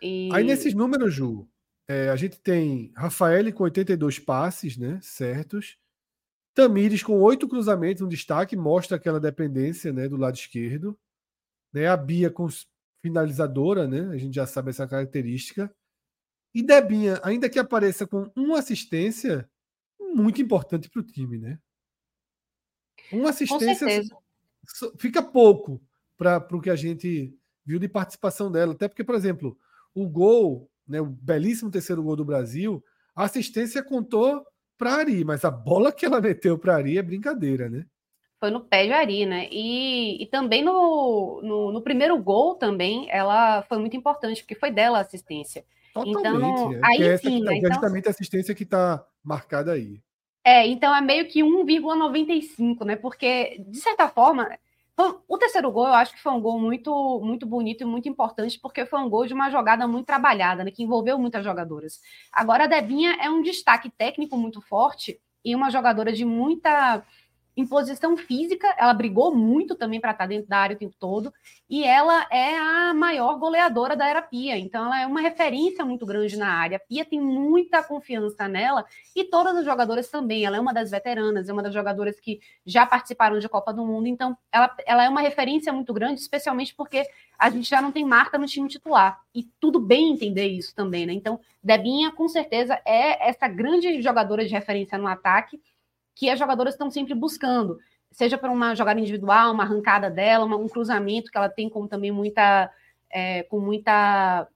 E... 0.00 0.30
Aí 0.32 0.44
nesses 0.44 0.74
números, 0.74 1.12
Ju, 1.12 1.48
é, 1.88 2.08
a 2.08 2.16
gente 2.16 2.38
tem 2.38 2.92
Rafael 2.96 3.52
com 3.52 3.64
82 3.64 4.20
passes 4.20 4.76
né, 4.76 5.00
certos. 5.02 5.76
Tamires 6.54 7.02
com 7.02 7.20
oito 7.20 7.48
cruzamentos, 7.48 8.02
um 8.02 8.08
destaque, 8.08 8.54
mostra 8.56 8.96
aquela 8.96 9.18
dependência 9.18 9.92
né, 9.92 10.08
do 10.08 10.16
lado 10.16 10.36
esquerdo. 10.36 10.96
Né, 11.72 11.88
a 11.88 11.96
Bia 11.96 12.30
com 12.30 12.46
finalizadora, 13.02 13.88
né, 13.88 14.08
a 14.12 14.18
gente 14.18 14.34
já 14.34 14.46
sabe 14.46 14.70
essa 14.70 14.86
característica. 14.86 15.74
E 16.54 16.62
Debinha, 16.62 17.20
ainda 17.22 17.48
que 17.48 17.58
apareça 17.58 18.06
com 18.06 18.30
uma 18.36 18.58
assistência, 18.58 19.48
muito 20.14 20.40
importante 20.42 20.90
para 20.90 21.00
o 21.00 21.04
time, 21.04 21.38
né? 21.38 21.58
Uma 23.10 23.30
assistência 23.30 23.86
fica 24.98 25.22
pouco 25.22 25.80
para 26.16 26.46
o 26.52 26.60
que 26.60 26.70
a 26.70 26.76
gente 26.76 27.34
viu 27.64 27.78
de 27.78 27.88
participação 27.88 28.50
dela. 28.50 28.72
Até 28.72 28.88
porque, 28.88 29.04
por 29.04 29.14
exemplo, 29.14 29.56
o 29.94 30.08
gol, 30.08 30.70
né, 30.86 31.00
o 31.00 31.06
belíssimo 31.06 31.70
terceiro 31.70 32.02
gol 32.02 32.16
do 32.16 32.24
Brasil, 32.24 32.82
a 33.14 33.24
assistência 33.24 33.82
contou 33.82 34.44
para 34.78 34.94
Ari, 34.94 35.24
mas 35.24 35.44
a 35.44 35.50
bola 35.50 35.92
que 35.92 36.04
ela 36.04 36.20
meteu 36.20 36.58
para 36.58 36.76
Ari 36.76 36.98
é 36.98 37.02
brincadeira, 37.02 37.68
né? 37.68 37.86
Foi 38.40 38.50
no 38.50 38.60
pé 38.60 38.86
de 38.86 38.92
Ari, 38.92 39.26
né? 39.26 39.48
E, 39.52 40.20
e 40.22 40.26
também 40.26 40.64
no, 40.64 41.40
no, 41.42 41.72
no 41.72 41.82
primeiro 41.82 42.20
gol 42.20 42.56
também, 42.56 43.06
ela 43.08 43.62
foi 43.62 43.78
muito 43.78 43.96
importante, 43.96 44.42
porque 44.42 44.56
foi 44.56 44.70
dela 44.72 44.98
a 44.98 45.02
assistência. 45.02 45.64
Totalmente. 45.92 46.60
Então, 46.60 46.72
é. 46.74 46.80
aí 46.84 47.02
é 47.02 47.16
sim, 47.16 47.44
tá, 47.44 47.54
então, 47.54 47.72
justamente 47.72 48.08
a 48.08 48.10
assistência 48.10 48.54
que 48.54 48.62
está 48.64 49.04
marcada 49.22 49.72
aí. 49.72 50.00
É, 50.44 50.66
então 50.66 50.94
é 50.94 51.00
meio 51.00 51.28
que 51.28 51.40
1,95, 51.40 52.84
né? 52.84 52.96
Porque, 52.96 53.62
de 53.68 53.78
certa 53.78 54.08
forma, 54.08 54.48
o 55.28 55.38
terceiro 55.38 55.70
gol 55.70 55.86
eu 55.86 55.94
acho 55.94 56.14
que 56.14 56.20
foi 56.20 56.32
um 56.32 56.40
gol 56.40 56.58
muito, 56.58 57.20
muito 57.22 57.46
bonito 57.46 57.82
e 57.82 57.86
muito 57.86 58.08
importante, 58.08 58.58
porque 58.60 58.84
foi 58.84 59.00
um 59.00 59.08
gol 59.08 59.26
de 59.26 59.34
uma 59.34 59.50
jogada 59.50 59.86
muito 59.86 60.06
trabalhada, 60.06 60.64
né? 60.64 60.70
Que 60.70 60.82
envolveu 60.82 61.18
muitas 61.18 61.44
jogadoras. 61.44 62.00
Agora, 62.32 62.64
a 62.64 62.66
Debinha 62.66 63.16
é 63.20 63.30
um 63.30 63.42
destaque 63.42 63.90
técnico 63.90 64.36
muito 64.36 64.60
forte 64.60 65.20
e 65.44 65.54
uma 65.54 65.70
jogadora 65.70 66.12
de 66.12 66.24
muita 66.24 67.04
em 67.56 67.66
posição 67.66 68.16
física, 68.16 68.66
ela 68.78 68.94
brigou 68.94 69.34
muito 69.34 69.74
também 69.74 70.00
para 70.00 70.12
estar 70.12 70.24
tá 70.24 70.28
dentro 70.28 70.48
da 70.48 70.58
área 70.58 70.74
o 70.74 70.78
tempo 70.78 70.94
todo, 70.98 71.32
e 71.68 71.84
ela 71.84 72.26
é 72.30 72.56
a 72.58 72.94
maior 72.94 73.38
goleadora 73.38 73.94
da 73.94 74.06
era 74.06 74.22
Pia, 74.22 74.58
então 74.58 74.86
ela 74.86 75.02
é 75.02 75.06
uma 75.06 75.20
referência 75.20 75.84
muito 75.84 76.06
grande 76.06 76.36
na 76.36 76.48
área. 76.48 76.76
A 76.76 76.80
Pia 76.80 77.04
tem 77.04 77.20
muita 77.20 77.82
confiança 77.82 78.48
nela, 78.48 78.84
e 79.14 79.24
todas 79.24 79.56
as 79.56 79.64
jogadoras 79.64 80.08
também. 80.08 80.44
Ela 80.44 80.56
é 80.56 80.60
uma 80.60 80.72
das 80.72 80.90
veteranas, 80.90 81.48
é 81.48 81.52
uma 81.52 81.62
das 81.62 81.74
jogadoras 81.74 82.18
que 82.18 82.40
já 82.64 82.86
participaram 82.86 83.38
de 83.38 83.48
Copa 83.48 83.72
do 83.72 83.84
Mundo, 83.84 84.06
então 84.06 84.36
ela, 84.50 84.74
ela 84.86 85.04
é 85.04 85.08
uma 85.08 85.20
referência 85.20 85.72
muito 85.72 85.92
grande, 85.92 86.20
especialmente 86.20 86.74
porque 86.74 87.04
a 87.38 87.50
gente 87.50 87.68
já 87.68 87.82
não 87.82 87.92
tem 87.92 88.04
Marta 88.04 88.38
no 88.38 88.46
time 88.46 88.68
titular, 88.68 89.20
e 89.34 89.44
tudo 89.60 89.78
bem 89.78 90.12
entender 90.12 90.46
isso 90.46 90.74
também, 90.74 91.06
né? 91.06 91.12
Então, 91.12 91.38
Debinha, 91.62 92.12
com 92.12 92.28
certeza, 92.28 92.80
é 92.84 93.28
essa 93.28 93.46
grande 93.46 94.00
jogadora 94.00 94.44
de 94.44 94.52
referência 94.52 94.96
no 94.96 95.06
ataque, 95.06 95.60
que 96.14 96.28
as 96.28 96.38
jogadoras 96.38 96.74
estão 96.74 96.90
sempre 96.90 97.14
buscando, 97.14 97.78
seja 98.10 98.36
por 98.36 98.50
uma 98.50 98.74
jogada 98.74 99.00
individual, 99.00 99.52
uma 99.52 99.64
arrancada 99.64 100.10
dela, 100.10 100.44
uma, 100.44 100.56
um 100.56 100.68
cruzamento 100.68 101.30
que 101.30 101.36
ela 101.36 101.48
tem 101.48 101.68
com 101.68 101.86
também 101.86 102.12
muita, 102.12 102.70
é, 103.10 103.42
com 103.44 103.58
muita 103.58 104.46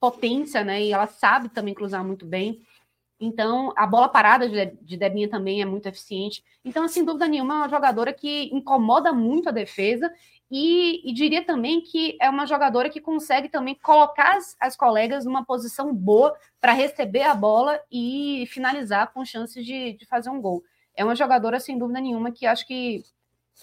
potência, 0.00 0.62
né? 0.62 0.82
E 0.82 0.92
ela 0.92 1.06
sabe 1.06 1.48
também 1.48 1.72
cruzar 1.72 2.04
muito 2.04 2.26
bem. 2.26 2.60
Então, 3.18 3.72
a 3.76 3.86
bola 3.86 4.08
parada 4.08 4.48
de, 4.48 4.66
de 4.82 4.96
Debinha 4.96 5.30
também 5.30 5.62
é 5.62 5.64
muito 5.64 5.86
eficiente. 5.86 6.44
Então, 6.64 6.86
sem 6.88 7.04
dúvida 7.04 7.28
nenhuma, 7.28 7.54
é 7.54 7.56
uma 7.58 7.68
jogadora 7.68 8.12
que 8.12 8.50
incomoda 8.52 9.12
muito 9.12 9.48
a 9.48 9.52
defesa 9.52 10.12
e, 10.50 11.08
e, 11.08 11.12
diria 11.14 11.44
também 11.44 11.80
que 11.80 12.18
é 12.20 12.28
uma 12.28 12.44
jogadora 12.44 12.90
que 12.90 13.00
consegue 13.00 13.48
também 13.48 13.74
colocar 13.76 14.36
as, 14.36 14.56
as 14.60 14.76
colegas 14.76 15.24
numa 15.24 15.44
posição 15.44 15.94
boa 15.94 16.36
para 16.60 16.72
receber 16.72 17.22
a 17.22 17.34
bola 17.34 17.80
e 17.90 18.44
finalizar 18.48 19.12
com 19.12 19.24
chances 19.24 19.64
de, 19.64 19.94
de 19.94 20.04
fazer 20.06 20.28
um 20.28 20.40
gol 20.40 20.62
é 20.94 21.04
uma 21.04 21.16
jogadora, 21.16 21.60
sem 21.60 21.78
dúvida 21.78 22.00
nenhuma, 22.00 22.32
que 22.32 22.46
acho 22.46 22.66
que 22.66 23.04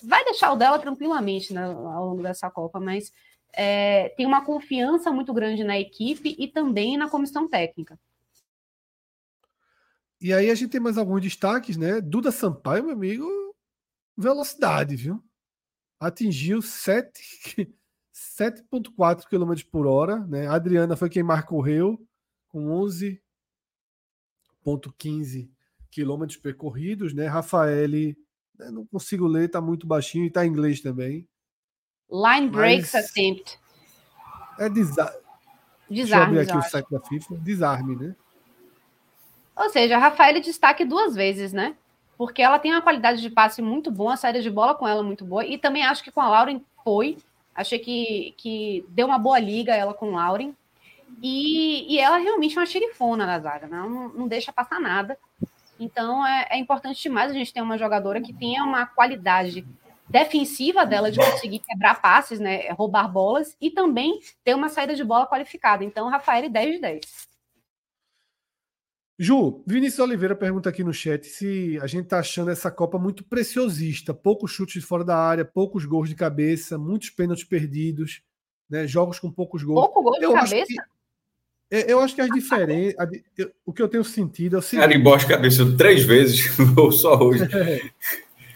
vai 0.04 0.24
deixar 0.26 0.52
o 0.52 0.56
dela 0.56 0.80
tranquilamente 0.80 1.54
né, 1.54 1.64
ao 1.64 2.10
longo 2.10 2.24
dessa 2.24 2.50
Copa, 2.50 2.80
mas 2.80 3.14
é, 3.54 4.10
tem 4.10 4.26
uma 4.26 4.44
confiança 4.44 5.12
muito 5.12 5.32
grande 5.34 5.64
na 5.64 5.80
equipe 5.80 6.36
e 6.38 6.48
também 6.48 6.98
na 6.98 7.10
comissão 7.10 7.48
técnica. 7.48 7.98
E 10.20 10.34
aí 10.34 10.52
a 10.52 10.56
gente 10.56 10.70
tem 10.70 10.80
mais 10.80 10.98
alguns 10.98 11.22
destaques, 11.22 11.78
né? 11.78 11.99
Duda 11.99 12.32
Sampaio, 12.32 12.84
meu 12.84 12.94
amigo, 12.94 13.28
velocidade, 14.16 14.95
viu? 14.95 15.20
Atingiu 15.99 16.60
7,4 16.60 19.26
km 19.28 19.53
por 19.72 19.88
hora, 19.88 20.20
né? 20.28 20.45
A 20.48 20.53
Adriana 20.53 20.95
foi 20.95 21.10
quem 21.10 21.24
mais 21.24 21.44
correu, 21.44 21.99
com 22.49 22.68
11,15 22.68 25.49
quilômetros 25.91 26.38
percorridos, 26.38 27.13
né? 27.13 27.27
Rafael, 27.27 27.88
né, 27.89 28.72
não 28.72 28.85
consigo 28.85 29.27
ler, 29.27 29.49
tá 29.49 29.61
muito 29.61 29.85
baixinho 29.85 30.26
e 30.26 30.31
tá 30.31 30.45
em 30.45 30.49
inglês 30.49 30.81
também. 30.81 31.27
Line 32.09 32.49
breaks 32.49 32.95
attempt. 32.95 33.59
É 34.57 34.69
desa... 34.69 35.13
desarme. 35.89 35.89
Deixa 35.89 36.15
eu 36.15 36.23
abrir 36.23 36.39
aqui 36.39 36.57
o 36.57 36.69
site 36.69 36.88
da 36.89 36.99
FIFA. 36.99 37.35
Desarme, 37.38 37.95
né? 37.95 38.15
Ou 39.55 39.69
seja, 39.69 39.95
a 39.95 39.99
Rafael 39.99 40.41
destaque 40.41 40.84
duas 40.84 41.15
vezes, 41.15 41.53
né? 41.53 41.76
Porque 42.18 42.41
ela 42.41 42.59
tem 42.59 42.72
uma 42.72 42.81
qualidade 42.81 43.22
de 43.22 43.30
passe 43.30 43.61
muito 43.61 43.91
boa, 43.91 44.13
a 44.13 44.18
saída 44.18 44.41
de 44.41 44.49
bola 44.49 44.76
com 44.76 44.88
ela 44.88 45.03
muito 45.03 45.26
boa. 45.26 45.45
E 45.45 45.57
também 45.57 45.84
acho 45.84 46.03
que 46.03 46.11
com 46.11 46.22
a 46.22 46.30
Lauren 46.30 46.61
foi. 46.84 47.18
Achei 47.53 47.80
que, 47.80 48.34
que 48.38 48.85
deu 48.89 49.07
uma 49.07 49.18
boa 49.18 49.39
liga 49.39 49.76
ela 49.76 49.93
com 49.93 50.11
Lauren. 50.11 50.53
E, 51.22 51.93
e 51.93 51.99
ela 51.99 52.18
realmente 52.18 52.57
é 52.57 52.59
uma 52.59 52.65
xerifona 52.65 53.26
na 53.26 53.39
zaga, 53.39 53.68
né? 53.68 53.77
não, 53.77 54.09
não 54.09 54.27
deixa 54.27 54.53
passar 54.53 54.80
nada. 54.80 55.18
Então 55.82 56.26
é, 56.26 56.48
é, 56.52 56.58
importante 56.60 57.02
demais 57.02 57.32
a 57.32 57.34
gente 57.34 57.52
ter 57.52 57.60
uma 57.60 57.76
jogadora 57.76 58.22
que 58.22 58.32
tenha 58.32 58.64
uma 58.64 58.86
qualidade 58.86 59.68
defensiva 60.08 60.86
dela 60.86 61.12
de 61.12 61.18
conseguir 61.18 61.58
quebrar 61.60 61.99
passes, 61.99 62.40
né, 62.40 62.70
roubar 62.72 63.12
bolas 63.12 63.58
e 63.60 63.72
também 63.72 64.20
ter 64.44 64.53
uma 64.53 64.70
saída 64.70 64.94
de 64.94 65.03
bola 65.03 65.26
qualificada. 65.26 65.84
Então, 65.84 66.08
Rafael, 66.08 66.48
10 66.49 66.76
de 66.76 66.82
10. 66.82 67.02
Ju, 69.18 69.64
Vinícius 69.66 69.99
Oliveira 69.99 70.36
pergunta 70.36 70.70
aqui 70.70 70.84
no 70.84 70.94
chat 70.94 71.26
se 71.26 71.80
a 71.82 71.88
gente 71.88 72.08
tá 72.08 72.20
achando 72.20 72.52
essa 72.52 72.70
Copa 72.70 72.99
muito 72.99 73.24
preciosista, 73.24 74.14
poucos 74.14 74.52
chutes 74.52 74.84
fora 74.84 75.03
da 75.03 75.18
área, 75.18 75.45
poucos 75.45 75.86
gols 75.86 76.10
de 76.10 76.16
cabeça, 76.16 76.78
muitos 76.78 77.10
pênaltis 77.10 77.45
perdidos, 77.45 78.22
né, 78.70 78.86
jogos 78.86 79.20
com 79.20 79.32
poucos 79.32 79.64
gols. 79.64 79.80
Pouco 79.80 80.03
gol 80.03 80.20
de 80.20 80.26
Eu 80.26 80.34
cabeça? 80.34 80.86
É, 81.72 81.89
eu 81.91 82.02
acho 82.02 82.14
que 82.14 82.22
as 82.22 82.30
diferenças. 82.30 82.95
O 83.65 83.72
que 83.72 83.81
eu 83.81 83.88
tenho 83.88 84.03
sentido 84.03 84.57
é 84.57 84.60
o 84.60 84.61
seguinte. 84.61 84.85
Carimbó 84.85 85.15
de 85.15 85.26
cabeça 85.26 85.77
três 85.77 86.03
vezes, 86.03 86.49
ou 86.77 86.91
só 86.91 87.18
hoje. 87.18 87.43
É, 87.56 87.89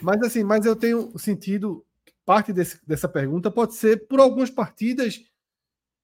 mas 0.02 0.22
assim, 0.22 0.44
mas 0.44 0.66
eu 0.66 0.76
tenho 0.76 1.18
sentido 1.18 1.84
parte 2.26 2.52
desse, 2.52 2.80
dessa 2.86 3.08
pergunta 3.08 3.50
pode 3.52 3.76
ser 3.76 4.08
por 4.08 4.20
algumas 4.20 4.50
partidas 4.50 5.24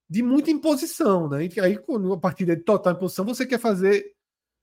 de 0.08 0.22
muita 0.22 0.50
imposição, 0.50 1.28
né? 1.28 1.48
E 1.54 1.60
aí, 1.60 1.76
quando 1.76 2.06
uma 2.06 2.18
partida 2.18 2.56
de 2.56 2.62
total 2.62 2.94
imposição, 2.94 3.24
você 3.24 3.44
quer 3.44 3.58
fazer 3.58 4.14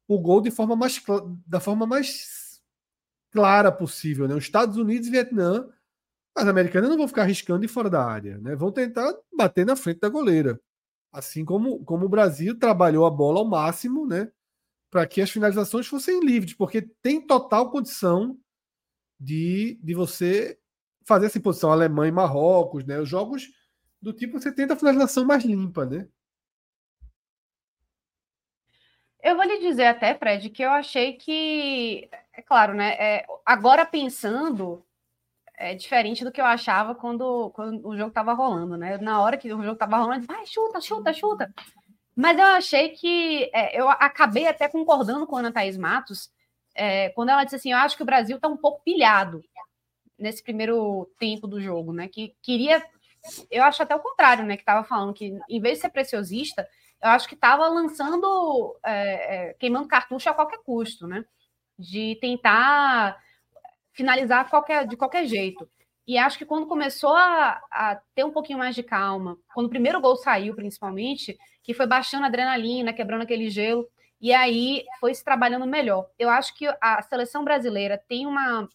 o 0.07 0.17
gol 0.17 0.41
de 0.41 0.49
forma 0.49 0.75
mais 0.75 0.99
da 1.45 1.59
forma 1.59 1.85
mais 1.85 2.61
clara 3.31 3.71
possível, 3.71 4.27
né? 4.27 4.33
Os 4.33 4.43
Estados 4.43 4.77
Unidos 4.77 5.07
e 5.07 5.11
Vietnã, 5.11 5.67
as 6.35 6.47
americanas 6.47 6.89
não 6.89 6.97
vão 6.97 7.07
ficar 7.07 7.23
arriscando 7.23 7.61
de 7.61 7.67
fora 7.67 7.89
da 7.89 8.03
área, 8.03 8.39
né? 8.39 8.55
Vão 8.55 8.71
tentar 8.71 9.13
bater 9.35 9.65
na 9.65 9.75
frente 9.75 9.99
da 9.99 10.09
goleira. 10.09 10.59
Assim 11.11 11.43
como, 11.43 11.83
como 11.83 12.05
o 12.05 12.09
Brasil 12.09 12.57
trabalhou 12.57 13.05
a 13.05 13.09
bola 13.09 13.39
ao 13.39 13.45
máximo, 13.45 14.05
né? 14.05 14.31
Para 14.91 15.07
que 15.07 15.21
as 15.21 15.29
finalizações 15.29 15.87
fossem 15.87 16.19
livres, 16.19 16.53
porque 16.53 16.81
tem 17.01 17.25
total 17.25 17.71
condição 17.71 18.37
de, 19.19 19.79
de 19.83 19.93
você 19.93 20.59
fazer 21.05 21.25
essa 21.25 21.37
imposição 21.37 21.71
Alemanha 21.71 22.09
e 22.09 22.13
Marrocos, 22.13 22.85
né? 22.85 22.99
Os 22.99 23.09
jogos 23.09 23.49
do 24.01 24.13
tipo 24.13 24.39
você 24.39 24.51
tenta 24.51 24.73
a 24.73 24.77
finalização 24.77 25.25
mais 25.25 25.43
limpa, 25.43 25.85
né? 25.85 26.07
Eu 29.21 29.35
vou 29.35 29.43
lhe 29.43 29.59
dizer 29.59 29.85
até, 29.85 30.15
Fred, 30.15 30.49
que 30.49 30.63
eu 30.63 30.71
achei 30.71 31.13
que, 31.13 32.09
é 32.31 32.41
claro, 32.41 32.73
né? 32.73 32.93
É, 32.93 33.25
agora 33.45 33.85
pensando, 33.85 34.85
é 35.59 35.75
diferente 35.75 36.23
do 36.23 36.31
que 36.31 36.39
eu 36.39 36.45
achava 36.45 36.95
quando, 36.95 37.51
quando 37.51 37.85
o 37.85 37.95
jogo 37.95 38.09
estava 38.09 38.33
rolando, 38.33 38.77
né? 38.77 38.97
Na 38.97 39.21
hora 39.21 39.37
que 39.37 39.53
o 39.53 39.61
jogo 39.61 39.73
estava 39.73 39.97
rolando, 39.97 40.25
vai, 40.25 40.45
chuta, 40.45 40.79
chuta, 40.79 41.13
chuta. 41.13 41.53
Mas 42.15 42.39
eu 42.39 42.45
achei 42.45 42.89
que 42.89 43.49
é, 43.53 43.79
eu 43.79 43.89
acabei 43.89 44.47
até 44.47 44.69
concordando 44.69 45.27
com 45.27 45.35
a 45.35 45.39
Ana 45.39 45.51
Thaís 45.51 45.77
Matos 45.77 46.31
é, 46.73 47.09
quando 47.09 47.29
ela 47.29 47.43
disse 47.43 47.57
assim: 47.57 47.71
eu 47.73 47.77
acho 47.77 47.97
que 47.97 48.03
o 48.03 48.05
Brasil 48.05 48.37
está 48.37 48.47
um 48.47 48.55
pouco 48.55 48.81
pilhado 48.83 49.43
nesse 50.17 50.41
primeiro 50.41 51.11
tempo 51.19 51.45
do 51.45 51.61
jogo, 51.61 51.91
né? 51.91 52.07
Que 52.07 52.33
queria 52.41 52.81
eu 53.51 53.63
acho 53.63 53.83
até 53.83 53.93
o 53.93 53.99
contrário, 53.99 54.45
né? 54.45 54.55
Que 54.55 54.61
estava 54.61 54.85
falando 54.85 55.13
que, 55.13 55.37
em 55.49 55.59
vez 55.59 55.77
de 55.77 55.81
ser 55.81 55.89
preciosista, 55.89 56.65
eu 57.01 57.09
acho 57.09 57.27
que 57.27 57.35
estava 57.35 57.67
lançando, 57.67 58.79
é, 58.83 59.49
é, 59.49 59.53
queimando 59.55 59.89
cartucho 59.89 60.29
a 60.29 60.33
qualquer 60.33 60.59
custo, 60.63 61.05
né? 61.05 61.25
De 61.77 62.17
tentar 62.21 63.17
finalizar 63.93 64.49
qualquer, 64.49 64.87
de 64.87 64.95
qualquer 64.95 65.25
jeito. 65.25 65.67
E 66.07 66.17
acho 66.17 66.37
que 66.37 66.45
quando 66.45 66.65
começou 66.65 67.15
a, 67.15 67.61
a, 67.71 68.01
ter 68.15 68.23
um 68.23 68.31
pouquinho 68.31 68.57
mais 68.57 68.73
de 68.73 68.81
calma, 68.81 69.37
quando 69.53 69.67
o 69.67 69.69
primeiro 69.69 70.01
gol 70.01 70.15
saiu, 70.15 70.55
principalmente, 70.55 71.37
que 71.61 71.73
foi 71.73 71.85
baixando 71.85 72.23
a 72.23 72.27
adrenalina, 72.27 72.93
quebrando 72.93 73.21
aquele 73.21 73.49
gelo, 73.49 73.87
e 74.19 74.33
aí 74.33 74.85
foi 74.99 75.13
se 75.13 75.23
trabalhando 75.23 75.67
melhor. 75.67 76.09
Eu 76.17 76.29
acho 76.29 76.55
que 76.55 76.65
a 76.81 77.01
seleção 77.03 77.43
brasileira 77.43 77.97
tem 78.07 78.25
uma 78.25 78.67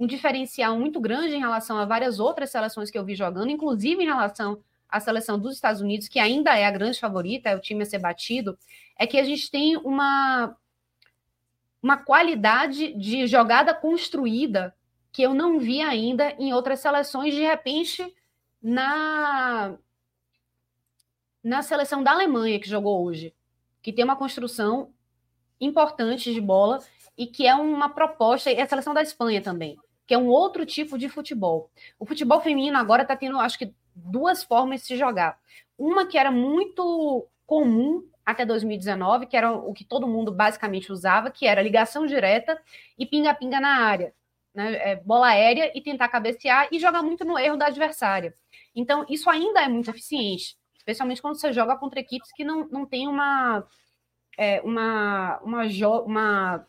um 0.00 0.06
diferencial 0.06 0.78
muito 0.78 0.98
grande 0.98 1.36
em 1.36 1.40
relação 1.40 1.76
a 1.76 1.84
várias 1.84 2.18
outras 2.18 2.50
seleções 2.50 2.90
que 2.90 2.98
eu 2.98 3.04
vi 3.04 3.14
jogando, 3.14 3.50
inclusive 3.50 4.02
em 4.02 4.06
relação 4.06 4.58
à 4.88 4.98
seleção 4.98 5.38
dos 5.38 5.54
Estados 5.54 5.82
Unidos, 5.82 6.08
que 6.08 6.18
ainda 6.18 6.56
é 6.56 6.64
a 6.64 6.70
grande 6.70 6.98
favorita, 6.98 7.50
é 7.50 7.54
o 7.54 7.60
time 7.60 7.82
a 7.82 7.86
ser 7.86 7.98
batido, 7.98 8.58
é 8.98 9.06
que 9.06 9.18
a 9.18 9.24
gente 9.24 9.50
tem 9.50 9.76
uma, 9.76 10.56
uma 11.82 11.96
qualidade 11.96 12.92
de 12.94 13.26
jogada 13.26 13.74
construída 13.74 14.74
que 15.12 15.22
eu 15.22 15.34
não 15.34 15.58
vi 15.58 15.80
ainda 15.80 16.30
em 16.38 16.52
outras 16.52 16.80
seleções, 16.80 17.34
de 17.34 17.40
repente, 17.40 18.14
na, 18.62 19.76
na 21.42 21.62
seleção 21.62 22.02
da 22.02 22.12
Alemanha 22.12 22.60
que 22.60 22.68
jogou 22.68 23.04
hoje, 23.04 23.34
que 23.82 23.92
tem 23.92 24.04
uma 24.04 24.16
construção 24.16 24.92
importante 25.60 26.32
de 26.32 26.40
bola 26.40 26.78
e 27.16 27.26
que 27.26 27.46
é 27.46 27.54
uma 27.54 27.88
proposta, 27.88 28.50
e 28.50 28.60
a 28.60 28.66
seleção 28.66 28.94
da 28.94 29.02
Espanha 29.02 29.42
também 29.42 29.78
que 30.10 30.14
é 30.14 30.18
um 30.18 30.26
outro 30.26 30.66
tipo 30.66 30.98
de 30.98 31.08
futebol. 31.08 31.70
O 31.96 32.04
futebol 32.04 32.40
feminino 32.40 32.76
agora 32.76 33.02
está 33.02 33.14
tendo, 33.14 33.38
acho 33.38 33.56
que, 33.56 33.72
duas 33.94 34.42
formas 34.42 34.80
de 34.80 34.88
se 34.88 34.96
jogar. 34.96 35.38
Uma 35.78 36.04
que 36.04 36.18
era 36.18 36.32
muito 36.32 37.28
comum 37.46 38.04
até 38.30 38.44
2019, 38.44 39.26
que 39.26 39.36
era 39.36 39.52
o 39.52 39.72
que 39.72 39.84
todo 39.84 40.08
mundo 40.08 40.32
basicamente 40.32 40.92
usava, 40.92 41.30
que 41.30 41.46
era 41.46 41.62
ligação 41.62 42.06
direta 42.06 42.60
e 42.98 43.06
pinga-pinga 43.06 43.60
na 43.60 43.84
área. 43.84 44.14
Né? 44.54 44.74
É, 44.76 44.96
bola 44.96 45.28
aérea 45.28 45.70
e 45.76 45.80
tentar 45.80 46.08
cabecear 46.08 46.68
e 46.72 46.78
jogar 46.78 47.02
muito 47.02 47.24
no 47.24 47.38
erro 47.38 47.56
da 47.56 47.66
adversária. 47.66 48.34
Então, 48.74 49.04
isso 49.08 49.28
ainda 49.30 49.62
é 49.62 49.68
muito 49.68 49.90
eficiente, 49.90 50.56
especialmente 50.76 51.22
quando 51.22 51.38
você 51.38 51.52
joga 51.52 51.76
contra 51.76 52.00
equipes 52.00 52.32
que 52.32 52.44
não, 52.44 52.68
não 52.68 52.86
tem 52.86 53.06
uma, 53.08 53.66
é, 54.36 54.60
uma, 54.62 55.38
uma, 55.40 55.64
uma, 56.04 56.66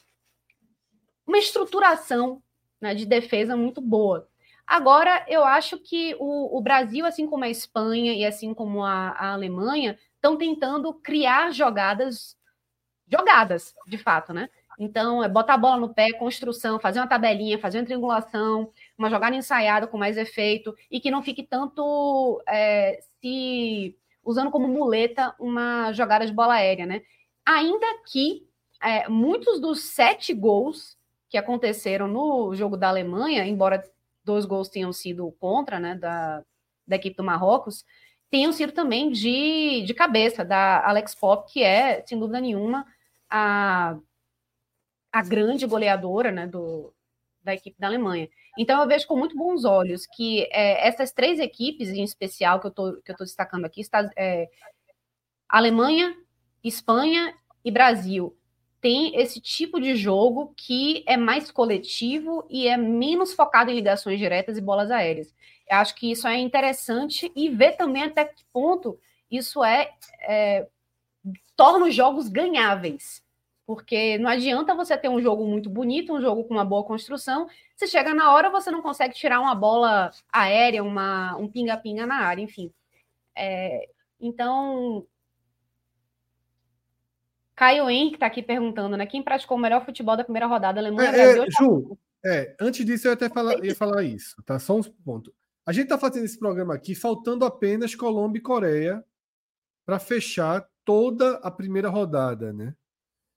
uma 1.26 1.38
estruturação 1.38 2.42
né, 2.80 2.94
de 2.96 3.06
defesa 3.06 3.56
muito 3.56 3.80
boa. 3.80 4.28
Agora, 4.66 5.26
eu 5.28 5.44
acho 5.44 5.78
que 5.78 6.16
o, 6.20 6.58
o, 6.58 6.62
Brasil, 6.62 7.06
assim 7.06 7.28
como 7.28 7.44
a 7.44 7.50
Espanha 7.50 8.14
e 8.14 8.26
assim 8.26 8.54
como 8.54 8.84
a, 8.84 9.10
a 9.10 9.34
Alemanha, 9.34 9.98
estão 10.22 10.38
tentando 10.38 10.94
criar 10.94 11.52
jogadas, 11.52 12.38
jogadas, 13.08 13.74
de 13.88 13.98
fato, 13.98 14.32
né? 14.32 14.50
Então, 14.80 15.24
é 15.24 15.28
botar 15.28 15.56
a 15.56 15.58
bola 15.58 15.78
no 15.78 15.94
pé, 15.94 16.14
construção, 16.14 16.80
fazer 16.80 17.00
uma 17.00 17.08
tabelinha, 17.08 17.60
fazer 17.60 17.80
uma 17.80 17.86
triangulação, 17.86 18.72
uma 18.98 19.10
jogada 19.10 19.36
ensaiada 19.36 19.88
com 19.88 19.98
mais 19.98 20.18
efeito 20.18 20.76
e 20.90 21.00
que 21.00 21.12
não 21.12 21.24
fique 21.24 21.44
tanto 21.44 22.42
é, 22.48 23.00
se 23.20 23.98
usando 24.24 24.52
como 24.52 24.68
muleta 24.68 25.36
uma 25.40 25.92
jogada 25.92 26.26
de 26.26 26.32
bola 26.32 26.54
aérea, 26.56 26.86
né? 26.86 27.02
Ainda 27.46 27.86
que 28.08 28.48
é, 28.82 29.10
muitos 29.10 29.60
dos 29.60 29.82
sete 29.82 30.34
gols 30.34 30.98
que 31.30 31.38
aconteceram 31.38 32.08
no 32.08 32.54
jogo 32.56 32.78
da 32.78 32.90
Alemanha, 32.90 33.46
embora 33.46 33.84
dois 34.24 34.46
gols 34.46 34.70
tenham 34.70 34.94
sido 34.94 35.32
contra, 35.40 35.80
né, 35.80 35.96
da, 35.96 36.44
da 36.86 36.96
equipe 36.96 37.16
do 37.16 37.24
Marrocos, 37.24 37.86
tenham 38.32 38.54
sido 38.54 38.72
também 38.72 39.12
de, 39.12 39.84
de 39.86 39.94
cabeça, 39.94 40.46
da 40.46 40.88
Alex 40.88 41.14
Pop, 41.14 41.52
que 41.52 41.62
é, 41.62 42.04
sem 42.08 42.18
dúvida 42.18 42.40
nenhuma, 42.40 42.86
a, 43.30 43.98
a 45.12 45.22
grande 45.22 45.68
goleadora 45.68 46.32
né, 46.32 46.48
do, 46.48 46.94
da 47.44 47.54
equipe 47.54 47.78
da 47.78 47.88
Alemanha. 47.88 48.30
Então 48.58 48.82
eu 48.82 48.88
vejo 48.88 49.06
com 49.06 49.18
muito 49.18 49.36
bons 49.36 49.66
olhos 49.66 50.08
que 50.08 50.48
é, 50.52 50.88
essas 50.88 51.12
três 51.12 51.40
equipes, 51.40 51.90
em 51.90 52.04
especial, 52.04 52.60
que 52.62 52.68
eu 52.68 52.70
estou 52.70 53.26
destacando 53.26 53.66
aqui, 53.66 53.82
está, 53.82 54.10
é, 54.16 54.50
Alemanha, 55.50 56.16
Espanha 56.64 57.36
e 57.66 57.70
Brasil, 57.70 58.36
tem 58.82 59.16
esse 59.16 59.40
tipo 59.40 59.80
de 59.80 59.96
jogo 59.96 60.54
que 60.58 61.04
é 61.08 61.16
mais 61.16 61.52
coletivo 61.52 62.44
e 62.50 62.68
é 62.68 62.76
menos 62.76 63.34
focado 63.34 63.70
em 63.70 63.76
ligações 63.76 64.18
diretas 64.18 64.58
e 64.58 64.62
bolas 64.62 64.90
aéreas. 64.90 65.34
Eu 65.70 65.78
acho 65.78 65.96
que 65.96 66.12
isso 66.12 66.28
é 66.28 66.38
interessante 66.38 67.32
e 67.36 67.48
ver 67.48 67.74
também 67.78 68.04
até 68.04 68.26
que 68.26 68.44
ponto 68.52 69.00
isso 69.30 69.64
é, 69.64 69.92
é 70.22 70.68
torna 71.56 71.86
os 71.86 71.96
jogos 71.96 72.28
ganháveis. 72.28 73.24
Porque 73.66 74.18
não 74.18 74.30
adianta 74.30 74.76
você 74.76 74.98
ter 74.98 75.08
um 75.08 75.22
jogo 75.22 75.46
muito 75.46 75.70
bonito, 75.70 76.14
um 76.14 76.22
jogo 76.22 76.44
com 76.44 76.56
uma 76.56 76.66
boa 76.66 76.84
construção, 76.84 77.48
se 77.76 77.88
chega 77.88 78.14
na 78.14 78.34
hora 78.34 78.50
você 78.50 78.72
não 78.72 78.82
consegue 78.82 79.14
tirar 79.14 79.40
uma 79.40 79.56
bola 79.56 80.12
aérea, 80.34 80.84
uma, 80.84 81.38
um 81.38 81.48
pinga-pinga 81.48 82.06
na 82.06 82.16
área, 82.16 82.42
enfim. 82.42 82.74
É, 83.38 83.88
então, 84.20 85.06
Caio 87.56 87.90
Henrique 87.90 88.16
está 88.16 88.26
aqui 88.26 88.42
perguntando, 88.42 88.98
né? 88.98 89.06
Quem 89.06 89.24
praticou 89.24 89.58
o 89.58 89.60
melhor 89.60 89.86
futebol 89.86 90.18
da 90.18 90.24
primeira 90.24 90.48
rodada? 90.48 90.80
Alemanha, 90.80 91.10
é, 91.10 91.34
Brasil. 91.34 91.44
É, 91.44 91.52
Ju, 91.52 91.98
é, 92.26 92.56
antes 92.60 92.86
disso 92.86 93.08
eu 93.08 93.14
até 93.14 93.30
falar, 93.30 93.64
ia 93.64 93.76
falar 93.76 94.04
isso, 94.04 94.42
tá? 94.44 94.58
Só 94.60 94.78
um 94.78 94.84
ponto. 94.84 95.34
A 95.66 95.72
gente 95.72 95.84
está 95.84 95.98
fazendo 95.98 96.26
esse 96.26 96.40
programa 96.40 96.74
aqui 96.74 96.96
faltando 96.96 97.46
apenas 97.46 97.94
Colômbia 97.96 98.40
e 98.40 98.44
Coreia 98.44 99.04
para 99.86 100.00
fechar 100.00 100.68
toda 100.84 101.36
a 101.38 101.52
primeira 101.52 101.90
rodada, 101.90 102.52
né? 102.52 102.76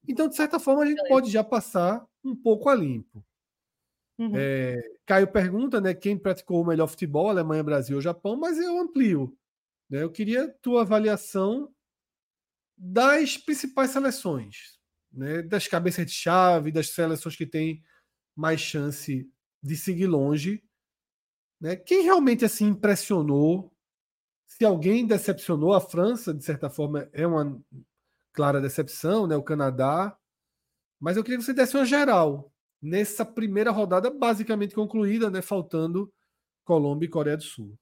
Então, 0.07 0.28
de 0.28 0.36
certa 0.36 0.59
forma, 0.59 0.82
a 0.82 0.86
gente 0.86 1.07
pode 1.09 1.31
já 1.31 1.43
passar 1.43 2.05
um 2.23 2.36
pouco 2.36 2.69
a 2.69 2.74
limpo. 2.74 3.24
Uhum. 4.19 4.32
É, 4.35 4.81
Caio 5.07 5.27
pergunta, 5.27 5.81
né? 5.81 5.93
Quem 5.93 6.16
praticou 6.16 6.62
o 6.62 6.66
melhor 6.66 6.86
futebol, 6.86 7.28
Alemanha, 7.28 7.65
Brasil 7.65 7.97
ou 7.97 8.03
Japão, 8.03 8.36
mas 8.36 8.59
eu 8.59 8.78
amplio. 8.78 9.36
Né? 9.89 10.03
Eu 10.03 10.11
queria 10.11 10.49
tua 10.62 10.82
avaliação 10.82 11.73
das 12.76 13.36
principais 13.36 13.90
seleções, 13.90 14.78
né? 15.12 15.42
das 15.42 15.68
cabeças 15.68 16.06
de 16.06 16.12
chave, 16.12 16.72
das 16.72 16.90
seleções 16.90 17.36
que 17.36 17.46
têm 17.46 17.82
mais 18.34 18.60
chance 18.60 19.30
de 19.62 19.76
seguir 19.76 20.06
longe. 20.06 20.62
Né? 21.60 21.76
Quem 21.76 22.02
realmente 22.02 22.44
assim 22.44 22.66
impressionou? 22.66 23.72
Se 24.46 24.64
alguém 24.64 25.06
decepcionou, 25.06 25.72
a 25.72 25.80
França, 25.80 26.34
de 26.34 26.44
certa 26.44 26.68
forma, 26.68 27.09
é 27.12 27.26
uma 27.26 27.60
clara 28.32 28.60
decepção, 28.60 29.26
né? 29.26 29.36
o 29.36 29.42
Canadá. 29.42 30.16
Mas 31.01 31.16
eu 31.16 31.24
queria 31.24 31.38
que 31.38 31.44
você 31.44 31.55
desse 31.55 31.76
uma 31.76 31.86
geral 31.86 32.52
nessa 32.82 33.24
primeira 33.24 33.70
rodada 33.70 34.10
basicamente 34.10 34.74
concluída, 34.74 35.30
né? 35.30 35.40
faltando 35.40 36.12
Colômbia 36.64 37.06
e 37.06 37.10
Coreia 37.10 37.36
do 37.36 37.42
Sul. 37.42 37.78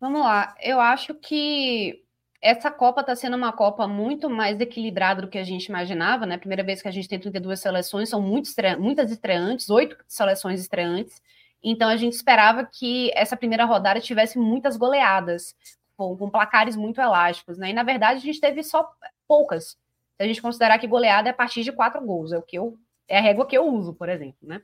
Vamos 0.00 0.20
lá. 0.20 0.54
Eu 0.60 0.80
acho 0.80 1.14
que 1.14 2.03
essa 2.44 2.70
Copa 2.70 3.00
está 3.00 3.16
sendo 3.16 3.38
uma 3.38 3.52
Copa 3.52 3.88
muito 3.88 4.28
mais 4.28 4.60
equilibrada 4.60 5.22
do 5.22 5.28
que 5.28 5.38
a 5.38 5.44
gente 5.44 5.64
imaginava, 5.64 6.26
né? 6.26 6.36
Primeira 6.36 6.62
vez 6.62 6.82
que 6.82 6.88
a 6.88 6.90
gente 6.90 7.08
tem 7.08 7.18
32 7.18 7.58
seleções, 7.58 8.10
são 8.10 8.38
estre... 8.38 8.76
muitas 8.76 9.10
estreantes, 9.10 9.70
oito 9.70 9.96
seleções 10.06 10.60
estreantes. 10.60 11.22
Então 11.62 11.88
a 11.88 11.96
gente 11.96 12.12
esperava 12.12 12.68
que 12.70 13.10
essa 13.14 13.34
primeira 13.34 13.64
rodada 13.64 13.98
tivesse 13.98 14.38
muitas 14.38 14.76
goleadas, 14.76 15.56
com, 15.96 16.14
com 16.18 16.28
placares 16.28 16.76
muito 16.76 17.00
elásticos, 17.00 17.56
né? 17.56 17.70
E 17.70 17.72
na 17.72 17.82
verdade 17.82 18.18
a 18.18 18.22
gente 18.22 18.38
teve 18.38 18.62
só 18.62 18.86
poucas. 19.26 19.68
Se 19.68 20.22
a 20.22 20.26
gente 20.26 20.42
considerar 20.42 20.78
que 20.78 20.86
goleada 20.86 21.30
é 21.30 21.32
a 21.32 21.34
partir 21.34 21.64
de 21.64 21.72
quatro 21.72 22.04
gols, 22.04 22.30
é 22.30 22.36
o 22.36 22.42
que 22.42 22.58
eu 22.58 22.78
é 23.08 23.18
a 23.18 23.22
régua 23.22 23.46
que 23.46 23.56
eu 23.56 23.66
uso, 23.66 23.94
por 23.94 24.10
exemplo, 24.10 24.36
né? 24.42 24.60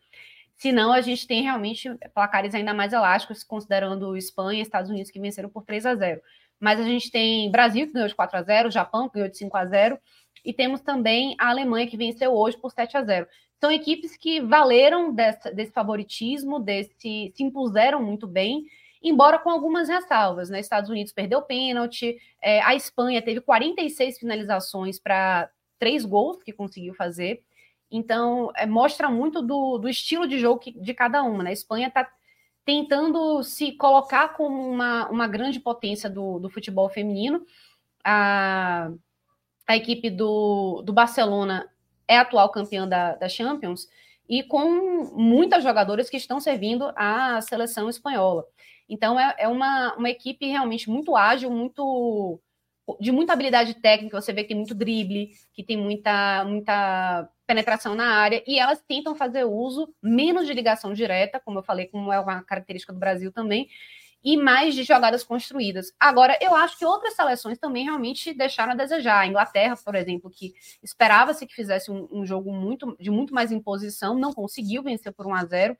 Senão 0.54 0.92
a 0.92 1.00
gente 1.00 1.26
tem 1.26 1.42
realmente 1.42 1.88
placares 2.12 2.54
ainda 2.54 2.74
mais 2.74 2.92
elásticos, 2.92 3.42
considerando 3.42 4.14
Espanha 4.18 4.58
e 4.58 4.62
Estados 4.62 4.90
Unidos 4.90 5.10
que 5.10 5.18
venceram 5.18 5.48
por 5.48 5.64
3 5.64 5.86
a 5.86 5.94
0. 5.94 6.20
Mas 6.60 6.78
a 6.78 6.84
gente 6.84 7.10
tem 7.10 7.50
Brasil 7.50 7.86
que 7.86 7.94
ganhou 7.94 8.08
de 8.08 8.14
4 8.14 8.36
a 8.38 8.42
0, 8.42 8.70
Japão 8.70 9.08
que 9.08 9.14
ganhou 9.14 9.30
de 9.30 9.38
5 9.38 9.56
a 9.56 9.64
0 9.64 9.98
e 10.44 10.52
temos 10.52 10.80
também 10.80 11.34
a 11.38 11.48
Alemanha 11.48 11.86
que 11.86 11.96
venceu 11.96 12.32
hoje 12.32 12.56
por 12.56 12.70
7 12.70 12.96
a 12.96 13.02
0. 13.02 13.26
São 13.58 13.70
equipes 13.70 14.16
que 14.16 14.40
valeram 14.40 15.12
desse 15.12 15.72
favoritismo, 15.72 16.58
desse, 16.58 17.32
se 17.34 17.42
impuseram 17.42 18.02
muito 18.02 18.26
bem, 18.26 18.64
embora 19.02 19.38
com 19.38 19.50
algumas 19.50 19.88
ressalvas. 19.88 20.48
Né? 20.48 20.60
Estados 20.60 20.88
Unidos 20.88 21.12
perdeu 21.12 21.42
pênalti, 21.42 22.16
é, 22.40 22.60
a 22.62 22.74
Espanha 22.74 23.20
teve 23.20 23.40
46 23.40 24.18
finalizações 24.18 24.98
para 24.98 25.50
três 25.78 26.04
gols 26.04 26.42
que 26.42 26.52
conseguiu 26.52 26.94
fazer. 26.94 27.42
Então, 27.90 28.50
é, 28.56 28.64
mostra 28.66 29.10
muito 29.10 29.42
do, 29.42 29.76
do, 29.76 29.88
estilo 29.88 30.26
de 30.26 30.38
jogo 30.38 30.60
que, 30.60 30.72
de 30.72 30.94
cada 30.94 31.22
uma. 31.22 31.42
Né? 31.42 31.50
A 31.50 31.54
Espanha 31.54 31.88
está 31.88 32.08
tentando 32.70 33.42
se 33.42 33.72
colocar 33.72 34.28
como 34.28 34.70
uma, 34.70 35.08
uma 35.08 35.26
grande 35.26 35.58
potência 35.58 36.08
do, 36.08 36.38
do 36.38 36.48
futebol 36.48 36.88
feminino. 36.88 37.44
A, 38.04 38.92
a 39.66 39.76
equipe 39.76 40.08
do, 40.08 40.80
do 40.82 40.92
Barcelona 40.92 41.68
é 42.06 42.16
atual 42.16 42.48
campeã 42.52 42.86
da, 42.86 43.16
da 43.16 43.28
Champions, 43.28 43.88
e 44.28 44.44
com 44.44 45.10
muitas 45.16 45.64
jogadoras 45.64 46.08
que 46.08 46.16
estão 46.16 46.38
servindo 46.38 46.92
à 46.94 47.40
seleção 47.40 47.88
espanhola. 47.88 48.44
Então, 48.88 49.18
é, 49.18 49.34
é 49.36 49.48
uma, 49.48 49.96
uma 49.96 50.08
equipe 50.08 50.46
realmente 50.46 50.88
muito 50.88 51.16
ágil, 51.16 51.50
muito 51.50 52.40
de 53.00 53.12
muita 53.12 53.32
habilidade 53.32 53.74
técnica, 53.74 54.20
você 54.20 54.32
vê 54.32 54.42
que 54.42 54.48
tem 54.48 54.56
muito 54.56 54.74
drible, 54.74 55.30
que 55.52 55.62
tem 55.62 55.76
muita, 55.76 56.44
muita 56.44 57.28
penetração 57.46 57.94
na 57.94 58.14
área, 58.14 58.42
e 58.46 58.58
elas 58.58 58.82
tentam 58.86 59.14
fazer 59.14 59.44
uso 59.44 59.94
menos 60.02 60.46
de 60.46 60.52
ligação 60.52 60.92
direta, 60.92 61.40
como 61.40 61.58
eu 61.58 61.62
falei, 61.62 61.86
como 61.86 62.12
é 62.12 62.18
uma 62.18 62.42
característica 62.42 62.92
do 62.92 62.98
Brasil 62.98 63.32
também, 63.32 63.68
e 64.22 64.36
mais 64.36 64.74
de 64.74 64.82
jogadas 64.82 65.24
construídas. 65.24 65.92
Agora, 65.98 66.38
eu 66.40 66.54
acho 66.54 66.78
que 66.78 66.84
outras 66.84 67.14
seleções 67.14 67.58
também 67.58 67.84
realmente 67.84 68.34
deixaram 68.34 68.72
a 68.72 68.76
desejar. 68.76 69.20
A 69.20 69.26
Inglaterra, 69.26 69.76
por 69.82 69.94
exemplo, 69.94 70.30
que 70.30 70.52
esperava-se 70.82 71.46
que 71.46 71.54
fizesse 71.54 71.90
um, 71.90 72.06
um, 72.12 72.26
jogo 72.26 72.52
muito, 72.52 72.96
de 73.00 73.10
muito 73.10 73.32
mais 73.34 73.50
imposição, 73.50 74.18
não 74.18 74.32
conseguiu 74.32 74.82
vencer 74.82 75.12
por 75.12 75.26
1 75.26 75.34
a 75.34 75.44
0 75.44 75.76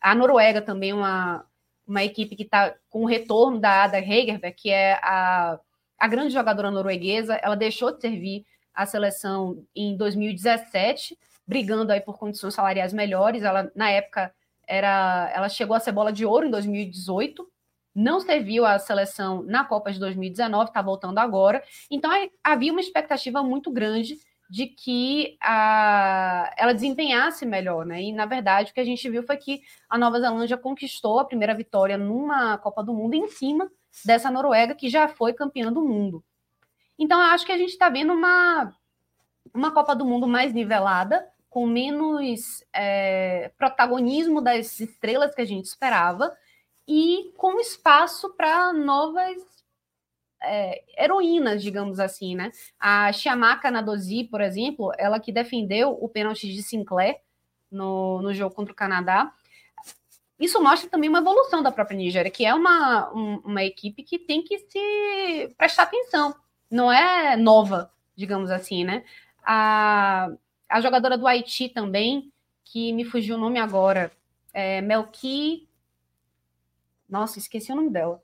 A 0.00 0.14
Noruega 0.14 0.62
também, 0.62 0.92
uma, 0.92 1.44
uma 1.86 2.04
equipe 2.04 2.36
que 2.36 2.44
está 2.44 2.74
com 2.88 3.02
o 3.02 3.06
retorno 3.06 3.58
da 3.58 3.84
Ada 3.84 3.98
Hegerberg, 3.98 4.56
que 4.56 4.70
é 4.70 4.94
a, 5.02 5.58
a 6.00 6.08
grande 6.08 6.32
jogadora 6.32 6.70
norueguesa, 6.70 7.34
ela 7.34 7.54
deixou 7.54 7.92
de 7.92 8.00
servir 8.00 8.46
a 8.74 8.86
seleção 8.86 9.62
em 9.76 9.94
2017, 9.96 11.16
brigando 11.46 11.92
aí 11.92 12.00
por 12.00 12.18
condições 12.18 12.54
salariais 12.54 12.92
melhores. 12.94 13.42
Ela, 13.42 13.70
na 13.76 13.90
época, 13.90 14.32
era, 14.66 15.30
ela 15.34 15.48
chegou 15.50 15.76
a 15.76 15.80
ser 15.80 15.92
bola 15.92 16.10
de 16.10 16.24
ouro 16.24 16.46
em 16.46 16.50
2018, 16.50 17.46
não 17.94 18.18
serviu 18.18 18.64
à 18.64 18.78
seleção 18.78 19.42
na 19.42 19.62
Copa 19.64 19.92
de 19.92 19.98
2019, 20.00 20.70
está 20.70 20.80
voltando 20.80 21.18
agora. 21.18 21.62
Então 21.90 22.10
havia 22.42 22.72
uma 22.72 22.80
expectativa 22.80 23.42
muito 23.42 23.70
grande 23.70 24.16
de 24.48 24.66
que 24.66 25.36
a, 25.40 26.52
ela 26.56 26.72
desempenhasse 26.72 27.44
melhor, 27.44 27.84
né? 27.84 28.02
E 28.02 28.12
na 28.12 28.26
verdade 28.26 28.70
o 28.70 28.74
que 28.74 28.80
a 28.80 28.84
gente 28.84 29.08
viu 29.10 29.22
foi 29.22 29.36
que 29.36 29.60
a 29.88 29.98
Nova 29.98 30.18
Zelândia 30.18 30.56
conquistou 30.56 31.18
a 31.18 31.24
primeira 31.24 31.54
vitória 31.54 31.98
numa 31.98 32.56
Copa 32.58 32.82
do 32.82 32.94
Mundo 32.94 33.14
em 33.14 33.28
cima 33.28 33.70
dessa 34.04 34.30
Noruega 34.30 34.74
que 34.74 34.88
já 34.88 35.08
foi 35.08 35.32
campeã 35.32 35.72
do 35.72 35.82
mundo. 35.82 36.24
Então 36.98 37.18
eu 37.18 37.26
acho 37.26 37.46
que 37.46 37.52
a 37.52 37.58
gente 37.58 37.70
está 37.70 37.88
vendo 37.88 38.12
uma, 38.12 38.74
uma 39.54 39.72
Copa 39.72 39.94
do 39.94 40.04
Mundo 40.04 40.26
mais 40.26 40.52
nivelada, 40.52 41.26
com 41.48 41.66
menos 41.66 42.64
é, 42.72 43.50
protagonismo 43.58 44.40
das 44.40 44.78
estrelas 44.78 45.34
que 45.34 45.40
a 45.40 45.46
gente 45.46 45.64
esperava 45.64 46.36
e 46.86 47.32
com 47.36 47.58
espaço 47.58 48.34
para 48.36 48.72
novas 48.72 49.36
é, 50.42 50.82
heroínas, 51.02 51.62
digamos 51.62 52.00
assim, 52.00 52.34
né? 52.34 52.50
A 52.78 53.12
Chiamaka 53.12 53.70
Nadozi, 53.70 54.24
por 54.24 54.40
exemplo, 54.40 54.92
ela 54.98 55.20
que 55.20 55.32
defendeu 55.32 55.96
o 56.00 56.08
pênalti 56.08 56.52
de 56.52 56.62
Sinclair 56.62 57.20
no, 57.70 58.20
no 58.22 58.32
jogo 58.32 58.54
contra 58.54 58.72
o 58.72 58.76
Canadá. 58.76 59.32
Isso 60.40 60.62
mostra 60.62 60.88
também 60.88 61.08
uma 61.08 61.18
evolução 61.18 61.62
da 61.62 61.70
própria 61.70 61.96
Nigéria, 61.96 62.30
que 62.30 62.46
é 62.46 62.54
uma, 62.54 63.12
um, 63.14 63.36
uma 63.44 63.62
equipe 63.62 64.02
que 64.02 64.18
tem 64.18 64.42
que 64.42 64.58
se 64.58 65.54
prestar 65.56 65.84
atenção. 65.84 66.34
Não 66.70 66.90
é 66.90 67.36
nova, 67.36 67.92
digamos 68.16 68.50
assim, 68.50 68.82
né? 68.82 69.04
A, 69.44 70.30
a 70.68 70.80
jogadora 70.80 71.18
do 71.18 71.26
Haiti 71.26 71.68
também, 71.68 72.32
que 72.64 72.92
me 72.92 73.04
fugiu 73.04 73.36
o 73.36 73.38
nome 73.38 73.58
agora, 73.58 74.10
é 74.54 74.80
Melqui 74.80 75.68
nossa, 77.10 77.40
esqueci 77.40 77.72
o 77.72 77.76
nome 77.76 77.90
dela. 77.90 78.22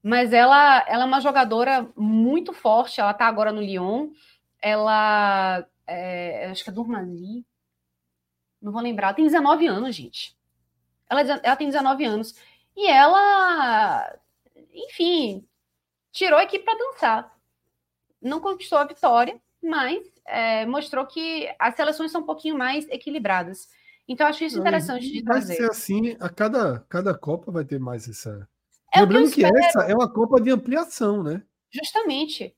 Mas 0.00 0.32
ela, 0.32 0.84
ela 0.88 1.02
é 1.02 1.06
uma 1.06 1.20
jogadora 1.20 1.90
muito 1.96 2.52
forte. 2.52 3.00
Ela 3.00 3.10
está 3.10 3.26
agora 3.26 3.52
no 3.52 3.60
Lyon. 3.60 4.10
Ela. 4.62 5.66
É, 5.86 6.46
acho 6.50 6.62
que 6.62 6.70
é 6.70 6.72
Durmali. 6.72 7.44
Não 8.62 8.70
vou 8.70 8.80
lembrar. 8.80 9.08
Ela 9.08 9.14
tem 9.14 9.24
19 9.24 9.66
anos, 9.66 9.94
gente. 9.94 10.37
Ela, 11.08 11.20
ela 11.42 11.56
tem 11.56 11.68
19 11.68 12.04
anos. 12.04 12.34
E 12.76 12.86
ela. 12.86 14.18
Enfim. 14.72 15.44
Tirou 16.12 16.38
a 16.38 16.44
equipe 16.44 16.64
para 16.64 16.78
dançar. 16.78 17.38
Não 18.20 18.40
conquistou 18.40 18.78
a 18.78 18.84
vitória, 18.84 19.40
mas 19.62 20.04
é, 20.26 20.66
mostrou 20.66 21.06
que 21.06 21.48
as 21.58 21.74
seleções 21.74 22.10
são 22.10 22.22
um 22.22 22.26
pouquinho 22.26 22.56
mais 22.56 22.88
equilibradas. 22.88 23.68
Então, 24.06 24.26
acho 24.26 24.42
isso 24.42 24.58
interessante 24.58 25.10
de 25.12 25.22
trazer. 25.22 25.46
Vai 25.46 25.56
ser 25.56 25.70
assim, 25.70 26.16
a 26.18 26.28
cada, 26.28 26.84
cada 26.88 27.16
Copa 27.16 27.52
vai 27.52 27.64
ter 27.64 27.78
mais 27.78 28.08
essa. 28.08 28.48
É 28.92 29.00
Lembrando 29.00 29.30
que, 29.30 29.36
que 29.36 29.44
essa 29.44 29.82
é 29.82 29.94
uma 29.94 30.10
Copa 30.10 30.40
de 30.40 30.50
ampliação, 30.50 31.22
né? 31.22 31.42
Justamente. 31.70 32.54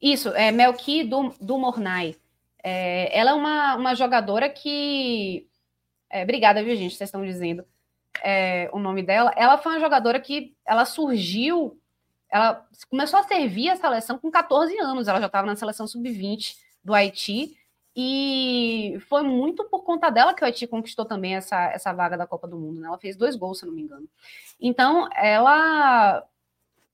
Isso, 0.00 0.28
é 0.30 0.52
Melqui 0.52 1.04
do, 1.04 1.34
do 1.40 1.58
Mornay. 1.58 2.16
É, 2.62 3.18
ela 3.18 3.30
é 3.30 3.34
uma, 3.34 3.76
uma 3.76 3.94
jogadora 3.94 4.48
que. 4.48 5.48
É, 6.10 6.22
obrigada, 6.22 6.62
viu, 6.62 6.76
gente? 6.76 6.94
Vocês 6.94 7.08
estão 7.08 7.24
dizendo 7.24 7.64
é, 8.22 8.68
o 8.72 8.78
nome 8.78 9.02
dela. 9.02 9.32
Ela 9.36 9.58
foi 9.58 9.72
uma 9.72 9.80
jogadora 9.80 10.20
que 10.20 10.54
ela 10.66 10.84
surgiu, 10.84 11.78
ela 12.30 12.66
começou 12.88 13.18
a 13.18 13.24
servir 13.24 13.70
a 13.70 13.76
seleção 13.76 14.18
com 14.18 14.30
14 14.30 14.76
anos. 14.78 15.08
Ela 15.08 15.20
já 15.20 15.26
estava 15.26 15.46
na 15.46 15.56
seleção 15.56 15.86
sub-20 15.86 16.56
do 16.84 16.94
Haiti. 16.94 17.56
E 17.94 18.98
foi 19.08 19.22
muito 19.22 19.64
por 19.64 19.82
conta 19.82 20.10
dela 20.10 20.32
que 20.32 20.42
o 20.42 20.46
Haiti 20.46 20.66
conquistou 20.66 21.04
também 21.04 21.34
essa, 21.34 21.70
essa 21.72 21.92
vaga 21.92 22.16
da 22.16 22.26
Copa 22.26 22.46
do 22.46 22.58
Mundo. 22.58 22.80
Né? 22.80 22.86
Ela 22.86 22.98
fez 22.98 23.16
dois 23.16 23.34
gols, 23.34 23.58
se 23.58 23.66
não 23.66 23.72
me 23.72 23.82
engano. 23.82 24.08
Então, 24.60 25.08
ela, 25.12 26.24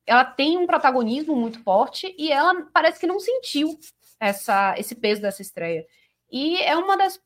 ela 0.06 0.24
tem 0.24 0.56
um 0.56 0.66
protagonismo 0.66 1.36
muito 1.36 1.62
forte 1.62 2.14
e 2.18 2.32
ela 2.32 2.66
parece 2.72 2.98
que 2.98 3.06
não 3.06 3.20
sentiu 3.20 3.78
essa, 4.18 4.74
esse 4.78 4.94
peso 4.94 5.20
dessa 5.20 5.42
estreia. 5.42 5.86
E 6.30 6.56
é 6.62 6.76
uma 6.76 6.96
das. 6.96 7.20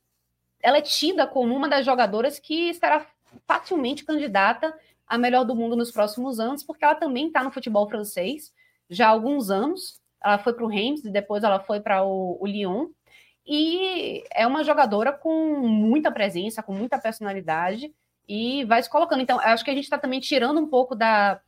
Ela 0.63 0.79
é 0.79 0.83
tida 0.83 1.27
como 1.27 1.55
uma 1.55 1.69
das 1.69 1.87
jogadoras 1.87 2.39
que 2.39 2.75
será 2.75 3.07
facilmente 3.47 4.05
candidata 4.05 4.77
a 5.07 5.19
melhor 5.19 5.45
do 5.45 5.55
mundo 5.55 5.77
nos 5.77 5.91
próximos 5.91 6.39
anos, 6.39 6.63
porque 6.63 6.85
ela 6.85 6.95
também 6.95 7.27
está 7.27 7.43
no 7.43 7.51
futebol 7.51 7.89
francês 7.89 8.53
já 8.89 9.07
há 9.07 9.11
alguns 9.11 9.51
anos. 9.51 10.01
Ela 10.23 10.39
foi 10.39 10.53
para 10.53 10.65
o 10.65 10.69
Reims 10.69 11.05
e 11.05 11.11
depois 11.11 11.43
ela 11.43 11.61
foi 11.61 11.81
para 11.81 12.05
o, 12.05 12.39
o 12.41 12.47
Lyon 12.47 12.89
e 13.47 14.23
é 14.33 14.47
uma 14.47 14.63
jogadora 14.63 15.13
com 15.13 15.59
muita 15.67 16.13
presença, 16.13 16.63
com 16.63 16.73
muita 16.73 16.99
personalidade 16.99 17.93
e 18.29 18.65
vai 18.65 18.81
se 18.83 18.89
colocando. 18.89 19.23
Então, 19.23 19.41
acho 19.41 19.65
que 19.65 19.71
a 19.71 19.75
gente 19.75 19.85
está 19.85 19.99
também 19.99 20.21
tirando 20.21 20.61
um 20.61 20.69
pouco 20.69 20.95
da, 20.95 21.41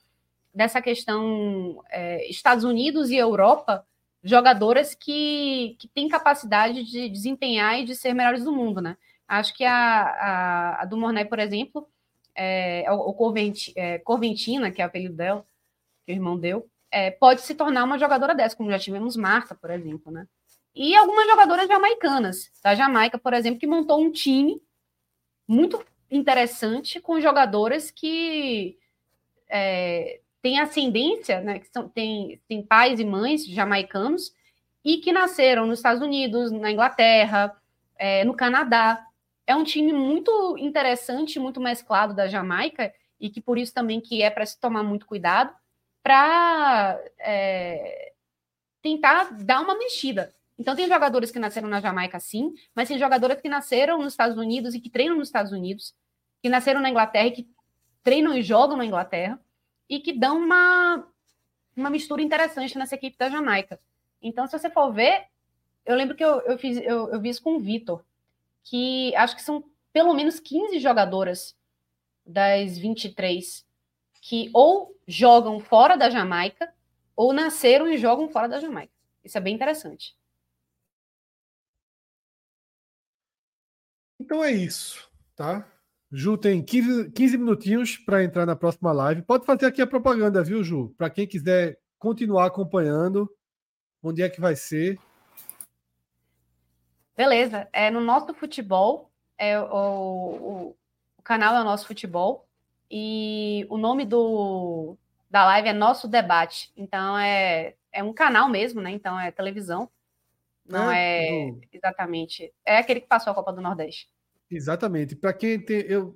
dessa 0.53 0.83
questão 0.83 1.81
é, 1.91 2.29
Estados 2.29 2.65
Unidos 2.65 3.11
e 3.11 3.17
Europa, 3.17 3.87
jogadoras 4.23 4.95
que, 4.95 5.77
que 5.79 5.87
têm 5.87 6.09
capacidade 6.09 6.83
de 6.83 7.09
desempenhar 7.09 7.79
e 7.79 7.85
de 7.85 7.95
ser 7.95 8.15
melhores 8.15 8.43
do 8.43 8.53
mundo, 8.53 8.81
né? 8.81 8.97
Acho 9.33 9.55
que 9.55 9.65
a, 9.65 10.03
a, 10.03 10.83
a 10.83 10.85
do 10.85 10.97
Mornay, 10.99 11.25
por 11.25 11.39
exemplo, 11.39 11.89
é, 12.35 12.85
o, 12.91 12.97
o 12.97 13.15
Corventi, 13.15 13.73
é, 13.75 13.99
Corventina, 13.99 14.71
que 14.71 14.83
é 14.83 14.85
o 14.85 14.89
apelido 14.89 15.15
dela, 15.15 15.47
que 16.05 16.13
o 16.13 16.15
irmão 16.15 16.39
deu, 16.39 16.69
é, 16.91 17.11
pode 17.11 17.41
se 17.41 17.55
tornar 17.55 17.85
uma 17.85 17.99
jogadora 17.99 18.35
dessa, 18.35 18.55
como 18.55 18.71
já 18.71 18.79
tivemos 18.79 19.17
Marta, 19.17 19.55
por 19.55 19.71
exemplo, 19.71 20.13
né? 20.13 20.27
E 20.75 20.95
algumas 20.95 21.27
jogadoras 21.27 21.67
jamaicanas, 21.67 22.51
da 22.63 22.75
Jamaica, 22.75 23.17
por 23.17 23.33
exemplo, 23.33 23.59
que 23.59 23.67
montou 23.67 24.03
um 24.03 24.13
time 24.13 24.61
muito 25.49 25.83
interessante 26.11 27.01
com 27.01 27.19
jogadoras 27.19 27.91
que 27.91 28.77
é, 29.49 30.21
têm 30.43 30.61
ascendência, 30.61 31.41
né, 31.41 31.59
que 31.59 31.69
são, 31.73 31.89
têm, 31.89 32.39
têm 32.47 32.63
pais 32.63 33.01
e 33.01 33.05
mães 33.05 33.47
jamaicanos 33.47 34.35
e 34.85 34.99
que 34.99 35.11
nasceram 35.11 35.67
nos 35.67 35.79
Estados 35.79 36.03
Unidos, 36.03 36.53
na 36.53 36.71
Inglaterra, 36.71 37.57
é, 37.97 38.25
no 38.25 38.35
Canadá. 38.35 39.07
É 39.53 39.55
um 39.55 39.65
time 39.65 39.93
muito 39.93 40.57
interessante, 40.57 41.39
muito 41.39 41.61
mesclado 41.61 42.15
da 42.15 42.27
Jamaica 42.27 42.91
e 43.21 43.29
que 43.29 43.39
por 43.39 43.59
isso 43.59 43.75
também 43.75 44.01
que 44.01 44.23
é 44.23 44.31
para 44.31 44.47
se 44.47 44.59
tomar 44.59 44.83
muito 44.83 45.05
cuidado 45.05 45.55
para 46.03 46.99
é, 47.19 48.15
tentar 48.81 49.31
dar 49.45 49.61
uma 49.61 49.77
mexida. 49.77 50.33
Então 50.59 50.75
tem 50.75 50.89
jogadores 50.89 51.31
que 51.31 51.39
nasceram 51.39 51.69
na 51.69 51.83
Jamaica 51.83 52.19
sim, 52.19 52.55
mas 52.75 52.89
tem 52.89 52.99
jogadores 52.99 53.43
que 53.43 53.49
nasceram 53.51 53.99
nos 53.99 54.15
Estados 54.15 54.39
Unidos 54.39 54.75
e 54.75 54.81
que 54.81 54.89
treinam 54.89 55.19
nos 55.19 55.29
Estados 55.29 55.53
Unidos, 55.53 55.95
que 56.43 56.49
nasceram 56.49 56.81
na 56.81 56.89
Inglaterra 56.89 57.27
e 57.27 57.33
que 57.33 57.47
treinam 58.03 58.35
e 58.35 58.43
jogam 58.43 58.79
na 58.79 58.87
Inglaterra 58.87 59.39
e 59.87 60.01
que 60.01 60.15
dão 60.15 60.39
uma 60.39 61.07
uma 61.77 61.91
mistura 61.91 62.23
interessante 62.23 62.79
nessa 62.79 62.95
equipe 62.95 63.19
da 63.19 63.29
Jamaica. 63.29 63.79
Então, 64.23 64.47
se 64.47 64.59
você 64.59 64.71
for 64.71 64.91
ver, 64.95 65.27
eu 65.85 65.95
lembro 65.95 66.17
que 66.17 66.25
eu, 66.25 66.41
eu 66.41 66.57
fiz, 66.57 66.79
eu, 66.79 67.11
eu 67.11 67.21
vi 67.21 67.29
isso 67.29 67.43
com 67.43 67.57
o 67.57 67.61
Vitor, 67.61 68.03
que 68.65 69.15
acho 69.17 69.37
que 69.37 69.43
são 69.43 69.65
pelo 69.93 70.15
menos 70.15 70.41
15 70.41 70.79
jogadoras 70.79 71.57
das 72.25 72.79
23 72.79 73.67
que 74.21 74.51
ou 74.55 74.97
jogam 75.07 75.59
fora 75.59 75.97
da 75.97 76.09
Jamaica 76.09 76.73
ou 77.17 77.33
nasceram 77.33 77.89
e 77.89 77.99
jogam 77.99 78.29
fora 78.29 78.49
da 78.49 78.61
Jamaica. 78.61 78.93
Isso 79.25 79.37
é 79.37 79.41
bem 79.41 79.55
interessante. 79.55 80.17
Então 84.19 84.43
é 84.43 84.53
isso, 84.53 85.11
tá? 85.35 85.69
Ju 86.11 86.39
tem 86.39 86.63
15, 86.63 87.11
15 87.11 87.39
minutinhos 87.39 87.97
para 87.97 88.23
entrar 88.23 88.47
na 88.47 88.55
próxima 88.55 88.93
live. 88.93 89.23
Pode 89.23 89.45
fazer 89.45 89.67
aqui 89.67 89.83
a 89.83 89.87
propaganda, 89.87 90.45
viu, 90.45 90.63
Ju? 90.63 90.95
Para 90.97 91.11
quem 91.11 91.27
quiser 91.27 91.79
continuar 91.99 92.47
acompanhando, 92.47 93.29
onde 94.03 94.23
é 94.23 94.29
que 94.29 94.41
vai 94.41 94.55
ser? 94.55 94.99
Beleza. 97.17 97.69
É 97.73 97.91
no 97.91 98.01
nosso 98.01 98.33
futebol. 98.35 99.11
É 99.39 99.59
o, 99.59 99.65
o, 99.65 100.77
o 101.19 101.23
canal 101.23 101.55
é 101.57 101.61
o 101.61 101.65
nosso 101.65 101.87
futebol. 101.87 102.47
E 102.91 103.67
o 103.71 103.79
nome 103.79 104.05
do, 104.05 104.97
da 105.31 105.47
live 105.47 105.69
é 105.69 105.73
Nosso 105.73 106.07
Debate. 106.07 106.71
Então 106.77 107.19
é, 107.19 107.75
é 107.91 108.03
um 108.03 108.13
canal 108.13 108.49
mesmo, 108.51 108.83
né? 108.83 108.91
Então 108.91 109.19
é 109.19 109.31
televisão. 109.31 109.89
Não 110.67 110.91
é, 110.91 111.49
é 111.49 111.55
exatamente. 111.73 112.53
É 112.65 112.77
aquele 112.77 113.01
que 113.01 113.09
passou 113.09 113.31
a 113.31 113.35
Copa 113.35 113.53
do 113.53 113.63
Nordeste. 113.63 114.09
Exatamente. 114.51 115.17
Para 115.17 115.33
quem 115.33 115.59
tem. 115.59 115.81
Eu, 115.81 116.15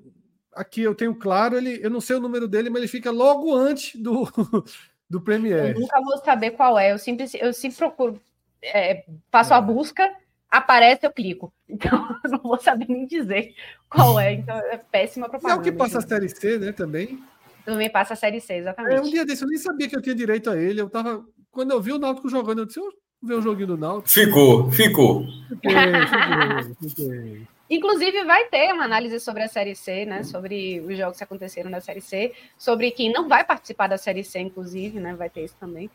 aqui 0.52 0.82
eu 0.82 0.94
tenho 0.94 1.14
claro, 1.14 1.56
ele, 1.56 1.80
eu 1.82 1.90
não 1.90 2.00
sei 2.00 2.16
o 2.16 2.20
número 2.20 2.46
dele, 2.46 2.68
mas 2.68 2.80
ele 2.80 2.88
fica 2.88 3.10
logo 3.10 3.54
antes 3.54 4.00
do, 4.00 4.24
do 5.08 5.20
Premiere. 5.20 5.72
Eu 5.72 5.80
nunca 5.80 6.00
vou 6.00 6.18
saber 6.18 6.52
qual 6.52 6.78
é. 6.78 6.92
Eu 6.92 6.98
sempre, 6.98 7.26
eu 7.34 7.52
sempre 7.52 7.78
procuro. 7.78 8.20
É, 8.62 9.04
faço 9.30 9.54
é. 9.54 9.56
a 9.56 9.60
busca, 9.60 10.14
aparece, 10.50 11.06
eu 11.06 11.12
clico. 11.12 11.52
Então, 11.68 12.16
eu 12.24 12.30
não 12.30 12.38
vou 12.38 12.58
saber 12.58 12.86
nem 12.88 13.06
dizer 13.06 13.52
qual 13.90 14.20
é. 14.20 14.34
Então, 14.34 14.56
é 14.56 14.78
péssima 14.78 15.28
propaganda. 15.28 15.58
É 15.58 15.60
o 15.60 15.62
que 15.64 15.76
passa 15.76 15.98
a 15.98 16.00
Série 16.00 16.28
C, 16.28 16.58
né, 16.58 16.70
também? 16.70 17.20
Também 17.64 17.90
passa 17.90 18.14
a 18.14 18.16
Série 18.16 18.40
C, 18.40 18.54
exatamente. 18.54 18.94
É, 18.94 19.00
um 19.00 19.10
dia 19.10 19.26
desse 19.26 19.42
eu 19.42 19.48
nem 19.48 19.58
sabia 19.58 19.88
que 19.88 19.96
eu 19.96 20.00
tinha 20.00 20.14
direito 20.14 20.48
a 20.48 20.56
ele. 20.56 20.80
Eu 20.80 20.88
tava. 20.88 21.24
Quando 21.50 21.72
eu 21.72 21.80
vi 21.80 21.92
o 21.92 21.98
Náutico 21.98 22.28
jogando, 22.28 22.60
eu 22.60 22.66
disse, 22.66 22.78
eu 22.78 22.84
vou 22.84 22.92
ver 23.20 23.34
o 23.34 23.42
joguinho 23.42 23.66
do 23.66 23.76
Náutico. 23.76 24.08
Ficou, 24.08 24.70
ficou. 24.70 25.26
Fiquei, 25.48 25.72
fiquei, 26.78 26.88
fiquei. 26.88 27.46
Inclusive, 27.68 28.24
vai 28.24 28.44
ter 28.44 28.72
uma 28.72 28.84
análise 28.84 29.18
sobre 29.18 29.42
a 29.42 29.48
Série 29.48 29.74
C, 29.74 30.04
né? 30.04 30.22
Sobre 30.22 30.78
os 30.80 30.96
jogos 30.96 31.18
que 31.18 31.24
aconteceram 31.24 31.68
na 31.68 31.80
Série 31.80 32.00
C, 32.00 32.32
sobre 32.56 32.92
quem 32.92 33.12
não 33.12 33.28
vai 33.28 33.44
participar 33.44 33.88
da 33.88 33.98
Série 33.98 34.22
C, 34.22 34.38
inclusive, 34.38 35.00
né? 35.00 35.14
Vai 35.16 35.28
ter 35.28 35.44
isso 35.44 35.56
também. 35.58 35.90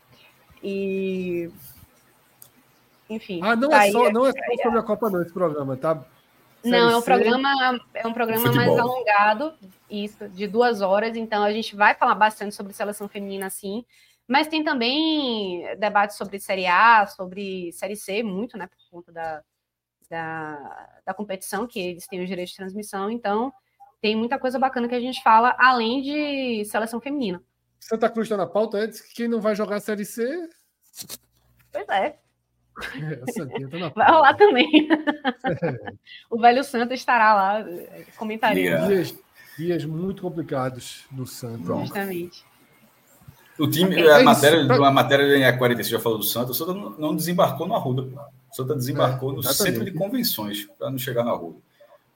E. 0.62 1.48
Enfim. 3.14 3.40
Ah, 3.42 3.54
não 3.54 3.70
tá 3.70 3.86
é 3.86 3.90
só, 3.90 4.10
não 4.10 4.26
é 4.26 4.32
só 4.32 4.62
sobre 4.62 4.78
a 4.78 4.82
Copa, 4.82 5.10
não, 5.10 5.22
esse 5.22 5.32
programa, 5.32 5.76
tá? 5.76 6.04
Série 6.62 6.76
não, 6.76 6.90
é 6.90 6.96
um 6.96 7.02
programa, 7.02 7.80
é 7.92 8.06
um 8.06 8.12
programa 8.12 8.52
mais 8.52 8.78
alongado, 8.78 9.54
isso, 9.90 10.28
de 10.28 10.46
duas 10.46 10.80
horas. 10.80 11.16
Então, 11.16 11.42
a 11.42 11.52
gente 11.52 11.74
vai 11.74 11.94
falar 11.94 12.14
bastante 12.14 12.54
sobre 12.54 12.72
seleção 12.72 13.08
feminina, 13.08 13.50
sim. 13.50 13.84
Mas 14.28 14.46
tem 14.46 14.62
também 14.62 15.64
debates 15.78 16.16
sobre 16.16 16.38
Série 16.38 16.66
A, 16.66 17.06
sobre 17.06 17.72
Série 17.72 17.96
C, 17.96 18.22
muito, 18.22 18.56
né? 18.56 18.68
Por 18.68 18.78
conta 18.90 19.12
da, 19.12 19.42
da, 20.08 20.88
da 21.04 21.14
competição, 21.14 21.66
que 21.66 21.80
eles 21.80 22.06
têm 22.06 22.22
os 22.22 22.28
direitos 22.28 22.52
de 22.52 22.56
transmissão, 22.56 23.10
então 23.10 23.52
tem 24.00 24.16
muita 24.16 24.38
coisa 24.38 24.58
bacana 24.58 24.88
que 24.88 24.94
a 24.94 25.00
gente 25.00 25.22
fala, 25.22 25.54
além 25.58 26.00
de 26.00 26.64
seleção 26.64 27.00
feminina. 27.00 27.42
Santa 27.80 28.08
Cruz 28.08 28.26
está 28.26 28.36
na 28.36 28.46
pauta, 28.46 28.78
é? 28.78 28.88
que 28.88 29.14
quem 29.14 29.28
não 29.28 29.40
vai 29.40 29.56
jogar 29.56 29.80
Série 29.80 30.04
C. 30.04 30.48
Pois 31.72 31.88
é. 31.88 32.21
é 32.96 33.16
tá 33.16 33.92
vai 33.94 34.10
rolar 34.10 34.34
também. 34.34 34.88
É. 34.90 35.92
o 36.30 36.40
velho 36.40 36.64
Santa 36.64 36.94
estará 36.94 37.34
lá, 37.34 37.66
comentaria. 38.16 38.78
Dias, 38.86 39.14
dias 39.58 39.84
muito 39.84 40.22
complicados 40.22 41.04
no 41.10 41.26
Santa. 41.26 41.64
Justamente. 41.64 42.44
O 43.58 43.68
time, 43.68 44.00
é 44.00 44.20
a, 44.20 44.22
matéria, 44.22 44.60
a 44.60 44.90
matéria 44.90 45.58
46 45.58 45.88
já 45.88 46.00
falou 46.00 46.18
do 46.18 46.24
Santa, 46.24 46.52
o 46.52 46.54
Santa 46.54 46.72
não 46.98 47.14
desembarcou 47.14 47.68
no 47.68 47.74
Arruda. 47.74 48.02
O 48.02 48.56
Santa 48.56 48.74
desembarcou 48.74 49.32
é, 49.32 49.36
no 49.36 49.42
centro 49.42 49.84
de 49.84 49.92
convenções 49.92 50.66
para 50.78 50.90
não 50.90 50.98
chegar 50.98 51.22
na 51.22 51.32
rua. 51.32 51.56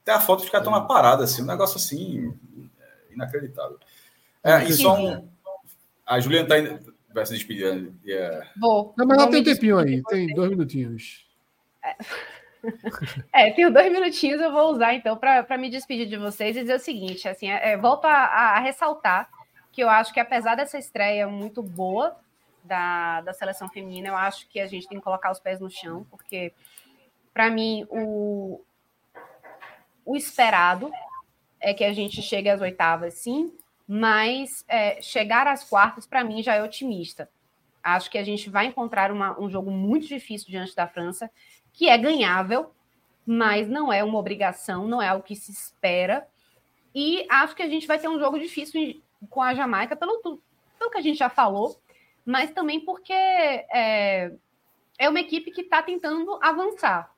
Tem 0.05 0.15
a 0.15 0.21
foto 0.21 0.45
de 0.45 0.51
caras 0.51 0.67
é. 0.67 0.81
parada, 0.87 1.25
assim, 1.25 1.43
um 1.43 1.47
negócio 1.47 1.77
assim 1.77 2.33
inacreditável. 3.11 3.79
É, 4.43 4.65
e 4.65 4.73
só 4.73 4.97
um. 4.99 5.29
A 6.07 6.21
Juliana 6.21 6.49
tá 6.49 6.59
indo, 6.59 6.95
vai 7.17 7.27
se 7.27 7.33
despedir. 7.33 7.93
Yeah. 8.05 8.47
Vou. 8.57 8.95
Não, 8.97 9.07
mas 9.07 9.19
ela 9.19 9.31
tem 9.31 9.41
um 9.41 9.45
tempinho 9.45 9.79
aí, 9.79 10.03
tem 10.05 10.35
dois 10.35 10.51
minutinhos. 10.51 11.27
É. 11.83 11.97
é, 13.49 13.51
tenho 13.53 13.73
dois 13.73 13.91
minutinhos, 13.91 14.41
eu 14.41 14.53
vou 14.53 14.71
usar 14.71 14.95
então 14.95 15.17
para 15.17 15.59
me 15.59 15.71
despedir 15.71 16.07
de 16.07 16.17
vocês 16.17 16.57
e 16.57 16.61
dizer 16.61 16.75
o 16.75 16.81
seguinte: 16.81 17.27
assim, 17.29 17.49
é, 17.49 17.77
volto 17.77 18.05
a, 18.05 18.13
a, 18.13 18.59
ressaltar 18.61 19.29
que 19.73 19.83
eu 19.83 19.89
acho 19.89 20.13
que 20.13 20.21
apesar 20.21 20.55
dessa 20.55 20.79
estreia 20.79 21.27
muito 21.27 21.63
boa 21.63 22.17
da, 22.63 23.23
da 23.23 23.33
seleção 23.33 23.69
feminina, 23.69 24.09
eu 24.09 24.17
acho 24.17 24.49
que 24.49 24.61
a 24.61 24.67
gente 24.67 24.87
tem 24.87 24.99
que 24.99 25.05
colocar 25.05 25.31
os 25.31 25.41
pés 25.41 25.61
no 25.61 25.71
chão, 25.71 26.07
porque, 26.11 26.53
para 27.33 27.51
mim, 27.51 27.87
o, 27.89 28.61
o 30.05 30.17
esperado 30.17 30.91
é 31.61 31.73
que 31.73 31.85
a 31.85 31.93
gente 31.93 32.21
chegue 32.23 32.49
às 32.49 32.61
oitavas, 32.61 33.15
sim, 33.15 33.53
mas 33.87 34.65
é, 34.69 35.01
chegar 35.01 35.47
às 35.47 35.65
quartas, 35.65 36.07
para 36.07 36.25
mim, 36.25 36.43
já 36.43 36.55
é 36.55 36.63
otimista. 36.63 37.31
Acho 37.83 38.11
que 38.11 38.19
a 38.19 38.25
gente 38.25 38.51
vai 38.51 38.67
encontrar 38.67 39.13
uma, 39.13 39.39
um 39.41 39.49
jogo 39.49 39.71
muito 39.71 40.07
difícil 40.07 40.49
diante 40.49 40.75
da 40.75 40.89
França, 40.89 41.31
que 41.73 41.89
é 41.89 41.97
ganhável, 41.97 42.73
mas 43.25 43.69
não 43.69 43.93
é 43.93 44.03
uma 44.03 44.19
obrigação, 44.19 44.89
não 44.89 45.01
é 45.01 45.09
algo 45.09 45.25
que 45.25 45.37
se 45.37 45.53
espera. 45.53 46.27
E 46.95 47.27
acho 47.31 47.55
que 47.55 47.63
a 47.63 47.69
gente 47.69 47.87
vai 47.87 47.99
ter 47.99 48.09
um 48.09 48.19
jogo 48.19 48.39
difícil 48.39 49.01
com 49.31 49.43
a 49.43 49.55
Jamaica, 49.55 49.95
pelo, 49.95 50.21
pelo 50.21 50.91
que 50.91 50.99
a 50.99 51.03
gente 51.03 51.19
já 51.19 51.29
falou, 51.29 51.81
mas 52.25 52.51
também 52.51 52.81
porque 52.81 53.13
é, 53.13 54.33
é 54.99 55.09
uma 55.09 55.21
equipe 55.21 55.51
que 55.51 55.61
está 55.61 55.83
tentando 55.83 56.39
avançar 56.43 57.15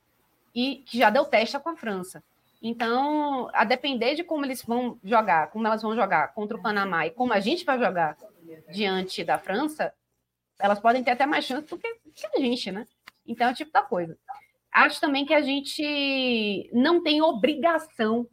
e 0.54 0.82
que 0.86 0.98
já 0.98 1.08
deu 1.08 1.24
teste 1.24 1.58
com 1.60 1.70
a 1.70 1.76
França. 1.76 2.22
Então, 2.60 3.48
a 3.52 3.64
depender 3.64 4.14
de 4.14 4.24
como 4.24 4.44
eles 4.44 4.62
vão 4.62 4.98
jogar, 5.04 5.50
como 5.50 5.66
elas 5.66 5.82
vão 5.82 5.94
jogar 5.94 6.34
contra 6.34 6.56
o 6.56 6.62
Panamá 6.62 7.06
e 7.06 7.10
como 7.10 7.32
a 7.32 7.40
gente 7.40 7.64
vai 7.64 7.78
jogar 7.78 8.16
diante 8.70 9.22
da 9.22 9.38
França, 9.38 9.92
elas 10.58 10.80
podem 10.80 11.04
ter 11.04 11.12
até 11.12 11.24
mais 11.24 11.44
chance 11.44 11.68
do 11.68 11.78
que, 11.78 11.86
a 11.86 12.40
gente, 12.40 12.72
né? 12.72 12.86
Então, 13.24 13.48
é 13.48 13.52
o 13.52 13.54
tipo 13.54 13.70
da 13.70 13.82
coisa. 13.82 14.18
Acho 14.72 15.00
também 15.00 15.24
que 15.24 15.34
a 15.34 15.40
gente 15.40 16.68
não 16.72 17.02
tem 17.02 17.22
obrigação 17.22 18.26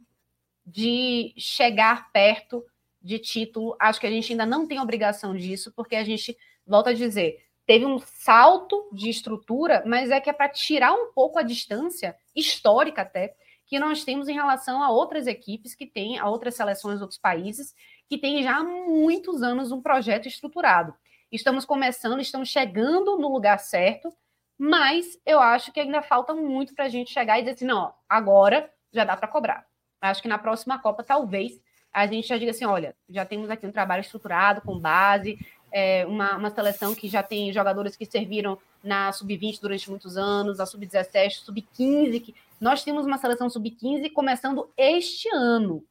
de 0.66 1.32
chegar 1.36 2.10
perto 2.10 2.64
de 3.00 3.20
título. 3.20 3.76
Acho 3.78 4.00
que 4.00 4.06
a 4.06 4.10
gente 4.10 4.32
ainda 4.32 4.44
não 4.44 4.66
tem 4.66 4.80
obrigação 4.80 5.36
disso, 5.36 5.72
porque 5.76 5.94
a 5.94 6.02
gente 6.02 6.36
volto 6.66 6.88
a 6.88 6.92
dizer, 6.92 7.46
teve 7.64 7.86
um 7.86 8.00
salto 8.00 8.88
de 8.92 9.08
estrutura, 9.08 9.84
mas 9.86 10.10
é 10.10 10.20
que 10.20 10.28
é 10.28 10.32
para 10.32 10.48
tirar 10.48 10.92
um 10.92 11.12
pouco 11.12 11.38
a 11.38 11.42
distância 11.42 12.16
histórica 12.34 13.02
até 13.02 13.36
que 13.66 13.78
nós 13.78 14.04
temos 14.04 14.28
em 14.28 14.34
relação 14.34 14.82
a 14.82 14.90
outras 14.90 15.26
equipes 15.26 15.74
que 15.74 15.86
têm, 15.86 16.18
a 16.18 16.28
outras 16.28 16.54
seleções 16.54 17.00
outros 17.00 17.18
países, 17.18 17.74
que 18.08 18.16
têm 18.16 18.42
já 18.42 18.58
há 18.58 18.64
muitos 18.64 19.42
anos 19.42 19.72
um 19.72 19.82
projeto 19.82 20.28
estruturado. 20.28 20.94
Estamos 21.30 21.64
começando, 21.64 22.20
estamos 22.20 22.48
chegando 22.48 23.18
no 23.18 23.32
lugar 23.32 23.58
certo, 23.58 24.12
mas 24.56 25.18
eu 25.26 25.40
acho 25.40 25.72
que 25.72 25.80
ainda 25.80 26.00
falta 26.00 26.34
muito 26.34 26.74
para 26.74 26.84
a 26.84 26.88
gente 26.88 27.12
chegar 27.12 27.38
e 27.38 27.42
dizer 27.42 27.54
assim, 27.54 27.64
não, 27.66 27.92
agora 28.08 28.70
já 28.92 29.04
dá 29.04 29.16
para 29.16 29.28
cobrar. 29.28 29.66
Acho 30.00 30.22
que 30.22 30.28
na 30.28 30.38
próxima 30.38 30.78
Copa, 30.78 31.02
talvez, 31.02 31.60
a 31.92 32.06
gente 32.06 32.28
já 32.28 32.38
diga 32.38 32.52
assim, 32.52 32.64
olha, 32.64 32.94
já 33.08 33.24
temos 33.24 33.50
aqui 33.50 33.66
um 33.66 33.72
trabalho 33.72 34.00
estruturado, 34.00 34.60
com 34.60 34.78
base, 34.78 35.38
é, 35.72 36.06
uma, 36.06 36.36
uma 36.36 36.50
seleção 36.50 36.94
que 36.94 37.08
já 37.08 37.22
tem 37.22 37.52
jogadores 37.52 37.96
que 37.96 38.06
serviram 38.06 38.58
na 38.82 39.12
sub-20 39.12 39.60
durante 39.60 39.90
muitos 39.90 40.16
anos, 40.16 40.60
a 40.60 40.66
sub-17, 40.66 41.42
sub-15. 41.44 42.22
Que... 42.22 42.34
Nós 42.60 42.82
temos 42.82 43.06
uma 43.06 43.18
seleção 43.18 43.50
sub-15 43.50 44.12
começando 44.12 44.72
este 44.76 45.28
ano. 45.34 45.84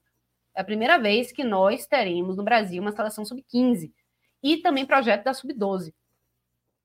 É 0.54 0.62
a 0.62 0.64
primeira 0.64 0.98
vez 0.98 1.32
que 1.32 1.44
nós 1.44 1.86
teremos 1.86 2.38
no 2.38 2.44
Brasil 2.44 2.82
uma 2.82 2.92
seleção 2.92 3.26
sub-15. 3.26 3.92
E 4.42 4.58
também 4.58 4.86
projeto 4.86 5.24
da 5.24 5.34
sub-12. 5.34 5.94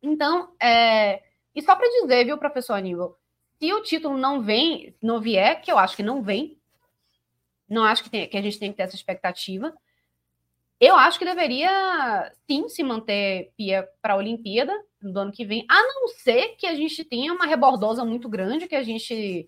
Então, 0.03 0.53
é... 0.61 1.23
e 1.55 1.63
só 1.63 1.77
para 1.77 1.89
dizer, 1.89 2.25
viu, 2.25 2.39
professor 2.39 2.75
Aníbal, 2.75 3.19
se 3.59 3.73
o 3.73 3.83
título 3.83 4.17
não 4.17 4.43
vem, 4.43 4.95
não 5.03 5.21
vier, 5.21 5.61
que 5.61 5.71
eu 5.71 5.79
acho 5.79 5.95
que 5.95 6.03
não 6.03 6.23
vem, 6.23 6.59
não 7.69 7.85
acho 7.85 8.03
que, 8.03 8.11
tem, 8.11 8.29
que 8.29 8.37
a 8.37 8.43
gente 8.43 8.59
tem 8.59 8.71
que 8.71 8.79
ter 8.79 8.85
essa 8.85 8.97
expectativa, 8.97 9.73
Eu 10.81 10.97
acho 10.97 11.19
que 11.19 11.27
deveria 11.27 12.33
sim 12.47 12.67
se 12.71 12.83
manter 12.83 13.53
Pia 13.55 13.87
para 14.01 14.15
a 14.15 14.17
Olimpíada 14.17 14.73
do 15.01 15.21
ano 15.21 15.33
que 15.33 15.45
vem, 15.45 15.67
a 15.69 15.83
não 15.83 16.09
ser 16.09 16.57
que 16.57 16.67
a 16.67 16.75
gente 16.75 17.05
tenha 17.05 17.33
uma 17.35 17.47
rebordosa 17.47 18.03
muito 18.05 18.29
grande, 18.31 18.67
que 18.67 18.75
a 18.75 18.83
gente 18.83 19.47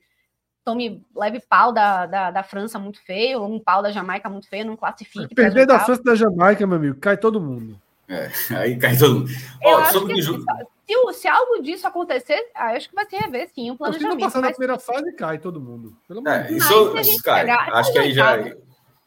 tome 0.64 1.02
leve 1.14 1.40
pau 1.40 1.72
da, 1.72 2.06
da, 2.06 2.30
da 2.30 2.42
França 2.42 2.78
muito 2.78 3.02
feio, 3.04 3.40
ou 3.40 3.52
um 3.52 3.58
pau 3.58 3.82
da 3.82 3.90
Jamaica 3.90 4.28
muito 4.28 4.48
feio, 4.48 4.66
não 4.66 4.76
classifique. 4.76 5.34
Perder 5.34 5.66
da 5.66 5.80
França 5.80 6.00
e 6.00 6.04
da 6.04 6.14
Jamaica, 6.14 6.66
meu 6.66 6.76
amigo, 6.76 6.98
cai 6.98 7.16
todo 7.16 7.40
mundo. 7.40 7.80
É, 8.08 8.30
aí 8.56 8.76
cai 8.76 8.96
todo 8.96 9.20
mundo. 9.20 9.30
Ó, 9.64 9.84
sobre 9.86 10.14
que, 10.14 10.22
se, 10.22 11.20
se, 11.20 11.28
algo 11.28 11.62
disso 11.62 11.86
acontecer, 11.86 12.50
acho 12.54 12.88
que 12.88 12.94
vai 12.94 13.06
se 13.08 13.16
rever 13.16 13.48
sim 13.54 13.70
o 13.70 13.76
planejamento. 13.76 14.12
Se 14.12 14.20
não 14.20 14.26
passar 14.26 14.40
mas... 14.40 14.50
na 14.50 14.56
primeira 14.56 14.78
fase, 14.78 15.12
cai 15.12 15.38
todo 15.38 15.60
mundo. 15.60 15.96
Pelo 16.06 16.20
amor 16.20 16.32
é, 16.32 16.52
isso, 16.52 17.22
cai. 17.22 17.40
Pegar, 17.40 17.72
acho 17.72 17.92
que 17.92 17.98
aí 17.98 18.12
já. 18.12 18.36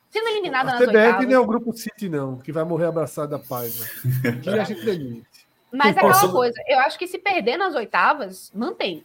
Sendo 0.09 0.29
eliminada 0.29 0.71
nas 0.71 0.79
oitavas. 0.79 1.25
não 1.25 1.33
é 1.33 1.39
o 1.39 1.45
grupo 1.45 1.73
City, 1.73 2.07
não, 2.07 2.37
que 2.37 2.51
vai 2.51 2.63
morrer 2.63 2.85
abraçado 2.85 3.31
da 3.31 3.39
paz. 3.39 3.83
Que 4.41 4.49
a 4.49 4.63
gente 4.63 4.85
demite. 4.85 5.27
Mas 5.73 5.95
é 5.95 5.99
aquela 5.99 6.31
coisa, 6.31 6.55
eu 6.67 6.79
acho 6.79 6.97
que 6.97 7.05
se 7.05 7.19
perder 7.19 7.57
nas 7.57 7.75
oitavas, 7.75 8.49
mantém. 8.55 9.03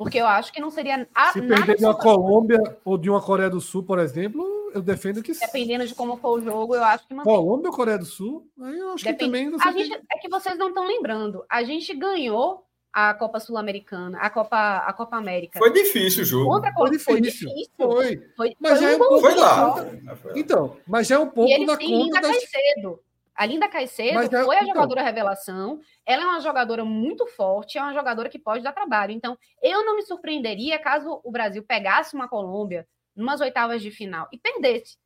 Porque 0.00 0.16
eu 0.16 0.26
acho 0.26 0.50
que 0.50 0.62
não 0.62 0.70
seria. 0.70 1.06
A, 1.14 1.30
Se 1.30 1.42
perder 1.42 1.76
de 1.76 1.84
uma 1.84 1.94
Colômbia 1.94 2.58
ou 2.86 2.96
de 2.96 3.10
uma 3.10 3.20
Coreia 3.20 3.50
do 3.50 3.60
Sul, 3.60 3.82
por 3.82 3.98
exemplo, 3.98 4.42
eu 4.72 4.80
defendo 4.80 5.22
que 5.22 5.34
Dependendo 5.34 5.86
de 5.86 5.94
como 5.94 6.16
for 6.16 6.38
o 6.38 6.42
jogo, 6.42 6.74
eu 6.74 6.82
acho 6.82 7.06
que 7.06 7.12
mantém. 7.12 7.30
Colômbia 7.30 7.68
ou 7.68 7.76
Coreia 7.76 7.98
do 7.98 8.06
Sul? 8.06 8.48
Aí 8.62 8.78
eu 8.78 8.92
acho 8.92 9.04
Depende... 9.04 9.18
que 9.18 9.26
também. 9.26 9.50
Você 9.50 9.68
a 9.68 9.72
tem... 9.74 9.84
gente... 9.84 10.02
É 10.10 10.18
que 10.18 10.30
vocês 10.30 10.56
não 10.56 10.68
estão 10.68 10.86
lembrando. 10.86 11.44
A 11.50 11.62
gente 11.62 11.94
ganhou 11.94 12.64
a 12.90 13.12
Copa 13.12 13.38
Sul-Americana, 13.38 14.16
a 14.20 14.30
Copa, 14.30 14.78
a 14.78 14.92
Copa 14.94 15.18
América. 15.18 15.58
Foi 15.58 15.70
difícil 15.70 16.22
o 16.22 16.24
jogo. 16.24 16.50
Contra 16.50 16.72
foi, 16.72 16.90
difícil. 16.92 17.12
foi 17.12 17.20
difícil. 17.20 17.72
Foi. 17.76 18.32
foi. 18.34 18.56
Mas 18.58 18.78
foi 18.78 18.80
já 18.80 18.90
é 18.90 18.96
um 18.96 18.98
pouco. 18.98 19.20
Foi 19.20 19.34
lá. 19.34 19.86
Então, 20.34 20.76
mas 20.86 21.06
já 21.08 21.16
é 21.16 21.18
um 21.18 21.28
pouco 21.28 21.50
e 21.50 21.52
eles 21.52 21.66
da 21.66 21.76
conta 21.76 22.20
das... 22.22 22.30
Caicedo. 22.30 23.00
A 23.40 23.46
Linda 23.46 23.70
Caicedo 23.70 24.36
é, 24.36 24.44
foi 24.44 24.54
a 24.54 24.62
então. 24.62 24.74
jogadora 24.74 25.02
revelação. 25.02 25.80
Ela 26.04 26.24
é 26.24 26.26
uma 26.26 26.40
jogadora 26.40 26.84
muito 26.84 27.26
forte, 27.26 27.78
é 27.78 27.82
uma 27.82 27.94
jogadora 27.94 28.28
que 28.28 28.38
pode 28.38 28.62
dar 28.62 28.74
trabalho. 28.74 29.12
Então, 29.12 29.34
eu 29.62 29.82
não 29.82 29.96
me 29.96 30.02
surpreenderia 30.02 30.78
caso 30.78 31.22
o 31.24 31.32
Brasil 31.32 31.62
pegasse 31.62 32.14
uma 32.14 32.28
Colômbia 32.28 32.86
numas 33.16 33.40
oitavas 33.40 33.80
de 33.80 33.90
final 33.90 34.28
e 34.30 34.38
perdesse. 34.38 34.98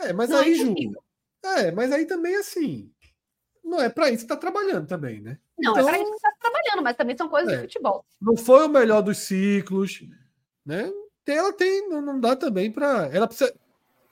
É, 0.00 0.12
mas 0.12 0.30
não 0.30 0.40
aí, 0.40 0.52
é 0.52 0.56
Ju. 0.56 0.74
É, 1.44 1.70
mas 1.70 1.92
aí 1.92 2.06
também 2.06 2.34
assim. 2.34 2.92
Não 3.62 3.80
é 3.80 3.88
para 3.88 4.08
isso 4.08 4.26
que 4.26 4.32
está 4.32 4.36
trabalhando 4.36 4.88
também, 4.88 5.20
né? 5.20 5.38
Não, 5.56 5.76
é 5.76 5.80
então, 5.80 5.88
é 5.88 5.92
para 5.92 6.02
isso 6.02 6.10
que 6.10 6.16
está 6.16 6.32
trabalhando, 6.40 6.82
mas 6.82 6.96
também 6.96 7.16
são 7.16 7.28
coisas 7.28 7.52
é, 7.52 7.56
de 7.58 7.62
futebol. 7.62 8.04
Não 8.20 8.36
foi 8.36 8.66
o 8.66 8.68
melhor 8.68 9.00
dos 9.00 9.18
ciclos, 9.18 10.02
né? 10.66 10.92
Ela 11.24 11.52
tem, 11.52 11.88
não, 11.88 12.02
não 12.02 12.18
dá 12.18 12.34
também 12.34 12.72
para. 12.72 13.08
Ela 13.12 13.28
precisa, 13.28 13.54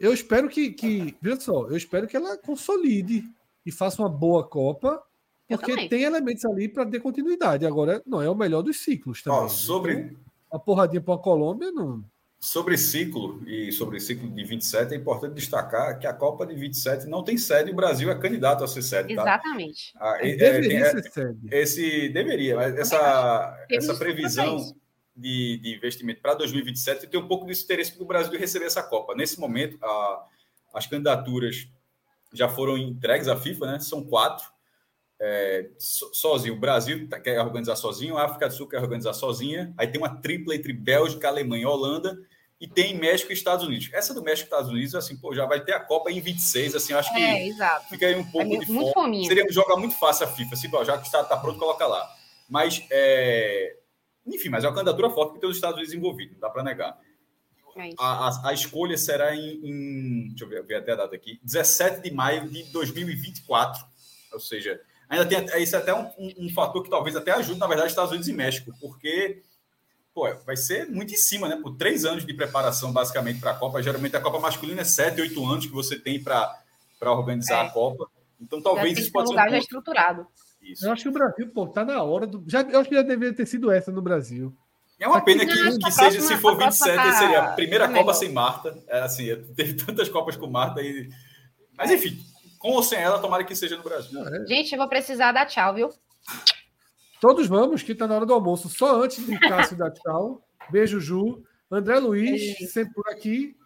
eu 0.01 0.15
espero 0.15 0.49
que, 0.49 0.71
que. 0.71 1.15
Veja 1.21 1.41
só, 1.41 1.69
eu 1.69 1.77
espero 1.77 2.09
que 2.09 2.17
ela 2.17 2.39
consolide 2.39 3.23
e 3.67 3.71
faça 3.71 4.01
uma 4.01 4.09
boa 4.09 4.49
Copa, 4.49 5.01
porque 5.47 5.89
tem 5.89 6.05
elementos 6.05 6.45
ali 6.47 6.69
para 6.69 6.87
ter 6.87 7.01
continuidade. 7.01 7.67
Agora, 7.67 8.03
não 8.07 8.23
é 8.23 8.31
o 8.31 8.35
melhor 8.35 8.63
dos 8.63 8.79
ciclos 8.79 9.23
também. 9.23 9.41
Ó, 9.41 9.49
sobre. 9.49 9.93
Então, 9.93 10.17
a 10.51 10.59
porradinha 10.59 11.03
para 11.03 11.15
a 11.15 11.19
Colômbia, 11.19 11.71
não. 11.71 12.03
Sobre 12.41 12.79
ciclo 12.79 13.47
e 13.47 13.71
sobre 13.71 14.01
ciclo 14.01 14.31
de 14.31 14.43
27, 14.43 14.95
é 14.95 14.97
importante 14.97 15.35
destacar 15.35 15.99
que 15.99 16.07
a 16.07 16.15
Copa 16.15 16.47
de 16.47 16.55
27 16.55 17.07
não 17.07 17.23
tem 17.23 17.37
sede 17.37 17.69
e 17.69 17.73
o 17.75 17.77
Brasil 17.77 18.11
é 18.11 18.19
candidato 18.19 18.65
a 18.65 18.67
ser 18.67 18.81
sede. 18.81 19.15
Tá? 19.15 19.21
Exatamente. 19.21 19.93
Ah, 20.01 20.17
é, 20.19 20.35
deveria 20.35 20.79
é, 20.79 20.91
ser 20.91 21.13
sede. 21.13 21.41
Esse 21.51 22.09
deveria, 22.09 22.57
mas 22.57 22.75
essa, 22.75 23.67
essa 23.71 23.95
previsão 23.95 24.57
de, 25.21 25.59
de 25.59 25.75
investimento 25.75 26.21
para 26.21 26.35
2027 26.35 27.05
e 27.05 27.09
tem 27.09 27.21
um 27.21 27.29
pouco 27.29 27.47
de 27.47 27.53
interesse 27.53 27.99
do 27.99 28.05
Brasil 28.05 28.33
de 28.33 28.39
receber 28.39 28.67
essa 28.67 28.83
Copa. 28.83 29.15
Nesse 29.15 29.39
momento, 29.39 29.79
a, 29.85 30.27
as 30.75 30.87
candidaturas 30.87 31.69
já 32.33 32.49
foram 32.49 32.79
entregues 32.79 33.29
à 33.29 33.37
FIFA, 33.37 33.67
né? 33.67 33.81
São 33.81 34.05
quatro. 34.05 34.47
É, 35.23 35.69
sozinho, 35.79 36.55
o 36.55 36.59
Brasil 36.59 37.07
tá, 37.07 37.21
quer 37.21 37.39
organizar 37.41 37.77
sozinho, 37.77 38.17
a 38.17 38.25
África 38.25 38.49
do 38.49 38.55
Sul 38.55 38.69
quer 38.69 38.81
organizar 38.81 39.13
sozinha. 39.13 39.73
Aí 39.77 39.87
tem 39.87 40.01
uma 40.01 40.17
tripla 40.17 40.55
entre 40.55 40.73
Bélgica, 40.73 41.29
Alemanha 41.29 41.65
e 41.65 41.67
Holanda. 41.67 42.19
E 42.61 42.69
tem 42.69 42.95
México 42.95 43.33
e 43.33 43.35
Estados 43.35 43.65
Unidos. 43.65 43.89
Essa 43.91 44.13
do 44.13 44.23
México 44.23 44.45
e 44.45 44.49
Estados 44.49 44.71
Unidos, 44.71 44.95
assim, 44.95 45.17
pô, 45.17 45.35
já 45.35 45.47
vai 45.47 45.65
ter 45.65 45.73
a 45.73 45.81
Copa 45.81 46.11
em 46.11 46.21
26, 46.21 46.75
assim, 46.75 46.93
acho 46.93 47.11
que 47.11 47.19
é, 47.19 47.49
fica 47.89 48.07
aí 48.07 48.15
um 48.15 48.31
pouco 48.31 48.55
é 48.55 48.59
de 48.59 48.67
fome. 48.67 49.27
Seria 49.27 49.51
jogar 49.51 49.77
muito 49.77 49.95
fácil 49.95 50.27
a 50.27 50.29
FIFA, 50.29 50.55
assim, 50.55 50.71
já 50.85 50.99
que 50.99 51.05
o 51.05 51.07
Estado 51.07 51.25
está 51.25 51.39
pronto, 51.39 51.59
coloca 51.59 51.87
lá. 51.87 52.07
Mas 52.47 52.85
é, 52.91 53.77
enfim, 54.35 54.49
mas 54.49 54.65
é 54.65 54.69
uma 54.69 54.75
candidatura 54.75 55.11
forte 55.11 55.35
que 55.35 55.41
tem 55.41 55.49
os 55.49 55.57
Estados 55.57 55.77
Unidos 55.77 55.95
envolvidos, 55.95 56.35
não 56.35 56.41
dá 56.41 56.51
para 56.51 56.63
negar. 56.63 56.99
É 57.77 57.91
a, 57.99 58.29
a, 58.29 58.49
a, 58.49 58.53
escolha 58.53 58.97
será 58.97 59.35
em, 59.35 59.61
em, 59.65 60.29
Deixa 60.31 60.45
eu 60.45 60.49
ver, 60.49 60.63
ver, 60.65 60.77
até 60.77 60.93
a 60.93 60.97
data 60.97 61.15
aqui. 61.15 61.39
17 61.43 62.03
de 62.03 62.11
maio 62.11 62.49
de 62.49 62.65
2024. 62.73 63.85
Ou 64.33 64.41
seja, 64.41 64.81
ainda 65.09 65.27
tem 65.27 65.63
isso 65.63 65.77
é 65.77 65.79
até 65.79 65.95
um, 65.95 66.07
um, 66.19 66.47
um, 66.47 66.51
fator 66.51 66.83
que 66.83 66.91
talvez 66.91 67.15
até 67.17 67.33
ajude, 67.33 67.59
na 67.59 67.67
verdade, 67.67 67.89
Estados 67.89 68.11
Unidos 68.11 68.29
e 68.29 68.33
México, 68.33 68.73
porque 68.81 69.43
pô, 70.15 70.29
vai 70.45 70.57
ser 70.57 70.89
muito 70.89 71.13
em 71.13 71.17
cima, 71.17 71.49
né? 71.49 71.59
Por 71.61 71.77
três 71.77 72.05
anos 72.05 72.27
de 72.27 72.35
preparação, 72.35 72.93
basicamente, 72.93 73.41
para 73.41 73.53
a 73.53 73.57
Copa. 73.57 73.83
Geralmente 73.83 74.17
a 74.17 74.21
Copa 74.21 74.39
masculina 74.39 74.83
é 74.83 74.85
sete, 74.85 75.21
oito 75.21 75.45
anos 75.45 75.67
que 75.67 75.73
você 75.73 75.99
tem 75.99 76.23
para 76.23 76.63
organizar 77.01 77.65
é. 77.65 77.69
a 77.69 77.71
Copa. 77.71 78.09
Então 78.41 78.61
talvez 78.61 78.99
isso 78.99 79.13
possa 79.13 79.27
ser. 79.27 79.33
Um 79.33 79.37
lugar 79.37 79.51
já 79.51 79.59
estruturado. 79.59 80.27
Isso. 80.73 80.87
Eu 80.87 80.93
acho 80.93 81.03
que 81.03 81.09
o 81.09 81.13
Brasil, 81.13 81.49
pô, 81.53 81.67
tá 81.67 81.85
na 81.85 82.03
hora 82.03 82.27
do. 82.27 82.45
Já, 82.47 82.63
eu 82.63 82.81
acho 82.81 82.89
que 82.89 82.95
já 82.95 83.03
deveria 83.03 83.35
ter 83.35 83.47
sido 83.47 83.71
essa 83.71 83.91
no 83.91 84.03
Brasil. 84.03 84.57
É 84.99 85.09
uma 85.09 85.23
pena 85.23 85.47
que, 85.47 85.53
que, 85.53 85.79
que 85.79 85.91
seja, 85.91 86.21
se 86.21 86.37
for 86.37 86.59
27, 86.59 86.95
tá... 86.95 87.13
seria 87.15 87.43
a 87.43 87.53
primeira 87.53 87.89
Copa 87.89 88.13
sem 88.13 88.31
Marta. 88.31 88.79
É 88.87 89.01
assim, 89.01 89.35
teve 89.57 89.75
tantas 89.75 90.09
Copas 90.09 90.37
com 90.37 90.47
Marta 90.47 90.83
e. 90.83 91.09
Mas 91.77 91.91
enfim, 91.91 92.19
com 92.59 92.73
ou 92.73 92.83
sem 92.83 92.99
ela, 92.99 93.19
tomara 93.19 93.43
que 93.43 93.57
seja 93.57 93.77
no 93.77 93.83
Brasil. 93.83 94.21
É. 94.27 94.47
Gente, 94.47 94.73
eu 94.73 94.79
vou 94.79 94.89
precisar 94.89 95.33
dar 95.33 95.47
tchau, 95.47 95.75
viu? 95.75 95.91
Todos 97.19 97.47
vamos, 97.47 97.83
que 97.83 97.95
tá 97.95 98.07
na 98.07 98.17
hora 98.17 98.27
do 98.27 98.35
almoço. 98.35 98.69
Só 98.69 99.03
antes 99.03 99.25
de 99.25 99.39
Cássio 99.39 99.77
dar 99.77 99.91
tchau. 99.91 100.43
Beijo, 100.71 101.01
Ju. 101.01 101.43
André 101.71 101.99
Luiz, 101.99 102.61
é 102.61 102.67
sempre 102.67 102.95
por 102.95 103.09
aqui, 103.09 103.57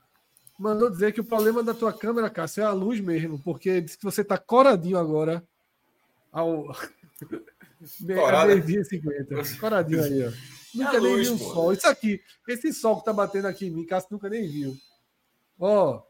mandou 0.59 0.91
dizer 0.91 1.13
que 1.13 1.23
o 1.23 1.25
problema 1.25 1.63
da 1.63 1.73
tua 1.73 1.91
câmera, 1.91 2.29
Cássio, 2.29 2.63
é 2.63 2.67
a 2.67 2.73
luz 2.73 3.01
mesmo, 3.01 3.39
porque 3.43 3.81
disse 3.81 3.97
que 3.97 4.05
você 4.05 4.23
tá 4.23 4.37
coradinho 4.37 4.99
agora 4.99 5.43
ao. 6.35 6.67
Meio-dia 8.01 8.85
50. 8.85 9.59
Coradinho 9.61 10.03
aí, 10.03 10.27
ó. 10.27 10.31
Nunca 10.75 10.97
é 10.97 11.01
nem 11.01 11.13
luz, 11.13 11.29
viu 11.29 11.37
o 11.37 11.39
sol. 11.39 11.73
Isso 11.73 11.87
aqui, 11.87 12.21
esse 12.49 12.73
sol 12.73 12.99
que 12.99 13.05
tá 13.05 13.13
batendo 13.13 13.47
aqui 13.47 13.67
em 13.67 13.71
mim, 13.71 13.87
Cássio 13.87 14.09
nunca 14.11 14.29
nem 14.29 14.49
viu. 14.49 14.77
Ó. 15.57 16.03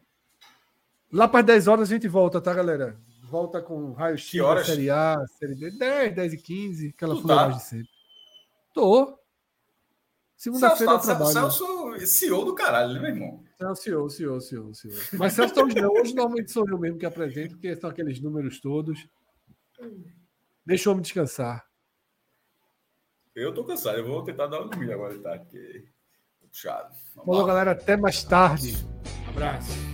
Lá 1.13 1.29
para 1.29 1.43
10 1.43 1.69
horas 1.69 1.91
a 1.91 1.95
gente 1.95 2.09
volta, 2.09 2.41
tá, 2.41 2.55
galera? 2.55 2.99
Volta 3.25 3.61
com 3.61 3.93
raio-x 3.93 4.31
Série 4.65 4.89
A, 4.89 5.23
Série 5.39 5.55
B. 5.55 5.71
10, 5.71 6.15
10 6.15 6.33
e 6.33 6.37
15, 6.39 6.89
aquela 6.97 7.15
fuleiragem 7.15 7.53
tá. 7.53 7.57
de 7.59 7.63
sempre. 7.63 7.89
Tô. 8.73 9.19
Segunda-feira 10.35 10.93
eu 10.95 10.99
trabalho. 10.99 11.33
Celso, 11.33 12.07
CEO 12.07 12.45
do 12.47 12.55
caralho, 12.55 12.95
né, 12.95 13.01
meu 13.01 13.11
irmão? 13.11 13.45
Celso, 13.59 13.83
CEO, 13.83 14.09
CEO, 14.09 14.41
CEO, 14.41 14.75
CEO. 14.75 14.99
Mas 15.19 15.35
Celso, 15.35 15.63
hoje 15.63 15.75
não. 15.75 15.93
Hoje 15.93 16.15
normalmente 16.15 16.51
sou 16.51 16.67
eu 16.67 16.79
mesmo 16.79 16.99
que 16.99 17.05
apresento, 17.05 17.51
porque 17.51 17.77
são 17.77 17.91
aqueles 17.91 18.19
números 18.19 18.61
todos. 18.61 19.07
Deixa 20.67 20.89
o 20.89 20.93
homem 20.93 21.03
descansar. 21.03 21.67
Eu 23.35 23.53
tô 23.53 23.65
cansado, 23.65 23.99
eu 23.99 24.07
vou 24.07 24.23
tentar 24.23 24.47
dar 24.47 24.61
uma 24.61 24.69
dormida 24.69 24.95
agora 24.95 25.19
tarde, 25.19 25.45
porque 25.45 25.89
puxado. 26.49 26.95
Falou, 27.15 27.45
galera. 27.45 27.73
Até 27.73 27.97
mais 27.97 28.23
tarde. 28.23 28.75
Um 29.27 29.31
abraço. 29.31 29.94